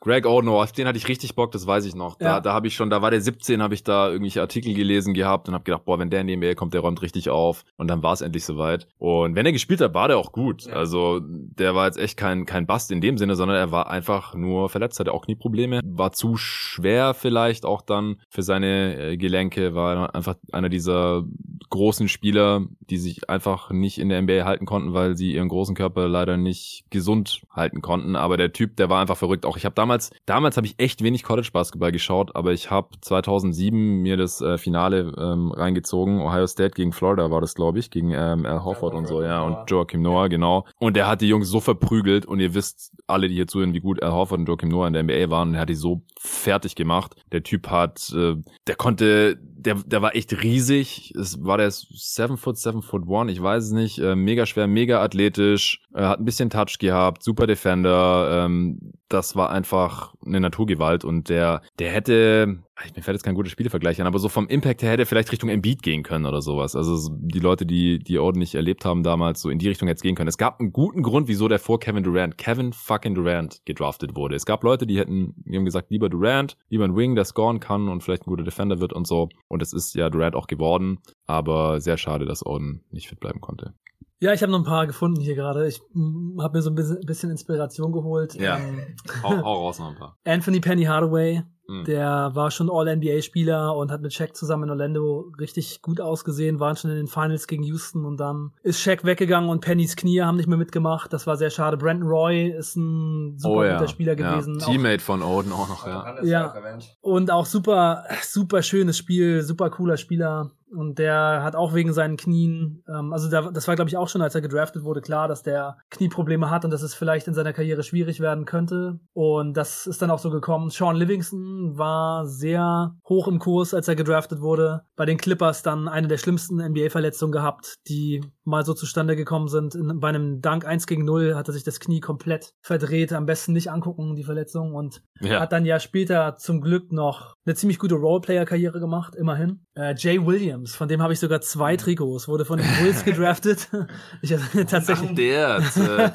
Greg 0.00 0.26
Oden, 0.26 0.48
auf 0.48 0.72
den 0.72 0.86
hatte 0.86 0.96
ich 0.96 1.08
richtig 1.08 1.34
Bock, 1.34 1.52
das 1.52 1.66
weiß 1.66 1.84
ich 1.84 1.94
noch. 1.94 2.16
Da, 2.16 2.24
ja. 2.24 2.40
da 2.40 2.54
habe 2.54 2.66
ich 2.66 2.74
schon, 2.74 2.88
da 2.88 3.02
war 3.02 3.10
der 3.10 3.20
17, 3.20 3.62
habe 3.62 3.74
ich 3.74 3.84
da 3.84 4.08
irgendwelche 4.08 4.40
Artikel 4.40 4.72
gelesen 4.72 5.12
gehabt 5.12 5.46
und 5.48 5.54
habe 5.54 5.64
gedacht, 5.64 5.84
boah, 5.84 5.98
wenn 5.98 6.08
der 6.08 6.22
in 6.22 6.26
die 6.26 6.36
NBA 6.36 6.54
kommt, 6.54 6.72
der 6.72 6.80
räumt 6.80 7.02
richtig 7.02 7.28
auf. 7.28 7.64
Und 7.76 7.88
dann 7.88 8.02
war 8.02 8.14
es 8.14 8.22
endlich 8.22 8.46
soweit. 8.46 8.88
Und 8.98 9.34
wenn 9.34 9.44
er 9.44 9.52
gespielt 9.52 9.82
hat, 9.82 9.92
war 9.92 10.08
der 10.08 10.16
auch 10.16 10.32
gut. 10.32 10.64
Ja. 10.64 10.72
Also 10.72 11.20
der 11.22 11.74
war 11.74 11.84
jetzt 11.84 11.98
echt 11.98 12.16
kein, 12.16 12.46
kein 12.46 12.66
Bast 12.66 12.90
in 12.90 13.02
dem 13.02 13.18
Sinne, 13.18 13.36
sondern 13.36 13.58
er 13.58 13.72
war 13.72 13.90
einfach 13.90 14.34
nur 14.34 14.70
verletzt, 14.70 14.98
hatte 15.00 15.12
auch 15.12 15.26
Knieprobleme. 15.26 15.80
War 15.84 16.12
zu 16.12 16.38
schwer 16.38 17.12
vielleicht 17.12 17.66
auch 17.66 17.82
dann 17.82 18.16
für 18.30 18.42
seine 18.42 19.12
äh, 19.12 19.16
Gelenke, 19.18 19.74
war 19.74 20.14
einfach 20.14 20.36
einer 20.50 20.70
dieser 20.70 21.24
großen 21.68 22.08
Spieler, 22.08 22.66
die 22.80 22.98
sich 22.98 23.28
einfach 23.30 23.70
nicht 23.70 23.98
in 23.98 24.08
der 24.08 24.20
NBA 24.22 24.44
halten 24.44 24.66
konnten, 24.66 24.92
weil 24.92 25.16
sie 25.16 25.34
ihren 25.34 25.48
großen 25.48 25.74
Körper 25.74 26.08
leider 26.08 26.36
nicht 26.36 26.84
gesund 26.90 27.42
halten 27.50 27.80
konnten. 27.80 28.16
Aber 28.16 28.36
der 28.36 28.52
Typ, 28.52 28.76
der 28.76 28.90
war 28.90 29.00
einfach 29.00 29.16
verrückt. 29.16 29.46
Auch 29.46 29.56
ich 29.56 29.64
habe 29.64 29.74
damals 29.74 29.89
damals, 29.90 30.10
damals 30.26 30.56
habe 30.56 30.66
ich 30.66 30.74
echt 30.78 31.02
wenig 31.02 31.24
College 31.24 31.48
Basketball 31.52 31.90
geschaut, 31.90 32.36
aber 32.36 32.52
ich 32.52 32.70
habe 32.70 32.88
2007 33.00 34.02
mir 34.02 34.16
das 34.16 34.40
äh, 34.40 34.56
Finale 34.56 35.12
ähm, 35.18 35.50
reingezogen. 35.50 36.20
Ohio 36.20 36.46
State 36.46 36.74
gegen 36.74 36.92
Florida 36.92 37.30
war 37.30 37.40
das, 37.40 37.54
glaube 37.54 37.80
ich, 37.80 37.90
gegen 37.90 38.12
ähm, 38.12 38.46
Al 38.46 38.64
Horford 38.64 38.94
und 38.94 39.06
so, 39.06 39.22
ja, 39.22 39.42
und 39.42 39.68
Joachim 39.68 40.02
Noah, 40.02 40.28
genau. 40.28 40.64
Und 40.78 40.96
der 40.96 41.08
hat 41.08 41.20
die 41.20 41.28
Jungs 41.28 41.48
so 41.48 41.60
verprügelt 41.60 42.24
und 42.24 42.38
ihr 42.38 42.54
wisst 42.54 42.92
alle, 43.08 43.28
die 43.28 43.34
hier 43.34 43.48
zuhören, 43.48 43.74
wie 43.74 43.80
gut 43.80 44.02
Al 44.02 44.12
Horford 44.12 44.40
und 44.40 44.48
Joachim 44.48 44.68
Noah 44.68 44.86
in 44.86 44.92
der 44.92 45.02
NBA 45.02 45.30
waren. 45.30 45.48
Und 45.48 45.54
er 45.54 45.62
hat 45.62 45.68
die 45.68 45.74
so 45.74 46.02
fertig 46.18 46.76
gemacht. 46.76 47.16
Der 47.32 47.42
Typ 47.42 47.68
hat, 47.68 48.12
äh, 48.14 48.36
der 48.68 48.76
konnte, 48.76 49.38
der, 49.42 49.74
der 49.74 50.02
war 50.02 50.14
echt 50.14 50.42
riesig. 50.42 51.12
Es 51.18 51.42
war 51.42 51.58
der 51.58 51.70
7 51.70 52.36
foot, 52.36 52.58
7 52.58 52.82
foot 52.82 53.02
1, 53.10 53.32
ich 53.32 53.42
weiß 53.42 53.64
es 53.64 53.72
nicht. 53.72 53.98
Äh, 53.98 54.14
mega 54.14 54.46
schwer, 54.46 54.68
mega 54.68 55.02
athletisch, 55.02 55.82
äh, 55.94 56.02
hat 56.02 56.20
ein 56.20 56.24
bisschen 56.24 56.50
Touch 56.50 56.78
gehabt, 56.78 57.24
super 57.24 57.48
Defender. 57.48 58.44
Ähm, 58.44 58.92
das 59.10 59.34
war 59.34 59.50
einfach 59.50 59.79
eine 60.24 60.40
Naturgewalt 60.40 61.04
und 61.04 61.28
der, 61.28 61.62
der 61.78 61.90
hätte, 61.90 62.58
mir 62.94 63.02
fällt 63.02 63.14
jetzt 63.14 63.22
kein 63.22 63.34
guter 63.34 63.50
Spielevergleich 63.50 64.00
an, 64.00 64.06
aber 64.06 64.18
so 64.18 64.28
vom 64.28 64.48
Impact 64.48 64.82
her 64.82 64.90
hätte 64.90 65.06
vielleicht 65.06 65.32
Richtung 65.32 65.48
Embiid 65.48 65.82
gehen 65.82 66.02
können 66.02 66.26
oder 66.26 66.42
sowas. 66.42 66.76
Also 66.76 67.10
die 67.12 67.38
Leute, 67.38 67.66
die 67.66 67.98
die 67.98 68.18
Orden 68.18 68.38
nicht 68.38 68.54
erlebt 68.54 68.84
haben 68.84 69.02
damals, 69.02 69.40
so 69.40 69.50
in 69.50 69.58
die 69.58 69.68
Richtung 69.68 69.88
jetzt 69.88 70.02
gehen 70.02 70.14
können. 70.14 70.28
Es 70.28 70.38
gab 70.38 70.60
einen 70.60 70.72
guten 70.72 71.02
Grund, 71.02 71.28
wieso 71.28 71.48
der 71.48 71.58
vor 71.58 71.80
Kevin 71.80 72.02
Durant, 72.02 72.36
Kevin 72.38 72.72
fucking 72.72 73.14
Durant 73.14 73.60
gedraftet 73.64 74.16
wurde. 74.16 74.34
Es 74.34 74.46
gab 74.46 74.62
Leute, 74.64 74.86
die 74.86 74.98
hätten, 74.98 75.34
die 75.36 75.56
haben 75.56 75.64
gesagt, 75.64 75.90
lieber 75.90 76.08
Durant, 76.08 76.56
lieber 76.68 76.84
ein 76.84 76.96
Wing, 76.96 77.14
der 77.14 77.24
scoren 77.24 77.60
kann 77.60 77.88
und 77.88 78.02
vielleicht 78.02 78.26
ein 78.26 78.30
guter 78.30 78.44
Defender 78.44 78.80
wird 78.80 78.92
und 78.92 79.06
so. 79.06 79.28
Und 79.48 79.62
es 79.62 79.72
ist 79.72 79.94
ja 79.94 80.10
Durant 80.10 80.34
auch 80.34 80.46
geworden, 80.46 80.98
aber 81.26 81.80
sehr 81.80 81.96
schade, 81.96 82.24
dass 82.26 82.44
Orden 82.44 82.82
nicht 82.90 83.08
fit 83.08 83.20
bleiben 83.20 83.40
konnte. 83.40 83.74
Ja, 84.22 84.34
ich 84.34 84.42
habe 84.42 84.52
noch 84.52 84.58
ein 84.58 84.64
paar 84.64 84.86
gefunden 84.86 85.20
hier 85.20 85.34
gerade. 85.34 85.66
Ich 85.66 85.80
habe 85.80 86.58
mir 86.58 86.62
so 86.62 86.70
ein 86.70 86.74
bisschen, 86.74 87.30
Inspiration 87.30 87.90
geholt. 87.90 88.34
Ja, 88.34 88.58
ähm, 88.58 88.94
hau, 89.22 89.30
hau 89.30 89.54
raus 89.64 89.78
noch 89.78 89.88
ein 89.88 89.96
paar. 89.96 90.18
Anthony 90.24 90.60
Penny 90.60 90.84
Hardaway, 90.84 91.42
mhm. 91.66 91.84
der 91.84 92.30
war 92.34 92.50
schon 92.50 92.68
All-NBA-Spieler 92.70 93.74
und 93.74 93.90
hat 93.90 94.02
mit 94.02 94.12
Shaq 94.12 94.36
zusammen 94.36 94.64
in 94.64 94.70
Orlando 94.70 95.32
richtig 95.40 95.80
gut 95.80 96.02
ausgesehen, 96.02 96.60
waren 96.60 96.76
schon 96.76 96.90
in 96.90 96.98
den 96.98 97.06
Finals 97.06 97.46
gegen 97.46 97.62
Houston 97.62 98.04
und 98.04 98.20
dann 98.20 98.52
ist 98.62 98.82
Shaq 98.82 99.04
weggegangen 99.04 99.48
und 99.48 99.62
Pennys 99.62 99.96
Knie 99.96 100.20
haben 100.20 100.36
nicht 100.36 100.48
mehr 100.48 100.58
mitgemacht. 100.58 101.10
Das 101.14 101.26
war 101.26 101.38
sehr 101.38 101.50
schade. 101.50 101.78
Brandon 101.78 102.06
Roy 102.06 102.50
ist 102.50 102.76
ein 102.76 103.38
super 103.38 103.54
oh, 103.54 103.64
ja. 103.64 103.78
guter 103.78 103.88
Spieler 103.88 104.16
gewesen. 104.16 104.58
Ja. 104.58 104.66
Teammate 104.66 105.02
von 105.02 105.22
Oden 105.22 105.50
auch 105.50 105.68
noch, 105.70 105.86
ja. 105.86 106.22
Ja, 106.22 106.54
und 107.00 107.30
auch 107.30 107.46
super, 107.46 108.04
super 108.22 108.62
schönes 108.62 108.98
Spiel, 108.98 109.40
super 109.40 109.70
cooler 109.70 109.96
Spieler. 109.96 110.50
Und 110.74 110.98
der 110.98 111.42
hat 111.42 111.56
auch 111.56 111.74
wegen 111.74 111.92
seinen 111.92 112.16
Knien, 112.16 112.84
ähm, 112.88 113.12
also 113.12 113.28
der, 113.28 113.50
das 113.50 113.66
war, 113.66 113.74
glaube 113.74 113.88
ich, 113.88 113.96
auch 113.96 114.08
schon, 114.08 114.22
als 114.22 114.34
er 114.34 114.40
gedraftet 114.40 114.84
wurde, 114.84 115.00
klar, 115.00 115.28
dass 115.28 115.42
der 115.42 115.78
Knieprobleme 115.90 116.50
hat 116.50 116.64
und 116.64 116.70
dass 116.70 116.82
es 116.82 116.94
vielleicht 116.94 117.26
in 117.28 117.34
seiner 117.34 117.52
Karriere 117.52 117.82
schwierig 117.82 118.20
werden 118.20 118.44
könnte. 118.44 119.00
Und 119.12 119.56
das 119.56 119.86
ist 119.86 120.00
dann 120.02 120.10
auch 120.10 120.18
so 120.18 120.30
gekommen. 120.30 120.70
Sean 120.70 120.96
Livingston 120.96 121.76
war 121.76 122.26
sehr 122.26 122.94
hoch 123.08 123.28
im 123.28 123.38
Kurs, 123.38 123.74
als 123.74 123.88
er 123.88 123.96
gedraftet 123.96 124.40
wurde. 124.40 124.82
Bei 124.96 125.06
den 125.06 125.18
Clippers 125.18 125.62
dann 125.62 125.88
eine 125.88 126.08
der 126.08 126.18
schlimmsten 126.18 126.56
NBA-Verletzungen 126.56 127.32
gehabt, 127.32 127.78
die 127.88 128.22
mal 128.44 128.64
so 128.64 128.74
zustande 128.74 129.16
gekommen 129.16 129.48
sind. 129.48 129.74
In, 129.74 130.00
bei 130.00 130.08
einem 130.08 130.42
Dank 130.42 130.66
1 130.66 130.86
gegen 130.86 131.04
0 131.04 131.34
hatte 131.34 131.52
sich 131.52 131.64
das 131.64 131.80
Knie 131.80 132.00
komplett 132.00 132.52
verdreht. 132.60 133.12
Am 133.12 133.26
besten 133.26 133.52
nicht 133.52 133.70
angucken, 133.70 134.16
die 134.16 134.24
Verletzung. 134.24 134.74
Und 134.74 135.02
ja. 135.20 135.40
hat 135.40 135.52
dann 135.52 135.64
ja 135.64 135.80
später 135.80 136.36
zum 136.36 136.60
Glück 136.60 136.92
noch 136.92 137.36
eine 137.46 137.54
ziemlich 137.54 137.78
gute 137.78 137.94
Roleplayer-Karriere 137.94 138.80
gemacht, 138.80 139.14
immerhin. 139.14 139.64
Äh, 139.74 139.94
Jay 139.96 140.24
Williams, 140.24 140.59
von 140.66 140.88
dem 140.88 141.02
habe 141.02 141.12
ich 141.12 141.20
sogar 141.20 141.40
zwei 141.40 141.76
Trikots, 141.76 142.28
wurde 142.28 142.44
von 142.44 142.58
den 142.58 142.66
Bulls 142.80 143.04
gedraftet. 143.04 143.68
ich 144.22 144.32
hatte 144.32 144.66
tatsächlich. 144.66 145.14
Der, 145.14 145.60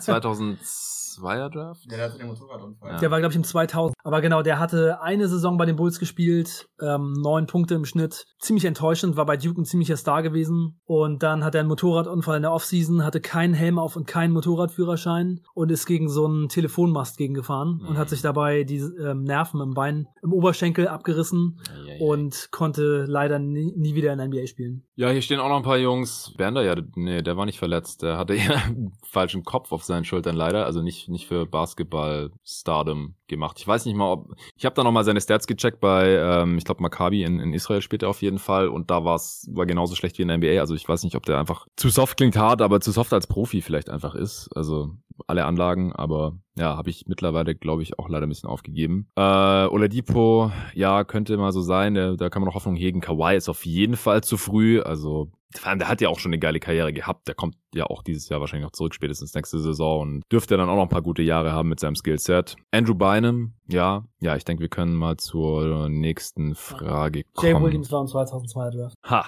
äh, 1.18 1.22
2000 1.22 1.26
Zweier-Draft? 1.26 1.92
Der 1.92 2.04
hatte 2.04 2.18
den 2.18 2.28
Motorradunfall. 2.28 2.92
Ja. 2.92 2.98
Der 3.00 3.12
war, 3.12 3.20
glaube 3.20 3.32
ich, 3.32 3.38
im 3.38 3.44
2000. 3.44 3.96
Aber 4.04 4.22
genau, 4.22 4.42
der 4.42 4.60
hatte 4.60 5.02
eine 5.02 5.28
Saison 5.28 5.58
bei 5.58 5.66
den 5.66 5.76
Bulls 5.76 6.00
gespielt, 6.00 6.68
ähm, 6.82 7.14
neun 7.14 7.48
Punkte 7.48 7.76
im 7.76 7.86
Schnitt. 7.86 8.26
Ziemlich 8.40 8.66
enttäuschend, 8.66 9.16
war 9.18 9.26
bei 9.26 9.38
Duke 9.38 9.62
ein 9.62 9.66
ziemlicher 9.66 9.98
Star 9.98 10.22
gewesen. 10.22 10.80
Und 10.86 11.24
dann 11.24 11.44
hat 11.44 11.56
er 11.56 11.62
einen 11.62 11.70
Motorradunfall 11.70 12.38
in 12.38 12.44
der 12.44 12.52
Offseason, 12.52 13.04
hatte 13.04 13.22
keinen 13.22 13.54
Helm 13.54 13.80
auf 13.80 13.96
und 13.96 14.08
keinen 14.08 14.34
Motorradführerschein 14.34 15.42
und 15.54 15.72
ist 15.72 15.86
gegen 15.86 16.10
so 16.10 16.26
einen 16.26 16.50
Telefonmast 16.50 17.18
gegengefahren 17.18 17.80
mhm. 17.82 17.88
und 17.88 17.98
hat 17.98 18.10
sich 18.10 18.22
dabei 18.22 18.64
die 18.64 18.78
ähm, 18.78 19.24
Nerven 19.24 19.62
im 19.62 19.74
Bein, 19.74 20.08
im 20.22 20.34
Oberschenkel 20.34 20.88
abgerissen 20.88 21.60
ja, 21.68 21.94
ja, 21.94 22.06
und 22.06 22.50
konnte 22.52 23.06
leider 23.08 23.40
nie, 23.40 23.74
nie, 23.76 23.96
wieder 23.96 24.12
in 24.12 24.20
der 24.20 24.28
NBA 24.28 24.48
spielen. 24.48 24.84
Ja, 24.96 25.10
hier 25.10 25.22
stehen 25.22 25.40
auch 25.40 25.50
noch 25.50 25.58
ein 25.58 25.64
paar 25.64 25.78
Jungs. 25.78 26.34
Bernder, 26.38 26.64
ja, 26.64 26.76
nee, 26.96 27.22
der 27.22 27.38
war 27.38 27.46
nicht 27.46 27.60
verletzt. 27.60 28.04
Der 28.04 28.18
hatte 28.18 28.36
eher 28.36 28.64
einen 28.66 28.94
falschen 29.04 29.44
Kopf 29.44 29.72
auf 29.72 29.84
seinen 29.84 30.06
Schultern 30.06 30.36
leider. 30.36 30.66
Also 30.66 30.82
nicht 30.82 31.05
nicht, 31.10 31.28
für 31.28 31.46
Basketball-Stardom 31.46 33.16
gemacht. 33.28 33.58
Ich 33.60 33.68
weiß 33.68 33.86
nicht 33.86 33.96
mal, 33.96 34.12
ob. 34.12 34.36
Ich 34.56 34.66
habe 34.66 34.76
da 34.76 34.84
nochmal 34.84 35.04
seine 35.04 35.22
Stats 35.22 35.48
gecheckt 35.48 35.80
bei, 35.80 36.16
ähm, 36.16 36.58
ich 36.58 36.66
glaube, 36.66 36.82
Maccabi 36.82 37.24
in, 37.24 37.40
in 37.40 37.54
Israel 37.54 37.82
später 37.82 38.10
auf 38.10 38.22
jeden 38.22 38.40
Fall. 38.40 38.68
Und 38.68 38.92
da 38.92 39.04
war's, 39.04 39.48
war 39.52 39.66
genauso 39.66 39.96
schlecht 39.96 40.18
wie 40.18 40.24
in 40.24 40.28
der 40.28 40.38
NBA. 40.38 40.60
Also 40.60 40.76
ich 40.76 40.88
weiß 40.88 41.04
nicht, 41.04 41.16
ob 41.16 41.26
der 41.26 41.40
einfach 41.40 41.68
zu 41.76 41.90
soft 41.90 42.18
klingt 42.18 42.38
hart, 42.38 42.62
aber 42.62 42.82
zu 42.82 42.92
soft 42.92 43.14
als 43.14 43.28
Profi 43.28 43.62
vielleicht 43.62 43.90
einfach 43.90 44.16
ist. 44.16 44.50
Also 44.56 44.92
alle 45.28 45.46
Anlagen, 45.46 45.94
aber 45.94 46.38
ja, 46.58 46.78
habe 46.78 46.90
ich 46.90 47.06
mittlerweile, 47.08 47.56
glaube 47.56 47.84
ich, 47.84 48.00
auch 48.00 48.10
leider 48.10 48.26
ein 48.26 48.30
bisschen 48.30 48.50
aufgegeben. 48.50 49.08
Äh, 49.16 49.22
Oladipo, 49.22 50.52
ja, 50.74 51.04
könnte 51.04 51.38
mal 51.38 51.52
so 51.52 51.62
sein. 51.62 51.94
Der, 51.94 52.16
da 52.16 52.30
kann 52.30 52.42
man 52.42 52.48
noch 52.48 52.56
Hoffnung 52.56 52.76
hegen. 52.76 53.02
Kawhi 53.02 53.36
ist 53.36 53.50
auf 53.50 53.66
jeden 53.66 53.98
Fall 53.98 54.24
zu 54.24 54.38
früh. 54.38 54.82
Also 54.82 55.32
vor 55.60 55.70
allem, 55.70 55.80
der 55.80 55.88
hat 55.88 56.02
ja 56.02 56.10
auch 56.10 56.20
schon 56.20 56.32
eine 56.32 56.40
geile 56.40 56.60
Karriere 56.60 56.94
gehabt. 56.94 57.28
Der 57.28 57.36
kommt 57.36 57.56
ja 57.74 57.86
auch 57.86 58.04
dieses 58.04 58.30
Jahr 58.30 58.40
wahrscheinlich 58.40 58.66
noch 58.66 58.72
zurück, 58.72 58.94
spätestens 58.94 59.34
nächste 59.34 59.60
Saison 59.60 60.02
und 60.02 60.24
dürfte 60.32 60.58
dann 60.58 60.70
auch 60.70 60.76
noch 60.76 60.84
ein 60.84 60.90
paar 60.90 61.02
gute 61.02 61.22
Jahre 61.22 61.52
haben 61.52 61.70
mit 61.70 61.80
seinem 61.80 61.96
Skillset. 61.96 62.56
Andrew 62.72 62.96
Bynum, 62.96 63.54
ja, 63.68 64.06
ja, 64.22 64.36
ich 64.36 64.46
denke, 64.46 64.62
wir 64.62 64.70
können 64.70 64.94
mal 64.96 65.18
zur 65.18 65.90
nächsten 65.90 66.56
Frage 66.56 67.24
kommen. 67.34 67.54
Jay 67.54 67.62
Williams 67.62 67.92
war 67.92 68.02
im 68.02 68.08
2002 68.08 68.70
Draft. 68.72 68.96
Ha, 69.04 69.26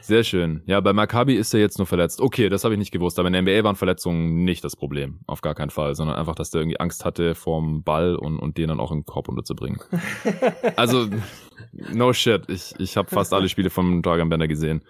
sehr 0.00 0.24
schön. 0.24 0.62
Ja, 0.66 0.80
bei 0.80 0.92
Maccabi 0.92 1.34
ist 1.34 1.52
er 1.54 1.60
jetzt 1.60 1.78
nur 1.78 1.86
verletzt. 1.86 2.20
Okay, 2.20 2.48
das 2.48 2.64
habe 2.64 2.74
ich 2.74 2.78
nicht 2.78 2.92
gewusst, 2.92 3.18
aber 3.18 3.28
in 3.28 3.32
der 3.32 3.42
NBA 3.42 3.64
waren 3.64 3.76
Verletzungen 3.76 4.44
nicht 4.44 4.64
das 4.64 4.76
Problem, 4.76 5.20
auf 5.26 5.40
gar 5.40 5.54
keinen 5.54 5.70
Fall, 5.70 5.94
sondern 5.94 6.16
einfach, 6.16 6.34
dass 6.34 6.50
der 6.54 6.62
irgendwie 6.62 6.80
Angst 6.80 7.04
hatte 7.04 7.34
vorm 7.34 7.82
Ball 7.82 8.16
und, 8.16 8.38
und 8.38 8.56
den 8.56 8.68
dann 8.68 8.80
auch 8.80 8.92
im 8.92 9.04
Korb 9.04 9.28
unterzubringen. 9.28 9.80
also, 10.76 11.08
no 11.72 12.12
shit, 12.12 12.48
ich, 12.48 12.74
ich 12.78 12.96
habe 12.96 13.08
fast 13.08 13.32
alle 13.32 13.48
Spiele 13.48 13.70
von 13.70 14.02
Dragan 14.02 14.28
Bender 14.28 14.48
gesehen 14.48 14.82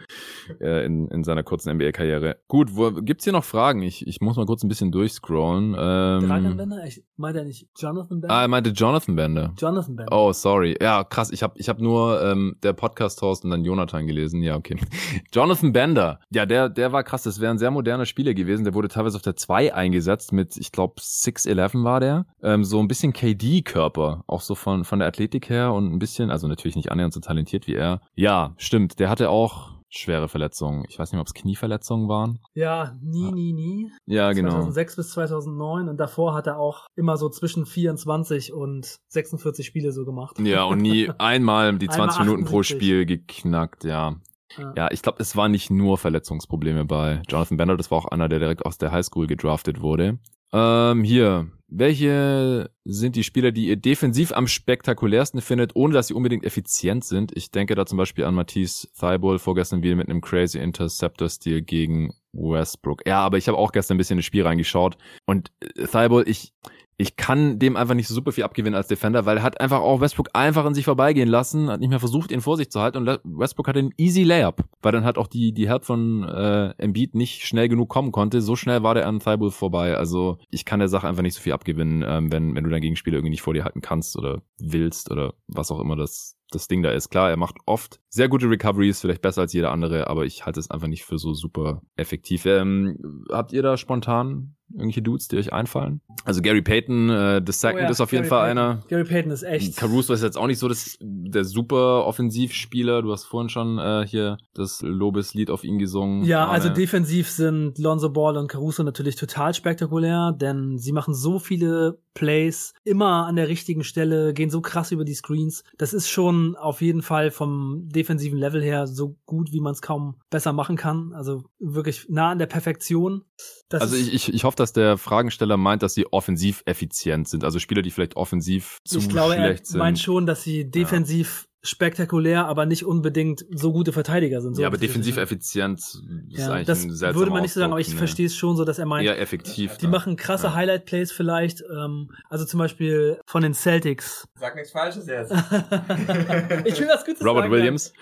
äh, 0.60 0.84
in, 0.84 1.08
in 1.08 1.24
seiner 1.24 1.42
kurzen 1.42 1.74
NBA-Karriere. 1.76 2.36
Gut, 2.48 2.76
wo, 2.76 2.92
gibt's 2.92 3.24
hier 3.24 3.32
noch 3.32 3.44
Fragen? 3.44 3.82
Ich, 3.82 4.06
ich 4.06 4.20
muss 4.20 4.36
mal 4.36 4.46
kurz 4.46 4.62
ein 4.62 4.68
bisschen 4.68 4.92
durchscrollen. 4.92 5.74
Ähm, 5.78 6.28
Dragan 6.28 6.56
Bender? 6.56 6.84
Ich 6.86 7.02
meinte 7.16 7.40
er 7.40 7.44
nicht 7.44 7.68
Jonathan 7.76 8.20
Bender? 8.20 8.34
Ah, 8.34 8.42
er 8.42 8.48
meinte 8.48 8.70
Jonathan 8.70 9.16
Bender. 9.16 9.52
Jonathan 9.58 9.96
Bender. 9.96 10.12
Oh, 10.12 10.32
sorry. 10.32 10.76
Ja, 10.80 11.04
krass. 11.04 11.30
Ich 11.30 11.42
habe 11.42 11.54
ich 11.58 11.68
hab 11.68 11.80
nur 11.80 12.22
ähm, 12.22 12.56
der 12.62 12.72
Podcast-Host 12.72 13.44
und 13.44 13.50
dann 13.50 13.64
Jonathan 13.64 14.06
gelesen. 14.06 14.42
Ja, 14.42 14.56
okay. 14.56 14.76
Jonathan 15.32 15.72
Bender. 15.72 16.20
Ja, 16.30 16.46
der, 16.46 16.68
der 16.68 16.92
war 16.92 17.02
krass. 17.02 17.22
Das 17.22 17.40
wäre 17.40 17.50
ein 17.50 17.58
sehr 17.58 17.70
moderner 17.70 18.06
Spieler 18.06 18.34
gewesen. 18.34 18.64
Der 18.64 18.74
wurde 18.74 18.88
teilweise 18.88 19.16
auf 19.16 19.22
der 19.22 19.36
2 19.36 19.74
eingesetzt 19.74 20.32
mit, 20.32 20.56
ich 20.56 20.72
glaube, 20.72 20.94
6'11 21.00 21.84
war 21.84 22.00
der. 22.00 22.26
Ähm, 22.42 22.64
so 22.64 22.78
ein 22.80 22.88
bisschen 22.88 23.12
KD-Körper. 23.12 24.24
Auch 24.26 24.40
so 24.40 24.54
von, 24.54 24.84
von 24.84 24.98
der 24.98 25.08
Athletik 25.08 25.48
her 25.48 25.72
und 25.72 25.92
ein 25.92 25.98
bisschen, 25.98 26.30
also 26.30 26.48
natürlich 26.58 26.76
nicht 26.76 26.90
annähernd 26.90 27.12
so 27.12 27.20
talentiert 27.20 27.66
wie 27.66 27.74
er. 27.74 28.00
Ja, 28.14 28.54
stimmt. 28.56 28.98
Der 28.98 29.08
hatte 29.08 29.30
auch 29.30 29.74
schwere 29.96 30.28
Verletzungen. 30.28 30.84
Ich 30.88 30.98
weiß 30.98 31.12
nicht, 31.12 31.20
ob 31.20 31.26
es 31.26 31.34
Knieverletzungen 31.34 32.08
waren. 32.08 32.40
Ja, 32.54 32.96
nie, 33.00 33.30
nie, 33.32 33.52
nie. 33.52 33.90
Ja, 34.06 34.32
genau. 34.32 34.50
2006 34.50 34.96
bis 34.96 35.10
2009 35.10 35.88
und 35.88 35.98
davor 35.98 36.34
hat 36.34 36.46
er 36.46 36.58
auch 36.58 36.86
immer 36.96 37.16
so 37.16 37.28
zwischen 37.28 37.66
24 37.66 38.52
und 38.52 38.96
46 39.08 39.66
Spiele 39.66 39.92
so 39.92 40.04
gemacht. 40.04 40.38
Ja, 40.40 40.64
und 40.64 40.78
nie 40.78 41.10
einmal 41.18 41.76
die 41.78 41.88
20 41.88 42.20
einmal 42.20 42.34
Minuten 42.34 42.50
pro 42.50 42.62
Spiel 42.62 43.06
geknackt, 43.06 43.84
ja. 43.84 44.16
Ja, 44.56 44.72
ja 44.76 44.90
ich 44.90 45.02
glaube, 45.02 45.18
es 45.20 45.36
waren 45.36 45.52
nicht 45.52 45.70
nur 45.70 45.98
Verletzungsprobleme 45.98 46.84
bei 46.84 47.22
Jonathan 47.28 47.56
Bender, 47.56 47.76
das 47.76 47.90
war 47.90 47.98
auch 47.98 48.06
einer, 48.06 48.28
der 48.28 48.40
direkt 48.40 48.66
aus 48.66 48.78
der 48.78 48.92
Highschool 48.92 49.26
gedraftet 49.26 49.80
wurde. 49.80 50.18
Ähm, 50.52 51.02
hier, 51.04 51.50
welche 51.68 52.70
sind 52.84 53.16
die 53.16 53.24
Spieler, 53.24 53.50
die 53.50 53.68
ihr 53.68 53.76
defensiv 53.76 54.32
am 54.32 54.46
spektakulärsten 54.46 55.40
findet, 55.40 55.74
ohne 55.74 55.94
dass 55.94 56.08
sie 56.08 56.14
unbedingt 56.14 56.44
effizient 56.44 57.04
sind? 57.04 57.32
Ich 57.34 57.50
denke 57.50 57.74
da 57.74 57.86
zum 57.86 57.98
Beispiel 57.98 58.24
an 58.24 58.34
Matisse 58.34 58.88
Thibault 58.92 59.40
vorgestern 59.40 59.82
wieder 59.82 59.96
mit 59.96 60.08
einem 60.08 60.20
crazy 60.20 60.58
Interceptor-Stil 60.58 61.62
gegen 61.62 62.14
Westbrook. 62.32 63.06
Ja, 63.06 63.20
aber 63.20 63.38
ich 63.38 63.48
habe 63.48 63.58
auch 63.58 63.72
gestern 63.72 63.94
ein 63.94 63.98
bisschen 63.98 64.18
ins 64.18 64.26
Spiel 64.26 64.42
reingeschaut 64.42 64.96
und 65.26 65.52
äh, 65.60 65.86
Thibault, 65.86 66.28
ich 66.28 66.52
ich 66.96 67.16
kann 67.16 67.58
dem 67.58 67.76
einfach 67.76 67.94
nicht 67.94 68.08
so 68.08 68.14
super 68.14 68.32
viel 68.32 68.44
abgewinnen 68.44 68.76
als 68.76 68.88
Defender, 68.88 69.26
weil 69.26 69.38
er 69.38 69.42
hat 69.42 69.60
einfach 69.60 69.80
auch 69.80 70.00
Westbrook 70.00 70.30
einfach 70.32 70.64
an 70.64 70.74
sich 70.74 70.84
vorbeigehen 70.84 71.28
lassen, 71.28 71.68
hat 71.70 71.80
nicht 71.80 71.90
mehr 71.90 72.00
versucht, 72.00 72.30
ihn 72.30 72.40
vor 72.40 72.56
sich 72.56 72.70
zu 72.70 72.80
halten 72.80 72.98
und 72.98 73.20
Westbrook 73.24 73.68
hat 73.68 73.76
einen 73.76 73.92
easy 73.96 74.22
Layup, 74.22 74.64
weil 74.82 74.92
dann 74.92 75.04
halt 75.04 75.18
auch 75.18 75.26
die, 75.26 75.52
die 75.52 75.68
Help 75.68 75.84
von 75.84 76.24
äh, 76.24 76.70
Embiid 76.78 77.14
nicht 77.14 77.42
schnell 77.42 77.68
genug 77.68 77.88
kommen 77.88 78.12
konnte. 78.12 78.40
So 78.40 78.56
schnell 78.56 78.82
war 78.82 78.94
der 78.94 79.08
an 79.08 79.20
Thibault 79.20 79.54
vorbei. 79.54 79.96
Also 79.96 80.38
ich 80.50 80.64
kann 80.64 80.78
der 80.78 80.88
Sache 80.88 81.08
einfach 81.08 81.22
nicht 81.22 81.34
so 81.34 81.40
viel 81.40 81.52
abgewinnen, 81.52 82.04
ähm, 82.06 82.32
wenn, 82.32 82.54
wenn 82.54 82.64
du 82.64 82.70
deinen 82.70 82.82
Gegenspieler 82.82 83.16
irgendwie 83.16 83.30
nicht 83.30 83.42
vor 83.42 83.54
dir 83.54 83.64
halten 83.64 83.80
kannst 83.80 84.16
oder 84.16 84.42
willst 84.58 85.10
oder 85.10 85.34
was 85.48 85.70
auch 85.70 85.80
immer 85.80 85.96
das 85.96 86.36
das 86.50 86.68
Ding 86.68 86.82
da 86.82 86.90
ist. 86.90 87.10
Klar, 87.10 87.30
er 87.30 87.36
macht 87.36 87.56
oft 87.66 88.00
sehr 88.08 88.28
gute 88.28 88.48
Recoveries, 88.48 89.00
vielleicht 89.00 89.22
besser 89.22 89.42
als 89.42 89.52
jeder 89.52 89.72
andere, 89.72 90.08
aber 90.08 90.24
ich 90.24 90.46
halte 90.46 90.60
es 90.60 90.70
einfach 90.70 90.88
nicht 90.88 91.04
für 91.04 91.18
so 91.18 91.34
super 91.34 91.82
effektiv. 91.96 92.46
Ähm, 92.46 93.24
habt 93.30 93.52
ihr 93.52 93.62
da 93.62 93.76
spontan 93.76 94.53
irgendwelche 94.70 95.02
Dudes, 95.02 95.28
die 95.28 95.36
euch 95.36 95.52
einfallen? 95.52 96.00
Also 96.24 96.42
Gary 96.42 96.62
Payton, 96.62 97.10
äh, 97.10 97.42
The 97.44 97.52
Second 97.52 97.80
oh 97.80 97.84
ja, 97.84 97.90
ist 97.90 98.00
auf 98.00 98.12
jeden 98.12 98.22
Gary 98.22 98.28
Fall 98.28 98.54
Payton. 98.54 98.58
einer. 98.58 98.82
Gary 98.88 99.04
Payton 99.04 99.30
ist 99.30 99.42
echt. 99.42 99.76
Caruso 99.76 100.12
ist 100.12 100.22
jetzt 100.22 100.36
auch 100.36 100.46
nicht 100.46 100.58
so 100.58 100.68
das, 100.68 100.96
der 101.00 101.44
super 101.44 102.06
Offensivspieler. 102.06 103.02
Du 103.02 103.12
hast 103.12 103.24
vorhin 103.24 103.48
schon 103.48 103.78
äh, 103.78 104.06
hier 104.06 104.38
das 104.54 104.82
Lobeslied 104.82 105.50
auf 105.50 105.64
ihn 105.64 105.78
gesungen. 105.78 106.24
Ja, 106.24 106.48
also 106.48 106.68
defensiv 106.68 107.30
sind 107.30 107.78
Lonzo 107.78 108.10
Ball 108.10 108.36
und 108.36 108.48
Caruso 108.48 108.82
natürlich 108.82 109.16
total 109.16 109.54
spektakulär, 109.54 110.32
denn 110.32 110.78
sie 110.78 110.92
machen 110.92 111.14
so 111.14 111.38
viele 111.38 111.98
Plays 112.14 112.74
immer 112.84 113.26
an 113.26 113.36
der 113.36 113.48
richtigen 113.48 113.84
Stelle, 113.84 114.32
gehen 114.32 114.50
so 114.50 114.60
krass 114.60 114.92
über 114.92 115.04
die 115.04 115.14
Screens. 115.14 115.64
Das 115.76 115.92
ist 115.92 116.08
schon 116.08 116.56
auf 116.56 116.80
jeden 116.80 117.02
Fall 117.02 117.30
vom 117.30 117.88
defensiven 117.88 118.38
Level 118.38 118.62
her 118.62 118.86
so 118.86 119.16
gut, 119.26 119.52
wie 119.52 119.60
man 119.60 119.72
es 119.72 119.82
kaum 119.82 120.16
besser 120.30 120.52
machen 120.52 120.76
kann. 120.76 121.12
Also 121.12 121.44
wirklich 121.58 122.06
nah 122.08 122.30
an 122.30 122.38
der 122.38 122.46
Perfektion. 122.46 123.24
Das 123.68 123.82
also 123.82 123.96
ich, 123.96 124.12
ich, 124.12 124.32
ich 124.32 124.44
hoffe, 124.44 124.56
dass 124.56 124.72
der 124.72 124.98
Fragensteller 124.98 125.56
meint, 125.56 125.82
dass 125.82 125.94
sie 125.94 126.06
offensiv 126.12 126.62
effizient 126.66 127.28
sind. 127.28 127.44
Also 127.44 127.58
Spieler, 127.58 127.82
die 127.82 127.90
vielleicht 127.90 128.16
offensiv 128.16 128.80
zu 128.84 128.98
ich 128.98 129.08
glaube, 129.08 129.34
schlecht 129.34 129.66
sind. 129.66 129.76
Ich 129.76 129.78
meint 129.78 129.98
schon, 129.98 130.26
dass 130.26 130.42
sie 130.42 130.70
defensiv 130.70 131.48
spektakulär, 131.64 132.46
aber 132.46 132.66
nicht 132.66 132.84
unbedingt 132.84 133.44
so 133.50 133.72
gute 133.72 133.92
Verteidiger 133.92 134.42
sind. 134.42 134.54
So 134.54 134.62
ja, 134.62 134.68
aber 134.68 134.76
defensiv 134.76 135.16
effizient 135.16 135.80
ist 135.80 135.98
ja, 136.30 136.52
eigentlich 136.52 136.66
das 136.66 136.84
ein 136.84 136.90
seltsamer 136.90 137.14
würde 137.14 137.30
man 137.30 137.42
nicht 137.42 137.54
so 137.54 137.60
sagen, 137.60 137.72
aber 137.72 137.80
ich 137.80 137.88
ne? 137.88 137.96
verstehe 137.96 138.26
es 138.26 138.36
schon 138.36 138.56
so, 138.56 138.64
dass 138.64 138.78
er 138.78 138.86
meint, 138.86 139.06
eher 139.06 139.18
effektiv. 139.18 139.78
Die 139.78 139.86
da. 139.86 139.90
machen 139.90 140.16
krasse 140.16 140.48
ja. 140.48 140.54
Highlight-Plays 140.54 141.10
vielleicht, 141.10 141.62
ähm, 141.62 142.10
also 142.28 142.44
zum 142.44 142.58
Beispiel 142.58 143.18
von 143.26 143.42
den 143.42 143.54
Celtics. 143.54 144.28
Sag 144.38 144.54
nichts 144.56 144.72
Falsches 144.72 145.06
jetzt. 145.06 145.32
ich 146.64 146.78
will 146.78 146.88
was 146.88 147.04
Gutes 147.04 147.24
Robert 147.24 147.44
sagen, 147.44 147.52
Williams. 147.52 147.94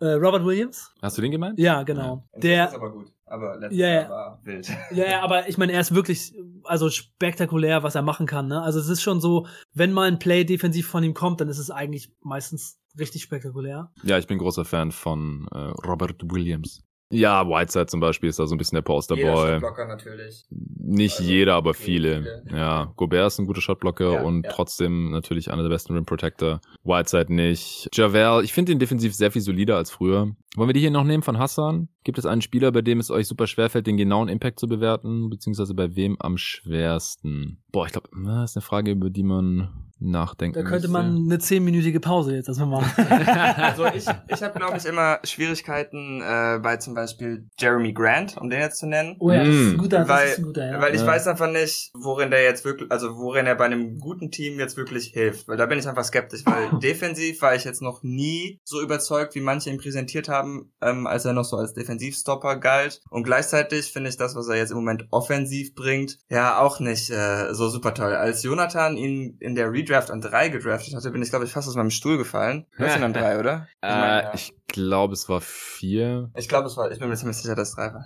Äh, 0.00 0.12
Robert 0.12 0.44
Williams. 0.44 0.92
Hast 1.00 1.16
du 1.16 1.22
den 1.22 1.30
gemeint? 1.30 1.58
Ja, 1.58 1.82
genau. 1.82 2.24
Ja. 2.34 2.40
Der 2.40 2.68
ist 2.68 2.74
aber 2.74 2.90
gut. 2.92 3.12
Aber 3.30 3.56
letztes 3.56 3.78
ja, 3.78 3.88
Jahr 3.88 4.10
war 4.10 4.40
wild. 4.42 4.68
Ja, 4.90 5.08
ja, 5.08 5.22
aber 5.22 5.48
ich 5.48 5.56
meine, 5.56 5.72
er 5.72 5.80
ist 5.80 5.94
wirklich 5.94 6.34
also 6.64 6.90
spektakulär, 6.90 7.84
was 7.84 7.94
er 7.94 8.02
machen 8.02 8.26
kann. 8.26 8.48
Ne? 8.48 8.60
Also 8.60 8.80
es 8.80 8.88
ist 8.88 9.02
schon 9.02 9.20
so, 9.20 9.46
wenn 9.72 9.92
mal 9.92 10.08
ein 10.08 10.18
Play 10.18 10.44
defensiv 10.44 10.88
von 10.88 11.04
ihm 11.04 11.14
kommt, 11.14 11.40
dann 11.40 11.48
ist 11.48 11.58
es 11.58 11.70
eigentlich 11.70 12.12
meistens 12.22 12.80
richtig 12.98 13.22
spektakulär. 13.22 13.92
Ja, 14.02 14.18
ich 14.18 14.26
bin 14.26 14.38
großer 14.38 14.64
Fan 14.64 14.90
von 14.90 15.46
äh, 15.52 15.58
Robert 15.58 16.20
Williams. 16.24 16.82
Ja, 17.12 17.48
Whiteside 17.48 17.86
zum 17.86 17.98
Beispiel 17.98 18.30
ist 18.30 18.38
da 18.38 18.46
so 18.46 18.54
ein 18.54 18.58
bisschen 18.58 18.76
der 18.76 18.82
Posterboy. 18.82 19.54
Shotblocker 19.54 19.86
natürlich. 19.86 20.46
Nicht 20.50 21.18
also, 21.18 21.30
jeder, 21.30 21.54
aber 21.54 21.74
viele. 21.74 22.42
viele. 22.44 22.56
Ja, 22.56 22.92
Gobert 22.96 23.26
ist 23.26 23.38
ein 23.40 23.46
guter 23.46 23.60
Shotblocker 23.60 24.12
ja, 24.12 24.22
und 24.22 24.44
ja. 24.44 24.52
trotzdem 24.52 25.10
natürlich 25.10 25.50
einer 25.50 25.62
der 25.62 25.70
besten 25.70 25.94
Rim 25.94 26.06
Protector. 26.06 26.60
Whiteside 26.84 27.34
nicht. 27.34 27.88
Javel, 27.92 28.44
ich 28.44 28.52
finde 28.52 28.70
ihn 28.72 28.78
defensiv 28.78 29.14
sehr 29.14 29.32
viel 29.32 29.42
solider 29.42 29.76
als 29.76 29.90
früher. 29.90 30.34
Wollen 30.56 30.68
wir 30.68 30.72
die 30.72 30.80
hier 30.80 30.92
noch 30.92 31.04
nehmen 31.04 31.24
von 31.24 31.38
Hassan? 31.38 31.88
Gibt 32.04 32.18
es 32.18 32.26
einen 32.26 32.42
Spieler, 32.42 32.70
bei 32.70 32.82
dem 32.82 33.00
es 33.00 33.10
euch 33.10 33.26
super 33.26 33.48
schwerfällt, 33.48 33.86
den 33.88 33.96
genauen 33.96 34.28
Impact 34.28 34.60
zu 34.60 34.68
bewerten, 34.68 35.30
beziehungsweise 35.30 35.74
bei 35.74 35.96
wem 35.96 36.16
am 36.20 36.36
schwersten? 36.36 37.62
Boah, 37.72 37.86
ich 37.86 37.92
glaube, 37.92 38.08
das 38.24 38.50
ist 38.50 38.56
eine 38.56 38.62
Frage, 38.62 38.92
über 38.92 39.10
die 39.10 39.22
man 39.24 39.89
nachdenken 40.00 40.58
Da 40.58 40.68
könnte 40.68 40.88
man 40.88 41.16
eine 41.26 41.38
zehnminütige 41.38 42.00
Pause 42.00 42.34
jetzt 42.34 42.48
erstmal 42.48 42.80
machen. 42.80 43.06
also 43.56 43.86
ich, 43.86 44.06
ich 44.28 44.42
habe, 44.42 44.58
glaube 44.58 44.78
ich, 44.78 44.86
immer 44.86 45.20
Schwierigkeiten 45.24 46.22
äh, 46.22 46.58
bei 46.62 46.78
zum 46.78 46.94
Beispiel 46.94 47.46
Jeremy 47.58 47.92
Grant, 47.92 48.36
um 48.38 48.48
den 48.50 48.60
jetzt 48.60 48.78
zu 48.78 48.86
nennen. 48.86 49.16
Oh 49.20 49.30
ja, 49.30 49.44
das 49.44 49.54
ist 49.54 49.72
ein 49.72 49.78
guter, 49.78 50.08
weil, 50.08 50.22
das 50.22 50.32
ist 50.32 50.38
ein 50.38 50.44
guter, 50.44 50.66
ja. 50.66 50.80
Weil 50.80 50.94
ich 50.94 51.02
ja. 51.02 51.06
weiß 51.06 51.26
einfach 51.26 51.50
nicht, 51.50 51.90
worin 51.94 52.30
der 52.30 52.42
jetzt 52.42 52.64
wirklich, 52.64 52.90
also 52.90 53.16
worin 53.16 53.46
er 53.46 53.54
bei 53.54 53.66
einem 53.66 53.98
guten 53.98 54.30
Team 54.30 54.58
jetzt 54.58 54.76
wirklich 54.76 55.08
hilft. 55.08 55.46
Weil 55.48 55.58
da 55.58 55.66
bin 55.66 55.78
ich 55.78 55.86
einfach 55.86 56.04
skeptisch, 56.04 56.42
weil 56.46 56.70
defensiv 56.80 57.42
war 57.42 57.54
ich 57.54 57.64
jetzt 57.64 57.82
noch 57.82 58.02
nie 58.02 58.58
so 58.64 58.80
überzeugt, 58.80 59.34
wie 59.34 59.40
manche 59.40 59.70
ihn 59.70 59.78
präsentiert 59.78 60.28
haben, 60.28 60.72
ähm, 60.80 61.06
als 61.06 61.24
er 61.24 61.34
noch 61.34 61.44
so 61.44 61.56
als 61.56 61.74
Defensivstopper 61.74 62.56
galt. 62.56 63.02
Und 63.10 63.24
gleichzeitig 63.24 63.92
finde 63.92 64.08
ich 64.08 64.16
das, 64.16 64.34
was 64.34 64.48
er 64.48 64.56
jetzt 64.56 64.70
im 64.70 64.78
Moment 64.78 65.06
offensiv 65.10 65.74
bringt, 65.74 66.18
ja 66.30 66.58
auch 66.58 66.80
nicht 66.80 67.10
äh, 67.10 67.52
so 67.52 67.68
super 67.68 67.94
toll. 67.94 68.14
Als 68.14 68.42
Jonathan 68.42 68.96
ihn 68.96 69.36
in 69.40 69.54
der 69.54 69.70
Redraft 69.70 69.89
Redraft 69.90 70.10
an 70.10 70.20
drei 70.20 70.48
gedraftet 70.48 70.94
hatte, 70.94 71.10
bin 71.10 71.22
ich, 71.22 71.30
glaube 71.30 71.44
ich, 71.44 71.52
fast 71.52 71.68
aus 71.68 71.74
meinem 71.74 71.90
Stuhl 71.90 72.16
gefallen. 72.16 72.66
Du 72.78 72.84
hast 72.84 72.96
ihn 72.96 73.02
an 73.02 73.12
drei, 73.12 73.38
oder? 73.40 73.66
Ich, 73.74 73.82
mein, 73.82 73.92
äh, 73.92 74.22
ja. 74.22 74.34
ich 74.34 74.54
glaube, 74.68 75.14
es 75.14 75.28
war 75.28 75.40
vier. 75.40 76.30
Ich 76.36 76.48
glaube, 76.48 76.68
es 76.68 76.76
war, 76.76 76.90
ich 76.90 76.98
bin 76.98 77.08
mir 77.08 77.16
ziemlich 77.16 77.36
sicher, 77.36 77.54
dass 77.54 77.70
es 77.70 77.74
drei 77.74 77.92
war. 77.92 78.04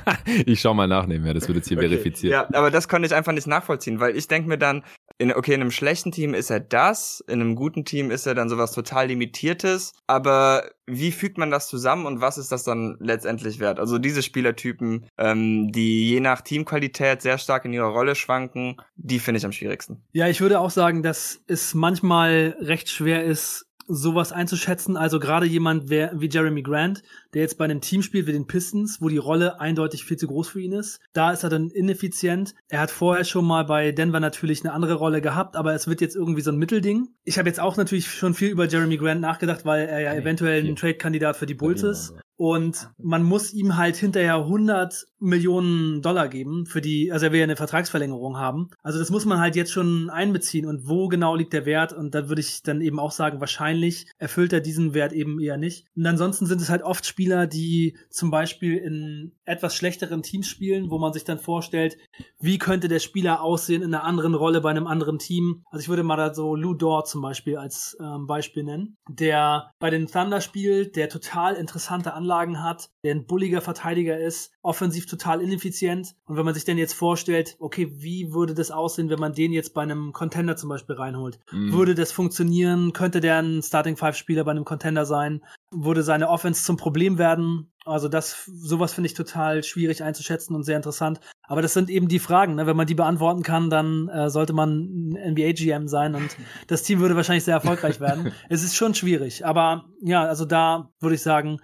ich 0.46 0.62
schau 0.62 0.74
mal 0.74 0.88
nach 0.88 1.08
nebenher, 1.08 1.34
das 1.34 1.48
wird 1.48 1.58
jetzt 1.58 1.68
hier 1.68 1.78
okay. 1.78 1.90
verifiziert. 1.90 2.32
Ja, 2.32 2.48
aber 2.54 2.70
das 2.70 2.88
konnte 2.88 3.08
ich 3.08 3.16
einfach 3.16 3.34
nicht 3.34 3.48
nachvollziehen, 3.48 4.00
weil 4.00 4.16
ich 4.16 4.28
denke 4.28 4.48
mir 4.48 4.58
dann, 4.58 4.84
in, 5.18 5.34
okay, 5.34 5.54
in 5.54 5.62
einem 5.62 5.72
schlechten 5.72 6.12
Team 6.12 6.34
ist 6.34 6.50
er 6.50 6.60
das, 6.60 7.24
in 7.28 7.42
einem 7.42 7.56
guten 7.56 7.86
Team 7.86 8.12
ist 8.12 8.26
er 8.26 8.36
dann 8.36 8.50
sowas 8.50 8.72
total 8.72 9.08
Limitiertes, 9.08 9.94
aber 10.08 10.70
wie 10.86 11.12
fügt 11.12 11.38
man 11.38 11.52
das 11.52 11.68
zusammen 11.68 12.06
und 12.06 12.22
was 12.22 12.38
ist 12.38 12.52
das 12.52 12.64
dann 12.64 12.98
letztendlich 13.00 13.60
wert? 13.60 13.80
Also 13.80 13.98
diese 13.98 14.22
Spielertypen, 14.22 15.08
ähm, 15.18 15.72
die 15.72 16.10
je 16.10 16.20
nach 16.20 16.42
Teamqualität 16.42 17.22
sehr 17.22 17.38
stark 17.38 17.66
in 17.66 17.74
ihrer 17.74 17.88
Rolle 17.88 18.16
schwanken, 18.16 18.78
die 18.96 19.20
finde 19.20 19.40
ich 19.40 19.46
am 19.46 19.52
schwierigsten. 19.52 20.04
Ja, 20.12 20.28
ich 20.28 20.42
würde 20.42 20.60
auch 20.60 20.72
sagen, 20.72 21.04
dass 21.04 21.42
es 21.48 21.74
manchmal 21.74 22.56
recht 22.60 22.90
schwer 22.90 23.24
ist, 23.24 23.66
sowas 23.88 24.32
einzuschätzen. 24.32 24.98
Also 24.98 25.20
gerade 25.20 25.46
jemand 25.46 25.90
wie 25.90 26.30
Jeremy 26.30 26.62
Grant, 26.62 27.04
der 27.34 27.42
jetzt 27.42 27.58
bei 27.58 27.66
einem 27.66 27.82
Team 27.82 28.02
spielt 28.02 28.28
wie 28.28 28.32
den 28.32 28.48
Pistons, 28.48 29.02
wo 29.02 29.10
die 29.10 29.18
Rolle 29.18 29.60
eindeutig 29.60 30.06
viel 30.06 30.18
zu 30.18 30.28
groß 30.28 30.50
für 30.50 30.62
ihn 30.62 30.72
ist. 30.72 31.00
Da 31.14 31.32
ist 31.32 31.44
er 31.44 31.50
dann 31.50 31.70
ineffizient. 31.70 32.56
Er 32.70 32.80
hat 32.80 32.92
vorher 32.92 33.26
schon 33.26 33.46
mal 33.46 33.66
bei 33.66 33.92
Denver 33.92 34.20
natürlich 34.20 34.64
eine 34.64 34.74
andere 34.74 34.96
Rolle 34.96 35.22
gehabt, 35.22 35.56
aber 35.56 35.74
es 35.74 35.88
wird 35.88 36.02
jetzt 36.02 36.16
irgendwie 36.16 36.42
so 36.42 36.52
ein 36.52 36.58
Mittelding. 36.58 37.10
Ich 37.24 37.38
habe 37.38 37.50
jetzt 37.50 37.60
auch 37.60 37.78
natürlich 37.78 38.12
schon 38.12 38.34
viel 38.34 38.50
über 38.50 38.68
Jeremy 38.68 38.98
Grant 38.98 39.22
nachgedacht, 39.22 39.66
weil 39.66 39.88
er 39.88 40.02
ja 40.02 40.14
eventuell 40.14 40.66
ein 40.66 40.76
Trade-Kandidat 40.76 41.38
für 41.38 41.46
die 41.46 41.54
Bulls 41.54 41.84
ist. 41.84 42.14
Und 42.36 42.90
man 42.98 43.24
muss 43.24 43.54
ihm 43.54 43.78
halt 43.78 43.96
hinterher 43.96 44.36
100 44.36 45.06
Millionen 45.24 46.02
Dollar 46.02 46.28
geben 46.28 46.66
für 46.66 46.82
die, 46.82 47.12
also 47.12 47.26
er 47.26 47.32
will 47.32 47.40
ja 47.40 47.46
eine 47.46 47.56
Vertragsverlängerung 47.56 48.38
haben. 48.38 48.70
Also 48.82 49.00
das 49.00 49.10
muss 49.10 49.26
man 49.26 49.40
halt 49.40 49.56
jetzt 49.56 49.72
schon 49.72 50.10
einbeziehen. 50.10 50.66
Und 50.66 50.88
wo 50.88 51.08
genau 51.08 51.36
liegt 51.36 51.54
der 51.54 51.66
Wert? 51.66 51.94
Und 51.94 52.14
da 52.14 52.30
würde 52.30 52.42
ich 52.42 52.62
dann 52.64 52.82
eben 52.82 53.00
auch 53.00 53.12
sagen, 53.12 53.40
wahrscheinlich 53.40 54.08
erfüllt 54.18 54.54
er 54.54 54.60
diesen 54.60 54.94
Wert 54.94 55.14
eben 55.14 55.40
eher 55.40 55.58
nicht. 55.58 55.86
Und 55.96 56.06
ansonsten 56.06 56.46
sind 56.46 56.62
es 56.62 56.70
halt 56.70 56.84
oft 56.84 57.06
Spieler, 57.06 57.48
die 57.48 57.98
zum 58.10 58.32
Beispiel 58.32 58.78
in 58.78 59.32
etwas 59.46 59.76
schlechteren 59.76 60.24
Teams 60.24 60.48
spielen, 60.48 60.90
wo 60.90 60.98
man 60.98 61.14
sich 61.14 61.24
dann 61.24 61.40
vorstellt, 61.40 61.98
wie 62.40 62.58
könnte 62.58 62.88
der 62.88 63.00
Spieler 63.00 63.42
aussehen 63.42 63.82
in 63.82 63.94
einer 63.94 64.04
anderen 64.04 64.36
Rolle 64.36 64.62
bei 64.62 64.70
einem 64.70 64.88
anderen 64.88 65.20
Team. 65.20 65.64
Also 65.72 65.84
ich 65.84 65.90
würde 65.90 66.04
mal 66.04 66.18
da 66.18 66.34
so 66.34 66.56
Lou 66.56 66.74
Dort 66.74 67.08
zum 67.08 67.22
Beispiel 67.22 67.58
als 67.58 67.98
ähm, 68.00 68.28
Beispiel 68.28 68.64
nennen, 68.64 68.98
der 69.10 69.72
bei 69.80 69.90
den 69.90 70.08
Thunder 70.08 70.42
spielt, 70.42 70.96
der 70.96 71.10
total 71.10 71.56
interessante 71.56 72.14
Anlagen 72.14 72.62
hat, 72.64 72.90
der 73.04 73.14
ein 73.14 73.26
bulliger 73.26 73.62
Verteidiger 73.62 74.18
ist, 74.18 74.52
offensiv 74.62 75.06
total 75.06 75.42
ineffizient. 75.42 76.16
Und 76.26 76.38
wenn 76.38 76.46
man 76.46 76.54
sich 76.54 76.66
dann 76.66 76.78
jetzt 76.78 76.94
vorstellt, 76.94 77.56
okay, 77.60 77.92
wie 77.96 78.34
würde 78.34 78.54
das 78.54 78.72
aussehen, 78.72 79.10
wenn 79.10 79.20
man 79.20 79.34
den 79.34 79.52
jetzt 79.52 79.74
bei 79.74 79.82
einem 79.82 80.14
Contender 80.14 80.56
zum 80.56 80.70
Beispiel 80.70 80.96
reinholt? 80.96 81.40
Mhm. 81.52 81.74
Würde 81.74 81.96
das 81.96 82.12
funktionieren? 82.12 82.94
Könnte 82.94 83.20
der 83.20 83.42
ein 83.42 83.62
Starting 83.62 83.98
Five 83.98 84.16
Spieler 84.16 84.44
bei 84.44 84.52
einem 84.52 84.66
Contender 84.66 85.06
sein? 85.06 85.44
Würde 85.72 86.04
seine 86.04 86.30
Offense 86.30 86.64
zum 86.64 86.78
Problem 86.78 87.18
werden? 87.18 87.70
Also 87.86 88.08
das, 88.08 88.46
sowas 88.46 88.94
finde 88.94 89.08
ich 89.08 89.14
total 89.14 89.64
schwierig 89.64 90.04
einzuschätzen 90.04 90.56
und 90.56 90.64
sehr 90.64 90.78
interessant. 90.78 91.20
Aber 91.44 91.62
das 91.62 91.74
sind 91.74 91.90
eben 91.90 92.08
die 92.08 92.20
Fragen. 92.20 92.56
Ne? 92.56 92.66
Wenn 92.66 92.78
man 92.78 92.88
die 92.88 92.96
beantworten 92.96 93.44
kann, 93.44 93.70
dann 93.70 94.08
äh, 94.08 94.30
sollte 94.30 94.54
man 94.54 95.12
ein 95.12 95.34
NBA-GM 95.34 95.88
sein 95.90 96.16
und 96.16 96.30
das 96.68 96.84
Team 96.84 97.00
würde 97.00 97.16
wahrscheinlich 97.16 97.44
sehr 97.44 97.56
erfolgreich 97.56 98.00
werden. 98.00 98.32
es 98.50 98.64
ist 98.64 98.76
schon 98.76 98.94
schwierig. 98.94 99.46
Aber 99.46 99.86
ja, 100.02 100.24
also 100.24 100.46
da 100.46 100.92
würde 101.02 101.16
ich 101.16 101.22
sagen, 101.22 101.60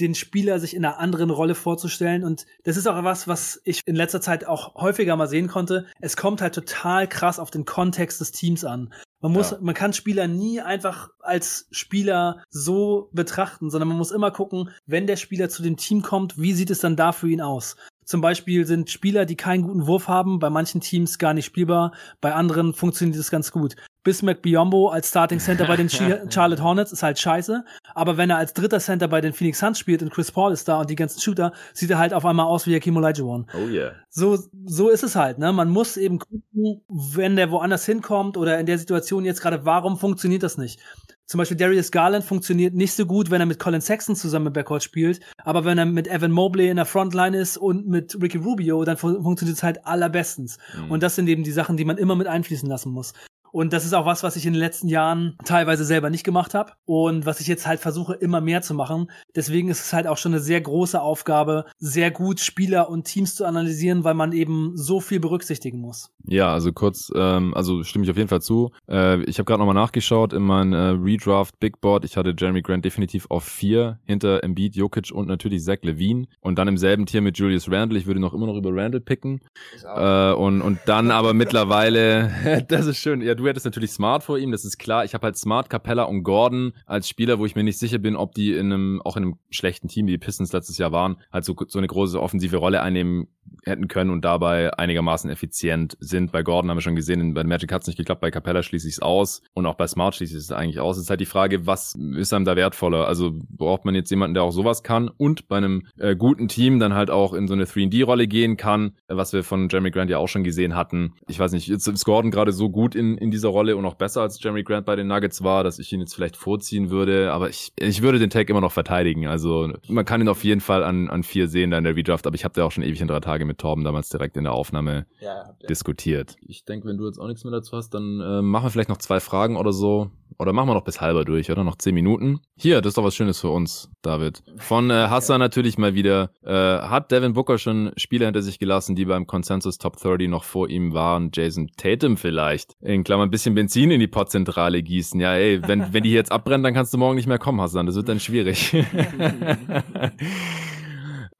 den 0.00 0.14
Spieler 0.14 0.58
sich 0.58 0.74
in 0.74 0.84
einer 0.84 0.98
anderen 0.98 1.30
Rolle 1.30 1.54
vorzustellen. 1.54 2.24
Und 2.24 2.46
das 2.64 2.76
ist 2.76 2.86
auch 2.86 3.04
was, 3.04 3.28
was 3.28 3.60
ich 3.64 3.80
in 3.84 3.94
letzter 3.94 4.20
Zeit 4.20 4.46
auch 4.46 4.74
häufiger 4.74 5.16
mal 5.16 5.28
sehen 5.28 5.48
konnte. 5.48 5.86
Es 6.00 6.16
kommt 6.16 6.40
halt 6.40 6.54
total 6.54 7.06
krass 7.06 7.38
auf 7.38 7.50
den 7.50 7.64
Kontext 7.64 8.20
des 8.20 8.32
Teams 8.32 8.64
an. 8.64 8.92
Man 9.20 9.32
muss, 9.32 9.52
ja. 9.52 9.58
man 9.60 9.74
kann 9.74 9.92
Spieler 9.92 10.26
nie 10.26 10.60
einfach 10.60 11.10
als 11.20 11.68
Spieler 11.70 12.42
so 12.50 13.10
betrachten, 13.12 13.70
sondern 13.70 13.88
man 13.88 13.98
muss 13.98 14.10
immer 14.10 14.30
gucken, 14.30 14.70
wenn 14.86 15.06
der 15.06 15.16
Spieler 15.16 15.48
zu 15.48 15.62
dem 15.62 15.76
Team 15.76 16.02
kommt, 16.02 16.38
wie 16.38 16.54
sieht 16.54 16.70
es 16.70 16.80
dann 16.80 16.96
da 16.96 17.12
für 17.12 17.28
ihn 17.28 17.40
aus? 17.40 17.76
Zum 18.04 18.20
Beispiel 18.20 18.66
sind 18.66 18.90
Spieler, 18.90 19.26
die 19.26 19.36
keinen 19.36 19.62
guten 19.62 19.86
Wurf 19.86 20.08
haben, 20.08 20.40
bei 20.40 20.50
manchen 20.50 20.80
Teams 20.80 21.18
gar 21.18 21.34
nicht 21.34 21.44
spielbar, 21.44 21.92
bei 22.20 22.34
anderen 22.34 22.74
funktioniert 22.74 23.18
es 23.18 23.30
ganz 23.30 23.52
gut. 23.52 23.76
Bismack 24.04 24.42
Biombo 24.42 24.88
als 24.88 25.08
Starting 25.08 25.38
Center 25.38 25.66
bei 25.66 25.76
den 25.76 25.88
Charlotte 26.30 26.62
Hornets 26.62 26.92
ist 26.92 27.02
halt 27.02 27.18
scheiße. 27.18 27.64
Aber 27.94 28.16
wenn 28.16 28.30
er 28.30 28.38
als 28.38 28.52
dritter 28.52 28.80
Center 28.80 29.08
bei 29.08 29.20
den 29.20 29.32
Phoenix 29.32 29.58
Suns 29.58 29.78
spielt 29.78 30.02
und 30.02 30.10
Chris 30.10 30.32
Paul 30.32 30.52
ist 30.52 30.68
da 30.68 30.80
und 30.80 30.90
die 30.90 30.96
ganzen 30.96 31.20
Shooter, 31.20 31.52
sieht 31.72 31.90
er 31.90 31.98
halt 31.98 32.12
auf 32.14 32.24
einmal 32.24 32.46
aus 32.46 32.66
wie 32.66 32.74
Hakim 32.74 32.96
Olajuwon. 32.96 33.46
Oh 33.54 33.68
yeah. 33.68 33.92
So, 34.10 34.38
so 34.64 34.88
ist 34.88 35.02
es 35.02 35.16
halt, 35.16 35.38
ne? 35.38 35.52
Man 35.52 35.68
muss 35.68 35.96
eben 35.96 36.18
gucken, 36.18 36.82
wenn 36.88 37.36
der 37.36 37.50
woanders 37.50 37.86
hinkommt 37.86 38.36
oder 38.36 38.58
in 38.58 38.66
der 38.66 38.78
Situation 38.78 39.24
jetzt 39.24 39.40
gerade, 39.40 39.64
warum 39.64 39.96
funktioniert 39.98 40.42
das 40.42 40.58
nicht? 40.58 40.80
Zum 41.26 41.38
Beispiel 41.38 41.56
Darius 41.56 41.90
Garland 41.90 42.24
funktioniert 42.24 42.74
nicht 42.74 42.92
so 42.92 43.06
gut, 43.06 43.30
wenn 43.30 43.40
er 43.40 43.46
mit 43.46 43.58
Colin 43.58 43.80
Sexton 43.80 44.16
zusammen 44.16 44.48
im 44.48 44.52
Backcourt 44.52 44.82
spielt. 44.82 45.20
Aber 45.38 45.64
wenn 45.64 45.78
er 45.78 45.86
mit 45.86 46.06
Evan 46.06 46.30
Mobley 46.30 46.68
in 46.68 46.76
der 46.76 46.84
Frontline 46.84 47.36
ist 47.36 47.56
und 47.56 47.86
mit 47.86 48.20
Ricky 48.20 48.38
Rubio, 48.38 48.84
dann 48.84 48.98
fun 48.98 49.22
funktioniert 49.22 49.56
es 49.56 49.62
halt 49.62 49.86
allerbestens. 49.86 50.58
Mhm. 50.76 50.90
Und 50.90 51.02
das 51.02 51.14
sind 51.14 51.28
eben 51.28 51.42
die 51.42 51.52
Sachen, 51.52 51.78
die 51.78 51.86
man 51.86 51.96
immer 51.96 52.16
mit 52.16 52.26
einfließen 52.26 52.68
lassen 52.68 52.92
muss. 52.92 53.14
Und 53.52 53.72
das 53.72 53.84
ist 53.84 53.92
auch 53.92 54.06
was, 54.06 54.22
was 54.22 54.36
ich 54.36 54.46
in 54.46 54.54
den 54.54 54.60
letzten 54.60 54.88
Jahren 54.88 55.36
teilweise 55.44 55.84
selber 55.84 56.10
nicht 56.10 56.24
gemacht 56.24 56.54
habe 56.54 56.72
und 56.86 57.26
was 57.26 57.40
ich 57.40 57.46
jetzt 57.46 57.66
halt 57.66 57.80
versuche, 57.80 58.14
immer 58.14 58.40
mehr 58.40 58.62
zu 58.62 58.74
machen. 58.74 59.10
Deswegen 59.36 59.68
ist 59.68 59.84
es 59.84 59.92
halt 59.92 60.06
auch 60.06 60.16
schon 60.16 60.32
eine 60.32 60.40
sehr 60.40 60.60
große 60.60 61.00
Aufgabe, 61.00 61.66
sehr 61.78 62.10
gut 62.10 62.40
Spieler 62.40 62.88
und 62.88 63.04
Teams 63.04 63.34
zu 63.34 63.44
analysieren, 63.44 64.04
weil 64.04 64.14
man 64.14 64.32
eben 64.32 64.72
so 64.74 65.00
viel 65.00 65.20
berücksichtigen 65.20 65.78
muss. 65.78 66.10
Ja, 66.24 66.52
also 66.52 66.72
kurz, 66.72 67.12
ähm, 67.14 67.52
also 67.54 67.82
stimme 67.82 68.04
ich 68.04 68.10
auf 68.10 68.16
jeden 68.16 68.28
Fall 68.28 68.40
zu. 68.40 68.70
Äh, 68.88 69.22
ich 69.24 69.38
habe 69.38 69.44
gerade 69.44 69.58
nochmal 69.58 69.74
nachgeschaut 69.74 70.32
in 70.32 70.42
mein 70.42 70.72
äh, 70.72 70.96
Redraft 70.96 71.60
Big 71.60 71.80
Board. 71.80 72.06
Ich 72.06 72.16
hatte 72.16 72.34
Jeremy 72.36 72.62
Grant 72.62 72.84
definitiv 72.84 73.26
auf 73.28 73.44
vier 73.44 73.98
hinter 74.04 74.42
Embiid, 74.42 74.76
Jokic 74.76 75.12
und 75.12 75.28
natürlich 75.28 75.62
Zach 75.62 75.78
Levine. 75.82 76.26
Und 76.40 76.58
dann 76.58 76.68
im 76.68 76.78
selben 76.78 77.04
Tier 77.04 77.20
mit 77.20 77.36
Julius 77.36 77.70
Randle. 77.70 77.98
Ich 77.98 78.06
würde 78.06 78.20
noch 78.20 78.32
immer 78.32 78.46
noch 78.46 78.56
über 78.56 78.70
Randle 78.72 79.00
picken. 79.00 79.40
Äh, 79.84 80.32
und, 80.32 80.62
und 80.62 80.78
dann 80.86 81.10
aber 81.10 81.34
mittlerweile, 81.34 82.64
das 82.68 82.86
ist 82.86 82.98
schön. 82.98 83.20
Ja, 83.20 83.34
du 83.34 83.41
hättest 83.48 83.66
natürlich 83.66 83.92
Smart 83.92 84.22
vor 84.22 84.38
ihm, 84.38 84.52
das 84.52 84.64
ist 84.64 84.78
klar. 84.78 85.04
Ich 85.04 85.14
habe 85.14 85.24
halt 85.24 85.36
Smart, 85.36 85.70
Capella 85.70 86.04
und 86.04 86.22
Gordon 86.22 86.72
als 86.86 87.08
Spieler, 87.08 87.38
wo 87.38 87.46
ich 87.46 87.54
mir 87.54 87.64
nicht 87.64 87.78
sicher 87.78 87.98
bin, 87.98 88.16
ob 88.16 88.34
die 88.34 88.52
in 88.52 88.72
einem, 88.72 89.02
auch 89.02 89.16
in 89.16 89.24
einem 89.24 89.38
schlechten 89.50 89.88
Team, 89.88 90.06
wie 90.06 90.12
die 90.12 90.18
Pistons 90.18 90.52
letztes 90.52 90.78
Jahr 90.78 90.92
waren, 90.92 91.16
halt 91.32 91.44
so, 91.44 91.54
so 91.68 91.78
eine 91.78 91.86
große 91.86 92.20
offensive 92.20 92.56
Rolle 92.56 92.82
einnehmen 92.82 93.28
hätten 93.64 93.88
können 93.88 94.10
und 94.10 94.24
dabei 94.24 94.76
einigermaßen 94.76 95.30
effizient 95.30 95.96
sind. 96.00 96.32
Bei 96.32 96.42
Gordon 96.42 96.70
haben 96.70 96.76
wir 96.76 96.82
schon 96.82 96.96
gesehen, 96.96 97.34
bei 97.34 97.44
Magic 97.44 97.72
hat 97.72 97.82
es 97.82 97.86
nicht 97.86 97.96
geklappt, 97.96 98.20
bei 98.20 98.30
Capella 98.30 98.62
schließe 98.62 98.88
ich 98.88 98.94
es 98.94 99.02
aus 99.02 99.42
und 99.54 99.66
auch 99.66 99.74
bei 99.74 99.86
Smart 99.86 100.14
schließe 100.14 100.36
ich 100.36 100.44
es 100.44 100.52
eigentlich 100.52 100.80
aus. 100.80 100.96
Es 100.96 101.04
ist 101.04 101.10
halt 101.10 101.20
die 101.20 101.26
Frage, 101.26 101.66
was 101.66 101.94
ist 102.16 102.32
einem 102.32 102.44
da 102.44 102.56
wertvoller? 102.56 103.06
Also 103.06 103.32
braucht 103.50 103.84
man 103.84 103.94
jetzt 103.94 104.10
jemanden, 104.10 104.34
der 104.34 104.42
auch 104.42 104.50
sowas 104.50 104.82
kann 104.82 105.08
und 105.08 105.48
bei 105.48 105.58
einem 105.58 105.86
äh, 105.98 106.16
guten 106.16 106.48
Team 106.48 106.78
dann 106.78 106.94
halt 106.94 107.10
auch 107.10 107.32
in 107.34 107.46
so 107.46 107.54
eine 107.54 107.64
3D-Rolle 107.64 108.26
gehen 108.26 108.56
kann, 108.56 108.92
was 109.08 109.32
wir 109.32 109.44
von 109.44 109.68
Jeremy 109.68 109.90
Grant 109.90 110.10
ja 110.10 110.18
auch 110.18 110.28
schon 110.28 110.44
gesehen 110.44 110.74
hatten. 110.74 111.14
Ich 111.28 111.38
weiß 111.38 111.52
nicht, 111.52 111.68
jetzt 111.68 111.86
ist 111.86 112.04
Gordon 112.04 112.30
gerade 112.30 112.52
so 112.52 112.68
gut 112.68 112.94
in, 112.94 113.16
in 113.16 113.30
dieser 113.30 113.48
Rolle 113.48 113.76
und 113.76 113.84
auch 113.84 113.94
besser 113.94 114.22
als 114.22 114.42
Jeremy 114.42 114.64
Grant 114.64 114.86
bei 114.86 114.96
den 114.96 115.06
Nuggets 115.06 115.42
war, 115.44 115.62
dass 115.64 115.78
ich 115.78 115.92
ihn 115.92 116.00
jetzt 116.00 116.14
vielleicht 116.14 116.36
vorziehen 116.36 116.90
würde, 116.90 117.32
aber 117.32 117.48
ich, 117.48 117.72
ich 117.78 118.02
würde 118.02 118.18
den 118.18 118.30
Tag 118.30 118.50
immer 118.50 118.60
noch 118.60 118.72
verteidigen. 118.72 119.26
Also 119.26 119.72
man 119.88 120.04
kann 120.04 120.20
ihn 120.20 120.28
auf 120.28 120.44
jeden 120.44 120.60
Fall 120.60 120.82
an, 120.82 121.08
an 121.08 121.22
vier 121.22 121.48
sehen 121.48 121.70
da 121.70 121.78
in 121.78 121.84
der 121.84 121.96
Redraft, 121.96 122.26
aber 122.26 122.34
ich 122.34 122.44
habe 122.44 122.54
da 122.54 122.64
auch 122.64 122.72
schon 122.72 122.82
ewig 122.82 123.00
in 123.00 123.08
drei 123.08 123.20
Tage 123.32 123.46
mit 123.46 123.58
Torben 123.58 123.82
damals 123.82 124.10
direkt 124.10 124.36
in 124.36 124.44
der 124.44 124.52
Aufnahme 124.52 125.06
ja, 125.20 125.54
diskutiert. 125.66 126.36
Ich 126.42 126.66
denke, 126.66 126.86
wenn 126.86 126.98
du 126.98 127.06
jetzt 127.06 127.18
auch 127.18 127.28
nichts 127.28 127.44
mehr 127.44 127.50
dazu 127.50 127.76
hast, 127.78 127.94
dann 127.94 128.20
äh, 128.20 128.42
machen 128.42 128.66
wir 128.66 128.70
vielleicht 128.70 128.90
noch 128.90 128.98
zwei 128.98 129.20
Fragen 129.20 129.56
oder 129.56 129.72
so. 129.72 130.10
Oder 130.38 130.52
machen 130.52 130.68
wir 130.68 130.74
noch 130.74 130.84
bis 130.84 131.00
halber 131.00 131.24
durch, 131.24 131.50
oder? 131.50 131.64
Noch 131.64 131.76
zehn 131.76 131.94
Minuten. 131.94 132.40
Hier, 132.56 132.80
das 132.80 132.90
ist 132.90 132.98
doch 132.98 133.04
was 133.04 133.14
Schönes 133.14 133.40
für 133.40 133.48
uns, 133.48 133.90
David. 134.02 134.42
Von 134.56 134.90
äh, 134.90 135.08
Hassan 135.08 135.38
natürlich 135.38 135.78
mal 135.78 135.94
wieder. 135.94 136.30
Äh, 136.42 136.52
hat 136.52 137.10
Devin 137.10 137.32
Booker 137.32 137.58
schon 137.58 137.92
Spieler 137.96 138.26
hinter 138.26 138.42
sich 138.42 138.58
gelassen, 138.58 138.96
die 138.96 139.04
beim 139.04 139.26
Consensus 139.26 139.78
Top 139.78 139.96
30 139.96 140.28
noch 140.28 140.44
vor 140.44 140.68
ihm 140.68 140.92
waren? 140.92 141.30
Jason 141.32 141.70
Tatum 141.76 142.16
vielleicht. 142.16 142.74
In 142.80 143.04
Klammern 143.04 143.28
ein 143.28 143.30
bisschen 143.30 143.54
Benzin 143.54 143.90
in 143.90 144.00
die 144.00 144.08
Podzentrale 144.08 144.82
gießen. 144.82 145.20
Ja, 145.20 145.34
ey, 145.34 145.66
wenn, 145.66 145.90
wenn 145.92 146.02
die 146.02 146.12
jetzt 146.12 146.32
abbrennen, 146.32 146.64
dann 146.64 146.74
kannst 146.74 146.92
du 146.92 146.98
morgen 146.98 147.16
nicht 147.16 147.28
mehr 147.28 147.38
kommen, 147.38 147.60
Hassan. 147.60 147.86
Das 147.86 147.94
wird 147.94 148.08
dann 148.08 148.20
schwierig. 148.20 148.74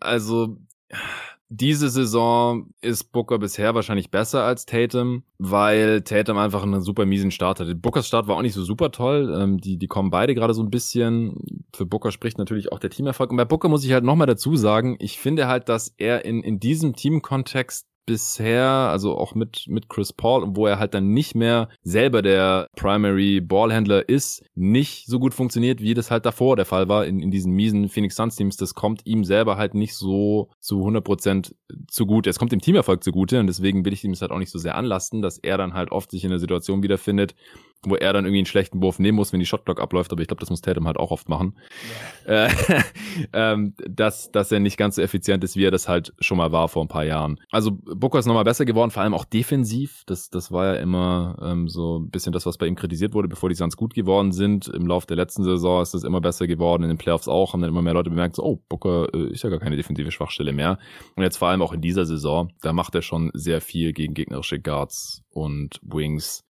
also 0.00 0.56
diese 1.54 1.90
Saison 1.90 2.70
ist 2.80 3.12
Booker 3.12 3.38
bisher 3.38 3.74
wahrscheinlich 3.74 4.10
besser 4.10 4.44
als 4.44 4.64
Tatum, 4.64 5.22
weil 5.36 6.00
Tatum 6.00 6.38
einfach 6.38 6.62
einen 6.62 6.80
super 6.80 7.04
miesen 7.04 7.30
Start 7.30 7.60
hatte. 7.60 7.74
Bookers 7.74 8.08
Start 8.08 8.26
war 8.26 8.36
auch 8.36 8.42
nicht 8.42 8.54
so 8.54 8.64
super 8.64 8.90
toll. 8.90 9.36
Ähm, 9.38 9.58
die, 9.58 9.76
die 9.76 9.86
kommen 9.86 10.10
beide 10.10 10.34
gerade 10.34 10.54
so 10.54 10.62
ein 10.62 10.70
bisschen. 10.70 11.66
Für 11.74 11.84
Booker 11.84 12.10
spricht 12.10 12.38
natürlich 12.38 12.72
auch 12.72 12.78
der 12.78 12.88
Teamerfolg. 12.88 13.30
Und 13.30 13.36
bei 13.36 13.44
Booker 13.44 13.68
muss 13.68 13.84
ich 13.84 13.92
halt 13.92 14.02
nochmal 14.02 14.26
dazu 14.26 14.56
sagen, 14.56 14.96
ich 14.98 15.18
finde 15.18 15.46
halt, 15.46 15.68
dass 15.68 15.94
er 15.98 16.24
in, 16.24 16.42
in 16.42 16.58
diesem 16.58 16.94
Teamkontext 16.94 17.86
bisher, 18.06 18.64
also 18.64 19.16
auch 19.16 19.34
mit, 19.34 19.66
mit 19.68 19.88
Chris 19.88 20.12
Paul, 20.12 20.56
wo 20.56 20.66
er 20.66 20.78
halt 20.78 20.94
dann 20.94 21.12
nicht 21.12 21.34
mehr 21.34 21.68
selber 21.82 22.22
der 22.22 22.66
Primary 22.76 23.40
Ballhändler 23.40 24.08
ist, 24.08 24.44
nicht 24.54 25.06
so 25.06 25.18
gut 25.18 25.34
funktioniert, 25.34 25.80
wie 25.80 25.94
das 25.94 26.10
halt 26.10 26.26
davor 26.26 26.56
der 26.56 26.64
Fall 26.64 26.88
war 26.88 27.06
in, 27.06 27.20
in 27.20 27.30
diesen 27.30 27.52
miesen 27.52 27.88
Phoenix 27.88 28.16
Suns 28.16 28.36
Teams. 28.36 28.56
Das 28.56 28.74
kommt 28.74 29.06
ihm 29.06 29.24
selber 29.24 29.56
halt 29.56 29.74
nicht 29.74 29.94
so 29.94 30.50
zu 30.58 30.84
100% 30.84 31.54
zugute. 31.88 32.30
Es 32.30 32.38
kommt 32.38 32.52
dem 32.52 32.60
Teamerfolg 32.60 33.04
zugute 33.04 33.40
und 33.40 33.46
deswegen 33.46 33.84
will 33.84 33.92
ich 33.92 34.04
ihm 34.04 34.12
es 34.12 34.22
halt 34.22 34.32
auch 34.32 34.38
nicht 34.38 34.50
so 34.50 34.58
sehr 34.58 34.76
anlasten, 34.76 35.22
dass 35.22 35.38
er 35.38 35.58
dann 35.58 35.74
halt 35.74 35.92
oft 35.92 36.10
sich 36.10 36.24
in 36.24 36.30
der 36.30 36.38
Situation 36.38 36.82
wiederfindet, 36.82 37.34
wo 37.84 37.96
er 37.96 38.12
dann 38.12 38.24
irgendwie 38.24 38.38
einen 38.38 38.46
schlechten 38.46 38.82
Wurf 38.82 38.98
nehmen 38.98 39.16
muss, 39.16 39.32
wenn 39.32 39.40
die 39.40 39.46
Shotclock 39.46 39.80
abläuft, 39.80 40.12
aber 40.12 40.22
ich 40.22 40.28
glaube, 40.28 40.40
das 40.40 40.50
muss 40.50 40.60
Tatum 40.60 40.86
halt 40.86 40.96
auch 40.96 41.10
oft 41.10 41.28
machen. 41.28 41.56
Ja. 42.26 42.46
Äh, 42.46 42.50
ähm, 43.32 43.74
dass, 43.88 44.30
dass 44.30 44.52
er 44.52 44.60
nicht 44.60 44.76
ganz 44.76 44.96
so 44.96 45.02
effizient 45.02 45.42
ist, 45.44 45.56
wie 45.56 45.64
er 45.64 45.70
das 45.70 45.88
halt 45.88 46.12
schon 46.20 46.38
mal 46.38 46.52
war 46.52 46.68
vor 46.68 46.84
ein 46.84 46.88
paar 46.88 47.04
Jahren. 47.04 47.40
Also 47.50 47.78
Booker 47.94 48.18
ist 48.18 48.26
nochmal 48.26 48.44
besser 48.44 48.64
geworden, 48.64 48.90
vor 48.90 49.02
allem 49.02 49.14
auch 49.14 49.24
defensiv. 49.24 50.02
Das, 50.06 50.30
das 50.30 50.52
war 50.52 50.74
ja 50.74 50.80
immer 50.80 51.36
ähm, 51.42 51.68
so 51.68 51.98
ein 51.98 52.10
bisschen 52.10 52.32
das, 52.32 52.46
was 52.46 52.58
bei 52.58 52.66
ihm 52.66 52.74
kritisiert 52.74 53.14
wurde, 53.14 53.28
bevor 53.28 53.48
die 53.48 53.54
Suns 53.54 53.76
gut 53.76 53.94
geworden 53.94 54.32
sind. 54.32 54.68
Im 54.68 54.86
Laufe 54.86 55.06
der 55.06 55.16
letzten 55.16 55.44
Saison 55.44 55.82
ist 55.82 55.94
das 55.94 56.04
immer 56.04 56.20
besser 56.20 56.46
geworden, 56.46 56.82
in 56.82 56.88
den 56.88 56.98
Playoffs 56.98 57.28
auch, 57.28 57.52
haben 57.52 57.60
dann 57.60 57.70
immer 57.70 57.82
mehr 57.82 57.94
Leute 57.94 58.10
bemerkt, 58.10 58.36
so, 58.36 58.44
oh, 58.44 58.62
Booker 58.68 59.08
äh, 59.14 59.32
ist 59.32 59.42
ja 59.42 59.50
gar 59.50 59.60
keine 59.60 59.76
defensive 59.76 60.10
Schwachstelle 60.10 60.52
mehr. 60.52 60.78
Und 61.16 61.22
jetzt 61.22 61.36
vor 61.36 61.48
allem 61.48 61.62
auch 61.62 61.72
in 61.72 61.80
dieser 61.80 62.04
Saison, 62.04 62.50
da 62.62 62.72
macht 62.72 62.94
er 62.94 63.02
schon 63.02 63.30
sehr 63.34 63.60
viel 63.60 63.92
gegen 63.92 64.14
gegnerische 64.14 64.60
Guards 64.60 65.22
und 65.32 65.80
Wings. 65.82 66.44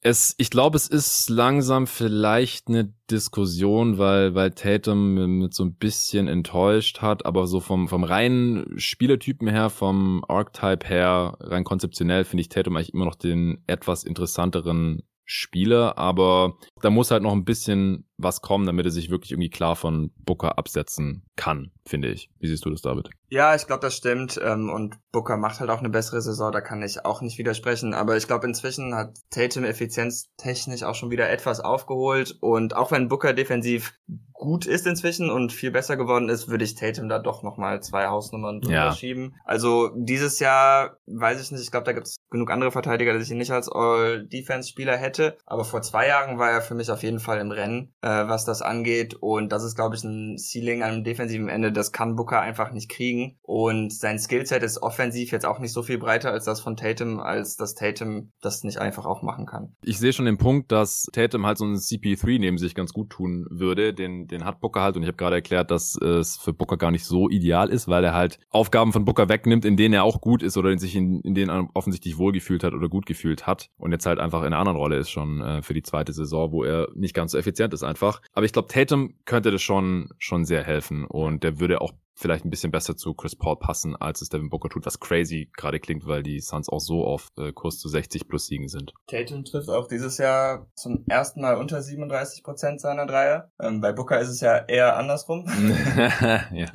Es, 0.00 0.34
ich 0.38 0.50
glaube, 0.50 0.76
es 0.76 0.88
ist 0.88 1.28
langsam 1.28 1.86
vielleicht 1.86 2.68
eine 2.68 2.92
Diskussion, 3.10 3.98
weil, 3.98 4.34
weil 4.34 4.52
Tatum 4.52 5.38
mit 5.38 5.54
so 5.54 5.64
ein 5.64 5.74
bisschen 5.74 6.28
enttäuscht 6.28 7.02
hat, 7.02 7.26
aber 7.26 7.46
so 7.46 7.60
vom, 7.60 7.88
vom 7.88 8.04
reinen 8.04 8.78
Spielertypen 8.78 9.48
her, 9.48 9.70
vom 9.70 10.24
Archetype 10.28 10.86
her, 10.86 11.36
rein 11.40 11.64
konzeptionell 11.64 12.24
finde 12.24 12.42
ich 12.42 12.48
Tatum 12.48 12.76
eigentlich 12.76 12.94
immer 12.94 13.04
noch 13.04 13.16
den 13.16 13.62
etwas 13.66 14.04
interessanteren 14.04 15.02
Spieler, 15.24 15.98
aber 15.98 16.58
da 16.80 16.90
muss 16.90 17.10
halt 17.10 17.22
noch 17.22 17.32
ein 17.32 17.44
bisschen 17.44 18.06
was 18.22 18.40
kommen, 18.40 18.66
damit 18.66 18.86
er 18.86 18.92
sich 18.92 19.10
wirklich 19.10 19.32
irgendwie 19.32 19.50
klar 19.50 19.76
von 19.76 20.12
Booker 20.24 20.58
absetzen 20.58 21.24
kann, 21.36 21.72
finde 21.86 22.08
ich. 22.08 22.30
Wie 22.38 22.48
siehst 22.48 22.64
du 22.64 22.70
das, 22.70 22.82
David? 22.82 23.10
Ja, 23.28 23.54
ich 23.54 23.66
glaube, 23.66 23.80
das 23.80 23.96
stimmt. 23.96 24.38
Ähm, 24.42 24.68
und 24.68 24.96
Booker 25.10 25.36
macht 25.36 25.60
halt 25.60 25.70
auch 25.70 25.78
eine 25.78 25.88
bessere 25.88 26.20
Saison, 26.20 26.52
da 26.52 26.60
kann 26.60 26.82
ich 26.82 27.04
auch 27.04 27.22
nicht 27.22 27.38
widersprechen. 27.38 27.94
Aber 27.94 28.16
ich 28.16 28.26
glaube, 28.26 28.46
inzwischen 28.46 28.94
hat 28.94 29.16
Tatum 29.30 29.64
effizienztechnisch 29.64 30.82
auch 30.82 30.94
schon 30.94 31.10
wieder 31.10 31.30
etwas 31.30 31.60
aufgeholt. 31.60 32.36
Und 32.40 32.76
auch 32.76 32.90
wenn 32.90 33.08
Booker 33.08 33.32
defensiv 33.32 33.94
gut 34.42 34.66
ist 34.66 34.88
inzwischen 34.88 35.30
und 35.30 35.52
viel 35.52 35.70
besser 35.70 35.96
geworden 35.96 36.28
ist, 36.28 36.48
würde 36.48 36.64
ich 36.64 36.74
Tatum 36.74 37.08
da 37.08 37.20
doch 37.20 37.42
nochmal 37.44 37.80
zwei 37.80 38.08
Hausnummern 38.08 38.60
drüber 38.60 38.74
ja. 38.74 38.92
schieben. 38.92 39.36
Also 39.44 39.90
dieses 39.94 40.40
Jahr, 40.40 40.98
weiß 41.06 41.40
ich 41.40 41.52
nicht, 41.52 41.62
ich 41.62 41.70
glaube, 41.70 41.84
da 41.84 41.92
gibt 41.92 42.08
es 42.08 42.16
genug 42.28 42.50
andere 42.50 42.72
Verteidiger, 42.72 43.14
dass 43.14 43.22
ich 43.22 43.30
ihn 43.30 43.38
nicht 43.38 43.52
als 43.52 43.70
All-Defense-Spieler 43.70 44.96
hätte. 44.96 45.38
Aber 45.46 45.64
vor 45.64 45.80
zwei 45.82 46.08
Jahren 46.08 46.38
war 46.38 46.50
er 46.50 46.60
für 46.60 46.74
mich 46.74 46.90
auf 46.90 47.04
jeden 47.04 47.20
Fall 47.20 47.38
im 47.38 47.52
Rennen, 47.52 47.94
äh, 48.12 48.28
was 48.28 48.44
das 48.44 48.62
angeht. 48.62 49.14
Und 49.14 49.52
das 49.52 49.64
ist, 49.64 49.74
glaube 49.74 49.96
ich, 49.96 50.04
ein 50.04 50.38
Ceiling 50.38 50.82
an 50.82 50.92
einem 50.92 51.04
defensiven 51.04 51.48
Ende, 51.48 51.72
das 51.72 51.92
kann 51.92 52.16
Booker 52.16 52.40
einfach 52.40 52.72
nicht 52.72 52.88
kriegen. 52.88 53.36
Und 53.42 53.92
sein 53.92 54.18
Skillset 54.18 54.62
ist 54.62 54.82
offensiv 54.82 55.32
jetzt 55.32 55.46
auch 55.46 55.58
nicht 55.58 55.72
so 55.72 55.82
viel 55.82 55.98
breiter 55.98 56.32
als 56.32 56.44
das 56.44 56.60
von 56.60 56.76
Tatum, 56.76 57.20
als 57.20 57.56
dass 57.56 57.74
Tatum 57.74 58.32
das 58.40 58.64
nicht 58.64 58.78
einfach 58.78 59.06
auch 59.06 59.22
machen 59.22 59.46
kann. 59.46 59.74
Ich 59.82 59.98
sehe 59.98 60.12
schon 60.12 60.26
den 60.26 60.38
Punkt, 60.38 60.72
dass 60.72 61.06
Tatum 61.12 61.46
halt 61.46 61.58
so 61.58 61.64
einen 61.64 61.76
CP3 61.76 62.38
neben 62.38 62.58
sich 62.58 62.74
ganz 62.74 62.92
gut 62.92 63.10
tun 63.10 63.46
würde, 63.50 63.94
den 63.94 64.26
den 64.26 64.44
hat 64.44 64.60
Booker 64.60 64.82
halt 64.82 64.96
und 64.96 65.02
ich 65.02 65.08
habe 65.08 65.16
gerade 65.16 65.36
erklärt, 65.36 65.70
dass 65.70 65.96
es 65.96 66.36
für 66.36 66.52
Booker 66.52 66.76
gar 66.76 66.90
nicht 66.90 67.04
so 67.04 67.28
ideal 67.28 67.68
ist, 67.68 67.88
weil 67.88 68.04
er 68.04 68.14
halt 68.14 68.38
Aufgaben 68.50 68.92
von 68.92 69.04
Booker 69.04 69.28
wegnimmt, 69.28 69.64
in 69.64 69.76
denen 69.76 69.94
er 69.94 70.04
auch 70.04 70.20
gut 70.20 70.42
ist 70.42 70.56
oder 70.56 70.70
in 70.70 70.78
sich 70.78 70.96
in, 70.96 71.20
in 71.20 71.34
denen 71.34 71.50
er 71.50 71.68
offensichtlich 71.74 72.18
wohlgefühlt 72.18 72.64
hat 72.64 72.74
oder 72.74 72.88
gut 72.88 73.06
gefühlt 73.06 73.46
hat 73.46 73.70
und 73.78 73.92
jetzt 73.92 74.06
halt 74.06 74.18
einfach 74.18 74.40
in 74.40 74.48
einer 74.48 74.58
anderen 74.58 74.78
Rolle 74.78 74.96
ist 74.96 75.10
schon 75.10 75.40
äh, 75.40 75.62
für 75.62 75.74
die 75.74 75.82
zweite 75.82 76.12
Saison, 76.12 76.52
wo 76.52 76.64
er 76.64 76.88
nicht 76.94 77.14
ganz 77.14 77.32
so 77.32 77.38
effizient 77.38 77.74
ist 77.74 77.82
einfach. 77.82 78.01
Aber 78.32 78.44
ich 78.44 78.52
glaube, 78.52 78.68
Tatum 78.68 79.14
könnte 79.24 79.50
das 79.50 79.62
schon 79.62 80.10
schon 80.18 80.44
sehr 80.44 80.64
helfen 80.64 81.04
und 81.04 81.42
der 81.44 81.60
würde 81.60 81.80
auch 81.80 81.92
vielleicht 82.14 82.44
ein 82.44 82.50
bisschen 82.50 82.70
besser 82.70 82.96
zu 82.96 83.14
Chris 83.14 83.36
Paul 83.36 83.56
passen, 83.56 83.96
als 83.96 84.22
es 84.22 84.28
Devin 84.28 84.50
Booker 84.50 84.68
tut, 84.68 84.86
was 84.86 85.00
crazy 85.00 85.50
gerade 85.56 85.80
klingt, 85.80 86.06
weil 86.06 86.22
die 86.22 86.40
Suns 86.40 86.68
auch 86.68 86.80
so 86.80 87.04
auf 87.04 87.28
äh, 87.38 87.52
Kurs 87.52 87.78
zu 87.78 87.88
60 87.88 88.28
plus 88.28 88.46
Siegen 88.46 88.68
sind. 88.68 88.92
Tatum 89.06 89.44
trifft 89.44 89.68
auch 89.68 89.88
dieses 89.88 90.18
Jahr 90.18 90.68
zum 90.74 91.04
ersten 91.08 91.40
Mal 91.40 91.56
unter 91.56 91.82
37 91.82 92.42
Prozent 92.42 92.80
seiner 92.80 93.06
Dreier. 93.06 93.50
Ähm, 93.60 93.80
bei 93.80 93.92
Booker 93.92 94.20
ist 94.20 94.28
es 94.28 94.40
ja 94.40 94.56
eher 94.56 94.96
andersrum. 94.96 95.46
ja. 95.96 96.66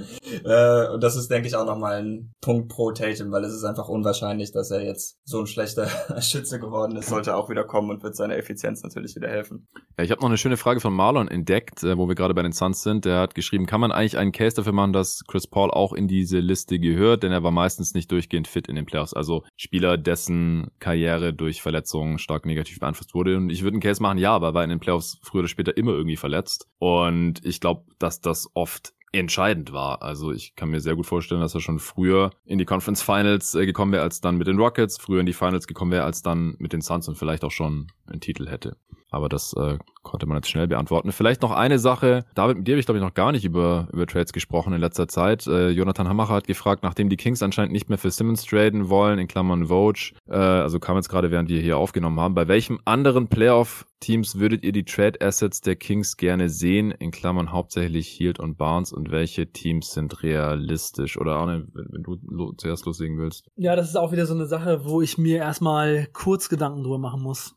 äh, 0.44 0.94
und 0.94 1.04
das 1.04 1.16
ist, 1.16 1.30
denke 1.30 1.48
ich, 1.48 1.56
auch 1.56 1.66
nochmal 1.66 2.02
ein 2.04 2.34
Punkt 2.42 2.70
pro 2.70 2.92
Tatum, 2.92 3.32
weil 3.32 3.44
es 3.44 3.54
ist 3.54 3.64
einfach 3.64 3.88
unwahrscheinlich, 3.88 4.52
dass 4.52 4.72
er 4.72 4.84
jetzt 4.84 5.18
so 5.24 5.40
ein 5.40 5.48
schlechter 5.48 5.88
Schütze 6.22 6.60
geworden 6.60 6.96
ist. 6.96 7.10
Sollte 7.10 7.36
auch 7.36 7.50
wieder 7.50 7.64
kommen 7.64 7.90
und 7.90 8.04
wird 8.04 8.16
seiner 8.16 8.38
Effizienz 8.38 8.84
natürlich 8.84 9.16
wieder 9.16 9.30
helfen. 9.30 9.68
Ja, 9.98 10.04
ich 10.04 10.12
habe 10.12 10.22
noch 10.22 10.30
eine 10.30 10.38
schöne 10.38 10.58
Frage 10.58 10.80
von 10.80 10.94
Marlon 10.94 11.28
entdeckt, 11.28 11.84
äh, 11.84 11.98
wo 11.98 12.08
wir 12.08 12.16
gerade 12.16 12.34
bei 12.34 12.44
den 12.44 12.52
Suns 12.52 12.84
sind. 12.84 13.06
Der 13.06 13.20
hat 13.20 13.36
geschrieben, 13.36 13.66
kann 13.66 13.82
man 13.82 13.92
eigentlich 13.92 14.18
einen 14.18 14.32
Case 14.32 14.56
dafür 14.56 14.74
machen, 14.74 14.94
dass 14.94 15.24
Chris 15.28 15.48
Paul 15.48 15.72
auch 15.72 15.94
in 15.94 16.08
diese 16.08 16.40
Liste 16.40 16.80
gehört, 16.80 17.24
denn 17.24 17.32
er 17.32 17.44
war 17.44 17.52
meistens 17.52 17.94
nicht 17.94 18.12
durchgehend 18.12 18.48
fit 18.48 18.68
in 18.68 18.76
den 18.76 18.86
Playoffs. 18.86 19.14
Also 19.14 19.44
Spieler, 19.56 19.98
dessen 19.98 20.72
Karriere 20.80 21.34
durch 21.34 21.62
Verletzungen 21.62 22.18
stark 22.18 22.46
negativ 22.46 22.80
beeinflusst 22.80 23.14
wurde. 23.14 23.38
Und 23.38 23.50
ich 23.50 23.64
würde 23.64 23.76
einen 23.76 23.82
Case 23.82 24.02
machen, 24.02 24.18
ja, 24.18 24.34
aber 24.34 24.54
war 24.54 24.64
in 24.64 24.70
den 24.70 24.80
Playoffs 24.80 25.20
früher 25.22 25.40
oder 25.40 25.50
später 25.50 25.76
immer 25.78 25.92
irgendwie 25.92 26.18
verletzt. 26.18 26.68
Und 26.80 27.46
ich 27.46 27.60
glaube, 27.60 27.84
dass 28.00 28.22
das 28.22 28.50
oft 28.54 28.94
entscheidend 29.12 29.72
war. 29.74 30.02
Also 30.02 30.32
ich 30.32 30.56
kann 30.56 30.70
mir 30.70 30.80
sehr 30.80 30.96
gut 30.96 31.06
vorstellen, 31.06 31.42
dass 31.42 31.56
er 31.56 31.62
schon 31.62 31.80
früher 31.80 32.32
in 32.46 32.58
die 32.58 32.66
Conference 32.66 33.02
Finals 33.02 33.56
äh, 33.56 33.66
gekommen 33.66 33.92
wäre 33.92 34.04
als 34.04 34.22
dann 34.22 34.38
mit 34.38 34.48
den 34.48 34.60
Rockets, 34.60 34.98
früher 34.98 35.22
in 35.22 35.26
die 35.26 35.34
Finals 35.34 35.68
gekommen 35.68 35.92
wäre 35.92 36.04
als 36.04 36.22
dann 36.22 36.56
mit 36.60 36.74
den 36.74 36.82
Suns 36.82 37.08
und 37.08 37.18
vielleicht 37.18 37.44
auch 37.44 37.52
schon 37.52 37.88
einen 38.06 38.22
Titel 38.22 38.48
hätte. 38.50 38.78
Aber 39.10 39.30
das 39.30 39.54
äh, 39.54 39.78
konnte 40.04 40.26
man 40.26 40.38
jetzt 40.38 40.50
schnell 40.50 40.68
beantworten. 40.68 41.12
Vielleicht 41.12 41.42
noch 41.42 41.52
eine 41.52 41.80
Sache. 41.80 42.26
David, 42.36 42.58
mit 42.58 42.68
dir 42.68 42.74
habe 42.74 42.80
ich, 42.80 42.86
glaube 42.86 42.98
ich, 42.98 43.04
noch 43.04 43.14
gar 43.14 43.32
nicht 43.32 43.46
über, 43.46 43.88
über 43.92 44.06
Trades 44.06 44.34
gesprochen 44.34 44.74
in 44.74 44.82
letzter 44.82 45.08
Zeit. 45.08 45.48
Äh, 45.48 45.70
Jonathan 45.70 46.08
Hammacher 46.08 46.34
hat 46.34 46.48
gefragt, 46.48 46.84
nachdem 46.84 47.10
die 47.10 47.18
Kings 47.18 47.42
anscheinend 47.42 47.72
nicht 47.72 47.90
mehr 47.90 47.98
für 47.98 48.12
Simmons 48.12 48.46
traden 48.46 48.90
wollen, 48.90 49.20
in 49.20 49.28
Klammern 49.28 49.68
Vogue, 49.68 50.14
äh, 50.28 50.36
also 50.36 50.80
kam 50.80 50.98
jetzt 50.98 51.10
gerade, 51.10 51.32
während 51.32 51.50
wir 51.50 51.62
hier 51.62 51.78
aufgenommen 51.78 52.20
haben, 52.20 52.36
bei 52.36 52.48
welchem 52.48 52.80
anderen 52.86 53.28
Playoff-Teams 53.28 54.40
würdet 54.40 54.64
ihr 54.64 54.72
die 54.72 54.86
Trade-Assets 54.86 55.62
der 55.62 55.76
Kings 55.76 56.18
gerne 56.18 56.50
sehen, 56.50 56.92
in 56.92 57.12
Klammern 57.12 57.52
hauptsächlich 57.52 58.08
Hield 58.08 58.40
und 58.40 58.58
Barnes 58.58 58.92
und 58.92 59.12
welche 59.12 59.52
Teams 59.52 59.92
sind 59.92 60.24
realistisch? 60.24 61.18
Oder 61.18 61.36
Arne, 61.36 61.68
wenn, 61.74 61.88
wenn 61.92 62.04
du 62.04 62.18
lo 62.28 62.54
zuerst 62.54 62.86
loslegen 62.86 63.18
willst. 63.18 63.50
Ja, 63.56 63.76
das 63.76 63.90
ist 63.90 63.96
auch 63.96 64.12
wieder 64.12 64.26
so 64.26 64.34
eine 64.34 64.48
Sache, 64.48 64.86
wo 64.86 65.02
ich 65.02 65.18
mir 65.18 65.38
erstmal 65.38 66.08
kurz 66.14 66.50
Gedanken 66.50 66.84
drüber 66.84 66.98
machen 66.98 67.22
muss. 67.22 67.56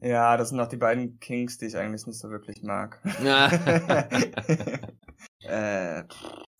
Ja, 0.00 0.36
das 0.36 0.50
sind 0.50 0.60
auch 0.60 0.68
die 0.68 0.76
beiden 0.76 1.18
Kings, 1.18 1.58
die 1.58 1.66
ich 1.66 1.76
eigentlich 1.76 2.06
nicht 2.06 2.18
so 2.18 2.30
wirklich 2.30 2.62
mag. 2.62 3.00
äh, 5.40 6.04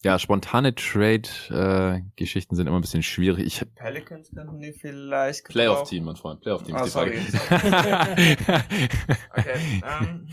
ja, 0.05 0.17
spontane 0.19 0.77
Trade-Geschichten 0.77 2.55
äh, 2.55 2.57
sind 2.57 2.69
immer 2.69 2.79
ein 2.79 2.83
bisschen 2.83 3.03
schwierig. 3.03 3.45
Ich 3.45 3.67
Pelicans 3.75 4.31
könnten 4.31 4.61
die 4.61 4.73
vielleicht 4.73 5.47
Playoff-Team, 5.47 6.05
mein 6.05 6.15
Freund. 6.15 6.41
Playoff-Team 6.41 6.77
oh, 6.77 6.79
ist 6.79 6.85
die 6.85 6.91
sorry. 6.91 7.17
Frage. 7.17 8.37
okay, 9.37 9.83
um. 10.01 10.29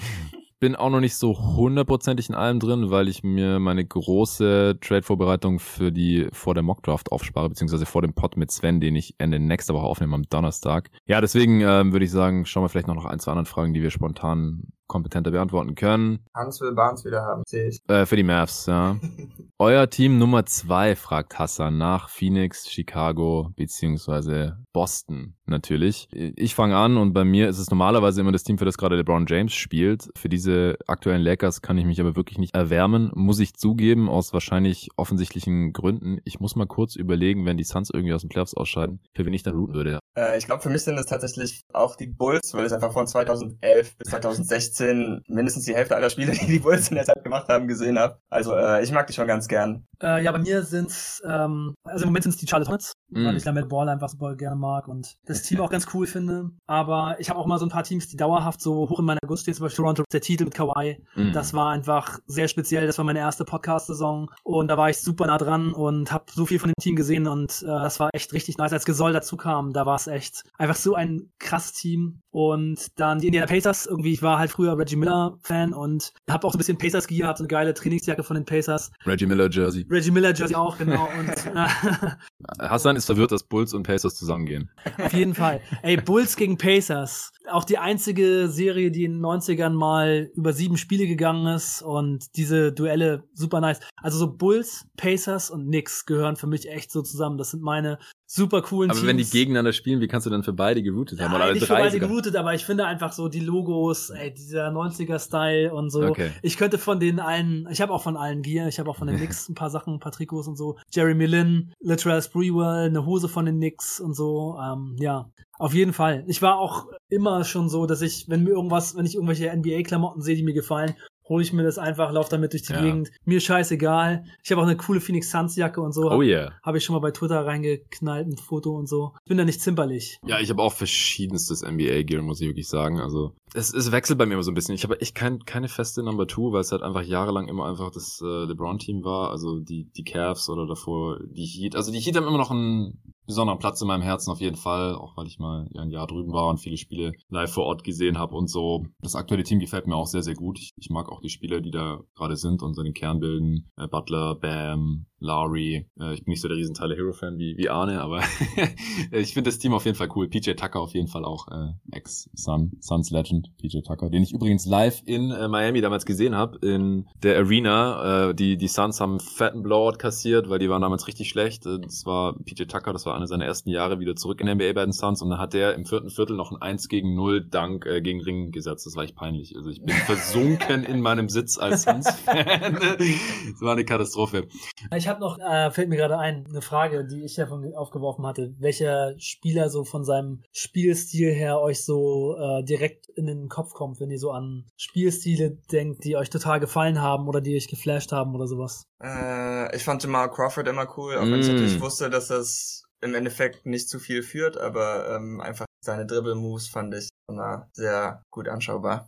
Bin 0.66 0.76
auch 0.76 0.90
noch 0.90 1.00
nicht 1.00 1.16
so 1.16 1.38
hundertprozentig 1.38 2.30
in 2.30 2.34
allem 2.34 2.60
drin, 2.60 2.90
weil 2.90 3.08
ich 3.08 3.24
mir 3.24 3.60
meine 3.60 3.86
große 3.86 4.80
Trade-Vorbereitung 4.82 5.60
für 5.60 5.92
die 5.92 6.28
vor 6.34 6.56
der 6.56 6.64
Mockdraft 6.64 7.12
aufspare, 7.12 7.50
beziehungsweise 7.50 7.86
vor 7.86 8.02
dem 8.02 8.16
Pod 8.16 8.36
mit 8.36 8.50
Sven, 8.50 8.80
den 8.82 8.96
ich 8.96 9.14
Ende 9.20 9.38
nächster 9.38 9.76
Woche 9.76 9.86
aufnehme 9.86 10.16
am 10.16 10.24
Donnerstag. 10.24 10.90
Ja, 11.06 11.22
deswegen 11.22 11.62
ähm, 11.62 11.92
würde 11.92 12.06
ich 12.06 12.10
sagen, 12.10 12.48
schauen 12.48 12.64
wir 12.64 12.70
vielleicht 12.70 12.88
noch 12.88 12.96
nach 12.96 13.06
ein, 13.06 13.20
zwei 13.20 13.34
anderen 13.34 13.46
Fragen, 13.46 13.76
die 13.76 13.84
wir 13.84 13.92
spontan 13.92 14.64
kompetenter 14.88 15.30
beantworten 15.30 15.76
können. 15.76 16.26
Hans 16.34 16.60
will 16.62 16.74
Barnes 16.74 17.06
wieder 17.06 17.22
haben, 17.22 17.44
sehe 17.46 17.68
ich. 17.68 17.80
Äh, 17.88 18.08
für 18.08 18.16
die 18.16 18.24
Mavs, 18.24 18.66
ja. 18.66 18.96
Euer 19.60 19.88
Team 19.90 20.18
Nummer 20.18 20.48
zwei, 20.48 20.96
fragt 20.96 21.38
Hassan, 21.38 21.78
nach 21.78 22.10
Phoenix, 22.10 22.68
Chicago 22.72 23.52
beziehungsweise 23.56 24.58
Boston 24.74 25.36
natürlich. 25.48 26.08
Ich 26.12 26.56
fange 26.56 26.78
an 26.78 26.98
und 26.98 27.14
bei 27.14 27.24
mir 27.24 27.50
ist 27.50 27.60
es 27.60 27.70
normalerweise 27.70 28.22
immer 28.22 28.32
das 28.32 28.44
Team, 28.44 28.58
für 28.58 28.66
das 28.66 28.78
gerade 28.78 28.96
LeBron 28.96 29.26
James 29.28 29.54
spielt. 29.54 30.10
Für 30.16 30.30
diese 30.30 30.78
aktuellen 30.88 31.22
Lakers 31.22 31.62
kann 31.62 31.78
ich 31.78 31.86
mich 31.86 32.00
aber 32.00 32.16
wirklich 32.16 32.38
nicht 32.38 32.56
erwärmen, 32.56 33.12
muss 33.16 33.40
ich 33.40 33.56
zugeben, 33.56 34.10
aus 34.10 34.34
wahrscheinlich 34.34 34.90
offensichtlichen 34.96 35.74
Gründen. 35.74 36.20
Ich 36.24 36.40
muss 36.40 36.56
mal 36.56 36.68
kurz 36.68 36.96
überlegen, 36.96 37.46
wenn 37.46 37.58
die 37.58 37.64
Suns 37.64 37.90
irgendwie 37.90 38.14
aus 38.14 38.22
den 38.22 38.30
Playoffs 38.30 38.54
ausscheiden, 38.54 39.00
für 39.14 39.26
wen 39.26 39.34
ich 39.34 39.44
dann 39.44 39.56
routen 39.56 39.76
würde. 39.76 40.00
Äh, 40.18 40.38
ich 40.38 40.46
glaube, 40.46 40.64
für 40.64 40.70
mich 40.70 40.84
sind 40.84 40.98
es 40.98 41.06
tatsächlich 41.06 41.62
auch 41.74 41.96
die 41.96 42.08
Bulls, 42.08 42.54
weil 42.54 42.66
es 42.66 42.74
einfach 42.74 42.94
von 42.94 43.08
2011 43.08 43.98
bis 43.98 44.10
2016 44.10 45.24
mindestens 45.28 45.66
die 45.66 45.76
Hälfte 45.76 45.96
aller 45.96 46.10
Spiele, 46.10 46.32
die 46.32 46.46
die 46.46 46.60
Bulls 46.60 46.90
in 46.90 46.96
der 46.96 47.06
Zeit 47.06 47.24
gemacht 47.24 47.48
haben, 47.50 47.68
gesehen 47.68 48.00
habe. 48.00 48.20
Also 48.30 48.56
äh, 48.56 48.84
ich 48.84 48.92
mag 48.92 49.08
die 49.08 49.14
schon 49.14 49.28
ganz 49.28 49.48
gern. 49.48 49.86
Äh, 50.02 50.24
ja, 50.24 50.32
bei 50.32 50.40
mir 50.40 50.64
sind's, 50.64 51.22
ähm, 51.26 51.76
also 51.84 52.04
im 52.04 52.10
Moment 52.10 52.24
sind 52.24 52.34
es 52.34 52.38
die 52.38 52.48
Charlotte 52.48 52.70
Hornets, 52.70 52.94
mm. 53.10 53.26
weil 53.26 53.38
ich 53.38 53.44
damit 53.44 53.70
Ball 53.70 53.90
einfach 53.90 54.10
super 54.10 54.36
gerne 54.36 54.56
mag 54.56 54.88
und 54.88 55.18
das 55.26 55.44
Team 55.44 55.62
auch 55.62 55.70
ganz 55.70 55.88
cool 55.94 56.08
finde. 56.08 56.52
Aber 56.68 57.18
ich 57.20 57.30
habe 57.30 57.40
auch 57.40 57.46
mal 57.46 57.60
so 57.60 57.66
ein 57.66 57.72
paar 57.72 57.84
Teams, 57.84 58.08
die 58.08 58.18
dauerhaft 58.18 58.62
so 58.62 58.90
hoch 58.90 59.00
in 59.00 59.06
meiner 59.06 59.20
Gunst 59.26 59.44
stehen, 59.44 59.54
zum 59.54 59.66
Beispiel 59.66 59.84
Toronto, 59.84 60.04
der 60.12 60.22
Titel 60.22 60.46
mit 60.46 60.54
Kawhi. 60.54 61.04
Mm. 61.16 61.32
Das 61.34 61.54
war 61.54 61.72
einfach 61.72 62.20
sehr 62.26 62.48
speziell. 62.48 62.88
Das 62.88 62.98
war 62.98 63.06
meine 63.06 63.20
erste 63.20 63.46
Podcast-Saison 63.46 64.32
und 64.44 64.68
da 64.68 64.78
war 64.78 64.90
ich 64.90 64.98
super 64.98 65.28
nah 65.28 65.38
dran 65.38 65.74
und 65.74 66.12
habe 66.12 66.26
so 66.32 66.46
viel 66.46 66.60
von 66.60 66.70
dem 66.70 66.82
Team 66.82 66.96
gesehen 66.96 67.28
und 67.28 67.62
äh, 67.64 67.68
das 67.68 68.00
war 68.00 68.10
echt 68.14 68.34
richtig 68.34 68.58
nice. 68.58 68.74
Als 68.74 68.86
Gesoll 68.86 69.14
dazu 69.14 69.38
kam, 69.38 69.74
da 69.74 69.86
war 69.86 69.96
es 69.96 70.08
echt 70.08 70.44
einfach 70.58 70.76
so 70.76 70.96
ein 70.96 71.32
krasses 71.40 71.74
Team. 71.74 72.22
Und 72.32 73.00
dann 73.00 73.20
die 73.20 73.28
Indiana 73.28 73.48
Pacers, 73.48 73.86
irgendwie, 73.86 74.12
ich 74.12 74.22
war 74.22 74.38
halt 74.38 74.52
früher 74.52 74.78
Reggie 74.78 74.98
Miller-Fan 74.98 75.74
und 75.74 76.12
habe 76.30 76.46
auch 76.46 76.52
so 76.52 76.58
ein 76.58 76.60
bisschen 76.60 76.78
Pacers-Gear, 76.78 77.30
hab 77.30 77.38
so 77.38 77.44
eine 77.44 77.48
geile 77.48 77.74
Trainingsjacke 77.74 78.24
von 78.24 78.36
den 78.36 78.46
Pacers. 78.46 78.92
Reggie 79.06 79.26
Miller-Jersey. 79.26 79.86
Reggie 79.90 80.12
Miller-Jersey 80.12 80.56
auch, 80.56 80.78
genau. 80.78 81.08
und, 81.18 81.30
äh, 81.30 82.10
Hassan 82.96 82.98
ist 82.98 83.06
verwirrt, 83.06 83.32
dass 83.32 83.44
Bulls 83.44 83.74
und 83.74 83.84
Pacers 83.84 84.16
zusammengehen. 84.16 84.70
Auf 84.98 85.14
jeden 85.14 85.36
Fall. 85.36 85.62
Ey, 85.82 85.98
Bulls 85.98 86.36
gegen 86.36 86.58
Pacers. 86.58 87.32
Auch 87.50 87.64
die 87.64 87.78
einzige 87.78 88.48
Serie, 88.48 88.92
die 88.92 89.04
in 89.04 89.14
den 89.14 89.26
90ern 89.26 89.72
mal 89.72 90.32
über 90.36 90.54
sieben 90.54 90.78
Spiele 90.78 91.08
gegangen 91.08 91.48
ist 91.48 91.82
und 91.82 92.36
diese 92.36 92.72
Duelle 92.72 93.24
super 93.34 93.62
nice. 93.62 93.80
Also 93.98 94.18
so 94.18 94.32
Bulls, 94.32 94.88
Pacers 94.98 95.50
und 95.50 95.66
Knicks 95.66 96.06
gehören 96.06 96.36
für 96.36 96.48
mich 96.48 96.70
echt 96.70 96.92
so 96.92 97.02
zusammen. 97.02 97.38
Das 97.38 97.52
sind 97.52 97.62
meine 97.62 98.00
super 98.36 98.62
coolen 98.62 98.90
aber 98.90 99.00
Teams. 99.00 99.08
wenn 99.08 99.18
die 99.18 99.26
gegeneinander 99.26 99.72
spielen, 99.72 100.02
wie 100.02 100.08
kannst 100.08 100.26
du 100.26 100.30
dann 100.30 100.44
für 100.44 100.54
beide 100.54 100.84
geroutet 100.84 101.20
haben? 101.22 101.32
Ja, 101.32 101.38
Oder 101.38 101.54
nicht 101.54 101.66
für 101.66 101.74
beide 101.74 102.00
geroutet, 102.00 102.36
aber 102.36 102.54
ich 102.54 102.66
finde 102.66 102.86
einfach 102.86 103.14
so 103.14 103.30
die 103.30 103.40
Logos, 103.40 104.10
ey, 104.10 104.34
dieser 104.34 104.70
90er-Style 104.70 105.74
und 105.74 105.90
so. 105.90 106.04
Okay. 106.04 106.32
Ich 106.42 106.58
könnte 106.58 106.78
von 106.78 107.00
den 107.00 107.20
allen, 107.20 107.68
ich 107.72 107.80
habe 107.80 107.94
auch 107.94 108.04
von 108.04 108.18
allen 108.18 108.42
Gear, 108.42 108.68
ich 108.68 108.78
habe 108.78 108.90
auch 108.90 108.98
von 108.98 109.08
den 109.08 109.18
Knicks 109.18 109.48
ein 109.48 109.56
paar 109.56 109.70
Sachen, 109.70 109.94
ein 109.96 110.00
paar 110.00 110.12
Trikots 110.12 110.48
und 110.48 110.58
so. 110.58 110.78
Jeremy 110.92 111.26
Lin, 111.26 111.74
Literal 111.80 112.22
Spreewell, 112.22 112.88
eine 112.88 113.06
Hose 113.06 113.30
von 113.30 113.46
den 113.46 113.56
Knicks 113.56 114.00
und 114.02 114.16
so. 114.16 114.58
Ähm, 114.62 114.98
ja, 115.00 115.30
auf 115.58 115.74
jeden 115.74 115.94
Fall. 115.94 116.26
Ich 116.28 116.42
war 116.42 116.58
auch 116.58 116.88
immer 117.08 117.46
schon 117.46 117.70
so, 117.70 117.86
dass 117.86 118.02
ich, 118.02 118.26
wenn 118.28 118.44
mir 118.44 118.50
irgendwas, 118.50 118.96
wenn 118.98 119.06
ich 119.06 119.16
irgendwelche 119.16 119.56
NBA-Klamotten 119.56 120.22
sehe, 120.22 120.36
die 120.36 120.44
mir 120.44 120.54
gefallen, 120.54 120.96
hole 121.28 121.44
ich 121.44 121.54
mir 121.54 121.64
das 121.64 121.78
einfach, 121.78 122.12
laufe 122.12 122.30
damit 122.30 122.54
durch 122.54 122.64
die 122.64 122.74
ja. 122.74 122.82
Gegend. 122.82 123.12
Mir 123.26 123.40
scheißegal. 123.40 124.26
Ich 124.44 124.52
habe 124.52 124.62
auch 124.62 124.66
eine 124.66 124.78
coole 124.78 125.02
Phoenix 125.02 125.32
Suns 125.32 125.56
Jacke 125.56 125.82
und 125.82 125.94
so. 125.94 126.12
Oh 126.12 126.22
yeah. 126.22 126.54
Habe 126.64 126.78
ich 126.78 126.84
schon 126.84 126.94
mal 126.94 127.00
bei 127.00 127.12
Twitter 127.12 127.46
reingeknallt, 127.46 128.28
ein 128.28 128.38
Foto 128.38 128.76
und 128.76 128.88
so. 128.88 129.14
Ich 129.24 129.30
bin 129.30 129.38
da 129.38 129.46
nicht 129.46 129.62
zimperlich. 129.62 130.20
Ja, 130.26 130.40
ich 130.40 130.50
habe 130.50 130.62
auch 130.62 130.74
verschiedenstes 130.74 131.64
NBA 131.64 132.04
Gear, 132.04 132.22
muss 132.22 132.42
ich 132.42 132.48
wirklich 132.48 132.68
sagen. 132.68 133.00
Also 133.00 133.34
es, 133.54 133.74
es 133.74 133.92
wechselt 133.92 134.20
bei 134.20 134.26
mir 134.26 134.34
immer 134.34 134.44
so 134.44 134.52
ein 134.52 134.56
bisschen. 134.56 134.76
Ich 134.76 134.84
habe 134.84 135.02
echt 135.02 135.16
kein, 135.16 135.40
keine 135.46 135.68
feste 135.68 136.04
Number 136.04 136.28
Two, 136.28 136.52
weil 136.52 136.62
es 136.62 136.72
halt 136.72 136.84
einfach 136.84 137.04
jahrelang 137.04 137.48
immer 137.48 137.66
einfach 137.68 137.92
das 137.92 138.22
äh, 138.22 138.46
LeBron 138.46 138.78
Team 138.78 139.04
war. 139.04 139.32
Also 139.32 139.60
die 139.60 139.90
die 139.96 140.04
Cavs 140.04 140.50
oder 140.50 140.68
davor 140.68 141.20
die 141.26 141.46
Heat. 141.46 141.76
Also 141.76 141.92
die 141.92 142.00
Heat 142.00 142.16
haben 142.16 142.28
immer 142.28 142.38
noch 142.38 142.52
einen 142.52 143.00
besonderen 143.26 143.60
Platz 143.60 143.82
in 143.82 143.88
meinem 143.88 144.02
Herzen 144.02 144.32
auf 144.32 144.42
jeden 144.42 144.56
Fall, 144.56 144.96
auch 144.96 145.16
weil 145.18 145.28
ich 145.28 145.40
mal 145.40 145.70
ein 145.76 145.90
Jahr 145.90 146.08
drüben 146.08 146.34
war 146.34 146.48
und 146.48 146.60
viele 146.60 146.78
Spiele 146.78 147.14
live 147.30 147.52
vor 147.52 147.66
Ort 147.66 147.84
gesehen 147.84 148.18
habe 148.18 148.36
und 148.36 148.50
so. 148.50 148.86
Das 149.02 149.16
aktuelle 149.16 149.44
Team 149.44 149.60
gefällt 149.60 149.88
mir 149.88 149.96
auch 149.96 150.08
sehr, 150.08 150.24
sehr 150.24 150.36
gut. 150.36 150.60
Ich, 150.60 150.72
ich 150.78 150.90
mag 150.90 151.10
auch 151.10 151.22
die 151.22 151.30
Spieler, 151.30 151.62
die 151.62 151.72
da 151.72 152.02
gerade 152.16 152.38
sind 152.38 152.62
und 152.62 152.74
so 152.74 152.84
den 152.84 152.94
Kern 152.94 153.20
bilden. 153.20 153.72
Äh, 153.78 153.88
Butler, 153.88 154.36
Bam, 154.36 155.06
Lowry. 155.20 155.88
Äh, 156.00 156.14
ich 156.14 156.24
bin 156.24 156.32
nicht 156.32 156.42
so 156.42 156.48
der 156.48 156.58
riesen 156.58 156.76
Tyler 156.76 156.96
Hero-Fan 156.96 157.38
wie, 157.38 157.58
wie 157.58 157.70
Arne, 157.70 158.02
aber 158.02 158.22
ich 159.12 159.34
finde 159.34 159.50
das 159.50 159.60
Team 159.60 159.74
auf 159.74 159.86
jeden 159.86 159.98
Fall 159.98 160.10
cool. 160.16 160.28
PJ 160.28 160.52
Tucker 160.52 160.80
auf 160.80 160.94
jeden 160.94 161.08
Fall 161.08 161.26
auch 161.26 161.48
äh, 161.48 161.74
Ex-Sun, 161.92 162.74
Suns 162.80 163.12
Legend, 163.12 163.50
PJ 163.58 163.80
Tucker, 163.82 164.10
den 164.10 164.24
ich 164.24 164.34
übrigens 164.34 164.66
live 164.66 165.02
in 165.06 165.32
äh, 165.32 165.48
Miami 165.48 165.82
damals 165.82 166.06
gesehen 166.06 166.36
habe, 166.36 166.58
in 166.66 167.08
der 167.24 167.38
Arena. 167.38 168.30
Äh, 168.30 168.36
die, 168.36 168.58
die 168.58 168.68
Suns 168.68 169.00
haben 169.00 169.20
fetten 169.20 169.64
Blowout 169.64 169.98
kassiert, 169.98 170.50
weil 170.50 170.60
die 170.60 170.70
waren 170.70 170.82
damals 170.82 171.08
richtig 171.08 171.30
schlecht. 171.30 171.66
Äh, 171.66 171.80
das 171.80 172.06
war 172.06 172.36
PJ 172.44 172.64
Tucker, 172.66 172.94
das 172.94 173.06
war 173.06 173.16
eine 173.16 173.28
seiner 173.28 173.46
ersten 173.46 173.70
Jahre 173.70 174.00
wieder 174.00 174.16
zurück 174.16 174.40
in 174.42 174.48
der 174.48 174.56
NBA 174.56 174.74
bei 174.74 174.84
den 174.84 174.94
Suns 174.94 175.22
und 175.22 175.30
dann 175.30 175.40
hat 175.40 175.54
der 175.54 175.76
im 175.76 175.86
vierten 175.86 176.10
Viertel 176.10 176.36
noch 176.36 176.52
ein 176.52 176.62
1 176.62 176.90
gegen 176.90 177.16
0 177.16 177.46
Dank 177.46 177.86
äh, 177.86 178.02
gegen 178.02 178.22
Ring 178.22 178.52
gesetzt. 178.52 178.86
Das 178.86 178.96
war 178.96 179.04
echt 179.04 179.16
peinlich. 179.16 179.56
Also 179.56 179.70
ich 179.70 179.82
bin 179.82 179.96
versunken 180.06 180.84
in 180.84 181.02
meinem 181.02 181.30
Sitz 181.30 181.58
als 181.58 181.84
Suns-Fan. 181.84 182.74
das 182.80 183.62
war 183.62 183.74
eine 183.74 183.86
Katastrophe. 183.86 184.48
Ich 184.96 185.05
ich 185.06 185.10
habe 185.10 185.20
noch, 185.20 185.38
äh, 185.38 185.70
fällt 185.70 185.90
mir 185.90 185.98
gerade 185.98 186.18
ein, 186.18 186.48
eine 186.50 186.64
Frage, 186.64 187.06
die 187.06 187.24
ich 187.24 187.38
ja 187.38 187.46
von 187.46 187.76
aufgeworfen 187.76 188.26
hatte. 188.26 188.56
Welcher 188.58 189.14
Spieler 189.20 189.70
so 189.70 189.86
von 189.86 190.04
seinem 190.04 190.42
Spielstil 190.52 191.32
her 191.32 191.62
euch 191.62 191.86
so 191.86 192.36
äh, 192.36 192.64
direkt 192.64 193.08
in 193.10 193.28
den 193.28 193.48
Kopf 193.48 193.74
kommt, 193.74 194.00
wenn 194.00 194.10
ihr 194.10 194.18
so 194.18 194.32
an 194.32 194.66
Spielstile 194.78 195.52
denkt, 195.72 196.06
die 196.06 196.18
euch 196.18 196.32
total 196.32 196.60
gefallen 196.60 197.04
haben 197.04 197.28
oder 197.28 197.40
die 197.40 197.56
euch 197.56 197.68
geflasht 197.68 198.14
haben 198.14 198.34
oder 198.34 198.48
sowas? 198.48 198.88
Äh, 199.00 199.76
ich 199.76 199.84
fand 199.84 200.02
Jamal 200.02 200.32
Crawford 200.32 200.68
immer 200.68 200.88
cool, 200.98 201.18
auch 201.18 201.30
wenn 201.30 201.40
ich 201.40 201.50
Mm. 201.50 201.52
natürlich 201.52 201.80
wusste, 201.80 202.10
dass 202.10 202.30
das 202.30 202.86
im 203.02 203.14
Endeffekt 203.14 203.68
nicht 203.68 203.88
zu 203.88 204.00
viel 204.00 204.24
führt, 204.24 204.58
aber 204.58 205.16
ähm, 205.16 205.40
einfach 205.40 205.68
seine 205.82 206.08
Dribble-Moves 206.08 206.68
fand 206.68 206.96
ich 206.96 207.10
immer 207.30 207.70
sehr 207.74 208.24
gut 208.32 208.50
anschaubar. 208.50 209.08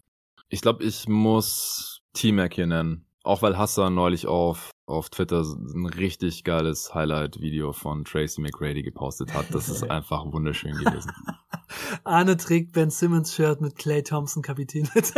Ich 0.50 0.62
glaube, 0.62 0.84
ich 0.84 1.08
muss 1.08 2.02
T-Mac 2.14 2.54
hier 2.54 2.68
nennen. 2.68 3.08
Auch 3.24 3.42
weil 3.42 3.58
Hassan 3.58 3.96
neulich 3.96 4.28
auf, 4.28 4.70
auf 4.88 5.10
Twitter 5.10 5.42
ein 5.42 5.86
richtig 5.86 6.46
geiles 6.46 6.96
Highlight-Video 6.96 7.74
von 7.74 8.06
Tracy 8.06 8.40
McGrady 8.42 8.84
gepostet 8.84 9.34
hat. 9.34 9.54
Das 9.54 9.68
ist 9.68 9.84
einfach 9.92 10.26
wunderschön 10.32 10.72
gewesen. 10.78 11.12
Arne 12.06 12.38
trägt 12.38 12.72
Ben 12.72 12.90
Simmons 12.90 13.36
Shirt 13.36 13.60
mit 13.60 13.76
Clay 13.76 14.02
Thompson 14.02 14.42
Kapitän 14.42 14.90
mit. 14.96 15.14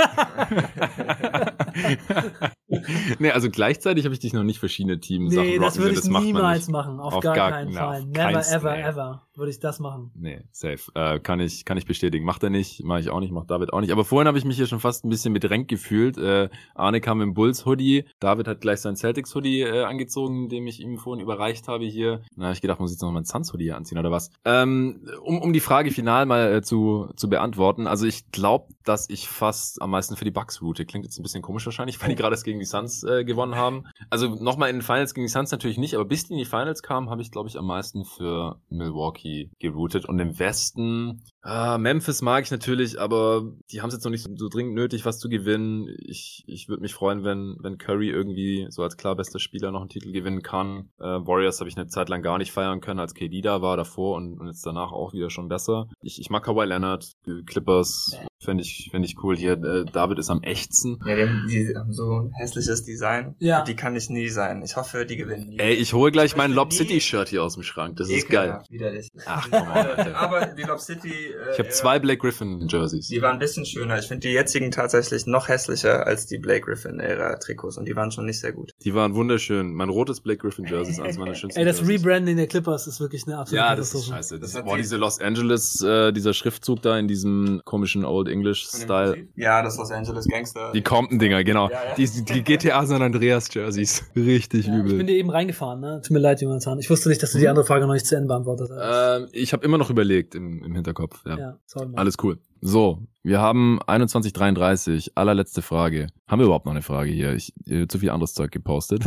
nee, 3.20 3.30
also 3.30 3.52
gleichzeitig 3.52 4.06
habe 4.06 4.14
ich 4.14 4.20
dich 4.20 4.34
noch 4.34 4.44
nicht 4.44 4.58
verschiedene 4.60 5.00
Teams 5.00 5.36
nee, 5.36 5.60
das 5.60 5.78
würde 5.78 5.94
ich 6.00 6.04
niemals 6.04 6.68
machen. 6.68 7.00
Auf, 7.00 7.14
Auf 7.14 7.24
gar, 7.24 7.36
gar- 7.36 7.52
keinen 7.52 7.74
Fall. 7.74 8.06
Never, 8.06 8.52
ever, 8.52 8.78
ever 8.78 9.29
würde 9.40 9.52
ich 9.52 9.60
das 9.60 9.80
machen. 9.80 10.12
Nee, 10.16 10.44
safe. 10.52 10.92
Äh, 10.94 11.20
kann 11.20 11.40
ich, 11.40 11.66
kann 11.66 11.78
ich 11.78 11.86
bestätigen. 11.86 12.26
Macht 12.26 12.44
er 12.44 12.50
nicht, 12.50 12.84
mache 12.84 13.00
ich 13.00 13.10
auch 13.10 13.20
nicht, 13.20 13.32
macht 13.32 13.50
David 13.50 13.74
auch 13.74 13.82
nicht. 13.82 13.92
Aber 13.92 14.06
vorhin 14.06 14.28
habe 14.28 14.38
ich 14.38 14.46
mich 14.46 14.58
hier 14.58 14.68
schon 14.68 14.80
fast 14.80 15.06
ein 15.06 15.10
bisschen 15.10 15.34
bedrängt 15.34 15.68
gefühlt. 15.68 16.18
Äh, 16.18 16.50
Arne 16.76 17.02
kam 17.02 17.22
im 17.22 17.34
Bulls-Hoodie, 17.34 18.06
David 18.20 18.48
hat 18.48 18.62
gleich 18.62 18.82
sein 18.82 18.96
Celtics-Hoodie 18.96 19.62
äh, 19.62 19.84
angezogen, 19.84 20.50
dem 20.50 20.68
ich 20.68 20.80
ihm 20.80 20.98
vorhin 20.98 21.24
überreicht 21.24 21.68
habe 21.68 21.86
hier. 21.86 22.22
Na, 22.36 22.48
hab 22.48 22.54
ich 22.54 22.62
gedacht, 22.62 22.80
muss 22.80 22.92
ich 22.92 22.96
jetzt 22.96 23.02
noch 23.02 23.12
mal 23.12 23.22
ein 23.22 23.26
Suns-Hoodie 23.26 23.66
hier 23.66 23.78
anziehen 23.78 23.98
oder 23.98 24.12
was? 24.12 24.32
Ähm, 24.46 25.08
um, 25.24 25.42
um 25.42 25.54
die 25.54 25.60
Frage 25.60 25.92
final 25.92 26.26
mal 26.26 26.54
äh, 26.54 26.62
zu, 26.62 27.10
zu 27.16 27.30
beantworten. 27.30 27.88
Also 27.88 28.06
ich 28.06 28.32
glaube, 28.32 28.74
dass 28.84 29.10
ich 29.10 29.28
fast 29.28 29.82
am 29.82 29.92
meisten 29.92 30.16
für 30.16 30.26
die 30.26 30.32
Bucks 30.32 30.62
route. 30.62 30.86
Klingt 30.86 31.06
jetzt 31.06 31.20
ein 31.20 31.24
bisschen 31.24 31.42
komisch 31.42 31.66
wahrscheinlich, 31.66 32.02
weil 32.02 32.10
die 32.10 32.16
gerade 32.16 32.34
erst 32.34 32.46
gegen 32.46 32.60
die 32.60 32.66
Suns 32.66 33.04
äh, 33.04 33.24
gewonnen 33.24 33.56
haben. 33.56 33.86
Also 34.10 34.28
nochmal 34.28 34.70
in 34.70 34.78
den 34.78 34.82
Finals 34.82 35.14
gegen 35.14 35.26
die 35.26 35.32
Suns 35.32 35.52
natürlich 35.52 35.78
nicht, 35.78 35.96
aber 35.96 36.06
bis 36.06 36.26
die 36.26 36.34
in 36.34 36.40
die 36.40 36.46
Finals 36.46 36.84
kamen, 36.84 37.10
habe 37.10 37.22
ich, 37.22 37.32
glaube 37.32 37.50
ich, 37.50 37.58
am 37.58 37.66
meisten 37.66 38.06
für 38.06 38.60
Milwaukee 38.70 39.29
geroutet. 39.60 40.06
Und 40.06 40.20
im 40.20 40.38
Westen, 40.40 41.24
ah, 41.42 41.78
Memphis 41.78 42.22
mag 42.22 42.44
ich 42.44 42.52
natürlich, 42.52 43.00
aber 43.00 43.52
die 43.72 43.82
haben 43.82 43.90
es 43.90 43.96
jetzt 43.96 44.04
noch 44.04 44.12
nicht 44.12 44.24
so, 44.24 44.32
so 44.36 44.50
dringend 44.50 44.76
nötig, 44.76 45.06
was 45.06 45.20
zu 45.20 45.30
gewinnen. 45.30 45.88
Ich, 46.00 46.44
ich 46.48 46.70
würde 46.70 46.82
mich 46.82 46.94
freuen, 46.94 47.24
wenn, 47.24 47.58
wenn 47.62 47.78
Curry 47.78 48.10
irgendwie 48.10 48.68
so 48.70 48.84
als 48.84 48.98
klar 48.98 49.16
bester 49.16 49.40
Spieler 49.40 49.72
noch 49.72 49.82
einen 49.82 49.90
Titel 49.90 50.12
gewinnen 50.12 50.42
kann. 50.42 50.90
Äh, 51.00 51.04
Warriors 51.04 51.60
habe 51.60 51.70
ich 51.70 51.78
eine 51.78 51.88
Zeit 51.88 52.10
lang 52.10 52.22
gar 52.22 52.38
nicht 52.38 52.52
feiern 52.52 52.82
können, 52.82 53.00
als 53.00 53.14
KD 53.14 53.42
da 53.42 53.62
war 53.62 53.78
davor 53.78 54.18
und, 54.18 54.40
und 54.40 54.48
jetzt 54.48 54.66
danach 54.66 54.92
auch 54.92 55.14
wieder 55.14 55.30
schon 55.30 55.50
besser. 55.50 55.88
Ich, 56.02 56.20
ich 56.20 56.30
mag 56.30 56.44
Kawhi 56.44 56.66
Leonard, 56.66 57.12
Clippers, 57.46 58.18
fände 58.42 58.64
ich, 58.64 58.88
fänd 58.92 59.06
ich 59.06 59.16
cool 59.24 59.36
hier. 59.38 59.54
Äh, 59.54 59.86
David 59.92 60.18
ist 60.20 60.30
am 60.30 60.42
echtsten. 60.44 60.98
Ja, 61.06 61.16
die 61.16 61.24
haben, 61.24 61.48
die 61.50 61.74
haben 61.76 61.94
so 61.94 62.20
ein 62.22 62.32
hässliches 62.40 62.84
Design. 62.84 63.36
Ja. 63.40 63.64
Die 63.64 63.76
kann 63.76 63.96
ich 63.96 64.10
nie 64.10 64.30
sein. 64.30 64.62
Ich 64.64 64.76
hoffe, 64.78 65.06
die 65.06 65.18
gewinnen 65.18 65.50
nie. 65.50 65.60
Ey, 65.60 65.74
ich 65.74 65.94
hole 65.94 66.12
gleich 66.12 66.32
Ich 66.32 66.38
mein 66.38 66.54
Lob 66.54 66.70
nie- 66.70 66.76
City 66.78 67.02
Shirt 67.02 67.30
hier 67.30 67.44
aus 67.44 67.56
dem 67.56 67.64
Schrank. 67.64 67.98
Das 67.98 68.10
ist 68.10 68.30
geil. 68.30 68.60
Widerlich. 68.70 69.10
Ach, 69.26 69.48
komm. 69.50 69.68
Aber 70.16 70.46
die 70.48 70.64
Lob 70.64 70.80
City. 70.80 71.10
Äh, 71.10 71.54
Ich 71.54 71.60
habe 71.60 71.70
zwei 71.70 72.00
Black 72.00 72.20
Griffin 72.20 72.68
Jerseys. 72.70 73.08
Die 73.08 73.22
waren 73.22 73.34
ein 73.34 73.40
bisschen 73.40 73.66
schöner. 73.66 74.00
Ich 74.00 74.08
finde 74.08 74.28
die 74.28 74.34
jetzigen 74.34 74.72
tatsächlich 74.72 75.26
noch 75.26 75.48
hässlicher 75.48 76.08
als 76.08 76.26
die 76.28 76.38
Blake 76.38 76.62
Griffin 76.62 77.00
Ära 77.00 77.36
Trikots 77.38 77.78
und 77.78 77.86
die 77.88 77.96
waren 77.96 78.12
schon 78.12 78.26
nicht 78.26 78.40
sehr 78.40 78.54
gut. 78.54 78.72
Die 78.84 78.94
waren 78.94 79.16
wunderschön. 79.16 79.74
Mein 79.74 79.90
rotes 79.90 80.22
Black 80.22 80.40
Griffin 80.40 80.66
Jersey 80.66 80.94
ist 80.94 81.00
eines 81.00 81.18
meiner 81.18 81.36
schönsten 81.36 81.60
Ey, 81.60 81.66
das 81.66 81.80
Jerseys. 81.80 82.00
Rebranding 82.06 82.38
der 82.38 82.48
Clippers 82.48 82.88
ist 82.88 83.00
wirklich 83.00 83.26
eine 83.28 83.38
absolute 83.38 83.66
Ja, 83.68 83.76
das 83.76 83.94
ist 83.94 84.08
scheiße. 84.08 84.40
Das 84.40 84.52
Das 84.52 84.60
hat 84.60 84.66
boah, 84.66 84.76
die- 84.78 84.82
diese 84.84 84.98
Los 84.98 85.20
Angeles, 85.20 85.82
äh, 85.82 86.12
dieser 86.14 86.34
Schriftzug 86.34 86.82
da 86.82 86.98
in 86.98 87.08
diesem 87.08 87.62
komischen 87.66 88.06
Old 88.06 88.29
English 88.30 88.68
Style. 88.68 89.28
Ja, 89.36 89.62
das 89.62 89.78
Los 89.78 89.92
Angeles 89.92 90.28
Gangster. 90.28 90.72
Die 90.74 90.82
Compton-Dinger, 90.82 91.44
genau. 91.44 91.70
Ja, 91.70 91.90
ja. 91.90 91.96
Die, 91.96 92.08
die 92.24 92.44
GTA 92.44 92.86
San 92.86 93.02
Andreas 93.02 93.54
Jerseys. 93.54 94.04
Richtig 94.16 94.68
Ja, 94.68 94.78
ich 94.78 94.84
bin 94.84 94.92
übel. 94.92 95.06
dir 95.06 95.16
eben 95.16 95.30
reingefahren, 95.30 95.80
ne? 95.80 96.02
Tut 96.02 96.12
mir 96.12 96.20
leid, 96.20 96.42
Jonathan. 96.42 96.80
Ich 96.80 96.90
wusste 96.90 97.10
nicht, 97.10 97.22
dass 97.22 97.32
du 97.32 97.40
die 97.40 97.48
andere 97.48 97.66
Frage 97.66 97.86
noch 97.86 97.94
nicht 97.94 98.06
zu 98.06 98.16
Ende 98.16 98.28
beantwortet 98.28 98.70
hast. 98.72 99.22
Ähm, 99.22 99.30
ich 99.32 99.54
habe 99.54 99.66
immer 99.66 99.78
noch 99.78 99.90
überlegt 99.90 100.36
im, 100.36 100.64
im 100.64 100.76
Hinterkopf. 100.76 101.22
Ja. 101.26 101.38
ja. 101.38 101.58
Alles 101.96 102.16
cool. 102.24 102.40
So, 102.62 103.08
wir 103.24 103.40
haben 103.40 103.80
21.33. 103.82 105.12
Allerletzte 105.16 105.62
Frage. 105.62 106.08
Haben 106.28 106.40
wir 106.40 106.46
überhaupt 106.46 106.66
noch 106.66 106.74
eine 106.74 106.82
Frage 106.82 107.12
hier? 107.12 107.34
Ich 107.34 107.54
äh, 107.68 107.88
zu 107.88 108.00
viel 108.00 108.10
anderes 108.10 108.34
Zeug 108.34 108.52
gepostet. 108.52 109.04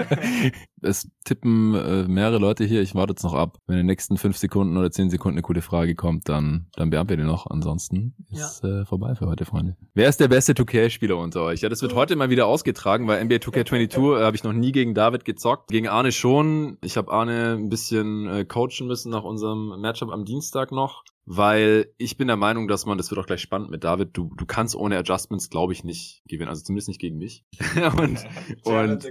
es 0.80 1.08
tippen 1.24 1.74
äh, 1.74 2.08
mehrere 2.08 2.38
Leute 2.38 2.64
hier. 2.64 2.80
Ich 2.82 2.94
warte 2.94 3.12
jetzt 3.12 3.22
noch 3.22 3.34
ab. 3.34 3.58
Wenn 3.66 3.74
in 3.74 3.80
den 3.80 3.86
nächsten 3.86 4.16
fünf 4.18 4.36
Sekunden 4.36 4.76
oder 4.76 4.90
zehn 4.90 5.10
Sekunden 5.10 5.36
eine 5.36 5.42
coole 5.42 5.62
Frage 5.62 5.94
kommt, 5.94 6.28
dann, 6.28 6.66
dann 6.74 6.90
beantwortet 6.90 7.24
ihr 7.24 7.30
noch. 7.30 7.46
Ansonsten 7.46 8.14
ist 8.30 8.64
äh, 8.64 8.84
vorbei 8.84 9.14
für 9.14 9.26
heute, 9.26 9.44
Freunde. 9.44 9.76
Wer 9.94 10.08
ist 10.08 10.20
der 10.20 10.28
beste 10.28 10.52
2K-Spieler 10.52 11.16
unter 11.16 11.42
euch? 11.42 11.60
Ja, 11.60 11.68
das 11.68 11.82
wird 11.82 11.94
heute 11.94 12.16
mal 12.16 12.30
wieder 12.30 12.46
ausgetragen, 12.46 13.06
weil 13.08 13.24
NBA 13.24 13.36
2K22 13.36 14.20
äh, 14.20 14.22
habe 14.22 14.36
ich 14.36 14.44
noch 14.44 14.52
nie 14.52 14.72
gegen 14.72 14.94
David 14.94 15.24
gezockt. 15.24 15.68
Gegen 15.68 15.88
Arne 15.88 16.12
schon. 16.12 16.78
Ich 16.82 16.96
habe 16.96 17.12
Arne 17.12 17.56
ein 17.58 17.68
bisschen 17.68 18.26
äh, 18.26 18.44
coachen 18.44 18.86
müssen 18.86 19.10
nach 19.10 19.24
unserem 19.24 19.80
Matchup 19.80 20.10
am 20.10 20.24
Dienstag 20.24 20.72
noch. 20.72 21.04
Weil 21.26 21.92
ich 21.96 22.16
bin 22.16 22.28
der 22.28 22.36
Meinung, 22.36 22.68
dass 22.68 22.86
man, 22.86 22.98
das 22.98 23.10
wird 23.10 23.20
auch 23.20 23.26
gleich 23.26 23.40
spannend 23.40 23.70
mit 23.70 23.84
David, 23.84 24.10
du, 24.12 24.30
du 24.36 24.44
kannst 24.44 24.76
ohne 24.76 24.98
Adjustments, 24.98 25.48
glaube 25.48 25.72
ich, 25.72 25.84
nicht 25.84 26.22
gewinnen. 26.28 26.48
Also 26.48 26.62
zumindest 26.62 26.88
nicht 26.88 27.00
gegen 27.00 27.16
mich. 27.16 27.44
und, 27.98 28.24
und 28.64 29.08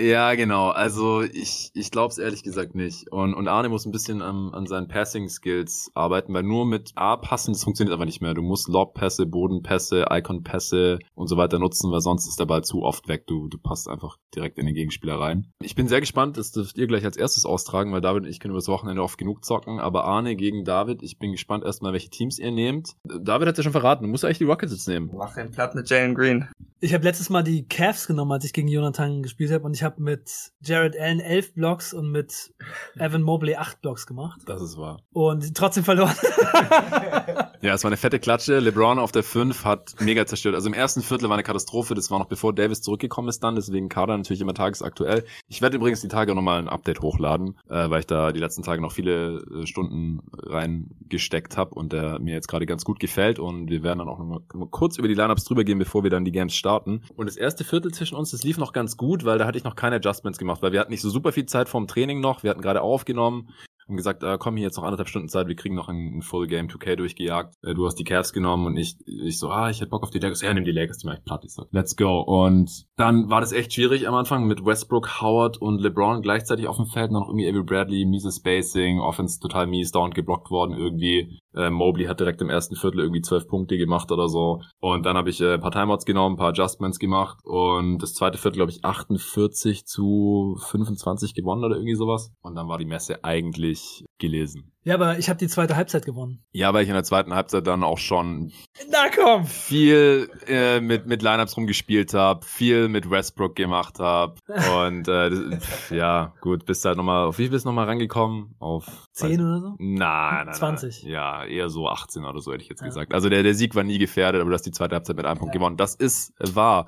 ja, 0.00 0.34
genau. 0.34 0.68
Also 0.68 1.22
ich, 1.22 1.70
ich 1.74 1.90
glaube 1.90 2.12
es 2.12 2.18
ehrlich 2.18 2.42
gesagt 2.42 2.74
nicht. 2.74 3.10
Und, 3.10 3.34
und 3.34 3.48
Arne 3.48 3.68
muss 3.68 3.84
ein 3.84 3.92
bisschen 3.92 4.22
an, 4.22 4.54
an 4.54 4.66
seinen 4.66 4.88
Passing-Skills 4.88 5.90
arbeiten, 5.94 6.32
weil 6.34 6.44
nur 6.44 6.66
mit 6.66 6.92
A-Passen, 6.94 7.52
das 7.52 7.64
funktioniert 7.64 7.92
einfach 7.92 8.06
nicht 8.06 8.20
mehr. 8.20 8.34
Du 8.34 8.42
musst 8.42 8.68
Lob-Pässe, 8.68 9.26
Bodenpässe, 9.26 10.06
Icon-Pässe 10.10 10.98
und 11.14 11.26
so 11.26 11.36
weiter 11.36 11.58
nutzen, 11.58 11.90
weil 11.90 12.00
sonst 12.00 12.28
ist 12.28 12.38
der 12.38 12.46
Ball 12.46 12.62
zu 12.62 12.82
oft 12.82 13.08
weg. 13.08 13.26
Du, 13.26 13.48
du 13.48 13.58
passt 13.58 13.88
einfach 13.88 14.18
direkt 14.34 14.58
in 14.58 14.66
den 14.66 14.74
Gegenspieler 14.74 15.18
rein. 15.18 15.52
Ich 15.62 15.74
bin 15.74 15.88
sehr 15.88 16.00
gespannt, 16.00 16.36
das 16.36 16.52
dürft 16.52 16.78
ihr 16.78 16.86
gleich 16.86 17.04
als 17.04 17.16
erstes 17.16 17.44
austragen, 17.44 17.92
weil 17.92 18.00
David 18.00 18.22
und 18.22 18.28
ich 18.28 18.40
können 18.40 18.52
übers 18.52 18.68
Wochenende 18.68 19.02
oft 19.02 19.18
genug 19.18 19.44
zocken. 19.44 19.80
Aber 19.80 20.04
Arne 20.04 20.36
gegen 20.36 20.64
David, 20.64 21.02
ich 21.02 21.18
bin 21.18 21.32
gespannt 21.32 21.55
erstmal, 21.64 21.92
welche 21.92 22.10
Teams 22.10 22.38
ihr 22.38 22.50
nehmt. 22.50 22.92
David 23.04 23.48
hat 23.48 23.56
ja 23.56 23.62
schon 23.62 23.72
verraten, 23.72 24.04
du 24.04 24.10
musst 24.10 24.24
eigentlich 24.24 24.38
die 24.38 24.44
Rockets 24.44 24.72
jetzt 24.72 24.88
nehmen. 24.88 25.10
Mach 25.16 25.34
den 25.34 25.50
platt 25.50 25.74
mit 25.74 25.88
Jalen 25.88 26.14
Green. 26.14 26.48
Ich 26.80 26.92
habe 26.92 27.04
letztes 27.04 27.30
Mal 27.30 27.42
die 27.42 27.66
Cavs 27.66 28.06
genommen, 28.06 28.32
als 28.32 28.44
ich 28.44 28.52
gegen 28.52 28.68
Jonathan 28.68 29.22
gespielt 29.22 29.50
habe 29.50 29.64
und 29.64 29.74
ich 29.74 29.82
habe 29.82 30.02
mit 30.02 30.30
Jared 30.62 30.98
Allen 30.98 31.20
elf 31.20 31.54
Blocks 31.54 31.94
und 31.94 32.10
mit 32.10 32.52
Evan 32.98 33.22
Mobley 33.22 33.56
acht 33.56 33.80
Blocks 33.80 34.06
gemacht 34.06 34.40
Das 34.46 34.60
ist 34.60 34.76
wahr. 34.76 35.00
und 35.12 35.54
trotzdem 35.54 35.84
verloren. 35.84 36.14
Ja, 37.66 37.74
es 37.74 37.82
war 37.82 37.88
eine 37.88 37.96
fette 37.96 38.20
Klatsche. 38.20 38.60
LeBron 38.60 39.00
auf 39.00 39.10
der 39.10 39.24
5 39.24 39.64
hat 39.64 39.96
mega 39.98 40.24
zerstört. 40.24 40.54
Also 40.54 40.68
im 40.68 40.72
ersten 40.72 41.02
Viertel 41.02 41.28
war 41.28 41.34
eine 41.34 41.42
Katastrophe. 41.42 41.96
Das 41.96 42.12
war 42.12 42.20
noch 42.20 42.28
bevor 42.28 42.54
Davis 42.54 42.80
zurückgekommen 42.80 43.28
ist 43.28 43.42
dann. 43.42 43.56
Deswegen 43.56 43.88
Kader 43.88 44.16
natürlich 44.16 44.40
immer 44.40 44.54
tagesaktuell. 44.54 45.24
Ich 45.48 45.62
werde 45.62 45.74
übrigens 45.74 46.00
die 46.00 46.06
Tage 46.06 46.32
nochmal 46.36 46.60
ein 46.60 46.68
Update 46.68 47.00
hochladen, 47.00 47.58
äh, 47.68 47.90
weil 47.90 47.98
ich 47.98 48.06
da 48.06 48.30
die 48.30 48.38
letzten 48.38 48.62
Tage 48.62 48.80
noch 48.80 48.92
viele 48.92 49.40
äh, 49.50 49.66
Stunden 49.66 50.20
reingesteckt 50.32 51.56
habe 51.56 51.74
und 51.74 51.92
der 51.92 52.20
mir 52.20 52.34
jetzt 52.34 52.46
gerade 52.46 52.66
ganz 52.66 52.84
gut 52.84 53.00
gefällt. 53.00 53.40
Und 53.40 53.68
wir 53.68 53.82
werden 53.82 53.98
dann 53.98 54.08
auch 54.08 54.20
nochmal 54.20 54.42
mal 54.54 54.68
kurz 54.68 54.96
über 54.96 55.08
die 55.08 55.14
Lineups 55.14 55.42
drüber 55.42 55.64
gehen, 55.64 55.80
bevor 55.80 56.04
wir 56.04 56.10
dann 56.10 56.24
die 56.24 56.30
Games 56.30 56.54
starten. 56.54 57.02
Und 57.16 57.26
das 57.26 57.36
erste 57.36 57.64
Viertel 57.64 57.92
zwischen 57.92 58.14
uns, 58.14 58.30
das 58.30 58.44
lief 58.44 58.58
noch 58.58 58.74
ganz 58.74 58.96
gut, 58.96 59.24
weil 59.24 59.38
da 59.38 59.44
hatte 59.44 59.58
ich 59.58 59.64
noch 59.64 59.74
keine 59.74 59.96
Adjustments 59.96 60.38
gemacht, 60.38 60.62
weil 60.62 60.70
wir 60.70 60.78
hatten 60.78 60.92
nicht 60.92 61.02
so 61.02 61.10
super 61.10 61.32
viel 61.32 61.46
Zeit 61.46 61.68
vorm 61.68 61.88
Training 61.88 62.20
noch. 62.20 62.44
Wir 62.44 62.50
hatten 62.50 62.62
gerade 62.62 62.82
aufgenommen 62.82 63.48
haben 63.88 63.96
gesagt, 63.96 64.22
äh, 64.22 64.36
komm 64.38 64.56
hier 64.56 64.66
jetzt 64.66 64.76
noch 64.76 64.84
anderthalb 64.84 65.08
Stunden 65.08 65.28
Zeit, 65.28 65.46
wir 65.46 65.54
kriegen 65.54 65.74
noch 65.74 65.88
ein, 65.88 66.18
ein 66.18 66.22
Full 66.22 66.46
Game 66.46 66.68
2K 66.68 66.96
durchgejagt. 66.96 67.54
Äh, 67.62 67.74
du 67.74 67.86
hast 67.86 67.96
die 67.96 68.04
Cavs 68.04 68.32
genommen 68.32 68.66
und 68.66 68.76
ich, 68.76 68.96
ich 69.06 69.38
so, 69.38 69.48
ah, 69.50 69.70
ich 69.70 69.80
hätte 69.80 69.90
Bock 69.90 70.02
auf 70.02 70.10
die 70.10 70.18
Lakers. 70.18 70.42
Ja, 70.42 70.52
nimm 70.52 70.64
die 70.64 70.72
Lakers, 70.72 70.98
die 70.98 71.06
mach 71.06 71.14
ich 71.14 71.24
platt. 71.24 71.44
Ich 71.44 71.54
so, 71.54 71.66
let's 71.70 71.96
go. 71.96 72.20
Und 72.20 72.86
dann 72.96 73.30
war 73.30 73.40
das 73.40 73.52
echt 73.52 73.72
schwierig 73.72 74.08
am 74.08 74.14
Anfang 74.14 74.46
mit 74.46 74.64
Westbrook, 74.64 75.20
Howard 75.20 75.58
und 75.58 75.80
LeBron 75.80 76.22
gleichzeitig 76.22 76.66
auf 76.66 76.76
dem 76.76 76.86
Feld. 76.86 77.12
Noch 77.12 77.28
irgendwie 77.28 77.48
Avery 77.48 77.62
Bradley, 77.62 78.04
miese 78.06 78.32
Spacing, 78.32 79.00
Offense 79.00 79.38
total 79.40 79.66
mies, 79.66 79.92
dauernd 79.92 80.14
geblockt 80.14 80.50
worden 80.50 80.74
irgendwie. 80.76 81.40
Äh, 81.54 81.70
Mobley 81.70 82.06
hat 82.06 82.20
direkt 82.20 82.42
im 82.42 82.50
ersten 82.50 82.76
Viertel 82.76 83.00
irgendwie 83.00 83.22
zwölf 83.22 83.48
Punkte 83.48 83.78
gemacht 83.78 84.12
oder 84.12 84.28
so. 84.28 84.60
Und 84.80 85.06
dann 85.06 85.16
habe 85.16 85.30
ich 85.30 85.40
äh, 85.40 85.54
ein 85.54 85.60
paar 85.60 85.70
Timeouts 85.70 86.04
genommen, 86.04 86.34
ein 86.34 86.38
paar 86.38 86.50
Adjustments 86.50 86.98
gemacht 86.98 87.38
und 87.44 87.98
das 87.98 88.14
zweite 88.14 88.36
Viertel, 88.36 88.56
glaube 88.56 88.72
ich, 88.72 88.84
48 88.84 89.86
zu 89.86 90.58
25 90.60 91.34
gewonnen 91.34 91.64
oder 91.64 91.76
irgendwie 91.76 91.94
sowas. 91.94 92.32
Und 92.42 92.56
dann 92.56 92.68
war 92.68 92.78
die 92.78 92.84
Messe 92.84 93.24
eigentlich 93.24 93.75
gelesen. 94.18 94.64
Ja, 94.86 94.94
aber 94.94 95.18
ich 95.18 95.28
habe 95.28 95.36
die 95.36 95.48
zweite 95.48 95.74
Halbzeit 95.74 96.06
gewonnen. 96.06 96.44
Ja, 96.52 96.72
weil 96.72 96.84
ich 96.84 96.88
in 96.88 96.94
der 96.94 97.02
zweiten 97.02 97.34
Halbzeit 97.34 97.66
dann 97.66 97.82
auch 97.82 97.98
schon 97.98 98.52
Na 98.88 99.08
komm! 99.12 99.44
viel 99.44 100.30
äh, 100.46 100.78
mit, 100.80 101.06
mit 101.06 101.22
Lineups 101.22 101.56
rumgespielt 101.56 102.14
habe, 102.14 102.46
viel 102.46 102.88
mit 102.88 103.10
Westbrook 103.10 103.56
gemacht 103.56 103.98
habe. 103.98 104.36
Und 104.86 105.08
äh, 105.08 105.30
das, 105.30 105.90
ja, 105.90 106.34
gut, 106.40 106.66
bist 106.66 106.84
halt 106.84 106.98
nochmal, 106.98 107.26
auf 107.26 107.38
wie 107.38 107.42
viel 107.42 107.50
bist 107.50 107.64
du 107.64 107.70
nochmal 107.70 107.86
rangekommen? 107.86 108.54
Auf 108.60 109.08
10 109.10 109.40
oder 109.40 109.60
so? 109.60 109.74
Nein, 109.80 110.46
nein, 110.46 110.54
20. 110.54 111.02
Nein. 111.02 111.12
Ja, 111.12 111.44
eher 111.44 111.68
so 111.68 111.88
18 111.88 112.24
oder 112.24 112.40
so 112.40 112.52
hätte 112.52 112.62
ich 112.62 112.68
jetzt 112.68 112.82
ja. 112.82 112.86
gesagt. 112.86 113.12
Also 113.12 113.28
der, 113.28 113.42
der 113.42 113.54
Sieg 113.54 113.74
war 113.74 113.82
nie 113.82 113.98
gefährdet, 113.98 114.40
aber 114.40 114.50
du 114.50 114.54
hast 114.54 114.66
die 114.66 114.70
zweite 114.70 114.94
Halbzeit 114.94 115.16
mit 115.16 115.26
einem 115.26 115.38
Punkt 115.40 115.52
ja. 115.52 115.58
gewonnen. 115.58 115.76
Das 115.76 115.96
ist 115.96 116.32
wahr. 116.38 116.86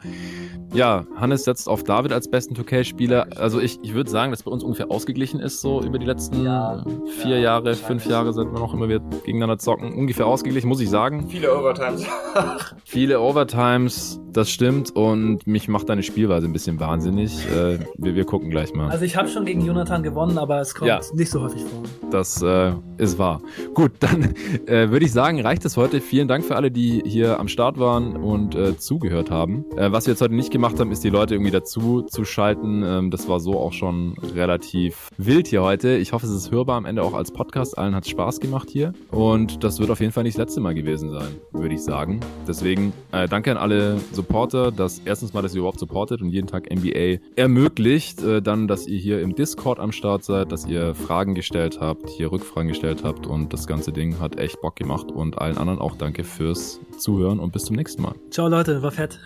Ja, 0.73 1.05
Hannes 1.17 1.43
setzt 1.43 1.69
auf 1.69 1.83
David 1.83 2.13
als 2.13 2.31
besten 2.31 2.55
2K-Spieler. 2.55 3.27
Also 3.39 3.59
ich, 3.59 3.81
ich 3.83 3.95
würde 3.95 4.09
sagen, 4.09 4.31
dass 4.31 4.45
bei 4.45 4.53
uns 4.53 4.63
ungefähr 4.63 4.89
ausgeglichen 4.89 5.41
ist, 5.41 5.61
so 5.63 5.83
über 5.83 5.99
die 5.99 6.07
letzten 6.07 6.45
ja. 6.45 6.85
vier 7.23 7.41
Jahre, 7.41 7.75
fünf 7.89 8.07
Jahre, 8.07 8.35
seit 8.35 8.53
wir 8.53 8.59
noch 8.59 8.75
immer 8.75 8.89
wieder 8.89 9.01
gegeneinander 9.25 9.59
zocken. 9.59 9.95
Ungefähr 9.95 10.27
ausgeglichen, 10.27 10.69
muss 10.69 10.81
ich 10.81 10.91
sagen. 10.91 11.27
Viele 11.29 11.57
Overtimes. 11.57 12.05
Viele 12.85 13.21
Overtimes, 13.21 14.21
das 14.31 14.51
stimmt. 14.51 14.95
Und 14.95 15.47
mich 15.47 15.69
macht 15.69 15.89
deine 15.89 16.03
Spielweise 16.03 16.47
ein 16.47 16.53
bisschen 16.53 16.79
wahnsinnig. 16.81 17.47
Äh, 17.47 17.79
wir, 17.97 18.15
wir 18.15 18.25
gucken 18.27 18.51
gleich 18.51 18.75
mal. 18.75 18.91
Also 18.91 19.07
ich 19.07 19.17
habe 19.17 19.29
schon 19.29 19.47
gegen 19.47 19.65
Jonathan 19.65 20.03
gewonnen, 20.03 20.37
aber 20.37 20.61
es 20.61 20.75
kommt 20.75 20.89
ja. 20.89 21.01
nicht 21.15 21.31
so 21.31 21.41
häufig 21.41 21.63
vor. 21.63 21.83
Das 22.11 22.43
äh, 22.43 22.73
ist 22.99 23.19
wahr. 23.19 23.41
Gut, 23.73 23.93
dann 24.01 24.35
äh, 24.67 24.91
würde 24.91 25.07
ich 25.07 25.13
sagen, 25.13 25.41
reicht 25.41 25.65
es 25.65 25.79
heute. 25.79 26.03
Vielen 26.03 26.29
Dank 26.29 26.45
für 26.45 26.57
alle, 26.57 26.71
die 26.71 27.03
hier 27.07 27.41
am 27.41 27.49
Start 27.49 27.79
waren 27.79 28.17
und 28.17 28.55
äh, 28.55 28.77
zugehört 28.77 29.31
haben. 29.31 29.65
Äh, 29.77 29.93
was 29.93 30.07
wir 30.07 30.13
jetzt 30.13 30.21
heute 30.21 30.35
nicht 30.35 30.51
gemacht 30.51 30.79
haben, 30.79 30.93
ist 30.93 31.03
die 31.05 31.11
Leute 31.11 31.35
irgendwie 31.35 31.51
dazu 31.51 32.03
zu 32.03 32.27
schalten. 32.27 32.83
Ähm, 32.85 33.11
das 33.11 33.29
war 33.29 33.41
so 33.41 33.59
auch 33.59 33.73
schon 33.73 34.15
relativ 34.35 35.09
wild 35.17 35.49
hier 35.49 35.63
heute. 35.63 35.97
Ich 35.97 36.13
hoffe, 36.13 36.27
es 36.27 36.33
ist 36.33 36.51
hörbar 36.51 36.77
am 36.77 36.85
Ende 36.85 37.03
auch 37.03 37.15
als 37.15 37.33
Podcast. 37.33 37.78
Allen 37.79 37.95
hat 37.95 38.05
es 38.05 38.11
Spaß 38.11 38.41
gemacht 38.41 38.69
hier. 38.71 38.93
Und 39.11 39.65
das 39.65 39.79
wird 39.79 39.91
auf 39.91 40.01
jeden 40.01 40.13
Fall 40.13 40.25
nicht 40.25 40.37
das 40.37 40.47
letzte 40.47 40.61
Mal 40.61 40.75
gewesen 40.75 41.11
sein, 41.11 41.37
würde 41.53 41.75
ich 41.75 41.83
sagen. 41.83 42.21
Deswegen 42.47 42.93
äh, 43.13 43.29
danke 43.29 43.51
an 43.51 43.57
alle 43.57 43.99
Supporter, 44.13 44.73
dass 44.73 45.01
erstens 45.05 45.33
mal, 45.33 45.43
dass 45.43 45.55
ihr 45.55 45.61
überhaupt 45.61 45.79
supportet 45.79 46.21
und 46.23 46.31
jeden 46.31 46.47
Tag 46.47 46.71
NBA 46.71 47.19
ermöglicht. 47.37 48.23
Äh, 48.23 48.43
dann, 48.43 48.69
dass 48.69 48.87
ihr 48.87 48.99
hier 48.99 49.21
im 49.21 49.35
Discord 49.35 49.79
am 49.79 49.93
Start 49.93 50.25
seid, 50.25 50.53
dass 50.53 50.67
ihr 50.67 50.95
Fragen 50.95 51.35
gestellt 51.35 51.79
habt, 51.81 52.09
hier 52.11 52.33
Rückfragen 52.33 52.69
gestellt 52.69 53.05
habt 53.05 53.27
und 53.27 53.53
das 53.53 53.67
ganze 53.67 53.93
Ding 53.93 54.19
hat 54.19 54.39
echt 54.39 54.61
Bock 54.61 54.77
gemacht. 54.77 55.11
Und 55.11 55.39
allen 55.39 55.59
anderen 55.59 55.79
auch 55.79 55.97
danke 55.97 56.25
fürs 56.25 56.81
Zuhören 56.99 57.39
und 57.39 57.53
bis 57.53 57.65
zum 57.65 57.77
nächsten 57.77 58.03
Mal. 58.03 58.15
Ciao 58.31 58.49
Leute, 58.49 58.83
war 58.83 58.91
fett. 58.91 59.19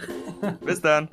bis 0.65 0.81
dann. 0.81 1.09